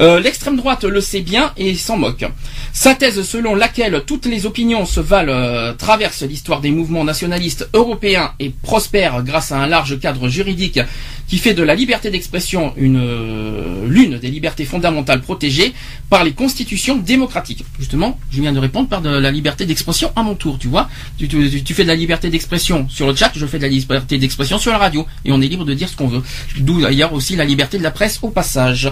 [0.00, 2.24] Euh, L'extrême droite le sait bien et s'en moque.
[2.72, 7.68] Sa thèse selon laquelle toutes les opinions se valent euh, traverse l'histoire des mouvements nationalistes
[7.72, 10.80] européens et prospère grâce à un large cadre juridique
[11.28, 15.72] qui fait de la liberté d'expression euh, l'une des libertés fondamentales protégées
[16.08, 17.64] par les constitutions démocratiques.
[17.78, 20.88] Justement, je viens de répondre par de la liberté d'expression à mon tour, tu vois.
[21.18, 23.68] Tu, tu- tu fais de la liberté d'expression sur le chat, je fais de la
[23.68, 26.22] liberté d'expression sur la radio, et on est libre de dire ce qu'on veut.
[26.58, 28.90] D'où d'ailleurs aussi la liberté de la presse au passage.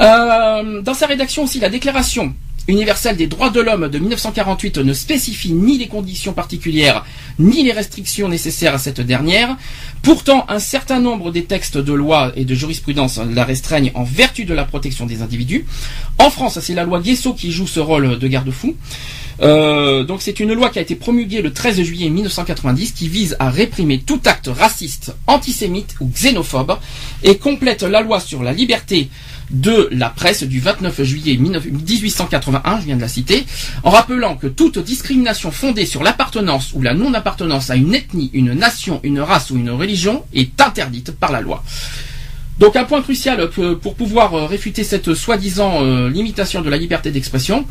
[0.00, 2.34] Euh, dans sa rédaction aussi, la déclaration
[2.68, 7.04] universelle des droits de l'homme de 1948 ne spécifie ni les conditions particulières
[7.40, 9.56] ni les restrictions nécessaires à cette dernière.
[10.02, 14.44] Pourtant, un certain nombre des textes de loi et de jurisprudence la restreignent en vertu
[14.44, 15.66] de la protection des individus.
[16.18, 18.76] En France, c'est la loi Guesso qui joue ce rôle de garde-fou.
[19.42, 23.36] Euh, donc c'est une loi qui a été promulguée le 13 juillet 1990 qui vise
[23.40, 26.78] à réprimer tout acte raciste, antisémite ou xénophobe
[27.24, 29.08] et complète la loi sur la liberté
[29.50, 33.44] de la presse du 29 juillet 19- 1881, je viens de la citer,
[33.82, 38.54] en rappelant que toute discrimination fondée sur l'appartenance ou la non-appartenance à une ethnie, une
[38.54, 41.62] nation, une race ou une religion est interdite par la loi.
[42.58, 47.10] Donc un point crucial pour pouvoir euh, réfuter cette soi-disant euh, limitation de la liberté
[47.10, 47.66] d'expression,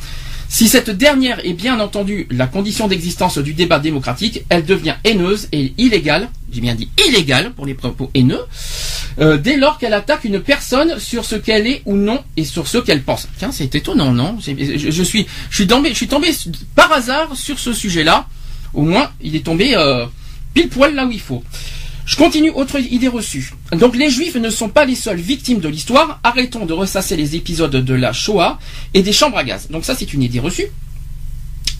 [0.52, 5.48] si cette dernière est bien entendu la condition d'existence du débat démocratique, elle devient haineuse
[5.54, 8.42] et illégale, j'ai bien dit illégale pour les propos haineux,
[9.20, 12.68] euh, dès lors qu'elle attaque une personne sur ce qu'elle est ou non et sur
[12.68, 13.30] ce qu'elle pense.
[13.38, 14.40] Tiens, c'est étonnant, non?
[14.42, 16.32] Je, suis, je tombé, je suis tombé
[16.76, 18.28] par hasard sur ce sujet-là.
[18.74, 20.06] Au moins, il est tombé euh,
[20.54, 21.46] pile poil là où il faut.
[22.06, 23.54] Je continue, autre idée reçue.
[23.72, 26.20] Donc les juifs ne sont pas les seules victimes de l'histoire.
[26.24, 28.60] Arrêtons de ressasser les épisodes de la Shoah
[28.94, 29.68] et des chambres à gaz.
[29.70, 30.66] Donc ça, c'est une idée reçue.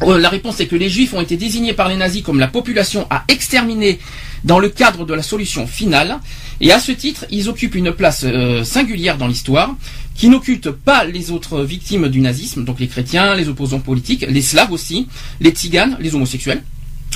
[0.04, 2.48] Euh, La réponse est que les juifs ont été désignés par les nazis comme la
[2.48, 4.00] population à exterminer
[4.44, 6.20] dans le cadre de la solution finale.
[6.60, 9.76] Et à ce titre, ils occupent une place euh, singulière dans l'histoire
[10.16, 14.42] qui n'occulte pas les autres victimes du nazisme, donc les chrétiens, les opposants politiques, les
[14.42, 15.08] slaves aussi,
[15.40, 16.64] les tziganes, les homosexuels,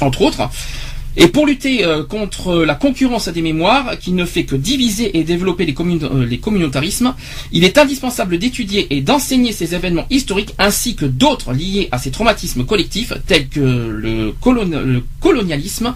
[0.01, 0.49] entre autres.
[1.17, 5.23] Et pour lutter euh, contre la concurrence des mémoires, qui ne fait que diviser et
[5.23, 7.13] développer euh, les communautarismes,
[7.51, 12.11] il est indispensable d'étudier et d'enseigner ces événements historiques ainsi que d'autres liés à ces
[12.11, 14.33] traumatismes collectifs, tels que le
[15.21, 15.93] colonialisme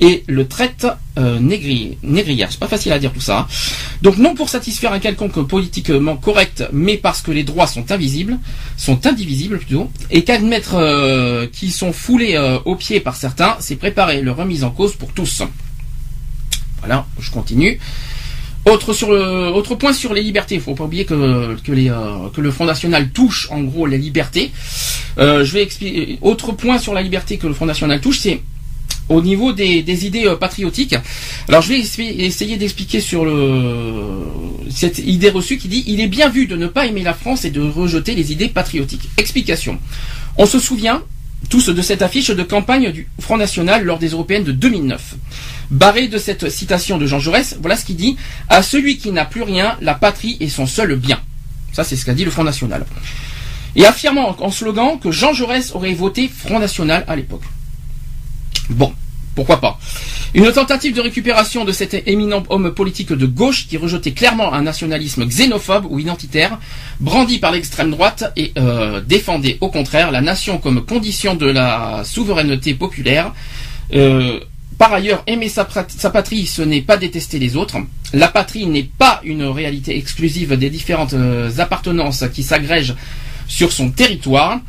[0.00, 0.86] et le traite
[1.18, 2.48] euh, négri- négrière.
[2.50, 3.48] C'est pas facile à dire tout ça.
[4.02, 8.38] Donc non pour satisfaire un quelconque politiquement correct, mais parce que les droits sont invisibles,
[8.76, 13.76] sont indivisibles plutôt, et qu'admettre euh, qu'ils sont foulés euh, aux pieds par certains, c'est
[13.76, 15.42] préparer leur remise en cause pour tous.
[16.80, 17.80] Voilà, je continue.
[18.66, 21.90] Autre, sur le, autre point sur les libertés, il faut pas oublier que, que, les,
[21.90, 24.52] euh, que le Front National touche en gros les libertés.
[25.18, 26.18] Euh, je vais expliquer.
[26.20, 28.42] Autre point sur la liberté que le Front National touche, c'est
[29.08, 30.96] au niveau des, idées euh, patriotiques.
[31.48, 34.24] Alors je vais essayer d'expliquer sur le
[34.70, 37.44] cette idée reçue qui dit il est bien vu de ne pas aimer la France
[37.44, 39.08] et de rejeter les idées patriotiques.
[39.16, 39.78] Explication.
[40.36, 41.02] On se souvient
[41.48, 45.14] tous de cette affiche de campagne du Front National lors des européennes de 2009.
[45.70, 48.16] Barré de cette citation de Jean Jaurès, voilà ce qu'il dit
[48.48, 51.20] à celui qui n'a plus rien, la patrie est son seul bien.
[51.72, 52.84] Ça c'est ce qu'a dit le Front National.
[53.76, 57.42] et affirmant en slogan que Jean Jaurès aurait voté Front National à l'époque.
[58.70, 58.92] Bon,
[59.34, 59.78] pourquoi pas.
[60.34, 64.62] Une tentative de récupération de cet éminent homme politique de gauche qui rejetait clairement un
[64.62, 66.58] nationalisme xénophobe ou identitaire,
[67.00, 72.02] brandi par l'extrême droite et euh, défendait au contraire la nation comme condition de la
[72.04, 73.32] souveraineté populaire.
[73.94, 74.40] Euh,
[74.76, 77.78] par ailleurs, aimer sa, patrie, ce n'est pas détester les autres.
[78.12, 82.94] La patrie n'est pas une réalité exclusive des différentes euh, appartenances qui s'agrègent
[83.48, 84.60] sur son territoire.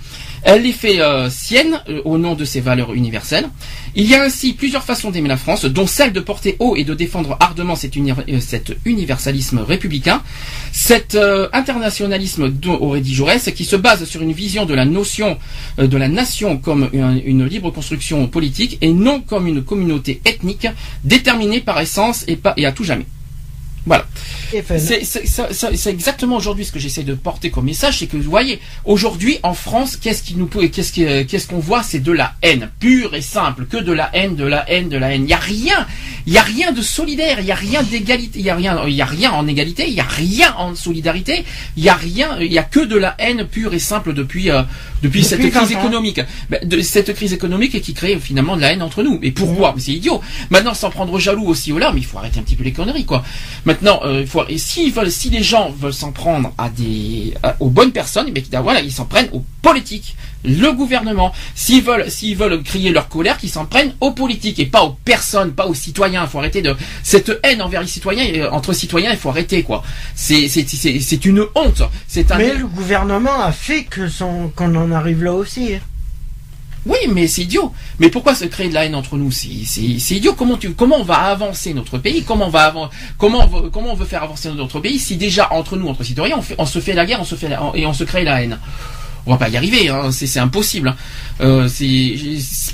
[0.43, 3.49] Elle les fait euh, siennes euh, au nom de ses valeurs universelles.
[3.95, 6.83] Il y a ainsi plusieurs façons d'aimer la France, dont celle de porter haut et
[6.83, 10.21] de défendre ardemment euh, cet universalisme républicain,
[10.71, 15.37] cet euh, internationalisme aurait dit Jaurès, qui se base sur une vision de la notion
[15.77, 20.67] de la nation comme une, une libre construction politique et non comme une communauté ethnique
[21.03, 23.05] déterminée par essence et, pas, et à tout jamais.
[23.89, 24.05] Voilà.
[25.51, 29.39] C'est exactement aujourd'hui ce que j'essaie de porter comme message, c'est que vous voyez, aujourd'hui
[29.43, 32.33] en France, qu'est-ce qui nous peut, qu'est-ce qui- euh, qu'est-ce qu'on voit, c'est de la
[32.43, 35.23] haine pure et simple, que de la haine, de la haine, de la haine.
[35.23, 35.87] Il y a rien,
[36.27, 38.79] il y a rien de solidaire, il y a rien d'égalité, il y a rien,
[38.87, 41.43] il y a rien en égalité, il y a rien en solidarité,
[41.75, 44.51] il y a rien, il y a que de la haine pure et simple depuis
[44.51, 44.61] euh,
[45.01, 45.79] depuis, Depuis cette 20 crise ans.
[45.79, 49.17] économique, Ben, de cette crise économique qui crée finalement de la haine entre nous.
[49.23, 49.73] Et pourquoi?
[49.75, 50.21] Mais C'est idiot.
[50.49, 52.73] Maintenant, sans prendre jaloux aussi au là, mais il faut arrêter un petit peu les
[52.73, 53.23] conneries, quoi.
[53.65, 57.33] Maintenant, euh, il faut, et s'ils veulent, si les gens veulent s'en prendre à des,
[57.43, 61.33] à- aux bonnes personnes, mais voilà, ils s'en prennent aux politiques, le gouvernement.
[61.55, 64.91] S'ils veulent, s'ils veulent crier leur colère, qu'ils s'en prennent aux politiques et pas aux
[65.05, 66.23] personnes, pas aux citoyens.
[66.23, 69.29] Il faut arrêter de cette haine envers les citoyens, et, euh, entre citoyens, il faut
[69.29, 69.83] arrêter, quoi.
[70.15, 71.81] C'est, c'est, c'est, c'est une honte.
[72.07, 72.37] C'est un.
[72.37, 75.73] Mais le gouvernement a fait que son qu'on en arrive là aussi.
[75.75, 75.79] hein.
[76.85, 77.73] Oui, mais c'est idiot.
[77.99, 79.49] Mais pourquoi se créer de la haine entre nous C'est
[80.15, 80.33] idiot.
[80.33, 82.73] Comment, tu, comment on va avancer notre pays Comment on va
[83.17, 86.79] comment, on veut- faire avancer notre pays si déjà entre nous, entre citoyens, on, se
[86.79, 88.59] fait la guerre, on se fait et on se crée la haine?
[89.29, 90.89] On va pas y arriver, hein, c'est c'est impossible.
[90.89, 90.95] hein.
[91.41, 91.69] Euh,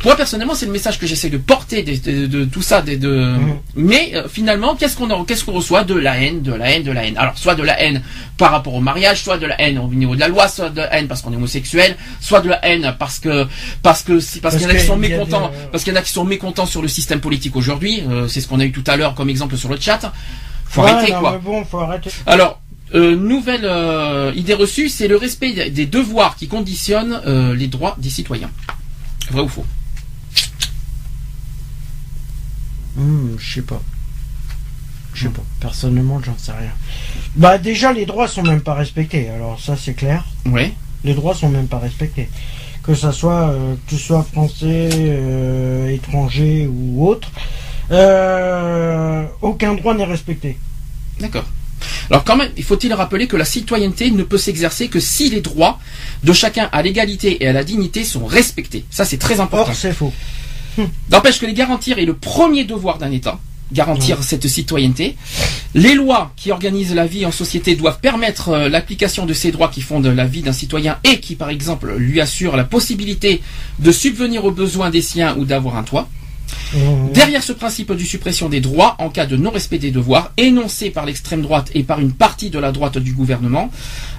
[0.03, 2.81] moi personnellement, c'est le message que j'essaie de porter de, de- de tout ça.
[2.81, 3.55] De, de- Mhm.
[3.75, 6.91] Mais euh, finalement, qu'est-ce qu'on qu'est-ce qu'on reçoit De la haine, de la haine, de
[6.91, 7.17] la haine?
[7.17, 8.01] Alors soit de la haine
[8.37, 10.77] par rapport au mariage, soit de la haine au niveau de la loi, soit de
[10.77, 13.47] la haine parce qu'on est homosexuel, soit de la haine parce que
[13.83, 15.93] parce que si- parce, Parce qu'il y en a qui sont mécontents, des- parce qu'il
[15.93, 18.03] y en a qui sont mécontents sur le système politique aujourd'hui.
[18.09, 20.13] euh, c'est ce qu'on a eu tout à l'heure comme exemple sur le chat.
[20.67, 21.37] Faut Ouais, arrêter non, quoi.
[21.43, 22.09] bon, faut arrêter.
[22.25, 22.59] Alors,
[22.95, 27.95] euh, nouvelle euh, idée reçue, c'est le respect des- devoirs qui conditionnent euh, les droits
[27.99, 28.49] des citoyens.
[29.31, 29.65] Vrai ou faux?
[32.95, 33.81] Hmm, je sais pas.
[35.13, 35.43] Je sais pas.
[35.59, 36.71] Personnellement, j'en sais rien.
[37.35, 39.29] Bah déjà, les droits sont même pas respectés.
[39.29, 40.25] Alors ça, c'est clair.
[40.45, 40.73] Ouais.
[41.03, 42.29] Les droits sont même pas respectés.
[42.83, 44.89] Que ça soit euh, que tu sois français,
[45.93, 47.31] étranger ou autre,
[49.41, 50.57] aucun droit n'est respecté.
[51.19, 51.45] D'accord.
[52.09, 55.41] Alors quand même, il faut-il rappeler que la citoyenneté ne peut s'exercer que si les
[55.41, 55.79] droits
[56.23, 58.85] de chacun à l'égalité et à la dignité sont respectés.
[58.89, 59.71] Ça, c'est très important.
[59.71, 60.13] Or, c'est faux.
[61.11, 63.39] N'empêche que les garantir est le premier devoir d'un État.
[63.71, 65.15] Garantir cette citoyenneté.
[65.73, 69.69] Les lois qui organisent la vie en société doivent permettre euh, l'application de ces droits
[69.69, 73.41] qui fondent la vie d'un citoyen et qui, par exemple, lui assurent la possibilité
[73.79, 76.07] de subvenir aux besoins des siens ou d'avoir un toit.
[76.73, 77.11] Mmh.
[77.13, 81.05] Derrière ce principe du suppression des droits en cas de non-respect des devoirs, énoncé par
[81.05, 83.71] l'extrême droite et par une partie de la droite du gouvernement,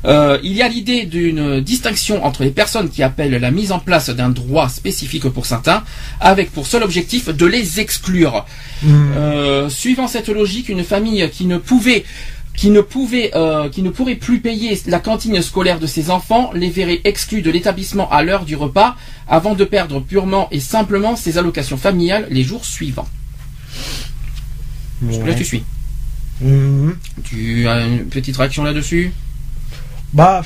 [0.04, 3.78] euh, il y a l'idée d'une distinction entre les personnes qui appellent la mise en
[3.78, 5.82] place d'un droit spécifique pour certains,
[6.20, 8.44] avec pour seul objectif de les exclure.
[8.82, 8.92] Mmh.
[9.16, 12.04] Euh, suivant cette logique, une famille qui ne pouvait
[12.56, 16.50] qui ne pouvait, euh, qui ne pourrait plus payer la cantine scolaire de ses enfants,
[16.54, 18.96] les verrait exclus de l'établissement à l'heure du repas,
[19.28, 23.08] avant de perdre purement et simplement ses allocations familiales les jours suivants.
[25.02, 25.64] Là, tu suis.
[26.40, 26.92] Mmh.
[27.24, 29.12] Tu as une petite réaction là-dessus?
[30.12, 30.42] Bah,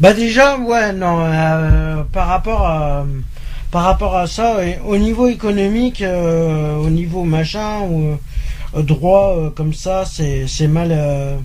[0.00, 3.06] bah déjà, ouais, non, euh, par rapport à,
[3.70, 8.16] par rapport à ça, et au niveau économique, euh, au niveau machin, ou
[8.74, 10.90] droit euh, comme ça, c'est, c'est mal.
[10.92, 11.36] euh.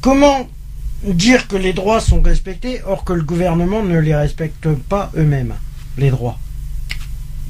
[0.00, 0.48] Comment
[1.02, 5.54] dire que les droits sont respectés, or que le gouvernement ne les respecte pas eux-mêmes,
[5.96, 6.38] les droits?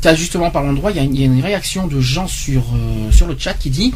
[0.01, 2.01] T'as justement parlant de droit, il y, a une- il y a une réaction de
[2.01, 3.93] Jean sur, euh, sur le chat qui dit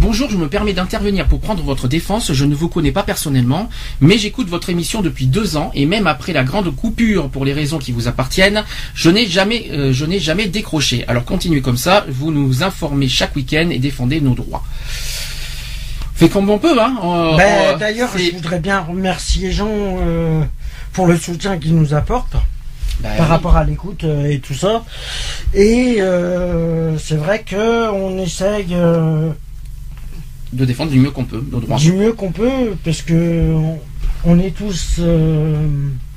[0.00, 2.32] Bonjour, je me permets d'intervenir pour prendre votre défense.
[2.32, 3.68] Je ne vous connais pas personnellement,
[4.00, 7.52] mais j'écoute votre émission depuis deux ans et même après la grande coupure pour les
[7.52, 8.64] raisons qui vous appartiennent,
[8.94, 11.04] je n'ai jamais, euh, je n'ai jamais décroché.
[11.06, 14.64] Alors continuez comme ça, vous nous informez chaque week-end et défendez nos droits.
[16.16, 16.96] Fait comme on peut, hein.
[17.04, 19.68] euh, Ben, D'ailleurs, je voudrais bien remercier Jean
[20.92, 22.34] pour le soutien qu'il nous apporte.
[23.00, 23.30] Bah, par oui.
[23.32, 24.84] rapport à l'écoute euh, et tout ça.
[25.52, 29.30] Et euh, c'est vrai que on essaye euh,
[30.52, 31.76] de défendre du mieux qu'on peut nos droits.
[31.76, 33.78] du mieux qu'on peut parce que on-
[34.26, 34.96] on est tous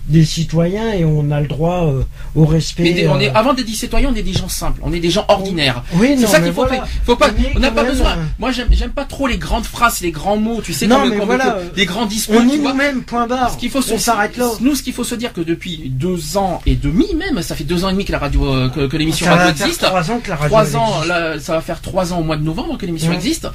[0.08, 2.04] des citoyens et on a le droit euh,
[2.36, 2.84] au respect.
[2.84, 4.94] Mais des- on est, euh, avant d'être des citoyens, on est des gens simples, on
[4.94, 5.84] est des gens ordinaires.
[5.96, 6.86] Oui, c'est ça qu'il faut voilà.
[7.06, 8.12] Faut pas, On n'a pas même, besoin.
[8.12, 11.10] euh, Moi, j'aime, pas trop les grandes phrases, les grands mots, tu sais, Non, comme,
[11.10, 12.36] mais comme- voilà, les grands discours.
[12.40, 13.52] on est nous-mêmes, point barre.
[13.52, 14.50] Ce qu'il faut on s'arrête là.
[14.62, 17.64] Nous, ce qu'il faut se dire que depuis deux ans et demi même, ça fait
[17.66, 19.84] deux ans et demi que la radio, euh, que, que l'émission radio existe.
[19.84, 22.38] trois ans que la radio, Trois ans, là, ça va faire trois ans au mois
[22.38, 23.48] de novembre que l'émission existe.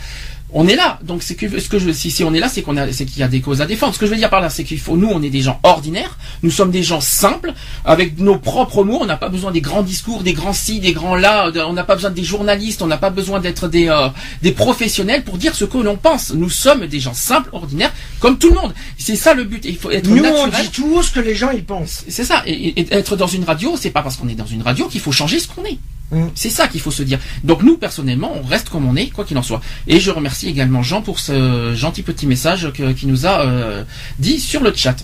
[0.55, 2.61] On est là, donc c'est que ce que je, si, si on est là, c'est
[2.61, 3.95] qu'on a, c'est qu'il y a des causes à défendre.
[3.95, 5.59] Ce que je veux dire par là, c'est qu'il faut, nous, on est des gens
[5.62, 7.55] ordinaires, nous sommes des gens simples,
[7.87, 8.99] avec nos propres mots.
[9.01, 11.51] On n'a pas besoin des grands discours, des grands ci, des grands là.
[11.66, 14.09] On n'a pas besoin des journalistes, on n'a pas besoin d'être des euh,
[14.43, 16.33] des professionnels pour dire ce que l'on pense.
[16.35, 18.74] Nous sommes des gens simples, ordinaires, comme tout le monde.
[18.99, 19.65] C'est ça le but.
[19.65, 22.05] Il faut être Nous, on dit tout ce que les gens ils pensent.
[22.09, 22.43] C'est ça.
[22.47, 25.01] Et- et être dans une radio, c'est pas parce qu'on est dans une radio qu'il
[25.01, 25.79] faut changer ce qu'on est.
[26.12, 26.26] Mm.
[26.34, 27.18] C'est ça qu'il faut se dire.
[27.43, 29.60] Donc nous, personnellement, on reste comme on est, quoi qu'il en soit.
[29.89, 33.84] Et je remercie également Jean pour ce gentil petit message qu'il nous a euh,
[34.18, 34.97] dit sur le chat.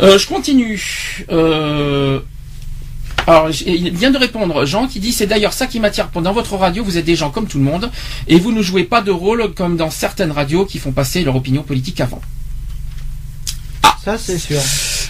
[0.00, 1.24] Euh, je continue.
[1.30, 2.20] Euh,
[3.26, 6.10] alors, il vient de répondre Jean qui dit c'est d'ailleurs ça qui m'attire.
[6.14, 7.90] Dans votre radio, vous êtes des gens comme tout le monde
[8.28, 11.36] et vous ne jouez pas de rôle comme dans certaines radios qui font passer leur
[11.36, 12.20] opinion politique avant.
[14.04, 14.58] Ça, c'est sûr.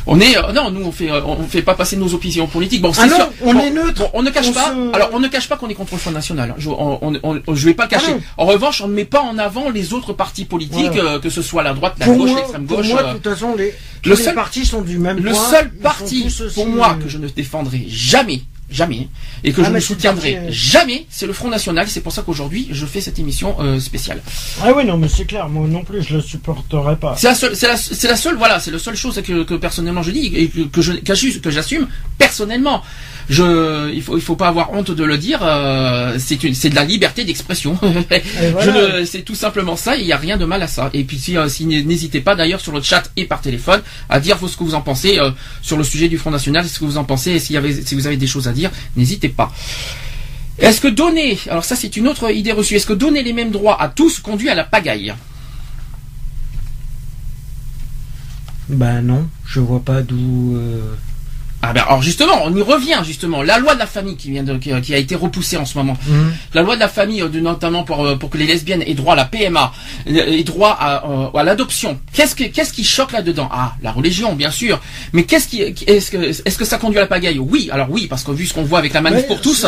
[0.07, 2.83] On est euh, non, nous on fait euh, on fait pas passer nos opinions politiques.
[2.83, 3.31] Bon, c'est Ah sûr.
[3.43, 4.11] on est neutre.
[4.13, 4.67] on ne cache On pas.
[4.67, 6.55] se- Alors on ne cache pas qu'on est contre le Front National.
[6.59, 8.07] Je, on, on, on- je vais pas le cacher.
[8.11, 8.21] Ah non.
[8.37, 11.13] en revanche, on ne met pas en avant les autres partis politiques, Voilà.
[11.13, 12.89] euh, que ce soit la droite, la Pour gauche, moi, l'extrême pour gauche.
[12.89, 13.73] moi, euh, de toute façon, les,
[14.03, 15.51] tous le les seul- partis sont du même le point.
[15.51, 18.43] seul parti pour moi que je ne défendrai jamais,
[18.75, 19.09] jamais,
[19.45, 21.87] et que Ah, je ne soutiendrai euh, jamais, c'est le Front National.
[21.89, 24.23] C'est pour ça qu'aujourd'hui je fais cette émission euh, spéciale.
[24.63, 25.49] Ah oui, non, mais c'est clair.
[25.49, 27.15] Moi non plus, je le supporterai pas.
[27.17, 27.67] C'est la seule, c'est
[28.09, 30.83] la, seule, voilà, c'est la seule chose que, que personnellement je dis et que, que
[30.83, 31.87] je, qu'assume- que j'assume
[32.19, 32.83] personnellement.
[33.31, 35.41] Je, il faut, il faut pas avoir honte de le dire.
[35.43, 37.79] euh, c'est une, c'est de la liberté d'expression.
[38.53, 39.05] Voilà.
[39.07, 39.97] c'est tout simplement ça.
[39.97, 40.91] Il n'y a rien de mal à ça.
[40.93, 44.21] Et puis si, euh, si n'hésitez pas d'ailleurs sur le chat et par téléphone à
[44.21, 45.31] dire vous ce que vous en pensez euh,
[45.63, 47.33] sur le sujet du Front National, ce que vous en pensez.
[47.33, 49.53] Et s'il y avait, si vous avez des choses à dire, n'hésitez pas.
[50.59, 53.51] Est-ce que donner, alors ça c'est une autre idée reçue, est-ce que donner les mêmes
[53.51, 55.15] droits à tous conduit à la pagaille?
[58.69, 60.57] Bah non, je vois pas d'où.
[60.57, 60.95] euh,
[61.65, 63.41] Ah ben alors justement, on y revient justement.
[63.43, 65.79] La loi de la famille qui vient de, qui, qui a été repoussée en ce
[65.79, 65.97] moment.
[66.09, 66.33] hum.
[66.55, 69.13] La loi de la famille, euh, notamment pour, euh, pour que les lesbiennes aient droit
[69.13, 69.73] à la PMA,
[70.09, 72.01] euh, aient droit à, euh, à l'adoption.
[72.13, 73.49] Qu'est-ce que qu'est-ce qui choque là-dedans?
[73.53, 74.81] Ah, la religion, bien sûr.
[75.13, 77.39] Mais qu'est-ce qui est-ce que est-ce que ça conduit à la pagaille?
[77.39, 79.65] Oui, alors oui, parce que vu ce qu'on voit avec la manif pour tous,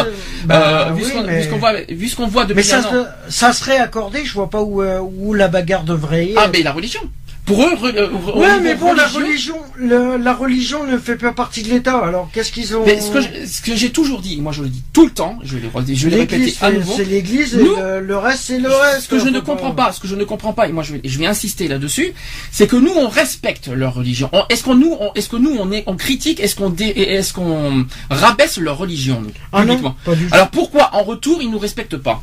[0.46, 2.42] bah, euh, vu, oui, ce qu'on, mais- vu ce qu'on voit, vu ce qu'on voit
[2.44, 3.04] depuis Mais ça, un an.
[3.28, 6.62] se- ça serait accordé, je vois pas où, où la bagarre devrait y Ah, mais
[6.62, 7.00] la religion.
[7.46, 11.32] Pour eux, re- euh, Ouais, mais bon, la religion, le- la religion ne fait pas
[11.32, 11.98] partie de l'État.
[11.98, 14.62] Alors, qu'est-ce qu'ils ont Mais ce que je- ce que j'ai toujours dit, moi je
[14.62, 16.76] le dis tout le temps, je vais le, je vais le répéter L'église, à c'est-
[16.78, 16.94] nouveau.
[16.96, 19.02] c'est l'Église le, le reste, c'est le reste.
[19.02, 20.94] Ce que je ne comprends pas, ce que je ne comprends pas, et moi je
[20.94, 22.14] vais, je vais insister là-dessus,
[22.50, 24.30] c'est que nous on respecte leur religion.
[24.32, 26.94] On- Est-ce qu'on nous, on- est-ce que nous on est, on critique, est-ce qu'on dé-
[26.96, 29.96] est-ce qu'on rabaisse leur religion nous, Ah non, publiquement?
[30.04, 30.34] pas du tout.
[30.34, 32.22] Alors pourquoi en retour ils nous respectent pas?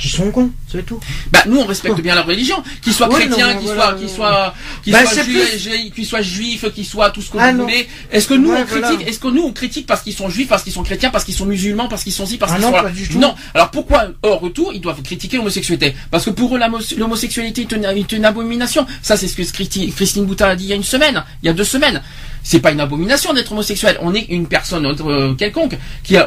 [0.00, 0.98] Qu'ils sont cons, c'est tout.
[1.30, 4.54] Bah nous on respecte bien leur religion, qu'ils soient chrétiens, qu'ils voilà, soient, qu'ils soient,
[4.82, 7.64] qu'ils Bah, soient, juifs, qu'ils soient juifs, qu'ils soient tout ce que Ah, vous non.
[7.64, 7.88] voulez.
[8.10, 9.08] Est-ce que nous Ouais, on critique, voilà.
[9.08, 11.34] est-ce que nous on critique parce qu'ils sont juifs, parce qu'ils sont chrétiens, parce qu'ils
[11.34, 12.82] sont musulmans, parce qu'ils sont ci, parce Ah qu'ils sont là?
[12.82, 13.18] pas du tout.
[13.18, 13.34] Non.
[13.54, 15.94] Alors pourquoi hors retour ils doivent critiquer l'homosexualité?
[16.10, 18.86] Parce que pour eux l'homo- l'homosexualité est une, est une abomination.
[19.02, 21.46] Ça c'est ce que Christi- Christine Boutin a dit il y a une semaine, il
[21.46, 22.00] y a deux semaines.
[22.42, 23.98] C'est pas une abomination d'être homosexuel.
[24.00, 25.76] On est une personne euh, quelconque.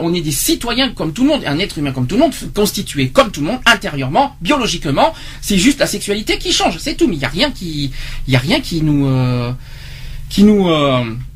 [0.02, 2.34] On est des citoyens comme tout le monde, un être humain comme tout le monde,
[2.53, 5.14] constitué comme tout le monde, intérieurement, biologiquement.
[5.41, 7.07] C'est juste la sexualité qui change, c'est tout.
[7.07, 7.91] Mais il y a rien qui,
[8.34, 9.52] a rien qui nous, euh,
[10.30, 11.32] qui nous, euh, qui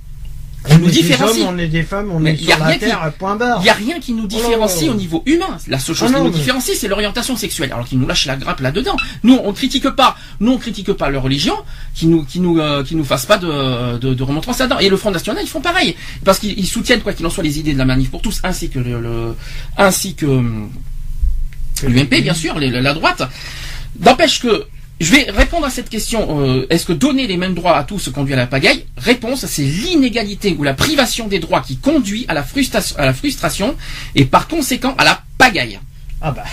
[0.69, 1.43] On nous est des différencie.
[1.45, 3.13] hommes, on est des femmes, on Mais est y a sur la rien qui- terre,
[3.17, 3.59] point barre.
[3.61, 4.93] Il n'y a rien qui nous différencie Oh.
[4.93, 5.57] au niveau humain.
[5.67, 7.71] La seule chose Ah qui nous mais- différencie, c'est l'orientation sexuelle.
[7.73, 8.97] Alors qu'ils nous lâchent la grappe là-dedans.
[9.23, 10.17] Nous, on critique pas.
[10.39, 11.55] Nous, on critique pas leur religion,
[11.95, 14.79] qui nous, qui nous, euh, qui nous fasse pas de, de, de remontrance là-dedans.
[14.79, 15.95] Et le Front National, ils font pareil,
[16.25, 18.39] parce qu'ils ils soutiennent quoi qu'il en soit les idées de la manif pour tous,
[18.43, 19.35] ainsi que le, le-
[19.77, 20.69] ainsi que hum,
[21.83, 23.23] l'UMP, bien sûr, les- la droite.
[23.99, 24.65] N'empêche que
[24.99, 26.41] je vais répondre à cette question.
[26.41, 28.85] euh, Est-ce que donner les mêmes droits à tous conduit à la pagaille?
[28.97, 33.13] Réponse c'est l'inégalité ou la privation des droits qui conduit à la, frustration, à la
[33.13, 33.75] frustration
[34.15, 35.79] et par conséquent à la pagaille.
[36.21, 36.43] Ah bah.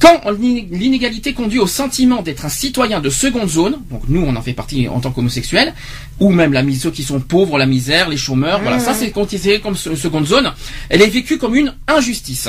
[0.00, 4.42] Quand l'inégalité conduit au sentiment d'être un citoyen de seconde zone, donc nous on en
[4.42, 5.74] fait partie en tant qu'homosexuels,
[6.20, 9.60] ou même la ceux qui sont pauvres, la misère, les chômeurs, voilà, ça c'est considéré
[9.60, 10.52] comme se- seconde zone,
[10.88, 12.48] elle est vécue comme une injustice.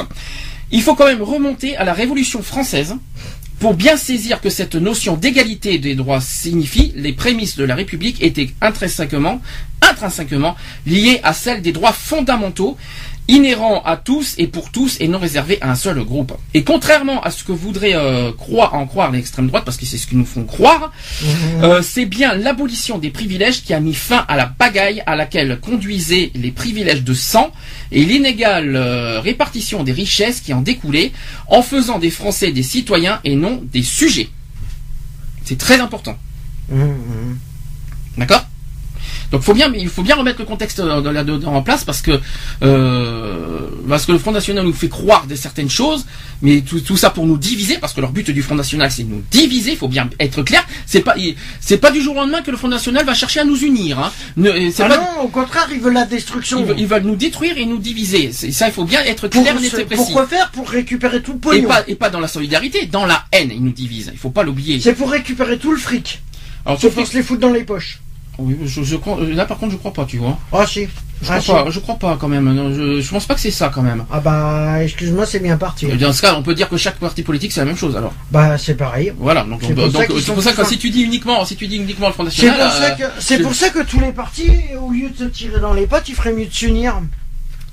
[0.72, 2.96] Il faut quand même remonter à la Révolution française
[3.60, 8.24] pour bien saisir que cette notion d'égalité des droits signifie les prémices de la République
[8.24, 9.42] étaient intrinsèquement
[9.82, 10.56] intrinsèquement
[10.86, 12.78] liée à celle des droits fondamentaux
[13.30, 16.34] inhérents à tous et pour tous et non réservés à un seul groupe.
[16.56, 19.98] Et contrairement à ce que voudrait euh, croire, en croire l'extrême droite, parce que c'est
[19.98, 20.92] ce qu'ils nous font croire,
[21.62, 25.60] euh, c'est bien l'abolition des privilèges qui a mis fin à la bagaille à laquelle
[25.60, 27.52] conduisaient les privilèges de sang
[27.92, 31.12] et l'inégale euh, répartition des richesses qui en découlaient,
[31.48, 34.30] en faisant des Français des citoyens et non des sujets.
[35.46, 36.18] C'est très important.
[36.72, 37.38] Hum.
[38.18, 38.46] D'accord?
[39.32, 41.84] Donc faut bien, il faut bien remettre le contexte euh, de la- de- en place
[41.84, 42.20] parce que
[42.64, 46.06] euh, parce que le Front National nous fait croire de certaines choses,
[46.42, 49.04] mais tout, tout ça pour nous diviser parce que leur but du Front National c'est
[49.04, 49.72] de nous diviser.
[49.72, 50.66] Il faut bien être clair.
[50.86, 51.16] C'est pas
[51.60, 54.00] c'est pas du jour au lendemain que le Front National va chercher à nous unir.
[54.00, 54.12] Hein.
[54.38, 56.60] Ne- Ah pas- non, au contraire, ils veulent la destruction.
[56.60, 58.32] ils, veulent, ils veulent nous détruire et nous diviser.
[58.32, 60.02] Ça il faut bien être pour, clair, net et précis.
[60.04, 60.50] pourquoi faire?
[60.52, 61.68] Pour récupérer tout le Et pognon.
[61.68, 64.10] pas, et pas dans la solidarité, dans la haine, ils nous divisent.
[64.14, 64.80] Il faut pas l'oublier.
[64.80, 66.22] C'est pour récupérer tout le fric.
[66.66, 68.00] Alors, C'est pour se les foutre dans les poches.
[68.40, 70.38] Oui, je, euh, là par contre je crois pas, tu vois.
[70.52, 70.88] Ah si.
[71.22, 71.64] Je Ah, crois si.
[71.66, 72.46] pas, je crois pas quand même.
[72.54, 74.06] Non, Je, je pense pas que c'est ça quand même.
[74.12, 75.86] Ah bah, excuse-moi, c'est bien parti.
[75.88, 78.14] Dans ce cas, on peut dire que chaque parti politique c'est la même chose alors.
[78.32, 79.12] Bah, c'est pareil.
[79.18, 81.02] Voilà, donc C'est pour ça donc qu'ils c'est sont pour ça que si tu dis
[81.02, 83.54] uniquement, si tu dis uniquement le Front C'est National, pour, ça euh, que, c'est pour
[83.56, 84.52] ça que tous les partis,
[84.82, 86.96] au lieu de se tirer dans les pattes, ils feraient mieux de s'unir.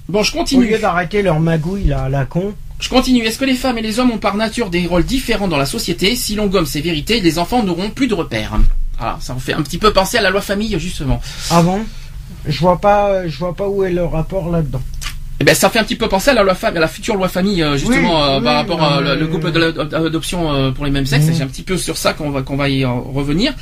[0.09, 0.67] bon, je Au continue.
[0.69, 2.53] lieu d'arrêter leur magouille là, la con.
[2.79, 3.23] Je continue.
[3.23, 5.65] Est-ce que les femmes et les hommes ont par nature des rôles différents dans la
[5.65, 6.15] société?
[6.15, 8.59] Si l'on gomme ces vérités, les enfants n'auront plus de repères.
[8.99, 11.21] Voilà, ça en fait un petit peu penser à la loi famille justement.
[11.51, 11.81] Ah bon?
[12.49, 14.81] Je vois pas, je vois pas où est le rapport là-dedans.
[15.39, 17.15] Eh ben, ça fait un petit peu penser à la loi famille, à la future
[17.15, 19.59] loi famille euh, justement Oui, euh, oui, par rapport à le, mais- le couple de
[19.59, 21.27] l'adoption euh, pour les mêmes sexes.
[21.27, 21.35] Mhm.
[21.35, 23.53] C'est un petit peu sur ça qu'on va qu'on va y euh, revenir.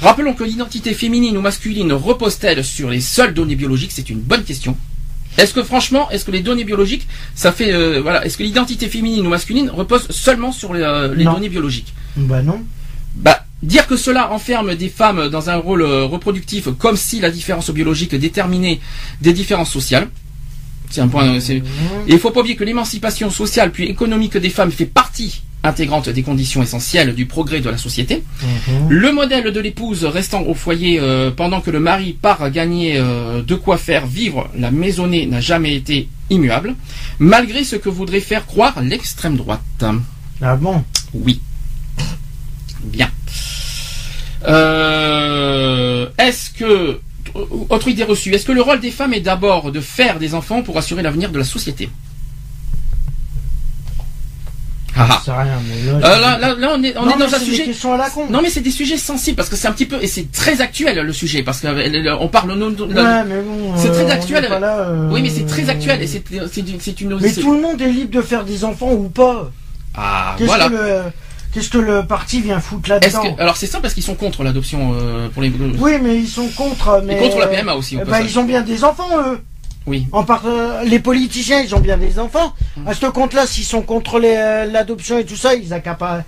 [0.00, 3.92] Rappelons que l'identité féminine ou masculine repose-t-elle sur les seules données biologiques?
[3.92, 4.76] C'est une bonne question.
[5.38, 8.88] Est-ce que franchement, est-ce que les données biologiques, ça fait euh, voilà, est-ce que l'identité
[8.88, 11.94] féminine ou masculine repose seulement sur les, euh, données biologiques?
[12.16, 12.62] Bah non.
[13.62, 17.70] Dire que cela enferme des femmes dans un rôle euh, reproductif comme si la différence
[17.70, 18.80] biologique déterminait
[19.20, 20.08] des différences sociales.
[20.90, 21.38] C'est un point.
[21.38, 21.62] Et
[22.08, 26.22] il faut pas oublier que l'émancipation sociale puis économique des femmes fait partie intégrante des
[26.22, 28.22] conditions essentielles du progrès de la société.
[28.88, 33.42] Le modèle de l'épouse restant au foyer euh, pendant que le mari part gagner euh,
[33.42, 36.74] de quoi faire vivre la maisonnée n'a jamais été immuable,
[37.18, 39.62] malgré ce que voudrait faire croire l'extrême droite.
[40.40, 40.82] Ah bon?
[41.14, 41.40] Oui.
[42.82, 43.08] Bien.
[44.48, 46.98] Euh, est-ce que
[47.70, 50.62] autre idée reçue, est-ce que le rôle des femmes est d'abord de faire des enfants
[50.62, 51.88] pour assurer l'avenir de la société?
[54.94, 55.42] Ah ah.
[55.42, 56.06] Rien, mais là.
[56.06, 57.88] Euh, là, là, là, on est, on Non, est mais dans un c'est des sujet.
[58.28, 60.60] Non, mais c'est des sujets sensibles parce que c'est un petit peu et c'est très
[60.60, 62.52] actuel le sujet parce qu'on parle.
[62.52, 63.72] non- non- Ouais, mais bon.
[63.76, 64.48] C'est très euh, actuel.
[64.60, 67.18] là, euh, Oui, mais c'est très actuel et c'est une-.
[67.20, 69.50] Mais tout le monde est libre de faire des enfants ou pas.
[69.94, 70.68] Ah, voilà.
[70.68, 71.02] que le,
[71.52, 74.94] qu'est-ce que le parti vient foutre là-dedans alors c'est ça parce qu'ils sont contre l'adoption
[74.94, 75.52] euh, pour les.
[75.78, 77.02] Oui, mais ils sont contre.
[77.04, 78.30] Mais contre la PMA aussi, au passage.
[78.30, 79.40] ils ont bien des enfants, eux.
[79.86, 80.06] Oui.
[80.12, 82.54] En part, euh, les politiciens, ils ont bien des enfants.
[82.76, 82.88] Mm.
[82.88, 86.22] À ce compte-là, s'ils sont contre euh, l'adoption et tout ça, ils accaparent.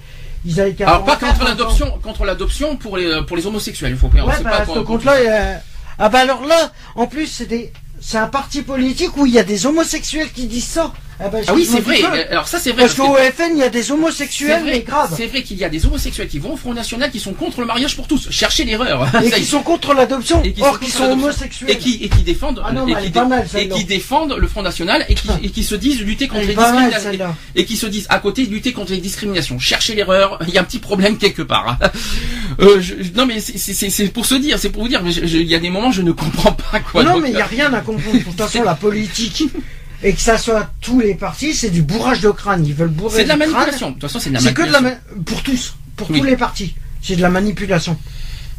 [0.44, 3.92] Ils avaient Alors pas contre l'adoption, contre l'adoption pour les pour les homosexuels.
[3.92, 4.24] Il faut pas.
[4.24, 5.54] Ouais, bah, pas à ce compte-là, euh,
[5.98, 9.38] ah bah alors là, en plus, c'est des, c'est un parti politique où il y
[9.38, 10.92] a des homosexuels qui disent ça.
[11.20, 12.02] Ah, bah, Ah oui, c'est vrai.
[12.28, 12.82] Alors ça c'est vrai.
[12.82, 15.12] Parce parce qu'au FN, il y a des homosexuels, mais grave.
[15.16, 17.60] c'est vrai qu'il y a des homosexuels qui vont au Front National qui sont contre
[17.60, 18.28] le mariage pour tous.
[18.30, 19.06] Cherchez l'erreur.
[19.22, 21.70] Et qui sont contre l'adoption, or sont qui sont homosexuels.
[21.70, 24.62] et qui et qui défendent Ah non, et, qui mal, et qui défendent le Front
[24.62, 28.06] National et qui et qui se disent lutter contre les discriminations et qui se disent
[28.10, 29.58] à côté lutter contre les discriminations.
[29.58, 30.38] Cherchez l'erreur.
[30.48, 31.78] Il y a un petit problème quelque part.
[31.80, 31.90] hein.
[32.60, 35.02] Euh, je- non mais c'est- pour se dire, c'est pour vous dire.
[35.06, 37.02] Il y a des moments je ne comprends pas quoi.
[37.04, 38.18] non, Donc, mais il n'y a euh, rien à comprendre.
[38.18, 39.44] De toute façon, la politique,
[40.04, 42.64] et que ça soit tous les partis, c'est du bourrage de crâne.
[42.64, 43.88] Ils veulent bourrer c'est de la manipulation.
[43.88, 45.22] De toute façon, c'est de la C'est que de la manipulation.
[45.24, 46.18] pour tous, pour Oui.
[46.20, 46.74] tous les partis.
[47.02, 47.96] C'est de la manipulation.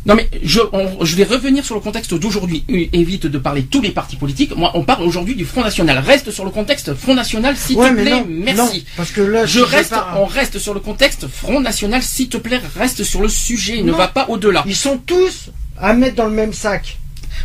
[0.08, 2.64] Non mais je, on- je vais revenir sur le contexte d'aujourd'hui.
[2.70, 4.56] Euh, Évite de parler tous les partis politiques.
[4.56, 5.98] Moi, on parle aujourd'hui du Front National.
[5.98, 8.12] Reste sur le contexte Front National, s'il ouais, te plaît.
[8.12, 8.78] non, Merci.
[8.78, 12.04] non, parce que là, Je si reste, pas- on reste sur le contexte Front National,
[12.04, 14.64] s'il te plaît, reste sur le sujet, ne va pas au-delà.
[14.68, 15.50] Ils sont tous
[15.80, 16.98] à mettre dans le même sac.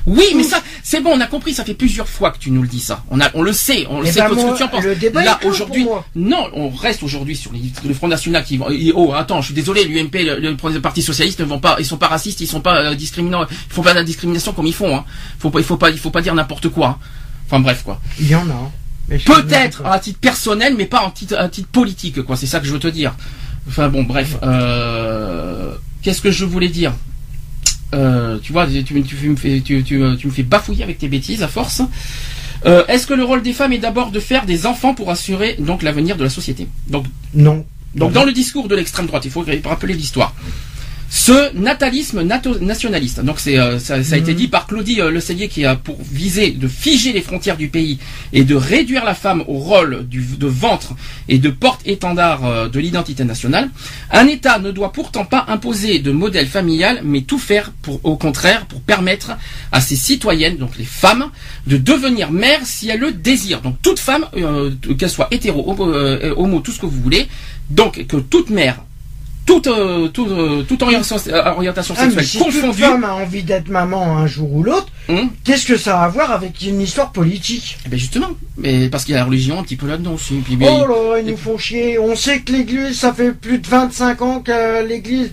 [0.07, 2.63] Oui, mais ça, c'est bon, on a compris, ça fait plusieurs fois que tu nous
[2.63, 3.05] le dis ça.
[3.11, 4.85] On a, on le sait, on le Eh sait ben, moi, que tu en penses.
[4.85, 5.87] le débat Là, aujourd'hui,
[6.17, 9.55] non, on reste aujourd'hui sur les, le Front National qui vont, oh, attends, je suis
[9.55, 12.61] désolé, l'UMP, le, le Parti Socialiste ne vont pas, ils sont pas racistes, ils sont
[12.61, 15.05] pas euh, discriminants, ils font pas de la discrimination comme ils font, hein.
[15.39, 16.87] Faut pas, il faut pas, il faut pas dire n'importe quoi.
[16.89, 16.99] hein.
[17.47, 18.01] Enfin bref, quoi.
[18.19, 18.53] Il y en a.
[18.53, 18.71] hein.
[19.27, 22.37] Peut-être à titre personnel, mais pas en titre, à titre politique, quoi.
[22.37, 23.13] C'est ça que je veux te dire.
[23.69, 24.37] Enfin bon, bref.
[24.43, 26.93] Euh, Qu'est-ce que je voulais dire?
[27.95, 28.95] Euh, Tu vois, tu, tu
[29.29, 31.83] me fais, tu, me fais bafouiller avec tes bêtises à force.
[32.67, 35.57] Euh, Est-ce que le rôle des femmes est d'abord de faire des enfants pour assurer
[35.59, 36.69] donc l'avenir de la société?
[36.89, 37.65] Donc, Non.
[37.95, 40.35] donc dans le discours de l'extrême droite, il faut rappeler l'histoire.
[41.13, 43.21] Ce natalisme nato- nationaliste.
[43.21, 44.23] Donc c'est euh, ça, ça a Mhm.
[44.23, 47.57] été dit par Claudie euh, Le Cellier qui a pour viser de figer les frontières
[47.57, 47.99] du pays
[48.33, 50.95] et de réduire la femme au rôle du, de ventre
[51.29, 53.71] et de porte-étendard euh, de l'identité nationale.
[54.13, 58.17] Un État ne doit pourtant pas imposer de modèle familial, mais tout faire pour, au
[58.17, 59.33] contraire, pour permettre
[59.73, 61.27] à ses citoyennes, donc les femmes,
[61.67, 63.63] de devenir mères si elles le désirent.
[63.63, 65.93] Donc toute femme, euh, qu'elle soit hétéro, homo,
[66.37, 67.27] homo, tout ce que vous voulez,
[67.69, 68.85] donc que toute mère,
[69.55, 73.43] toute, euh, toute, euh, toute orientation, euh, orientation Ah, sexuelle si confondue, femme a envie
[73.43, 75.29] d'être maman un jour ou l'autre, Hum.
[75.45, 77.79] qu'est-ce que ça a à voir avec une histoire politique?
[77.85, 80.35] Eh ben justement, mais parce qu'il y a la religion un petit peu là-dedans aussi.
[80.45, 81.99] Puis, mais- Oh là, ils nous font chier.
[81.99, 85.33] On sait que l'Église, ça fait plus de 25 ans que l'Église,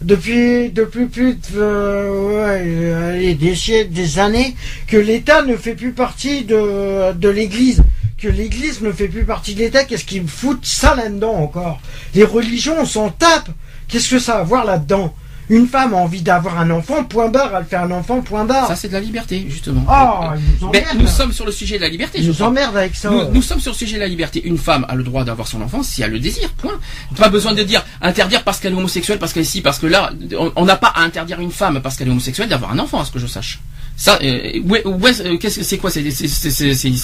[0.00, 4.56] depuis, depuis plus de, euh, ouais, des siècles, des années,
[4.86, 7.82] que l'État ne fait plus partie de, de l'Église.
[8.22, 9.82] Que l'Église ne fait plus partie de l'État.
[9.82, 11.80] Qu'est-ce qu'ils me foutent ça là-dedans encore?
[12.14, 13.48] Les religions, on s'en tape.
[13.88, 15.12] Qu'est-ce que ça a à voir là-dedans?
[15.52, 18.68] Une femme a envie d'avoir un enfant, point barre, elle fait un enfant, point barre.
[18.68, 19.84] ça c'est de la liberté justement.
[19.86, 20.98] Oh, ils nous mais emmerdent.
[21.00, 22.18] nous sommes sur le sujet de la liberté.
[22.20, 23.10] Ils je nous emmerdent avec ça.
[23.10, 24.40] Nous, nous sommes sur le sujet de la liberté.
[24.46, 26.48] Une femme a le droit d'avoir son enfant si elle le désire.
[26.54, 26.78] Point.
[27.18, 29.86] Pas besoin de dire interdire parce qu'elle est homosexuelle, parce qu'elle est ci, parce que
[29.86, 30.10] là,
[30.56, 33.04] on- n'a pas à interdire une femme parce qu'elle est homosexuelle d'avoir un enfant, à
[33.04, 33.60] ce que je sache.
[33.94, 36.00] Ça, euh, ouais, ouais, euh, qu'est-ce que c'est quoi C'est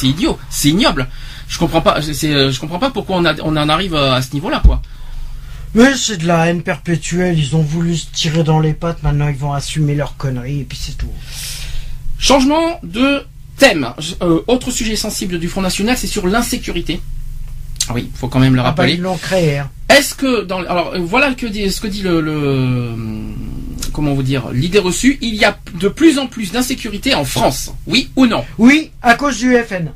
[0.06, 1.06] idiot, c'est ignoble.
[1.48, 1.98] Je comprends pas.
[1.98, 4.80] euh, je comprends pas pourquoi on, a, on en arrive à ce niveau-là, quoi.
[5.74, 9.28] Mais c'est de la haine perpétuelle, ils ont voulu se tirer dans les pattes, maintenant
[9.28, 11.12] ils vont assumer leurs conneries et puis c'est tout.
[12.18, 13.22] Changement de
[13.58, 13.88] thème.
[14.22, 17.00] Euh, autre sujet sensible du Front National, c'est sur l'insécurité.
[17.88, 18.94] Ah oui, faut quand même le Ah bah, rappeler.
[18.94, 19.58] ils l'ont créé.
[19.58, 19.70] hein.
[19.88, 22.92] Est-ce que dans alors euh, voilà que dit, ce que dit le, le
[23.92, 27.72] comment vous dire l'idée reçue, il y a de plus en plus d'insécurité en France,
[27.86, 28.44] oui ou non?
[28.58, 29.92] Oui, à cause du FN.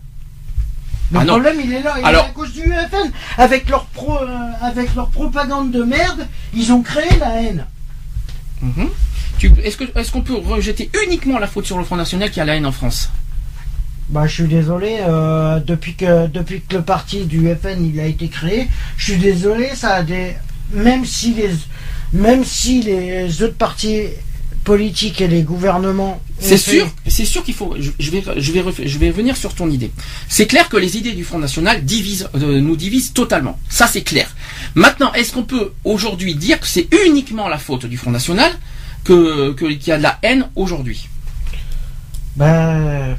[1.13, 1.33] Le Ah non.
[1.35, 3.11] problème il est là, il Alors- est à cause du FN.
[3.39, 4.27] Avec leur, pro, euh,
[4.63, 7.67] avec leur propagande de merde, ils ont créé la haine.
[8.63, 8.89] Mhm.
[9.63, 12.67] Est-ce qu'on peut rejeter uniquement la faute sur le Front National qui a la haine
[12.67, 13.11] en France?
[14.09, 18.07] Bah je suis désolé, euh, depuis, que, depuis que le parti du FN il a
[18.07, 20.37] été créé, je suis désolé, ça a des...
[20.73, 21.51] Même si les,
[22.13, 24.05] même si les autres partis
[24.65, 26.21] politiques et les gouvernements...
[26.39, 27.75] C'est sûr, c'est sûr qu'il faut.
[27.79, 29.91] Je, je vais, je vais, ref- je vais venir sur ton idée.
[30.29, 33.59] C'est clair que les idées du Front National divisent, euh, nous divisent totalement.
[33.69, 34.29] Ça, c'est clair.
[34.75, 38.51] Maintenant, est-ce qu'on peut aujourd'hui dire que c'est uniquement la faute du Front National
[39.05, 41.09] que qu'il y a de la haine aujourd'hui?
[42.37, 43.17] Ben,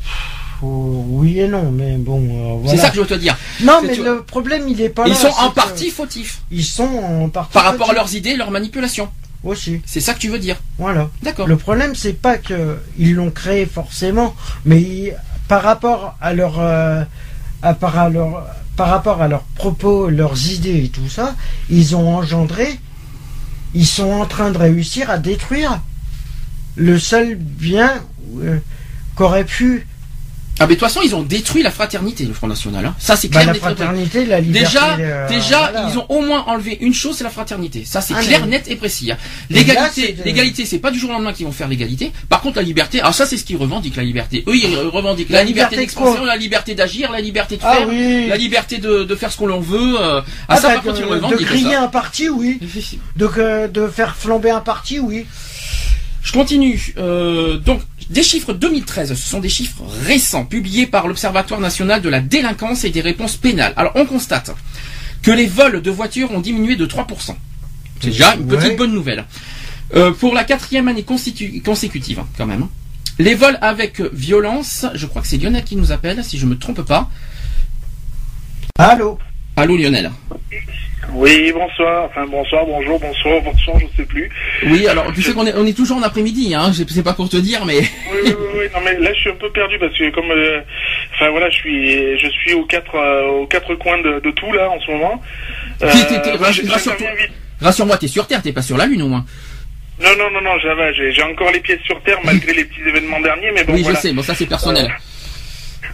[0.61, 2.71] oh, oui et non, mais bon, euh, voilà.
[2.77, 3.37] C'est ça que je veux te dire.
[3.61, 5.15] Non, mais le problème, il est pas Ils là.
[5.15, 7.53] sont en partie fautifs Ils sont en partie.
[7.53, 9.09] par rapport à leurs idées, leurs manipulations.
[9.43, 10.57] Aussi, C'est ça que tu veux dire.
[10.77, 11.09] voilà.
[11.21, 11.47] D'accord.
[11.47, 15.13] Le problème, c'est pas que ils l'ont créé forcément, mais ils-
[15.49, 17.03] par rapport à leur, euh,
[17.61, 18.45] à par, à leur,
[18.77, 21.35] par rapport à leurs propos, leurs idées et tout ça,
[21.69, 22.79] ils ont engendré,
[23.73, 25.81] ils sont en train de réussir à détruire
[26.75, 28.01] le seul bien
[28.41, 28.59] euh,
[29.15, 29.85] qu'aurait pu
[30.59, 32.85] Ah mais de toute façon, ils ont détruit la fraternité, le Front National.
[32.85, 32.95] hein.
[32.99, 33.47] Ça, c'est bah, clair.
[33.47, 33.75] la net et précis.
[33.75, 34.65] fraternité, la liberté.
[34.65, 35.89] Déjà, euh, déjà, voilà.
[35.91, 37.83] ils ont au moins enlevé une chose, c'est la fraternité.
[37.85, 39.11] Ça, c'est Ah, clair, mais- net et précis.
[39.11, 39.17] hein.
[39.49, 42.11] L'égalité, l'égalité, c'est pas du jour au lendemain qu'ils vont faire l'égalité.
[42.29, 44.43] Par contre, la liberté, alors ça, c'est ce qu'ils revendiquent, la liberté.
[44.47, 47.73] Eux, ils revendiquent la, La liberté liberté d'expression, la liberté d'agir, la liberté de Ah
[47.77, 48.27] faire, oui.
[48.27, 49.95] la liberté de, de faire ce qu'on l'on veut.
[49.99, 51.81] euh, ah, Ah, ça, bah, par contre, ils de, revendiquent de griller ça.
[51.81, 52.59] un parti, oui.
[53.15, 55.25] De, que- de faire flamber un parti, oui.
[56.21, 56.93] Je continue.
[56.97, 62.09] Euh, donc, des chiffres 2013, ce sont des chiffres récents, publiés par l'Observatoire national de
[62.09, 63.73] la délinquance et des réponses pénales.
[63.75, 64.51] Alors, on constate
[65.21, 67.35] que les vols de voitures ont diminué de 3%.
[68.01, 68.75] C'est déjà une petite Ouais.
[68.75, 69.25] bonne nouvelle.
[69.95, 72.63] Euh, pour la quatrième année consécutive, hein, quand même.
[72.63, 72.69] hein.
[73.19, 76.57] Les vols avec violence, je crois que c'est Lionel qui nous appelle, si je me
[76.57, 77.09] trompe pas.
[78.79, 79.19] Allô?
[79.55, 80.11] Allô Lionel.
[81.13, 82.05] Oui, bonsoir.
[82.09, 84.29] Enfin, bonsoir, bonjour, bonsoir, bonsoir, je sais plus.
[84.65, 87.29] Oui, alors tu sais qu'on est, on est toujours en après-midi, hein, c'est pas pour
[87.29, 87.79] te dire, mais...
[87.79, 88.65] Oui, oui, oui, oui.
[88.73, 90.61] Non, mais là, je suis un peu perdu parce que comme, euh,
[91.13, 94.51] enfin voilà, je suis, je suis aux quatre, euh, aux quatre coins de, de tout
[94.53, 95.21] là en ce moment.
[95.83, 96.37] Euh, T'es- t'es- t'es-.
[97.61, 99.25] Rassure-moi, sur Terre, t'es pas sur la Lune au moins.
[100.01, 100.57] Non, non, non, non.
[100.59, 103.97] J'ai encore les pieds sur terre malgré les petits événements derniers, mais bon oui, voilà.
[103.97, 104.91] je sais, bon ça c'est personnel.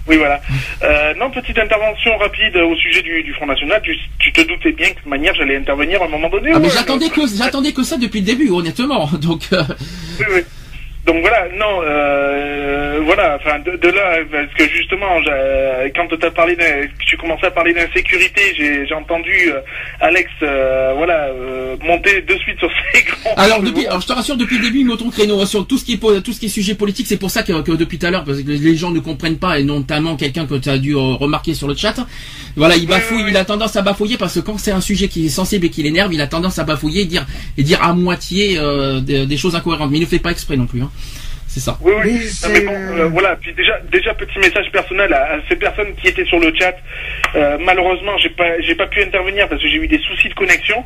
[0.07, 0.41] Oui, voilà.
[0.83, 3.81] Euh, non, petite intervention rapide au sujet du, du Front National.
[3.83, 6.51] Tu, tu te doutais bien que de toute manière j'allais intervenir à un moment donné.
[6.53, 9.63] Ah mais j'attendais que j'attendais que ça depuis le début honnêtement donc euh,
[10.19, 10.41] Oui, oui.
[11.05, 16.26] Donc voilà, non, euh, voilà, enfin de, de là, parce que justement, j'ai- quand tu
[16.26, 19.61] as parlé, d'un- tu commençais à parler d'insécurité, j'ai entendu euh,
[20.01, 23.34] Alex, euh, voilà, euh, monter de suite sur ses grands.
[23.38, 25.77] Alors, depuis, alors, je te rassure, depuis le début, il met ton créneau sur tout
[25.77, 27.07] ce qui est tout ce qui est sujet politique.
[27.07, 29.38] C'est pour ça que, que depuis tout à l'heure, parce que les gens ne comprennent
[29.39, 31.95] pas, et notamment quelqu'un que tu as dû euh, remarquer sur le chat.
[32.55, 35.26] Voilà, il bafouille, il a tendance à bafouiller parce que quand c'est un sujet qui
[35.27, 37.26] est sensible et qui l'énerve, il a tendance à bafouiller et dire
[37.57, 39.91] et dire à moitié euh, des, des choses incohérentes.
[39.91, 40.81] Mais il ne fait pas exprès non plus.
[40.81, 40.88] Hein.
[41.47, 41.77] C'est ça.
[41.81, 42.29] Oui, oui.
[42.43, 43.35] Non, mais bon, euh, voilà.
[43.35, 46.75] Puis déjà, déjà petit message personnel à, à ces personnes qui étaient sur le chat.
[47.35, 50.35] Euh, malheureusement, j'ai pas, j'ai pas pu intervenir parce que j'ai eu des soucis de
[50.35, 50.83] connexion.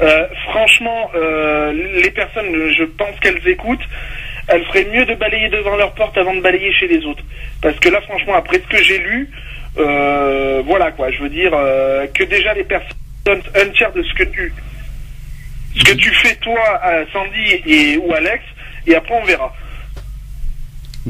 [0.00, 3.82] Euh, franchement, euh, les personnes, je pense qu'elles écoutent.
[4.46, 7.24] Elles feraient mieux de balayer devant leur porte avant de balayer chez les autres.
[7.60, 9.30] Parce que là, franchement, après ce que j'ai lu,
[9.78, 11.10] euh, voilà quoi.
[11.10, 12.92] Je veux dire euh, que déjà les personnes,
[13.26, 14.52] un tiers de ce que tu,
[15.76, 18.44] ce que tu fais toi, à Sandy et ou Alex,
[18.86, 19.52] et après on verra.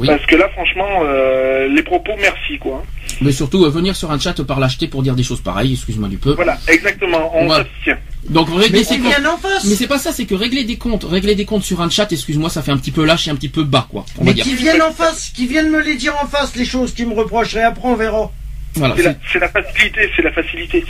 [0.07, 2.83] Parce que là, franchement, euh, les propos, merci, quoi.
[3.21, 6.09] Mais surtout, euh, venir sur un chat par l'acheter pour dire des choses pareilles, excuse-moi
[6.09, 6.33] du peu.
[6.33, 7.63] Voilà, exactement, on Voilà.
[7.65, 7.97] s'abstient.
[8.29, 9.47] Donc régler Mais ses comptes.
[9.65, 12.11] Mais c'est pas ça, c'est que régler des comptes, régler des comptes sur un chat,
[12.11, 14.05] excuse-moi, ça fait un petit peu lâche et un petit peu bas, quoi.
[14.19, 16.65] On va Mais qui viennent en face, qui viennent me les dire en face, les
[16.65, 18.33] choses qui me reprochent, et après on verra.
[18.75, 18.97] Voilà.
[18.97, 20.85] C'est la, c'est la facilité, c'est la facilité.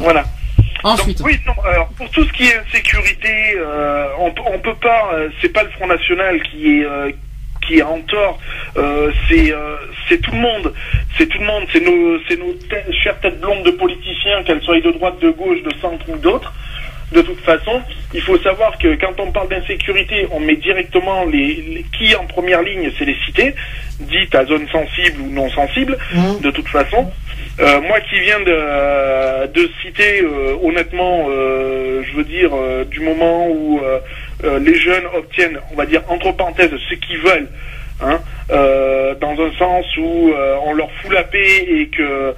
[0.00, 0.24] Voilà.
[0.84, 1.18] Ensuite.
[1.18, 4.74] Donc, oui, non, alors pour tout ce qui est insécurité, euh, on, peut- on peut
[4.74, 7.10] pas, euh, c'est pas le Front National qui est euh,
[7.66, 8.40] qui est en tort,
[8.76, 9.54] euh, c'est
[10.08, 10.74] c'est tout le monde,
[11.16, 12.54] c'est tout le monde, c'est nos c'est nos
[12.92, 16.52] chères têtes blondes de politiciens, qu'elles soient de droite, de gauche, de centre ou d'autres.
[17.12, 17.80] De toute façon,
[18.14, 22.24] il faut savoir que quand on parle d'insécurité, on met directement les, les- qui en
[22.26, 23.54] première ligne, c'est les cités,
[24.00, 25.96] dites à zone sensible ou non sensible.
[26.40, 27.12] De toute façon,
[27.60, 32.50] Euh, moi qui viens de, de citer, euh, honnêtement, euh, je veux dire,
[32.90, 33.80] du moment où
[34.60, 37.48] les jeunes obtiennent, on va dire entre parenthèses, ce qu'ils veulent,
[38.00, 40.32] hein, dans un sens où
[40.66, 42.34] on leur fout la paix et que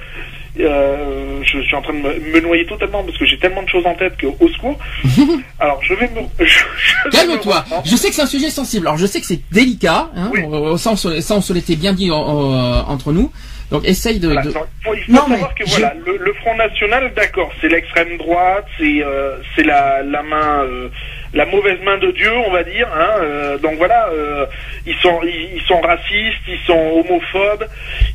[0.60, 3.68] euh, je suis en train de me, me noyer totalement parce que j'ai tellement de
[3.68, 4.78] choses en tête que au secours.
[5.58, 6.20] Alors je vais me.
[6.46, 7.64] je- je Calme-toi.
[7.84, 8.86] Je sais que c'est un sujet sensible.
[8.86, 10.10] Alors je sais que c'est délicat.
[10.16, 10.30] Hein,
[10.76, 13.32] ça, on se, ça, on se l'était bien dit entre nous.
[13.74, 14.28] Donc essaye de.
[14.28, 17.12] de- Il faut, il faut Non, savoir mais que je- voilà, le, le Front National,
[17.16, 20.88] d'accord, c'est l'extrême droite, c'est euh, c'est la, la main, euh,
[21.32, 22.86] la mauvaise main de Dieu, on va dire.
[22.96, 24.46] Hein, euh, donc voilà, euh,
[24.86, 27.66] ils sont ils, ils sont racistes, ils sont homophobes,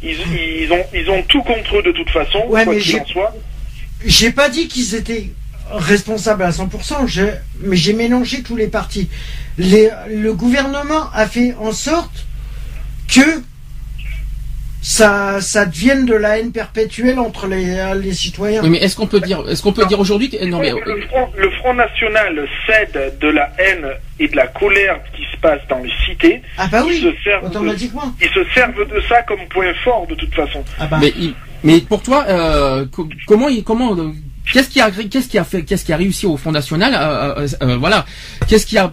[0.02, 0.16] ils,
[0.64, 3.36] ils ont ils ont tout contre eux de toute façon, Ouais, quoi qu'il en soit.
[4.06, 5.26] J'ai pas dit qu'ils étaient
[5.72, 7.22] responsables à 100%, je-
[7.60, 9.10] mais j'ai mélangé tous les partis.
[9.58, 12.26] Les- le gouvernement a fait en sorte
[13.14, 13.42] que
[14.82, 18.62] ça, ça devienne de la haine perpétuelle entre les, les citoyens.
[18.64, 21.02] Oui, mais est-ce qu'on peut dire, est-ce qu'on peut dire aujourd'hui que non mais le,
[21.02, 23.88] Front, le Front National cède de la haine
[24.20, 26.42] et de la colère qui se passe dans les cités.
[26.58, 28.06] Ah bah oui, ils se servent automatiquement.
[28.20, 30.64] De, ils se servent de ça comme point fort de toute façon.
[30.80, 30.98] Ah bah.
[31.02, 31.34] Mais, il-
[31.64, 34.12] mais pour toi, euh, co- comment, il- comment, euh,
[34.52, 37.42] qu'est-ce qui a, qu'est-ce qui a fait, qu'est-ce qui a réussi au Front National, euh,
[37.44, 38.06] euh, euh, voilà,
[38.48, 38.90] qu'est-ce qui a, euh,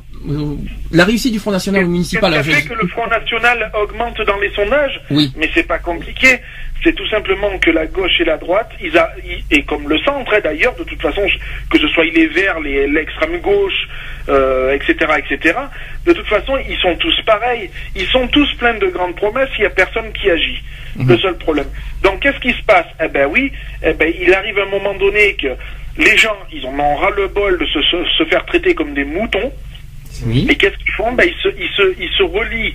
[0.93, 2.33] la réussite du Front National au municipal.
[2.33, 5.33] Qu'est-ce qui alors, a fait que le Front National augmente dans les sondages Oui.
[5.37, 6.39] Mais c'est pas compliqué.
[6.85, 9.99] C'est tout simplement que la gauche et la droite, ils a, ils- et comme le
[10.01, 11.23] centre hein, d'ailleurs, de toute façon,
[11.71, 13.89] que ce soit les Verts, les- l'extrême gauche,
[14.29, 15.59] euh, etc., etc.
[16.05, 17.71] De toute façon, ils sont tous pareils.
[17.97, 19.49] Ils sont tous pleins de grandes promesses.
[19.59, 20.63] Il y a personne qui agit.
[20.99, 21.67] Le seul problème.
[22.03, 22.87] Donc, qu'est-ce qui se passe?
[23.05, 23.53] Eh ben oui.
[23.83, 25.49] Eh ben, il arrive un moment donné que
[25.99, 28.95] les gens, ils en ont ras le bol de se, se, se faire traiter comme
[28.95, 29.53] des moutons.
[30.49, 31.13] Et qu'est-ce qu'ils font?
[31.13, 32.75] Ben, ils, se, ils, se, ils se relient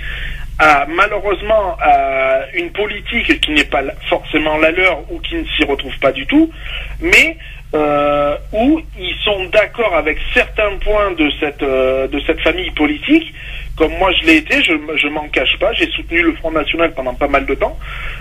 [0.59, 5.63] à, malheureusement à une politique qui n'est pas forcément la leur ou qui ne s'y
[5.63, 6.51] retrouve pas du tout,
[6.99, 7.37] mais
[7.73, 13.33] euh, où ils sont d'accord avec certains points de cette, euh, de cette famille politique.
[13.77, 16.93] Comme moi je l'ai été, je, je m'en cache pas, j'ai soutenu le Front National
[16.93, 17.79] pendant pas mal de temps.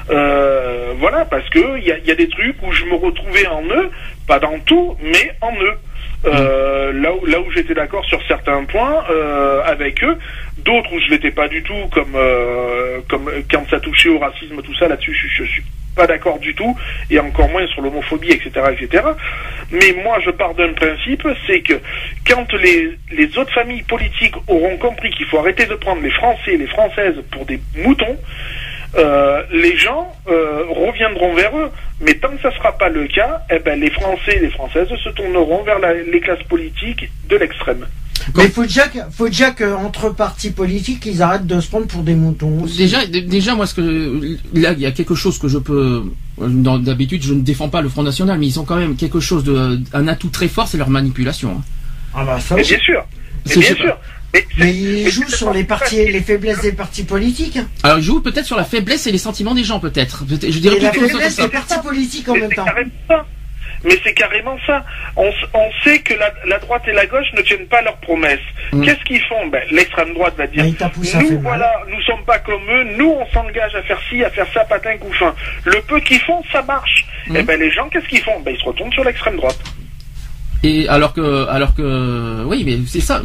[0.09, 3.91] Euh, voilà, parce que il y a des trucs où je me retrouvais en eux,
[4.27, 5.77] pas dans tout, mais en eux.
[6.27, 10.19] Euh, là où, là où j'étais d'accord sur certains points euh, avec eux,
[10.59, 14.61] d'autres où je l'étais pas du tout, comme euh, comme quand ça touchait au racisme,
[14.63, 15.63] tout ça là-dessus, je, je suis
[15.97, 16.77] pas d'accord du tout,
[17.11, 19.05] et encore moins sur l'homophobie, etc., etc.
[19.71, 21.81] Mais moi, je pars d'un principe, c'est que
[22.29, 26.53] quand les les autres familles politiques auront compris qu'il faut arrêter de prendre les Français
[26.53, 28.19] et les Françaises pour des moutons,
[28.97, 31.71] euh, les gens euh, reviendront vers eux.
[32.01, 34.51] Mais tant que ça ne sera pas le cas, eh ben, les Français et les
[34.51, 37.87] Françaises se tourneront vers la- les classes politiques de l'extrême.
[38.37, 41.87] Mais il faut déjà, que- faut déjà qu'entre partis politiques, ils arrêtent de se prendre
[41.87, 42.63] pour des moutons.
[42.63, 42.77] aussi.
[42.79, 46.05] Déjà, déjà, moi, ce que là, il y a quelque chose que je peux.
[46.39, 49.45] D'habitude, je ne défends pas le Front National, mais ils ont quand même quelque chose
[49.45, 51.63] de, un atout très fort, c'est leur manipulation.
[52.15, 53.05] Ah bah ça bien sûr.
[53.45, 53.75] Bien sais
[54.39, 54.49] sûr.
[54.59, 57.57] Mais il joue sur les partis, les faiblesses des partis politiques.
[57.57, 57.69] hein.
[57.83, 60.25] Alors il joue peut-être sur la faiblesse et les sentiments des gens peut-être.
[60.27, 62.65] Peut- Je dirais Et la faiblesse des partis politiques en Mais même temps.
[63.09, 63.27] ça.
[63.83, 64.85] Mais c'est carrément ça.
[65.17, 67.97] On, s- on sait que la, la droite et la gauche ne tiennent pas leurs
[67.97, 68.39] promesses.
[68.73, 68.85] Mm.
[68.85, 69.47] Qu'est-ce qu'ils font?
[69.47, 70.71] Ben, L'extrême droite va dire Mais
[71.23, 71.39] Nous, mal.
[71.43, 74.65] voilà, nous sommes pas comme eux, nous on s'engage à faire ci, à faire ça,
[74.65, 75.35] patin couffin.
[75.65, 77.07] Le peu qu'ils font, ça marche.
[77.29, 77.37] Mm.
[77.37, 78.39] Et ben les gens, qu'est-ce qu'ils font?
[78.41, 79.59] Ben, Ils se retournent sur l'extrême droite.
[80.63, 83.23] Et alors que, alors que, oui, mais c'est ça.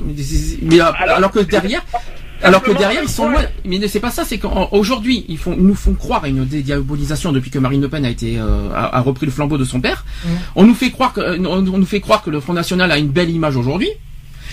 [0.61, 1.83] Mais, alors, Alors- que derrière,
[2.43, 3.41] alors que derrière ils sont loin.
[3.65, 4.23] Mais c'est pas ça.
[4.25, 8.09] C'est qu'aujourd'hui ils nous font croire à une dédiabolisation depuis que Marine Le Pen a
[8.09, 10.05] été, euh, a, a repris le flambeau de son père.
[10.23, 10.29] Mm.
[10.55, 12.97] On nous fait croire que, euh, on, nous fait croire que le Front National a
[12.97, 13.89] une belle image aujourd'hui.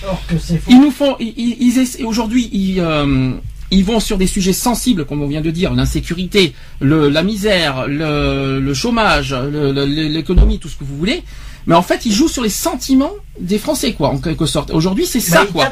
[0.05, 0.69] Or que c'est faux.
[0.71, 3.31] Ils nous font, ils, ils- aujourd'hui, ils, euh,
[3.71, 7.87] ils vont sur des sujets sensibles, comme on vient de dire, l'insécurité, le, la misère,
[7.87, 11.23] le, le chômage, l'économie, tout ce que vous voulez.
[11.65, 14.71] Mais en fait, ils jouent sur les sentiments des Français, quoi, en quelque sorte.
[14.71, 15.65] Aujourd'hui, c'est ça, il quoi.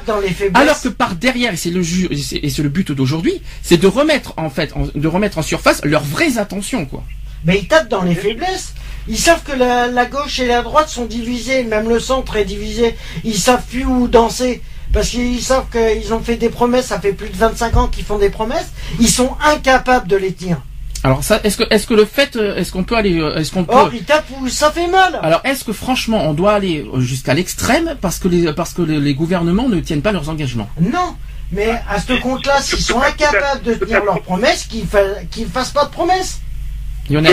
[0.61, 4.49] Alors que par derrière, et c'est le et c'est but d'aujourd'hui, c'est de remettre en
[4.49, 7.03] fait, en- de remettre en surface leurs vraies intentions, quoi.
[7.43, 8.73] Mais ils tapent dans les faiblesses.
[9.07, 12.45] Ils savent que la, la gauche et la droite sont divisées, même le centre est
[12.45, 12.95] divisé.
[13.23, 14.61] Ils savent plus où danser.
[14.93, 18.03] Parce qu'ils savent qu'ils ont fait des promesses, ça fait plus de 25 ans qu'ils
[18.03, 18.67] font des promesses.
[18.99, 20.61] Ils sont incapables de les tenir.
[21.03, 23.51] Alors ça, est-ce que, est-ce que le fait, euh, est-ce qu'on peut aller, euh, est-ce
[23.51, 25.19] qu'on peut, Or, ils tapent où ça fait mal.
[25.23, 28.83] Alors, est-ce que franchement, on doit aller euh, jusqu'à l'extrême parce que les parce que
[28.83, 30.69] les, les gouvernements ne tiennent pas leurs engagements?
[30.79, 31.15] Non.
[31.51, 35.71] Mais à ce compte-là, s'ils sont incapables de tenir leurs promesses, qu'ils fa- qu'ils fassent
[35.71, 36.39] pas de promesses.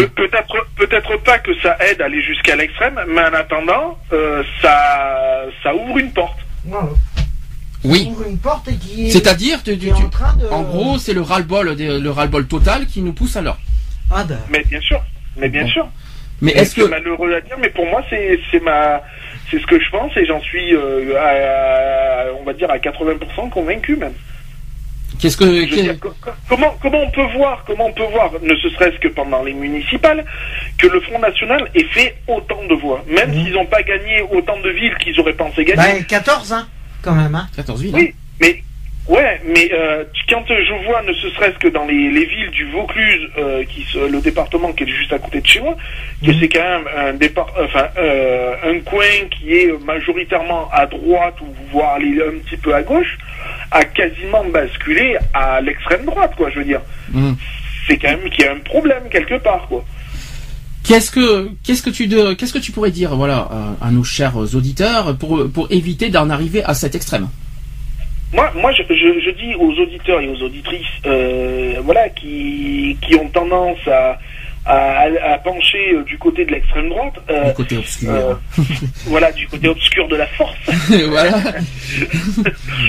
[0.00, 4.42] Pe- Peut-être peut-être pas que ça aide à aller jusqu'à l'extrême, mais en attendant, euh,
[4.62, 6.38] ça, ça ouvre une porte.
[6.64, 6.88] Voilà.
[7.84, 8.10] Oui.
[8.28, 10.46] Une porte qui C'est-à-dire, tu- tu- en tu- train de.
[10.48, 13.58] en gros, c'est le ras-le-bol, des- le ras-le-bol total qui nous pousse à l'heure.
[14.10, 14.36] Ah bah.
[14.50, 15.00] Mais bien sûr,
[15.36, 15.68] mais bien Bon.
[15.70, 15.88] sûr.
[16.40, 19.02] Mais est-ce c'est que malheureux à dire, mais pour moi c'est c'est ma
[19.50, 22.78] c'est ce que je pense et j'en suis euh, à, à- on va dire à
[22.78, 24.12] 80% convaincu même.
[25.18, 25.96] qu'est-ce que dire,
[26.48, 30.24] comment comment on peut voir comment on peut voir ne serait-ce que pendant les municipales
[30.78, 33.44] que le Front National ait fait autant de voix même Mhm.
[33.44, 35.76] s'ils n'ont pas gagné autant de villes qu'ils auraient pensé gagner.
[36.00, 36.68] Bah, 14, hein,
[37.02, 37.48] quand même, hein.
[37.56, 38.62] 14 villes Oui, mais
[39.08, 43.28] ouais, mais euh, quand je vois ne serait-ce que dans les, les villes du Vaucluse,
[43.38, 45.76] euh, qui se- le département qui est juste à côté de chez moi,
[46.24, 46.36] que Mhm.
[46.40, 51.46] c'est quand même un départ, enfin euh, un coin qui est majoritairement à droite ou
[51.72, 53.16] voire aller un petit peu à gauche,
[53.70, 56.50] a quasiment basculé à l'extrême droite, quoi.
[56.50, 56.80] Je veux dire,
[57.14, 57.36] Hum.
[57.86, 59.84] c'est quand même qu'il y a un problème quelque part, quoi.
[60.88, 63.46] Qu'est-ce que qu'est-ce que tu de qu'est-ce que tu pourrais dire voilà
[63.80, 67.28] à, à nos chers auditeurs pour pour éviter d'en arriver à cet extrême?
[68.32, 73.14] Moi, moi, je, je, je dis aux auditeurs et aux auditrices, euh, voilà, qui, qui
[73.16, 74.18] ont tendance à,
[74.66, 78.34] à, à pencher euh, du côté de l'extrême droite, euh, du côté obscur euh,
[79.06, 80.58] voilà, du côté obscur de la force.
[81.08, 81.38] voilà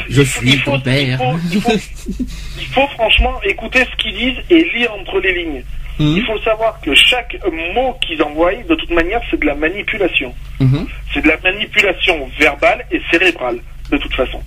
[0.09, 1.19] je suis il faut- ton père
[1.53, 2.23] Il faut, il faut-
[2.59, 5.63] il faut franchement écouter ce qu'ils disent et lire entre les lignes.
[5.99, 7.37] Hum, Il faut savoir que chaque
[7.75, 10.33] mot qu'ils envoient, de toute manière, c'est de la manipulation.
[10.59, 10.87] mhm.
[11.13, 13.57] C'est de la manipulation verbale et cérébrale,
[13.91, 14.39] de toute façon.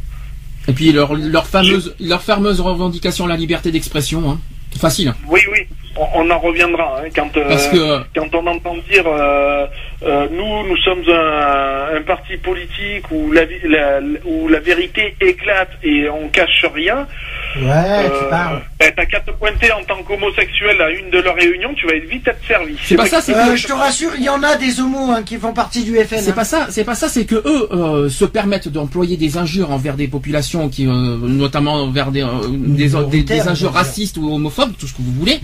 [0.68, 4.38] et puis leur leur fameuse leur fameuse revendication la liberté d'expression hein.
[4.78, 5.60] facile Oui, oui,
[5.96, 7.82] on, on en reviendra hein, quand euh, parce que
[8.14, 9.66] quand on entend dire euh,
[10.04, 15.14] euh, nous nous sommes un, un parti politique où la, vi- la- où la vérité
[15.20, 17.06] éclate et on cache rien.
[17.54, 18.62] Ouais, euh, tu parles.
[18.80, 21.98] ben, t'as qu'à te pointer en tant qu'homosexuel à une de leurs réunions, tu vas
[21.98, 22.76] vite être servi.
[22.82, 25.10] C'est pas ça, c'est Euh, que- je te rassure, il y en a des homos
[25.12, 26.16] hein, qui font partie du FN.
[26.18, 26.34] C'est hein.
[26.34, 29.94] pas ça, c'est pas ça, c'est que eux euh, se permettent d'employer des injures envers
[29.96, 30.90] des populations qui, euh,
[31.20, 35.38] notamment vers des, euh, des, des, injures racistes ou homophobes, tout ce que vous voulez.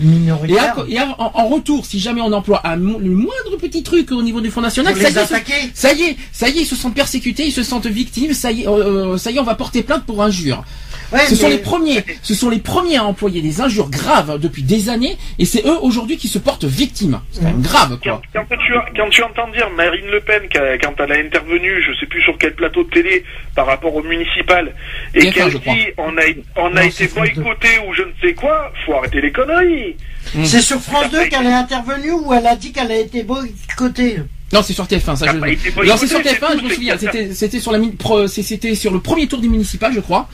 [0.47, 2.81] Et, à- et à- en, en retour, si jamais on emploie un, le
[3.11, 6.49] moindre petit truc au niveau du Front National, ça y, est, ça y est, ça
[6.49, 9.17] y est, ils se sentent persécutés, ils se sentent victimes, ça y est, euh, euh,
[9.17, 10.63] ça y est, on va porter plainte pour injures.
[11.11, 14.61] Ouais, Ce sont les premiers, ce sont les premiers à employer des injures graves depuis
[14.61, 17.19] des années, et c'est eux aujourd'hui qui se portent victimes.
[17.31, 18.43] C'est quand même grave, Quand, quoi.
[18.47, 21.99] quand tu, quand tu entends dire Marine Le Pen, qu'a- quand elle a intervenu, je
[21.99, 23.23] sais plus sur quel plateau de télé,
[23.55, 24.71] par rapport au municipal,
[25.15, 25.73] et qu'elle crois.
[25.73, 26.21] dit on a,
[26.57, 29.95] on a Non, été boycotté ou je ne sais quoi, faut arrêter les conneries.
[30.43, 34.17] C'est sur France 2 qu'elle est intervenue où elle a dit qu'elle a été boycottée?
[34.51, 35.37] Non, c'est sur TF1, ça je
[35.87, 36.97] Non, c'est sur c'est TF1, tout, je me souviens.
[36.97, 40.27] C'était, c'était sur la pro- c'était sur le premier tour du municipal, je crois.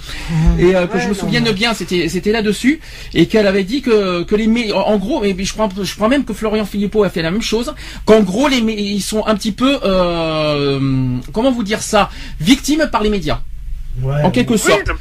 [0.58, 2.80] Et euh, que Ouais, je me souvienne mais- bien, c'était, c'était là-dessus,
[3.14, 6.08] et qu'elle avait dit que, que les, mé- en gros, et je crois, je crois
[6.08, 7.74] même que Florian Philippot a fait la même chose,
[8.06, 12.88] qu'en gros les, mé- ils sont un petit peu, euh, comment vous dire ça, victimes
[12.92, 13.42] par les médias,
[14.02, 14.22] Ouais.
[14.24, 14.82] en quelque Oui, sorte.
[14.88, 14.94] mais-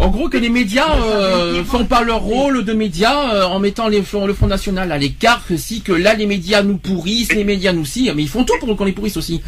[0.00, 3.88] En gros, que les médias euh, font pas leur rôle de médias euh, en mettant
[3.88, 4.04] les, le
[4.34, 7.84] Front National à l'écart, que si que là les médias nous pourrissent, les médias nous
[7.84, 9.42] si, mais ils font tout pour qu'on les pourrisse aussi.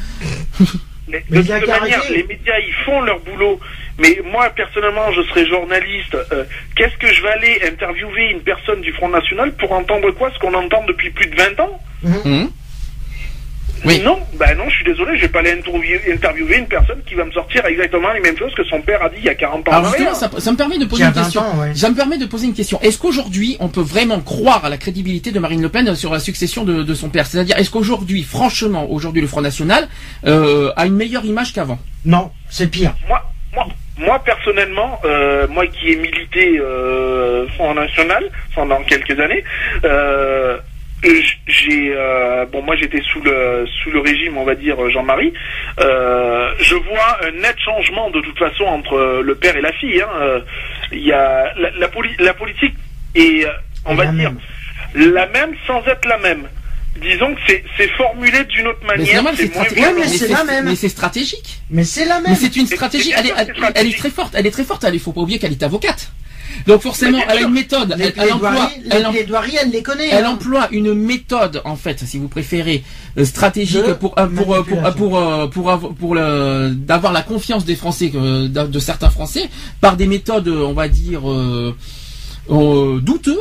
[1.08, 3.58] Mais Mais de toute manière, les médias, ils font leur boulot.
[3.98, 6.14] Mais moi, personnellement, je serais journaliste.
[6.32, 6.44] euh,
[6.76, 10.38] Qu'est-ce que je vais aller interviewer une personne du Front National pour entendre quoi Ce
[10.38, 11.80] qu'on entend depuis plus de 20 ans?
[12.24, 12.48] Hum.
[13.84, 14.00] Oui.
[14.04, 17.14] Non, ben non, je suis désolé, je vais pas aller interviewer, interviewer une personne qui
[17.14, 19.34] va me sortir exactement les mêmes choses que son père a dit il y a
[19.34, 19.72] 40 ans.
[19.72, 20.16] Alors justement, arrière.
[20.16, 21.40] ça, ça me permet de poser une 20 question.
[21.40, 21.74] ans, ouais.
[21.74, 22.80] Ça me permet de poser une question.
[22.82, 26.20] Est-ce qu'aujourd'hui, on peut vraiment croire à la crédibilité de Marine Le Pen sur la
[26.20, 27.26] succession de, de son père?
[27.26, 29.88] C'est-à-dire, est-ce qu'aujourd'hui, franchement, aujourd'hui, le Front National
[30.26, 31.78] euh, a une meilleure image qu'avant?
[32.04, 32.94] Non, c'est pire.
[33.08, 33.22] Moi,
[33.54, 33.66] moi,
[33.98, 39.44] moi personnellement, euh, moi qui ai milité euh, Front National pendant quelques années,
[39.84, 40.58] euh,
[41.46, 45.32] j'ai euh, bon moi j'étais sous le sous le régime on va dire Jean-Marie
[45.80, 50.00] euh, je vois un net changement de toute façon entre le père et la fille
[50.02, 50.08] hein.
[50.20, 50.40] Euh,
[50.92, 52.74] il y a la, la, poli- la politique
[53.14, 53.46] est
[53.86, 55.12] on va La dire même.
[55.14, 56.46] la même sans être la même
[57.00, 59.82] disons que c'est c'est formulé d'une autre Mais c'est manière normal, c'est moins Ouais, mais
[60.02, 60.02] violent.
[60.18, 60.64] c'est la même.
[60.66, 61.60] mais c'est stratégique.
[61.70, 62.24] Mais c'est la même.
[62.32, 63.12] Mais c'est une stratégie.
[63.16, 63.96] Elle est, elle, que c'est elle est stratégique.
[63.98, 64.34] très forte.
[64.36, 64.84] Elle est très forte.
[64.92, 66.10] Il faut pas oublier qu'elle est avocate.
[66.66, 67.94] Donc forcément, elle a une méthode.
[67.96, 69.06] les Elle, elle emploie, elle,
[69.62, 70.08] elle les connaît.
[70.10, 70.30] elle hein.
[70.30, 72.82] emploie une méthode, en fait, si vous préférez,
[73.18, 77.76] euh, stratégique De pour euh, pour euh, pour pour pour le d'avoir la confiance des
[77.76, 79.48] Français, de, certains Français,
[79.80, 81.22] par des méthodes, on va dire.
[82.50, 83.38] Euh, douteux.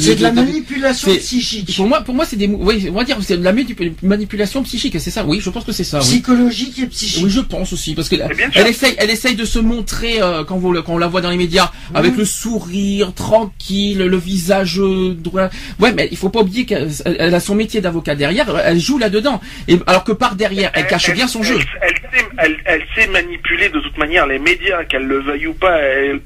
[0.00, 1.76] C'est de la manipulation psychique.
[1.76, 4.62] Pour moi, pour moi, c'est des, oui, on va dire, c'est de la manipu- manipulation
[4.64, 5.24] psychique, c'est ça?
[5.24, 5.98] Oui, je pense que c'est ça.
[5.98, 6.04] Oui.
[6.04, 7.24] Psychologique et psychique.
[7.24, 8.26] Oui, je pense aussi, parce que sûr.
[8.54, 11.20] elle essaye, elle essaye de se montrer euh, quand, vous, le- quand on la voit
[11.20, 15.50] dans les médias, avec le sourire tranquille, le visage euh, droit.
[15.78, 18.98] Ouais, mais il faut pas oublier qu'elle elle a son métier d'avocat derrière, elle joue
[18.98, 19.40] là-dedans.
[19.68, 21.58] Et alors que par derrière, elle cache bien son jeu.
[21.82, 25.54] Elle, sait, elle, elle sait manipuler de toute manière les médias, qu'elle le veuille ou
[25.54, 26.20] pas, elle-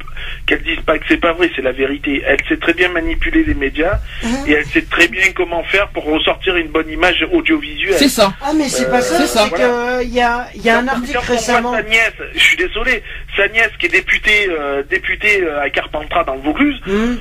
[0.46, 2.22] qu'elle dise pas que c'est pas vrai, c'est la vérité.
[2.26, 3.07] Elle sait très bien manipuler
[3.46, 3.98] les médias
[4.46, 7.94] et elle sait très bien comment faire pour ressortir une bonne image audiovisuelle.
[7.98, 8.32] C'est ça.
[8.42, 9.44] Ah mais c'est Euh, pas ça, c'est ça.
[9.44, 11.72] c'est que il y a, il y a un article quand on voit récemment.
[11.74, 13.02] Sa nièce, je suis désolé,
[13.36, 17.16] sa nièce qui est députée, euh, députée euh, à Carpentras dans le Vaucluse, euh,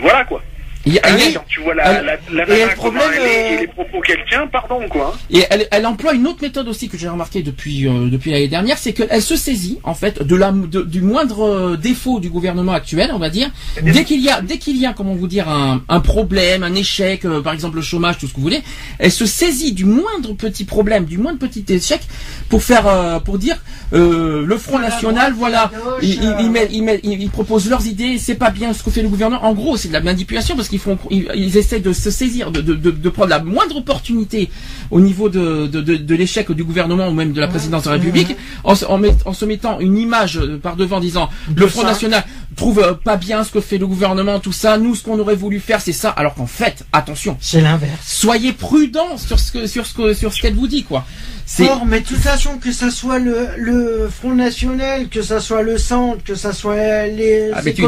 [0.00, 0.42] voilà quoi.
[0.88, 2.74] Il y a- Ah il oui, quand tu vois la, elle- la, la et le
[2.74, 5.16] problème, elle est euh, et les propos qu'elle tient, pardon quoi.
[5.30, 8.48] Et elle, elle emploie une autre méthode aussi que j'ai remarqué depuis euh, depuis l'année
[8.48, 12.30] dernière, c'est qu'elle se saisit en fait de la de- du moindre euh, défaut du
[12.30, 13.50] gouvernement actuel, on va dire.
[13.82, 16.74] Dès qu'il y a dès qu'il y a comment vous dire un, un problème, un
[16.74, 18.62] échec, euh, par exemple le chômage, tout ce que vous voulez,
[18.98, 22.00] elle se saisit du moindre petit problème, du moindre petit échec
[22.48, 23.56] pour faire euh, pour dire
[23.92, 25.70] euh, le Front National, voilà,
[26.02, 28.72] ils, ils, euh, ils mettent- ils mettent- ils- ils proposent leurs idées, c'est pas bien
[28.72, 29.44] ce que fait le gouvernement.
[29.44, 30.77] En gros, c'est de la manipulation parce qu'ils
[31.10, 34.50] ils, essaient de se saisir, de prendre la moindre opportunité
[34.90, 37.88] au niveau de, de, de, de l'échec du gouvernement ou même de la présidence de
[37.90, 41.28] la République, en, se- en, met- en se mettant une image euh, par devant disant
[41.54, 41.84] le Front.
[41.84, 42.24] National
[42.56, 45.36] trouve euh, pas bien ce que fait le gouvernement, tout ça, nous ce qu'on aurait
[45.36, 47.92] voulu faire c'est ça, alors qu'en fait, attention, C'est l'inverse.
[48.04, 51.04] soyez prudents sur ce que sur ce que sur ce qu'elle vous dit quoi.
[51.60, 55.62] Or, mais de toute façon, que ça soit le, le Front National, que ça soit
[55.62, 57.82] le Centre, que ça soit les Ah, tu-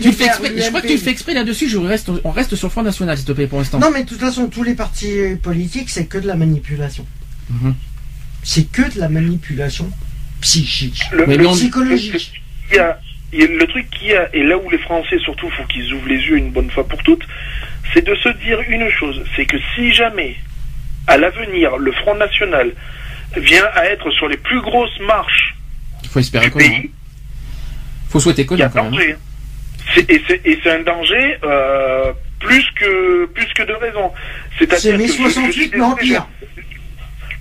[0.00, 2.54] tu fais exprès, je crois que tu le fais exprès là-dessus, je reste on reste
[2.54, 3.78] sur le Front National s'il te plaît pour l'instant.
[3.80, 7.06] Non, mais de toute façon, tous les partis politiques, c'est que de la manipulation.
[7.50, 7.74] Mhm.
[8.42, 9.90] C'est que de la manipulation
[10.40, 11.02] psychique.
[11.12, 12.32] Le, Mais le- on- Psychologique.
[12.70, 12.98] il y a,
[13.32, 15.64] il y a- le truc qu'il y a, et là où les Français surtout faut
[15.64, 17.26] qu'ils ouvrent les yeux une bonne fois pour toutes,
[17.92, 20.36] c'est de se dire une chose, c'est que si jamais,
[21.06, 22.72] à l'avenir, le Front National
[23.36, 25.54] vient à être sur les plus grosses marches
[26.02, 26.58] Il faut espérer du hein.
[26.58, 26.90] pays,
[28.08, 29.16] Faut souhaiter que il y a non quand même.
[30.08, 34.12] Et c'est et c'est un danger euh, plus que plus que de raison.
[34.58, 36.26] C'est-à-dire C'est mai que je- je 68, suis mais en désolé, pire.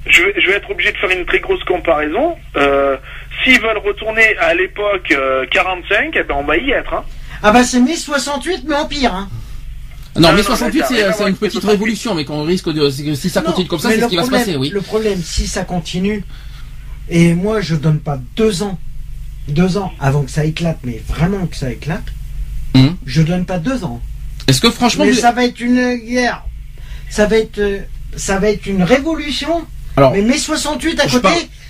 [0.07, 2.35] je vais, je vais être obligé de faire une très grosse comparaison.
[2.56, 2.98] Euh,
[3.43, 6.93] S'ils veulent retourner à l'époque euh, 45, eh ben on va y être.
[6.93, 7.03] Hein.
[7.41, 9.14] Ah bah c'est mai 68, mais en pire.
[9.15, 9.30] Hein.
[10.15, 11.69] Non, Non, mais non, 68 là, c'est une petite 68.
[11.72, 14.25] révolution, mais qu'on risque de si ça Non, continue comme ça, c'est ce qui va
[14.25, 14.69] se passer, oui.
[14.69, 16.23] Le problème, si ça continue,
[17.09, 18.77] et moi je donne pas deux ans,
[19.48, 22.03] deux ans avant que ça éclate, mais vraiment que ça éclate,
[22.75, 22.95] Mhm.
[23.06, 24.01] je donne pas deux ans.
[24.48, 26.43] Est-ce que franchement, Mais vous- ça va être une guerre,
[27.11, 27.80] ça va être, euh,
[28.15, 29.64] ça va être une révolution.
[29.98, 31.27] alors Mais mai 68 à côté,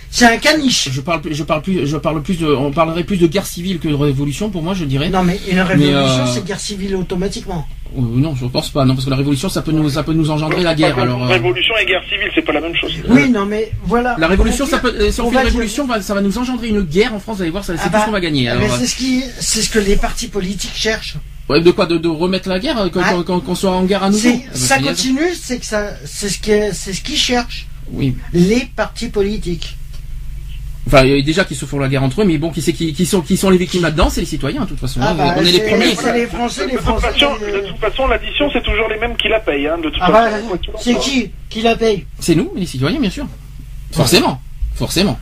[0.09, 0.89] c'est un caniche.
[0.91, 3.45] je parle plus- je parle plus je parle plus de on parlerait plus de guerre
[3.45, 5.09] civile que de révolution pour moi, je dirais.
[5.09, 7.65] Non mais une révolution, euh, c'est guerre civile automatiquement.
[7.97, 8.85] Euh, non, je pense pas.
[8.85, 10.97] Non, parce que la révolution, ça peut nous ça peut nous engendrer la guerre.
[10.99, 12.93] Alors euh, Révolution et guerre civile, c'est pas la même chose.
[13.09, 14.15] Oui, non mais voilà.
[14.17, 15.85] la révolution, On ça va peut dire- si on, on fait va une dire- révolution,
[15.87, 17.37] va- ça va nous engendrer une guerre en France.
[17.37, 18.47] Vous allez voir, ça- c'est Ah tout bah, ce qu'on va gagner.
[18.49, 21.15] Alors, mais euh, c'est ce qui, c'est ce que les partis politiques cherchent.
[21.51, 23.13] Ouais, de quoi de, de remettre la guerre, euh, qu'on Ah.
[23.45, 24.29] qu'on soit en guerre à nouveau.
[24.33, 27.67] Ah bah, ça continue, c'est que ça, c'est ce que, c'est ce qu'ils cherchent.
[27.91, 28.15] Oui.
[28.33, 29.77] Les partis politiques.
[30.87, 32.61] Enfin, il y a déjà qui se font la guerre entre eux, mais bon, qui
[32.61, 34.99] c'est qui, qui sont qui sont les victimes là-dedans, c'est les citoyens, de toute façon.
[35.03, 35.13] Ah hein.
[35.15, 35.95] bah, on est les c'est- premiers.
[35.95, 37.07] c'est les Français, les De toute Français.
[37.11, 39.67] façon, euh, de toute façon, l'addition, c'est toujours les mêmes qui la payent.
[39.67, 42.05] Hein, de toute Ah bah, façon, c'est qui qui la paye?
[42.19, 43.27] C'est nous, les citoyens, bien sûr.
[43.91, 44.41] Forcément,
[44.73, 45.19] forcément.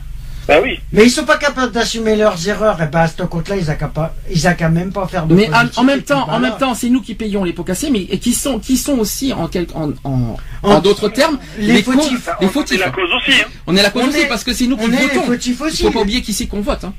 [0.50, 0.80] Bah oui.
[0.92, 2.82] Mais ils sont pas capables d'assumer leurs erreurs.
[2.82, 5.84] Et ben à ce compte-là, ils n'ont pas, ils même pas faire de Mais en,
[5.84, 8.32] même temps, en même temps, c'est nous qui payons les pots cassés, mais et qui
[8.32, 12.28] sont, qui sont aussi en, quel- en, en, En- en d'autres termes les fautifs.
[12.40, 12.80] les On fautifs.
[12.80, 13.40] est la cause aussi.
[13.40, 13.44] Hein.
[13.68, 15.06] On est la cause On aussi est- parce que c'est nous qui on est les
[15.06, 15.22] votons.
[15.22, 15.82] fautifs Il aussi.
[15.84, 16.82] faut pas oublier qui c'est qu'on vote.
[16.82, 16.94] Hein.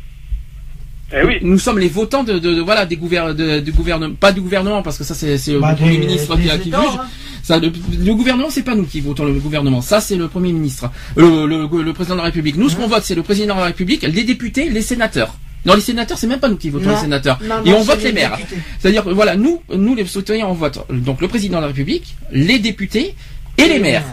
[1.13, 1.39] Eh oui.
[1.41, 4.39] Nous sommes les votants de, de, de- voilà des gouvernements, de, de gouvernement, pas du
[4.39, 6.73] gouvernement parce que ça c'est c'est Bah, le premier ministre qui, qui juge.
[6.73, 7.05] hein.
[7.51, 7.69] Ça, le,
[8.05, 9.81] le gouvernement, c'est pas nous qui votons le gouvernement.
[9.81, 12.55] Ça, c'est le premier ministre, le, le, le président de la République.
[12.55, 15.35] Nous, ce qu'on vote, c'est le président de la République, les députés, les sénateurs.
[15.65, 16.95] Non, les sénateurs, c'est même pas nous qui votons Non.
[16.95, 17.39] les sénateurs.
[17.43, 18.37] Non, Et on vote les maires.
[18.79, 22.15] C'est-à-dire, que, voilà, nous, nous les citoyens, on vote donc le président de la République,
[22.31, 23.15] les députés
[23.57, 24.05] et les maires.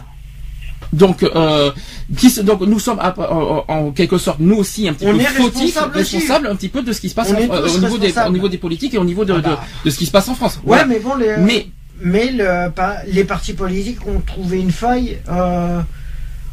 [0.93, 1.71] Donc, euh,
[2.17, 5.25] qui, donc nous sommes à- en, en quelque sorte nous aussi un petit On peu
[5.25, 8.07] fautifs, responsables un petit peu de ce qui se passe en- euh, au niveau des
[8.07, 8.31] responsables.
[8.31, 9.65] au niveau des politiques et au niveau de, Ah bah.
[9.85, 10.55] de ce qui se passe en France.
[10.57, 10.87] Ouais, Voilà.
[10.87, 11.67] mais bon, les, Mais
[12.01, 15.81] mais le, pas- les partis politiques ont trouvé une faille euh,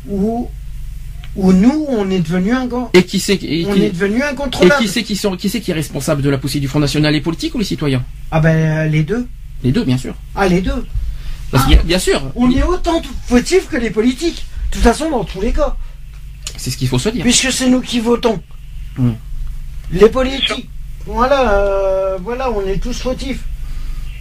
[0.08, 0.50] où,
[1.36, 4.88] où nous, on est devenu un et qui c'est qui, On est devenu et qui
[4.88, 7.54] c'est qui sont qui qui est responsable de la poussée du Front National les politiques
[7.56, 8.04] ou les citoyens?
[8.32, 9.28] Ah ben les deux.
[9.64, 10.16] Les deux, bien sûr.
[10.36, 10.86] Ah les deux.
[11.52, 12.22] Parce y a- bien sûr.
[12.36, 14.46] On est autant fautifs que les politiques.
[14.70, 15.76] De toute façon, dans tous les cas.
[16.58, 17.24] C'est ce qu'il faut se dire.
[17.24, 18.42] Puisque c'est nous qui votons.
[18.98, 19.12] Hmm.
[19.92, 20.70] Les politiques.
[21.06, 23.42] Voilà, euh, voilà, on est tous fautifs.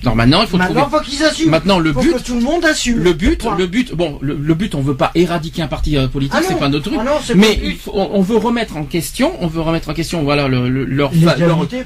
[0.05, 0.99] Non, maintenant il faut Maintenant, trouver.
[0.99, 1.51] faut qu'ils assument.
[1.51, 2.13] Maintenant le faut but.
[2.15, 2.99] que tout le monde assume.
[2.99, 3.57] Le but, Point.
[3.57, 6.45] le but, bon, le, le but, on veut pas éradiquer un parti euh, politique, Ah
[6.47, 6.99] c'est pas notre truc.
[7.01, 9.95] ah non, mais il faut- on, on veut remettre en question, on veut remettre en
[9.95, 11.11] question, voilà, le, le- leur,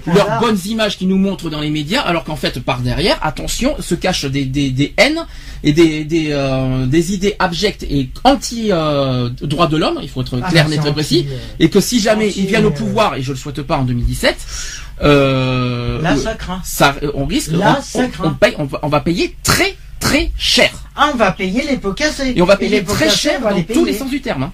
[0.06, 3.76] leurs bonnes images qui nous montrent dans les médias, alors qu'en fait, par derrière, attention,
[3.80, 5.24] se cachent des, des, des haines
[5.64, 9.98] et des, des, euh, des idées abjectes et anti euh, droits de l'homme.
[10.02, 11.26] Il faut être Ah, clair, c'est net, anti, précis.
[11.30, 13.84] euh, Et que si jamais ils viennent au pouvoir, et je le souhaite pas en
[13.84, 14.36] 2017,
[15.02, 16.60] euh, Là, euh, ça craint.
[16.64, 18.24] ça, on risque, Là, on, ça on- craint.
[18.28, 20.70] on paye, on va, on va payer très très cher.
[20.96, 22.32] Ah, on va payer les pots cassés.
[22.36, 24.20] Et on va payer les très cher on va dans les tous les sens du
[24.20, 24.44] terme.
[24.44, 24.52] hein.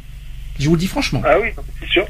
[0.59, 1.23] Je vous le dis franchement.
[1.25, 1.49] Ah oui,
[1.81, 2.07] c'est sûr.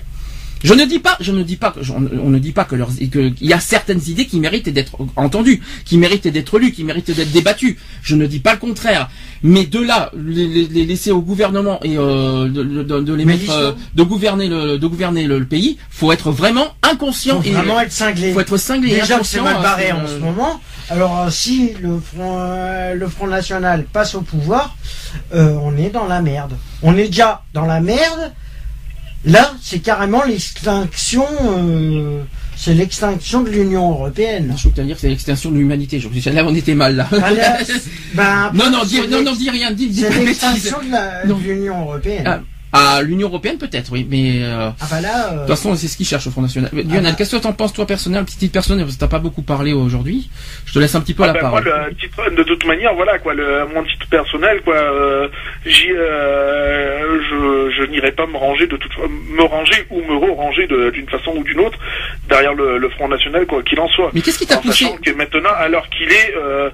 [0.65, 2.75] Je ne dis pas, je ne dis pas que, on, on ne dit pas que
[2.75, 6.73] leurs, que il y a certaines idées qui méritent d'être entendues, qui méritent d'être lues,
[6.73, 7.78] qui méritent d'être débattues.
[8.02, 9.10] Je ne dis pas le contraire.
[9.43, 13.34] Mais de là, les, les- laisser au gouvernement et euh, de, de- de les Mais
[13.36, 17.49] mettre, euh, de gouverner le, de gouverner le, le pays, faut être vraiment inconscient Faut
[17.49, 18.33] et vraiment être cinglé.
[18.33, 18.89] faut être cinglé.
[18.89, 20.60] Déjà, inconscient, mal euh, barré c'est, en euh, ce moment.
[20.89, 24.76] Alors, euh, si le Front, euh, le Front National passe au pouvoir,
[25.34, 26.55] euh, on est dans la merde.
[26.83, 28.33] On est déjà dans la merde.
[29.27, 31.27] Là, c'est carrément l'extinction.
[31.43, 32.23] euh,
[32.57, 34.55] c'est l'extinction de l'Union européenne.
[34.57, 36.01] Je dire c'est l'extinction de l'humanité.
[36.33, 37.09] Là, on était mal là.
[37.11, 37.59] Ah, là,
[38.15, 42.25] ben, non, non, dis, non, dis rien, dis, dis C'est l'extinction de l'Union européenne.
[42.27, 42.41] Ah,
[42.77, 45.86] À l'Union européenne peut-être, oui, mais euh, Ah bah là, euh, De toute façon, c'est
[45.86, 46.70] ce qu'ils cherchent au Front National.
[46.73, 47.15] Lionel, Ah bah.
[47.17, 50.28] qu'est-ce que t'en penses, toi, personnel, petite personnelle, parce que t'as pas beaucoup parlé aujourd'hui.
[50.67, 51.65] Je te laisse un petit peu Ah la moi, parole.
[51.65, 55.28] le titre, de toute manière, voilà quoi, le, mon titre personnel, quoi, euh,
[55.65, 60.67] j'y, euh, je, je n'irai pas me ranger de toute, me ranger ou me re-ranger
[60.67, 61.78] de- d'une façon ou d'une autre
[62.28, 64.11] derrière le, le Front National, quoi qu'il en soit.
[64.15, 66.70] Mais qu'est-ce qui t'a poussé sachant que maintenant, alors qu'il est, euh,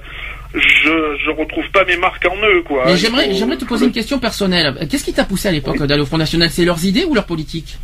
[0.54, 2.84] je, je retrouve pas mes marques en eux, quoi.
[2.86, 4.86] Mais j'aimerais, j'aimerais te poser une question personnelle.
[4.90, 6.50] Qu'est-ce qui t'a poussé à l'époque d'aller au Front National?
[6.50, 7.78] C'est leurs idées ou leur politique?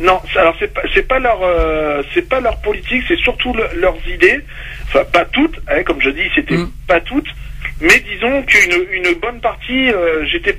[0.00, 3.78] Non, alors c'est pas c'est pas leur euh, c'est pas leur politique, c'est surtout le-
[3.80, 4.40] leurs idées.
[4.88, 6.70] Enfin, pas toutes, hein, comme je dis, c'était Mm.
[6.88, 7.28] pas toutes,
[7.80, 10.58] mais disons qu'une une bonne partie, euh, j'étais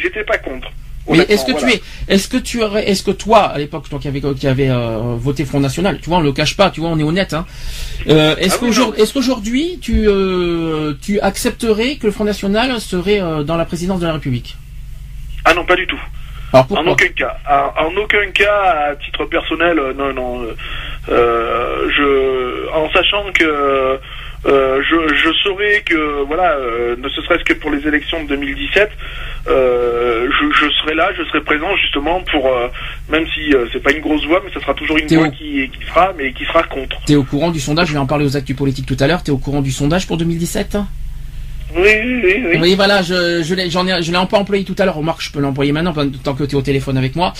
[0.00, 0.70] j'étais pas contre.
[1.08, 3.98] Mais est-ce que tu es, est-ce que tu aurais, est-ce que toi, à l'époque, toi
[3.98, 6.80] qui avais, qui avait euh, voté Front National, tu vois, on le cache pas, tu
[6.80, 7.46] vois, on est honnête, hein.
[8.08, 13.20] Euh, est-ce Ah qu'aujourd'hui, est-ce qu'aujourd'hui, tu, euh, tu accepterais que le Front National serait
[13.20, 14.56] euh, dans la présidence de la République?
[15.44, 16.00] Ah non, pas du tout.
[16.52, 17.36] Alors En aucun cas.
[17.48, 20.46] En, en aucun cas, à titre personnel, non, non.
[21.08, 23.98] je, en sachant que
[24.46, 28.90] euh, je, je saurais que, voilà, euh, ne serait-ce que pour les élections de 2017,
[29.48, 32.50] euh, je, je serai là, je serai présent justement pour,
[33.08, 35.82] même si c'est pas une grosse voix, mais ce sera toujours une voix qui, qui
[35.82, 37.00] fera, mais qui sera contre.
[37.06, 37.88] T'es au courant du sondage?
[37.88, 39.22] Je vais en parler aux actus politiques tout à l'heure.
[39.22, 40.78] T'es au courant du sondage pour 2017
[41.76, 42.34] Oui, oui, oui.
[42.52, 42.58] oui.
[42.60, 44.94] Oui, voilà, je, je l'ai, j'en ai, je l'ai pas employé tout à l'heure.
[44.96, 47.34] Remarque, je peux l'employer maintenant, tant que tu es au téléphone avec moi.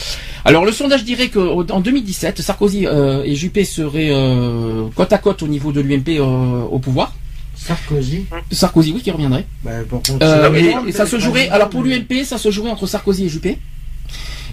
[0.44, 1.38] Alors, le sondage dirait que
[1.72, 6.08] en 2017, Sarkozy euh, et Juppé seraient euh, côte à côte au niveau de l'UMP
[6.18, 6.22] euh,
[6.70, 7.14] au pouvoir.
[7.56, 8.26] Sarkozy.
[8.52, 9.46] Sarkozy, oui, qui reviendrait.
[9.64, 10.74] Bah, pour Euh, continuer.
[10.86, 11.48] et, et ça se jouerait.
[11.48, 13.58] Alors pour l'UMP, ça se jouerait entre Sarkozy et Juppé.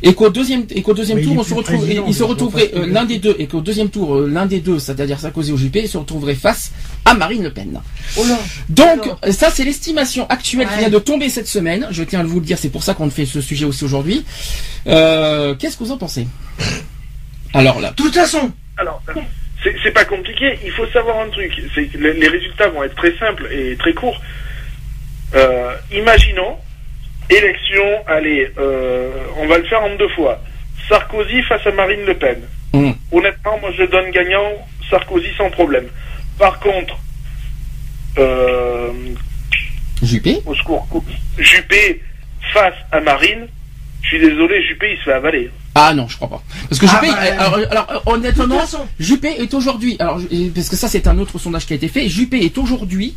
[0.04, 2.72] Et qu'au deuxième, et qu'au deuxième Mais tour, on se retrouve, il se donc, retrouverait
[2.76, 5.58] euh, l'un des deux, et qu'au deuxième tour, euh, l'un des deux, c'est-à-dire Sarkozy ou
[5.58, 6.72] Juppé, se retrouverait face
[7.06, 7.82] à Marine Le Pen.
[8.18, 8.38] Oh là.
[8.70, 9.20] Donc, Alors.
[9.26, 11.88] euh, ça, c'est l'estimation actuelle qui vient de tomber cette semaine.
[11.92, 14.26] Je tiens à vous le dire, c'est pour ça qu'on fait ce sujet aussi aujourd'hui.
[14.88, 16.28] Euh, Qu'est-ce que vous en pensez?
[17.54, 19.02] Alors là, De toute façon, Alors,
[19.84, 20.60] c'est pas compliqué.
[20.66, 21.52] Il faut savoir un truc.
[21.74, 24.22] C'est que les, les résultats vont être très simples et très courts.
[25.34, 26.58] Euh, imaginons,
[27.30, 30.42] élection, allez, euh, on va le faire en deux fois.
[30.90, 32.42] Sarkozy face à Marine Le Pen.
[32.74, 32.94] Hum.
[33.12, 34.52] Honnêtement, moi je donne gagnant
[34.90, 35.86] Sarkozy sans problème.
[36.38, 36.98] Par contre,
[38.18, 38.92] euh,
[40.04, 40.88] Juppé au secours,
[41.38, 42.02] Juppé
[42.54, 43.48] face à Marine,
[44.02, 45.50] je suis désolé, Juppé il se fait avaler.
[45.74, 46.44] Ah non, je crois pas.
[46.70, 48.62] Parce que Ah Juppé, bah, euh, alors, honnêtement.
[49.00, 51.88] Juppé est aujourd'hui, alors je- parce que ça c'est un autre sondage qui a été
[51.88, 53.16] fait, Juppé est aujourd'hui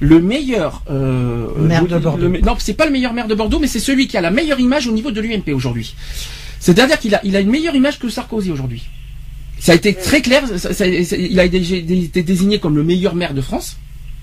[0.00, 2.28] le meilleur euh, Maire le- de Bordeaux.
[2.28, 4.30] le- non, c'est pas le meilleur maire de Bordeaux, mais c'est celui qui a la
[4.30, 5.94] meilleure image au niveau de l'UMP aujourd'hui.
[6.60, 8.84] C'est-à-dire qu'il a, il a une meilleure image que Sarkozy aujourd'hui.
[9.58, 10.46] Ça a été très clair.
[10.46, 13.76] ça- ça- ça- il a été été désigné comme le meilleur maire de France.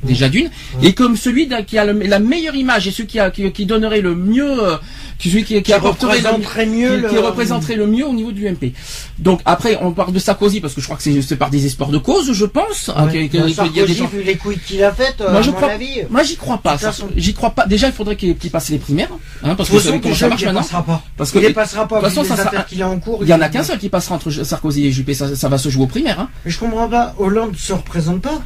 [0.03, 0.49] Déjà d'une,
[0.83, 3.65] et comme celui qui a le- la meilleure image et celui qui, a, qui, qui
[3.65, 4.77] donnerait le mieux, euh,
[5.17, 8.45] qui, celui qui, qui, apporterait le- représenterait mieux le- représenterait le mieux au niveau du
[8.48, 8.74] MP.
[9.17, 11.90] Donc après, on parle de Sarkozy parce que je crois que c'est par des espoirs
[11.90, 12.90] de cause, je pense.
[12.90, 13.14] hein, Ouais.
[13.24, 15.41] Bah, qu'il y a Sarkozy, des gens- vu les couilles qu'il a faites, euh, moi
[15.41, 15.72] je crois,
[16.11, 16.77] moi j'y crois pas.
[16.77, 16.93] ça-.
[17.15, 17.65] J'y crois pas.
[17.65, 19.09] Déjà, il faudrait qu'il passe les primaires,
[19.43, 20.83] hein, parce de que vous savez comment ça ne marche maintenant.
[20.83, 21.03] pas.
[21.17, 21.95] Parce que il les passera pas.
[21.99, 23.19] de toute façon, ça les sera- affaires qu'il a en cours.
[23.24, 25.15] Il y en a qu'un seul qui passera entre Sarkozy et Juppé.
[25.15, 26.19] Ça, ça va se jouer aux primaires.
[26.19, 26.30] Hein.
[26.45, 27.15] Mais je comprends pas.
[27.17, 28.41] Hollande se représente pas.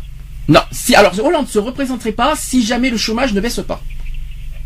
[0.49, 3.81] Non, si alors Hollande se représenterait pas si jamais le chômage ne baisse pas.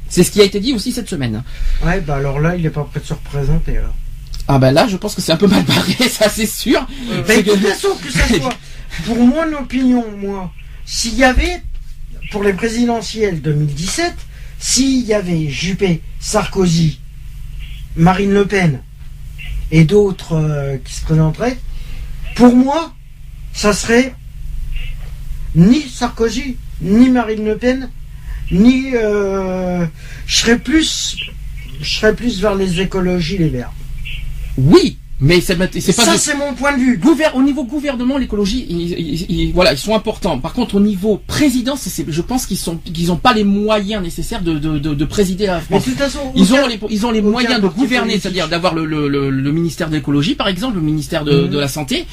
[0.07, 1.43] C'est ce qui a été dit aussi cette semaine.
[1.83, 3.77] Ouais, bah alors là, il est pas prêt de se représenter.
[3.77, 3.93] Alors.
[4.47, 6.87] Ah ben là, je pense que c'est un peu mal barré, ça c'est sûr.
[7.09, 8.57] Mais C'est de toute façon, que ça soit,
[9.05, 10.53] pour mon opinion, moi,
[10.85, 11.61] s'il y avait,
[12.31, 14.13] pour les présidentielles 2017,
[14.59, 17.01] s'il y avait Juppé, Sarkozy,
[17.97, 18.81] Marine Le Pen
[19.71, 21.57] et d'autres euh, qui se présenteraient,
[22.35, 22.93] pour moi,
[23.51, 24.15] ça serait
[25.55, 27.89] ni Sarkozy, ni Marine Le Pen,
[28.51, 29.85] ni euh,
[30.25, 31.15] je serais plus
[31.81, 33.71] je serais plus vers les écologies, les verts.
[34.57, 36.97] Oui, mais c'est pas Ça, de- c'est mon point de vue.
[36.97, 40.37] Gouver- au niveau gouvernement, l'écologie, ils, ils- ils- voilà, ils sont importants.
[40.39, 44.01] Par contre, au niveau présidence, c'est- je pense qu'ils sont, qu'ils n'ont pas les moyens
[44.03, 45.83] nécessaires de, de, de, de présider la Mais de France.
[45.85, 48.85] toute façon, Ils aucun- ont les, ils ont les moyens de gouverner, c'est-à-dire d'avoir le,
[48.85, 51.49] le, le, le ministère de l'écologie, par exemple, le ministère de, Mhm.
[51.49, 52.05] de la santé.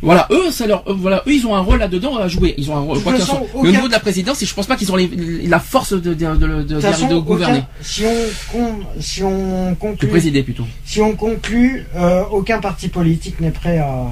[0.00, 2.54] Voilà, eux, ça leur, eux, voilà, eux, ils ont un rôle là-dedans à jouer.
[2.56, 3.02] Ils ont un rôle.
[3.02, 3.46] Quoi façon, soit.
[3.54, 5.08] aucun- Au niveau de la présidence, et je pense pas qu'ils ont les-
[5.48, 6.14] la force de,
[6.80, 8.04] façon, gouverner, aucun- si
[8.54, 10.66] on si on conclut, présider plutôt.
[10.84, 14.06] si on conclut, euh, aucun parti politique n'est prêt à,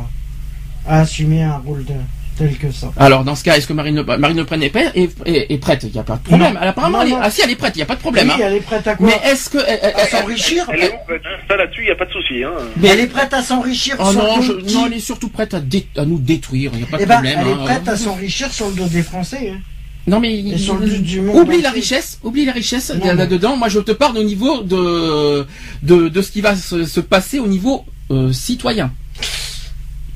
[0.89, 1.95] à assumer un rôle de,
[2.37, 2.93] tel que ça.
[2.97, 5.53] Alors, dans ce cas, est-ce que Marine Le, Marine Le Pen est, prête- est, est-
[5.53, 5.83] est prête?
[5.85, 6.55] Il n'y a pas de problème.
[6.55, 6.61] Non.
[6.61, 7.73] Apparemment, Non, elle ah si, elle est prête.
[7.75, 8.29] Il n'y a pas de problème.
[8.29, 8.47] oui, hein.
[8.49, 9.07] elle est prête à quoi?
[9.07, 10.91] Mais est-ce que elle- elle- À elle- s'enrichir Elle.
[11.49, 12.45] Ça là-dessus, il n'y a pas de souci.
[12.45, 12.51] Hein.
[12.77, 15.55] mais Elle est prête à s'enrichir Oh sur non, je- qui elle est surtout prête
[15.55, 16.71] à, dé- à nous détruire.
[16.75, 17.39] Il n'y a pas de Eh ben, problème.
[17.41, 17.65] elle est hein.
[17.65, 19.53] prête à s'enrichir sur le dos des Français.
[19.55, 19.59] hein.
[20.09, 23.13] Non mais Et sur le du monde oublie la richesse, oublie la richesse Non, là-
[23.15, 23.57] mais- là-dedans.
[23.57, 25.45] Moi, je te parle au niveau de
[25.83, 28.93] de, de ce qui va se, se passer au niveau euh, citoyen.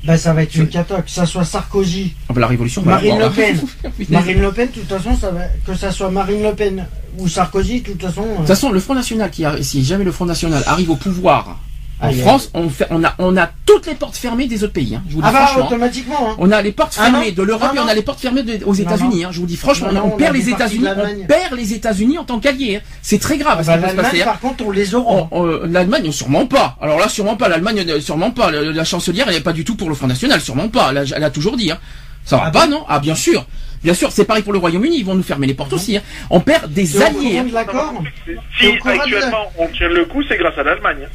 [0.03, 2.81] Ben, ça va être une cata, que ça soit Sarkozy, Ah bah, la révolution.
[2.81, 3.59] va Marine Le Pen.
[4.09, 6.85] Marine Le Pen, de toute façon, ça va, que ça soit Marine Le Pen
[7.19, 8.23] ou Sarkozy, de toute façon.
[8.23, 10.95] De toute façon, le Front National qui a, si jamais le Front National arrive au
[10.95, 11.59] pouvoir
[12.07, 12.11] en.
[12.13, 14.95] France, on fait, on a, on a toutes les portes fermées des autres pays.
[14.95, 15.03] hein.
[15.07, 15.67] Je vous dis ah bah franchement.
[15.67, 16.31] automatiquement.
[16.31, 16.35] Hein.
[16.39, 18.63] On a les portes Ah fermées de l'Europe et on a les portes fermées de-
[18.65, 19.23] aux États-Unis.
[19.25, 19.29] hein.
[19.31, 22.17] Je vous dis franchement, Non, on, non, on perd les États-Unis, on perd les États-Unis
[22.17, 22.77] en tant qu'alliés.
[22.77, 22.87] hein.
[23.01, 24.21] C'est très grave Ah ce bah, qui peut se L'Allemagne, passer.
[24.23, 24.25] hein.
[24.25, 25.11] par contre, on les aura.
[25.13, 26.77] On- on- L'Allemagne, sûrement pas.
[26.81, 27.49] Alors là, sûrement pas.
[27.49, 28.51] L'Allemagne, euh, sûrement pas.
[28.51, 30.87] La, la chancelière, elle n'est pas du tout pour le Front National, sûrement pas.
[30.91, 31.71] Elle a, elle a toujours dit.
[31.71, 31.77] Hein.
[32.25, 32.85] Ça va Ah pas, bon non?
[32.87, 33.45] Ah, bien sûr.
[33.83, 34.97] Bien sûr, c'est pareil pour le Royaume-Uni.
[34.99, 35.97] Ils vont nous fermer les portes aussi.
[35.97, 36.01] hein.
[36.29, 37.39] On perd des alliés.
[37.39, 37.45] hein.
[38.59, 41.07] Si actuellement on tient le coup, c'est grâce à l'Allemagne.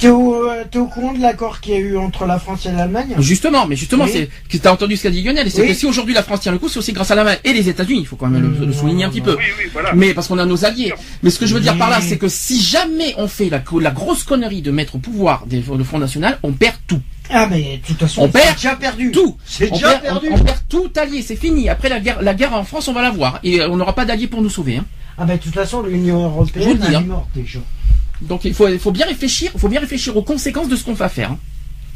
[0.00, 2.64] T'es au, euh, t'es au courant de l'accord qu'il y a eu entre la France
[2.66, 4.10] et l'Allemagne Justement, mais justement, Oui.
[4.12, 5.68] c'est que t'as entendu ce qu'a dit Lionel, et c'est Oui.
[5.68, 7.68] que si aujourd'hui la France tient le coup, c'est aussi grâce à l'Allemagne et les
[7.68, 8.00] États-Unis.
[8.00, 9.36] Il faut quand même le, le souligner un petit peu.
[9.36, 9.92] Oui, oui, voilà.
[9.92, 10.94] Mais parce qu'on a nos alliés.
[11.22, 13.58] Mais ce que je veux dire par là, c'est que si jamais on fait la,
[13.58, 17.00] co- la grosse connerie de mettre au pouvoir des, le Front National, on perd tout.
[17.32, 19.10] Ah mais de toute façon, On c'est perd déjà perdu.
[19.12, 19.36] Tout.
[19.44, 20.28] C'est On déjà perd, perdu.
[20.32, 21.68] on, on perd tout allié, c'est fini.
[21.68, 23.38] Après la guerre, la guerre en France, on va la voir.
[23.44, 24.78] Et on n'aura pas d'alliés pour nous sauver.
[24.78, 24.84] hein.
[25.18, 27.00] Ah bah de toute façon, l'Union Je vous Européenne le dis, elle hein.
[27.02, 27.58] est morte déjà.
[28.22, 30.84] Donc il faut, il faut bien réfléchir, il faut bien réfléchir aux conséquences de ce
[30.84, 31.32] qu'on va faire.
[31.32, 31.38] hein.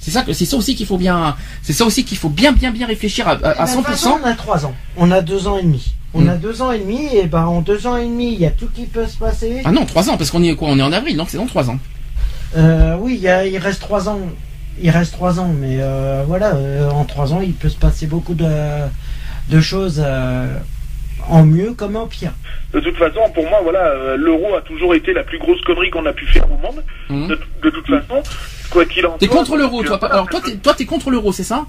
[0.00, 2.52] C'est ça, que- c'est ça aussi qu'il faut bien, c'est ça aussi qu'il faut bien,
[2.52, 4.20] bien, bien réfléchir à, à- à Eh ben, façon, 100%.
[4.22, 4.74] on a trois ans.
[4.96, 5.94] On a deux ans et demi.
[6.16, 8.46] On a deux ans et demi, et ben en deux ans et demi, il y
[8.46, 9.62] a tout qui peut se passer.
[9.64, 11.46] Ah non, trois ans, parce qu'on est quoi On est en avril, donc c'est dans
[11.46, 11.78] trois ans.
[12.56, 14.20] Euh, oui, il, y a- il reste trois ans.
[14.80, 18.06] Il reste trois ans, mais euh, voilà, euh, en trois ans, il peut se passer
[18.06, 18.48] beaucoup de,
[19.48, 20.56] de choses euh,
[21.28, 22.32] en mieux comme en pire.
[22.72, 25.90] De toute façon, pour moi, voilà, euh, l'euro a toujours été la plus grosse connerie
[25.90, 26.82] qu'on a pu faire au monde.
[27.08, 27.28] Mhm.
[27.28, 28.22] De, de toute façon,
[28.70, 29.36] quoi qu'il en T'es soit.
[29.36, 29.98] contre l'euro, toi.
[29.98, 31.64] pas- Alors toi, t'es, toi, t'es contre l'euro, c'est ça?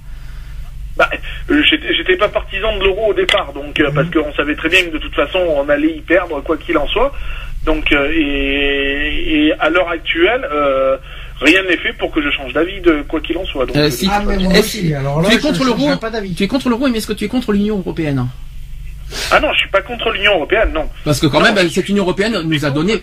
[0.97, 1.09] Bah,
[1.51, 4.69] euh, j'étais j'étais pas partisan de l'euro au départ, donc euh, parce qu'on savait très
[4.69, 7.11] bien que de toute façon on allait y perdre quoi qu'il en soit.
[7.65, 10.95] Donc euh, et, et à l'heure actuelle, euh,
[11.41, 13.65] rien n'est fait pour que je change d'avis de quoi qu'il en soit.
[13.65, 16.09] Donc, Euh, si- Ah, mais moi aussi, alors là, tu es je contre l'euro pas
[16.09, 16.33] d'avis.
[16.33, 18.27] Tu es contre l'euro, mais est-ce que tu es contre l'Union européenne?
[19.31, 20.87] Ah non, je suis pas contre l'Union européenne, non.
[21.03, 22.95] Parce que quand Non, même, cette Union européenne nous a donné.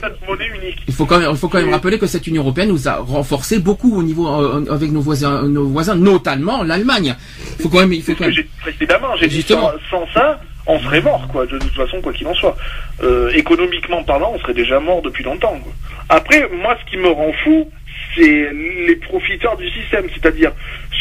[0.89, 2.97] Il faut quand même, il faut quand même rappeler que cette Union européenne nous a
[2.97, 7.14] renforcé beaucoup au niveau euh, avec nos voisins, nos voisins, notamment l'Allemagne.
[7.58, 8.44] Il faut quand même, il faut quand que même.
[8.60, 9.16] précédemment.
[9.16, 11.47] J'ai dit sans, sans ça, on serait mort, quoi.
[11.47, 12.56] De toute façon, quoi qu'il en soit.
[13.02, 15.58] Euh, économiquement parlant, on serait déjà mort depuis longtemps.
[15.62, 15.72] Quoi.
[16.08, 17.68] Après, moi, ce qui me rend fou,
[18.16, 18.50] c'est
[18.86, 20.52] les profiteurs du système, c'est-à-dire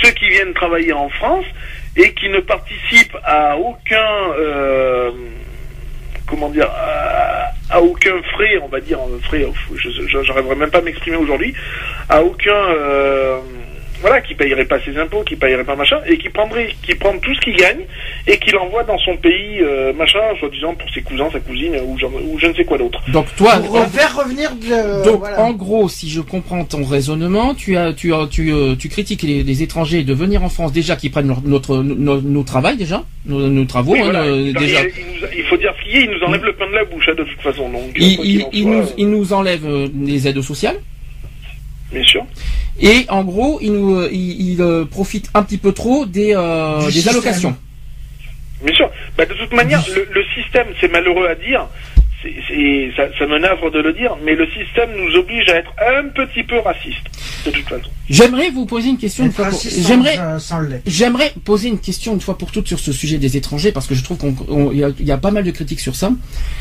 [0.01, 1.45] ceux qui viennent travailler en France
[1.95, 5.11] et qui ne participent à aucun, euh,
[6.27, 6.69] comment dire,
[7.69, 9.45] à, aucun frais, on va dire, frais,
[10.23, 11.53] j'arriverai même pas à m'exprimer aujourd'hui,
[12.09, 13.39] à aucun, euh,
[14.01, 17.17] voilà, qui payerait pas ses impôts, qui payerait pas machin, et qui prendrait, qui prend
[17.19, 17.81] tout ce qu'il gagne
[18.27, 21.97] et qui l'envoie dans son pays, euh, machin, soi-disant pour ses cousins, sa cousine ou,
[21.99, 22.99] je- ou je ne sais quoi d'autre.
[23.11, 25.05] Donc toi, Pour euh, faire revenir de.
[25.05, 25.41] Donc voilà.
[25.41, 29.21] en gros, si je comprends ton raisonnement, tu as, tu as, tu, euh, tu critiques
[29.23, 32.77] les, les étrangers de venir en France déjà qui prennent leur- notre, nos, nos travail
[32.77, 34.81] déjà, nos, nos travaux Oui, hein, voilà, euh, il, déjà.
[34.81, 36.67] il- il nous- il faut dire ce qu'il y est, il nous enlève le pain
[36.67, 37.69] de la bouche, hein, de toute façon.
[37.69, 40.77] Donc, Il, il, nous, euh, il nous enlève euh, les aides sociales
[41.91, 42.25] bien sûr.
[42.79, 46.33] et en gros, il nous, euh, il, il, euh, profite un petit peu trop des,
[46.35, 47.55] euh, des allocations.
[48.63, 48.89] Bien sûr.
[49.17, 51.67] Bah, de toute manière, le, le système, c'est malheureux à dire,
[52.21, 55.55] c'est, c'est- ça, ça me navre de le dire, mais le système nous oblige à
[55.55, 57.01] être un petit peu raciste,
[57.45, 57.89] de toute façon.
[58.07, 59.59] J'aimerais vous poser une question une fois pour...
[59.59, 60.19] J'aimerais.
[60.85, 63.95] J'aimerais poser une question une fois pour toutes sur ce sujet des étrangers parce que
[63.95, 65.95] je trouve qu'on on- il y, a- il y a pas mal de critiques sur
[65.95, 66.11] ça.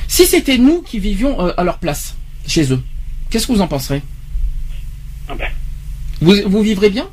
[0.09, 2.81] Si c'était nous qui vivions euh, à leur place chez eux,
[3.29, 4.01] qu'est-ce que vous en penserez
[5.31, 5.49] Ah ben.
[6.21, 7.09] vous, vous vivrez bien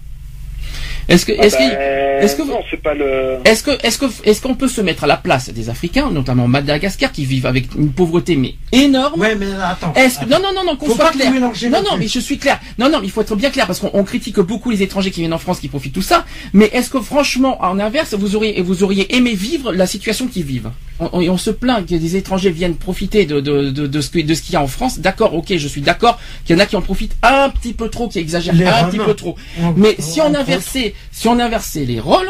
[1.07, 3.37] Est-ce que Ah est-ce ben, que est-ce que vous- non, c'est pas le.
[3.45, 6.47] est-ce que est-ce que est-ce qu'on peut se mettre à la place des Africains, notamment
[6.47, 9.93] Madagascar, qui vivent avec une pauvreté mais énorme Ouais, mais attends.
[9.95, 10.41] Est-ce que attends.
[10.41, 11.31] non non non non qu'on Faut soit clair.
[11.31, 11.49] Non non
[11.83, 11.99] non plus.
[11.99, 12.59] mais je suis clair.
[12.79, 15.11] Non non mais il faut être bien clair parce qu'on on critique beaucoup les étrangers
[15.11, 16.25] qui viennent en France qui profitent de tout ça.
[16.53, 20.43] Mais est-ce que franchement en inverse vous auriez vous auriez aimé vivre la situation qu'ils
[20.43, 20.71] vivent?
[20.99, 24.07] On, on- on se plaint que des étrangers viennent profiter de de de, de ce
[24.07, 24.99] ce qu'il y a en France.
[24.99, 27.89] D'accord ok je suis d'accord qu'il y en a qui en profitent un petit peu
[27.89, 29.35] trop qui exagèrent Les un petit peu trop.
[29.75, 32.29] Mais si on inversait si on inversait les rôles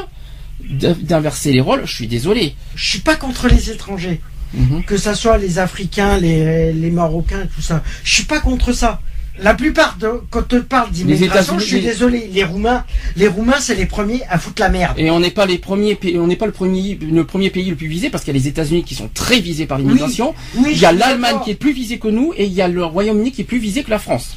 [0.61, 2.55] d'inverser les rôles je suis désolé.
[2.75, 4.21] Je suis pas contre les étrangers.
[4.53, 4.83] Mhm.
[4.85, 7.83] Que ça soit les Africains, les, les Marocains, tout ça.
[8.03, 9.01] Je suis pas contre ça.
[9.39, 12.83] La plupart de, quand on parle d'immigration, je suis désolé, les Roumains,
[13.15, 14.95] les Roumains, c'est les premiers à foutre la merde.
[14.97, 17.69] Et on n'est pas les premiers, pays- on n'est pas le premier, le premier pays
[17.69, 20.33] le plus visé parce qu'il y a les États-Unis qui sont très visés par l'immigration.
[20.55, 22.67] Oui, il y a l'Allemagne qui est plus visée que nous et il y a
[22.67, 24.35] le Royaume-Uni qui est plus visé que la France.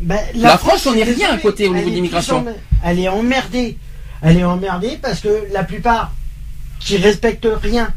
[0.00, 2.44] Ben, La France, on je est suis rien à côté au niveau de l'immigration.
[2.84, 3.78] Elle est emmerdée.
[4.20, 6.12] Elle est emmerdée parce que la plupart
[6.80, 7.88] qui respectent rien,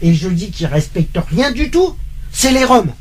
[0.00, 1.94] et je dis qui respectent rien du tout,
[2.32, 2.92] c'est les Roms.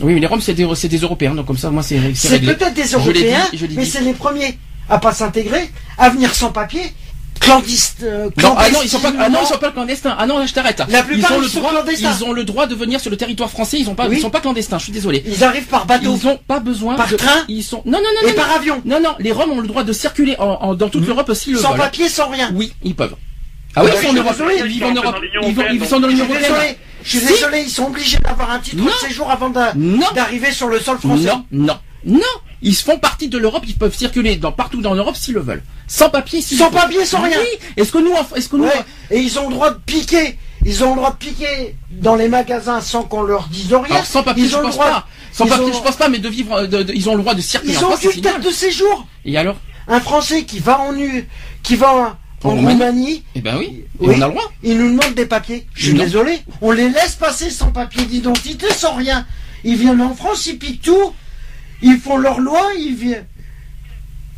[0.00, 0.64] Oui, mais les Roms c'est des,
[0.98, 3.84] Européens, donc comme ça, moi c'est c'est peut-être des Je l'ai dit, Européens, je mais
[3.84, 4.58] c'est les premiers
[4.88, 6.82] à pas s'intégrer, à venir sans papier,
[7.40, 8.04] clandestin.
[8.06, 9.40] euh, Non, ah non, ils sont pas, ah non, clandestinement.
[9.42, 10.16] ils sont pas clandestins.
[10.18, 10.82] Ah non, là, je t'arrête.
[10.88, 12.12] La plupart, ils ont le sont droit, clandestins.
[12.18, 13.78] ils ont le droit de venir sur le territoire français.
[13.80, 14.16] Ils ont pas, Oui.
[14.18, 14.78] ils sont pas clandestins.
[14.78, 15.24] Je suis désolé.
[15.26, 16.14] Ils arrivent par bateau.
[16.16, 18.48] Ils ont pas besoin Par de, train Ils sont, non, non, non, Et non, par
[18.48, 18.54] non.
[18.56, 18.82] avion.
[18.84, 21.54] Non, non, les Roms ont le droit de circuler en, en- dans toute l'Europe s'ils
[21.54, 21.78] le Sans veulent.
[21.80, 22.50] papier, sans rien.
[22.54, 23.16] Oui, ils peuvent.
[23.74, 24.36] Ah oui, ils sont en Europe.
[24.58, 25.16] Ils vivent sont en Europe.
[25.72, 26.74] Ils sont dans l'Union européenne.
[27.06, 27.32] Je suis Si.
[27.34, 28.86] désolé, ils sont obligés d'avoir un titre Non.
[28.86, 31.26] de séjour avant d'arriver sur le sol français.
[31.26, 32.20] Non, non, non.
[32.62, 33.62] Ils font partie de l'Europe.
[33.66, 35.62] Ils peuvent circuler dans, partout dans l'Europe s'ils le veulent.
[35.86, 37.38] Sans papier, s'ils Sans papier, sans rien.
[37.38, 37.46] Oui.
[37.76, 38.84] Est-ce que nous, est-ce que nous, Ouais.
[39.12, 40.36] Et ils ont le droit de piquer.
[40.64, 43.84] Ils ont le droit de piquer dans les magasins sans qu'on leur dise rien.
[43.94, 45.06] alors sans papier, ils je ont pense droit- pas.
[45.32, 47.20] Sans ils papier, ont- je pense pas, mais de vivre, de- de- ils ont le
[47.20, 48.02] droit de circuler Ils en ont France.
[48.04, 48.50] une c'est carte génial.
[48.50, 49.06] de séjour.
[49.24, 49.56] Et alors?
[49.86, 51.28] Un Français qui va en U,
[51.62, 53.22] qui va en, Roumanie.
[53.34, 53.84] Eh ben oui.
[54.00, 54.52] On a le droit.
[54.62, 55.66] il nous demande des papiers.
[55.74, 56.04] Je suis Non.
[56.04, 56.38] désolé.
[56.60, 59.26] On les laisse passer sans papier d'identité, sans rien.
[59.64, 61.12] Ils viennent en France, ils piquent tout.
[61.82, 63.26] Ils font leur loi, ils viennent.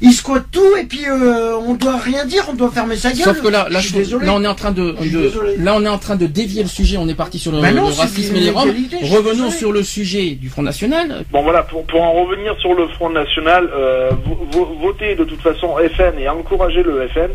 [0.01, 3.25] Ils squattent tout et puis euh, on doit rien dire, on doit fermer sa gueule.
[3.25, 4.27] Sauf que là, là, je suis je- désolé.
[4.27, 5.57] là, on est en train de, Je suis de- désolé.
[5.57, 6.97] là, on est en train de dévier le sujet.
[6.99, 8.73] On est parti sur le, Ben non, le c'est racisme et une les Roms.
[9.03, 11.25] Revenons sur le sujet du Front National.
[11.33, 15.25] Bon voilà, pour, pour en revenir sur le Front National, euh, vo- vo- voter de
[15.25, 17.31] toute façon FN et encourager le FN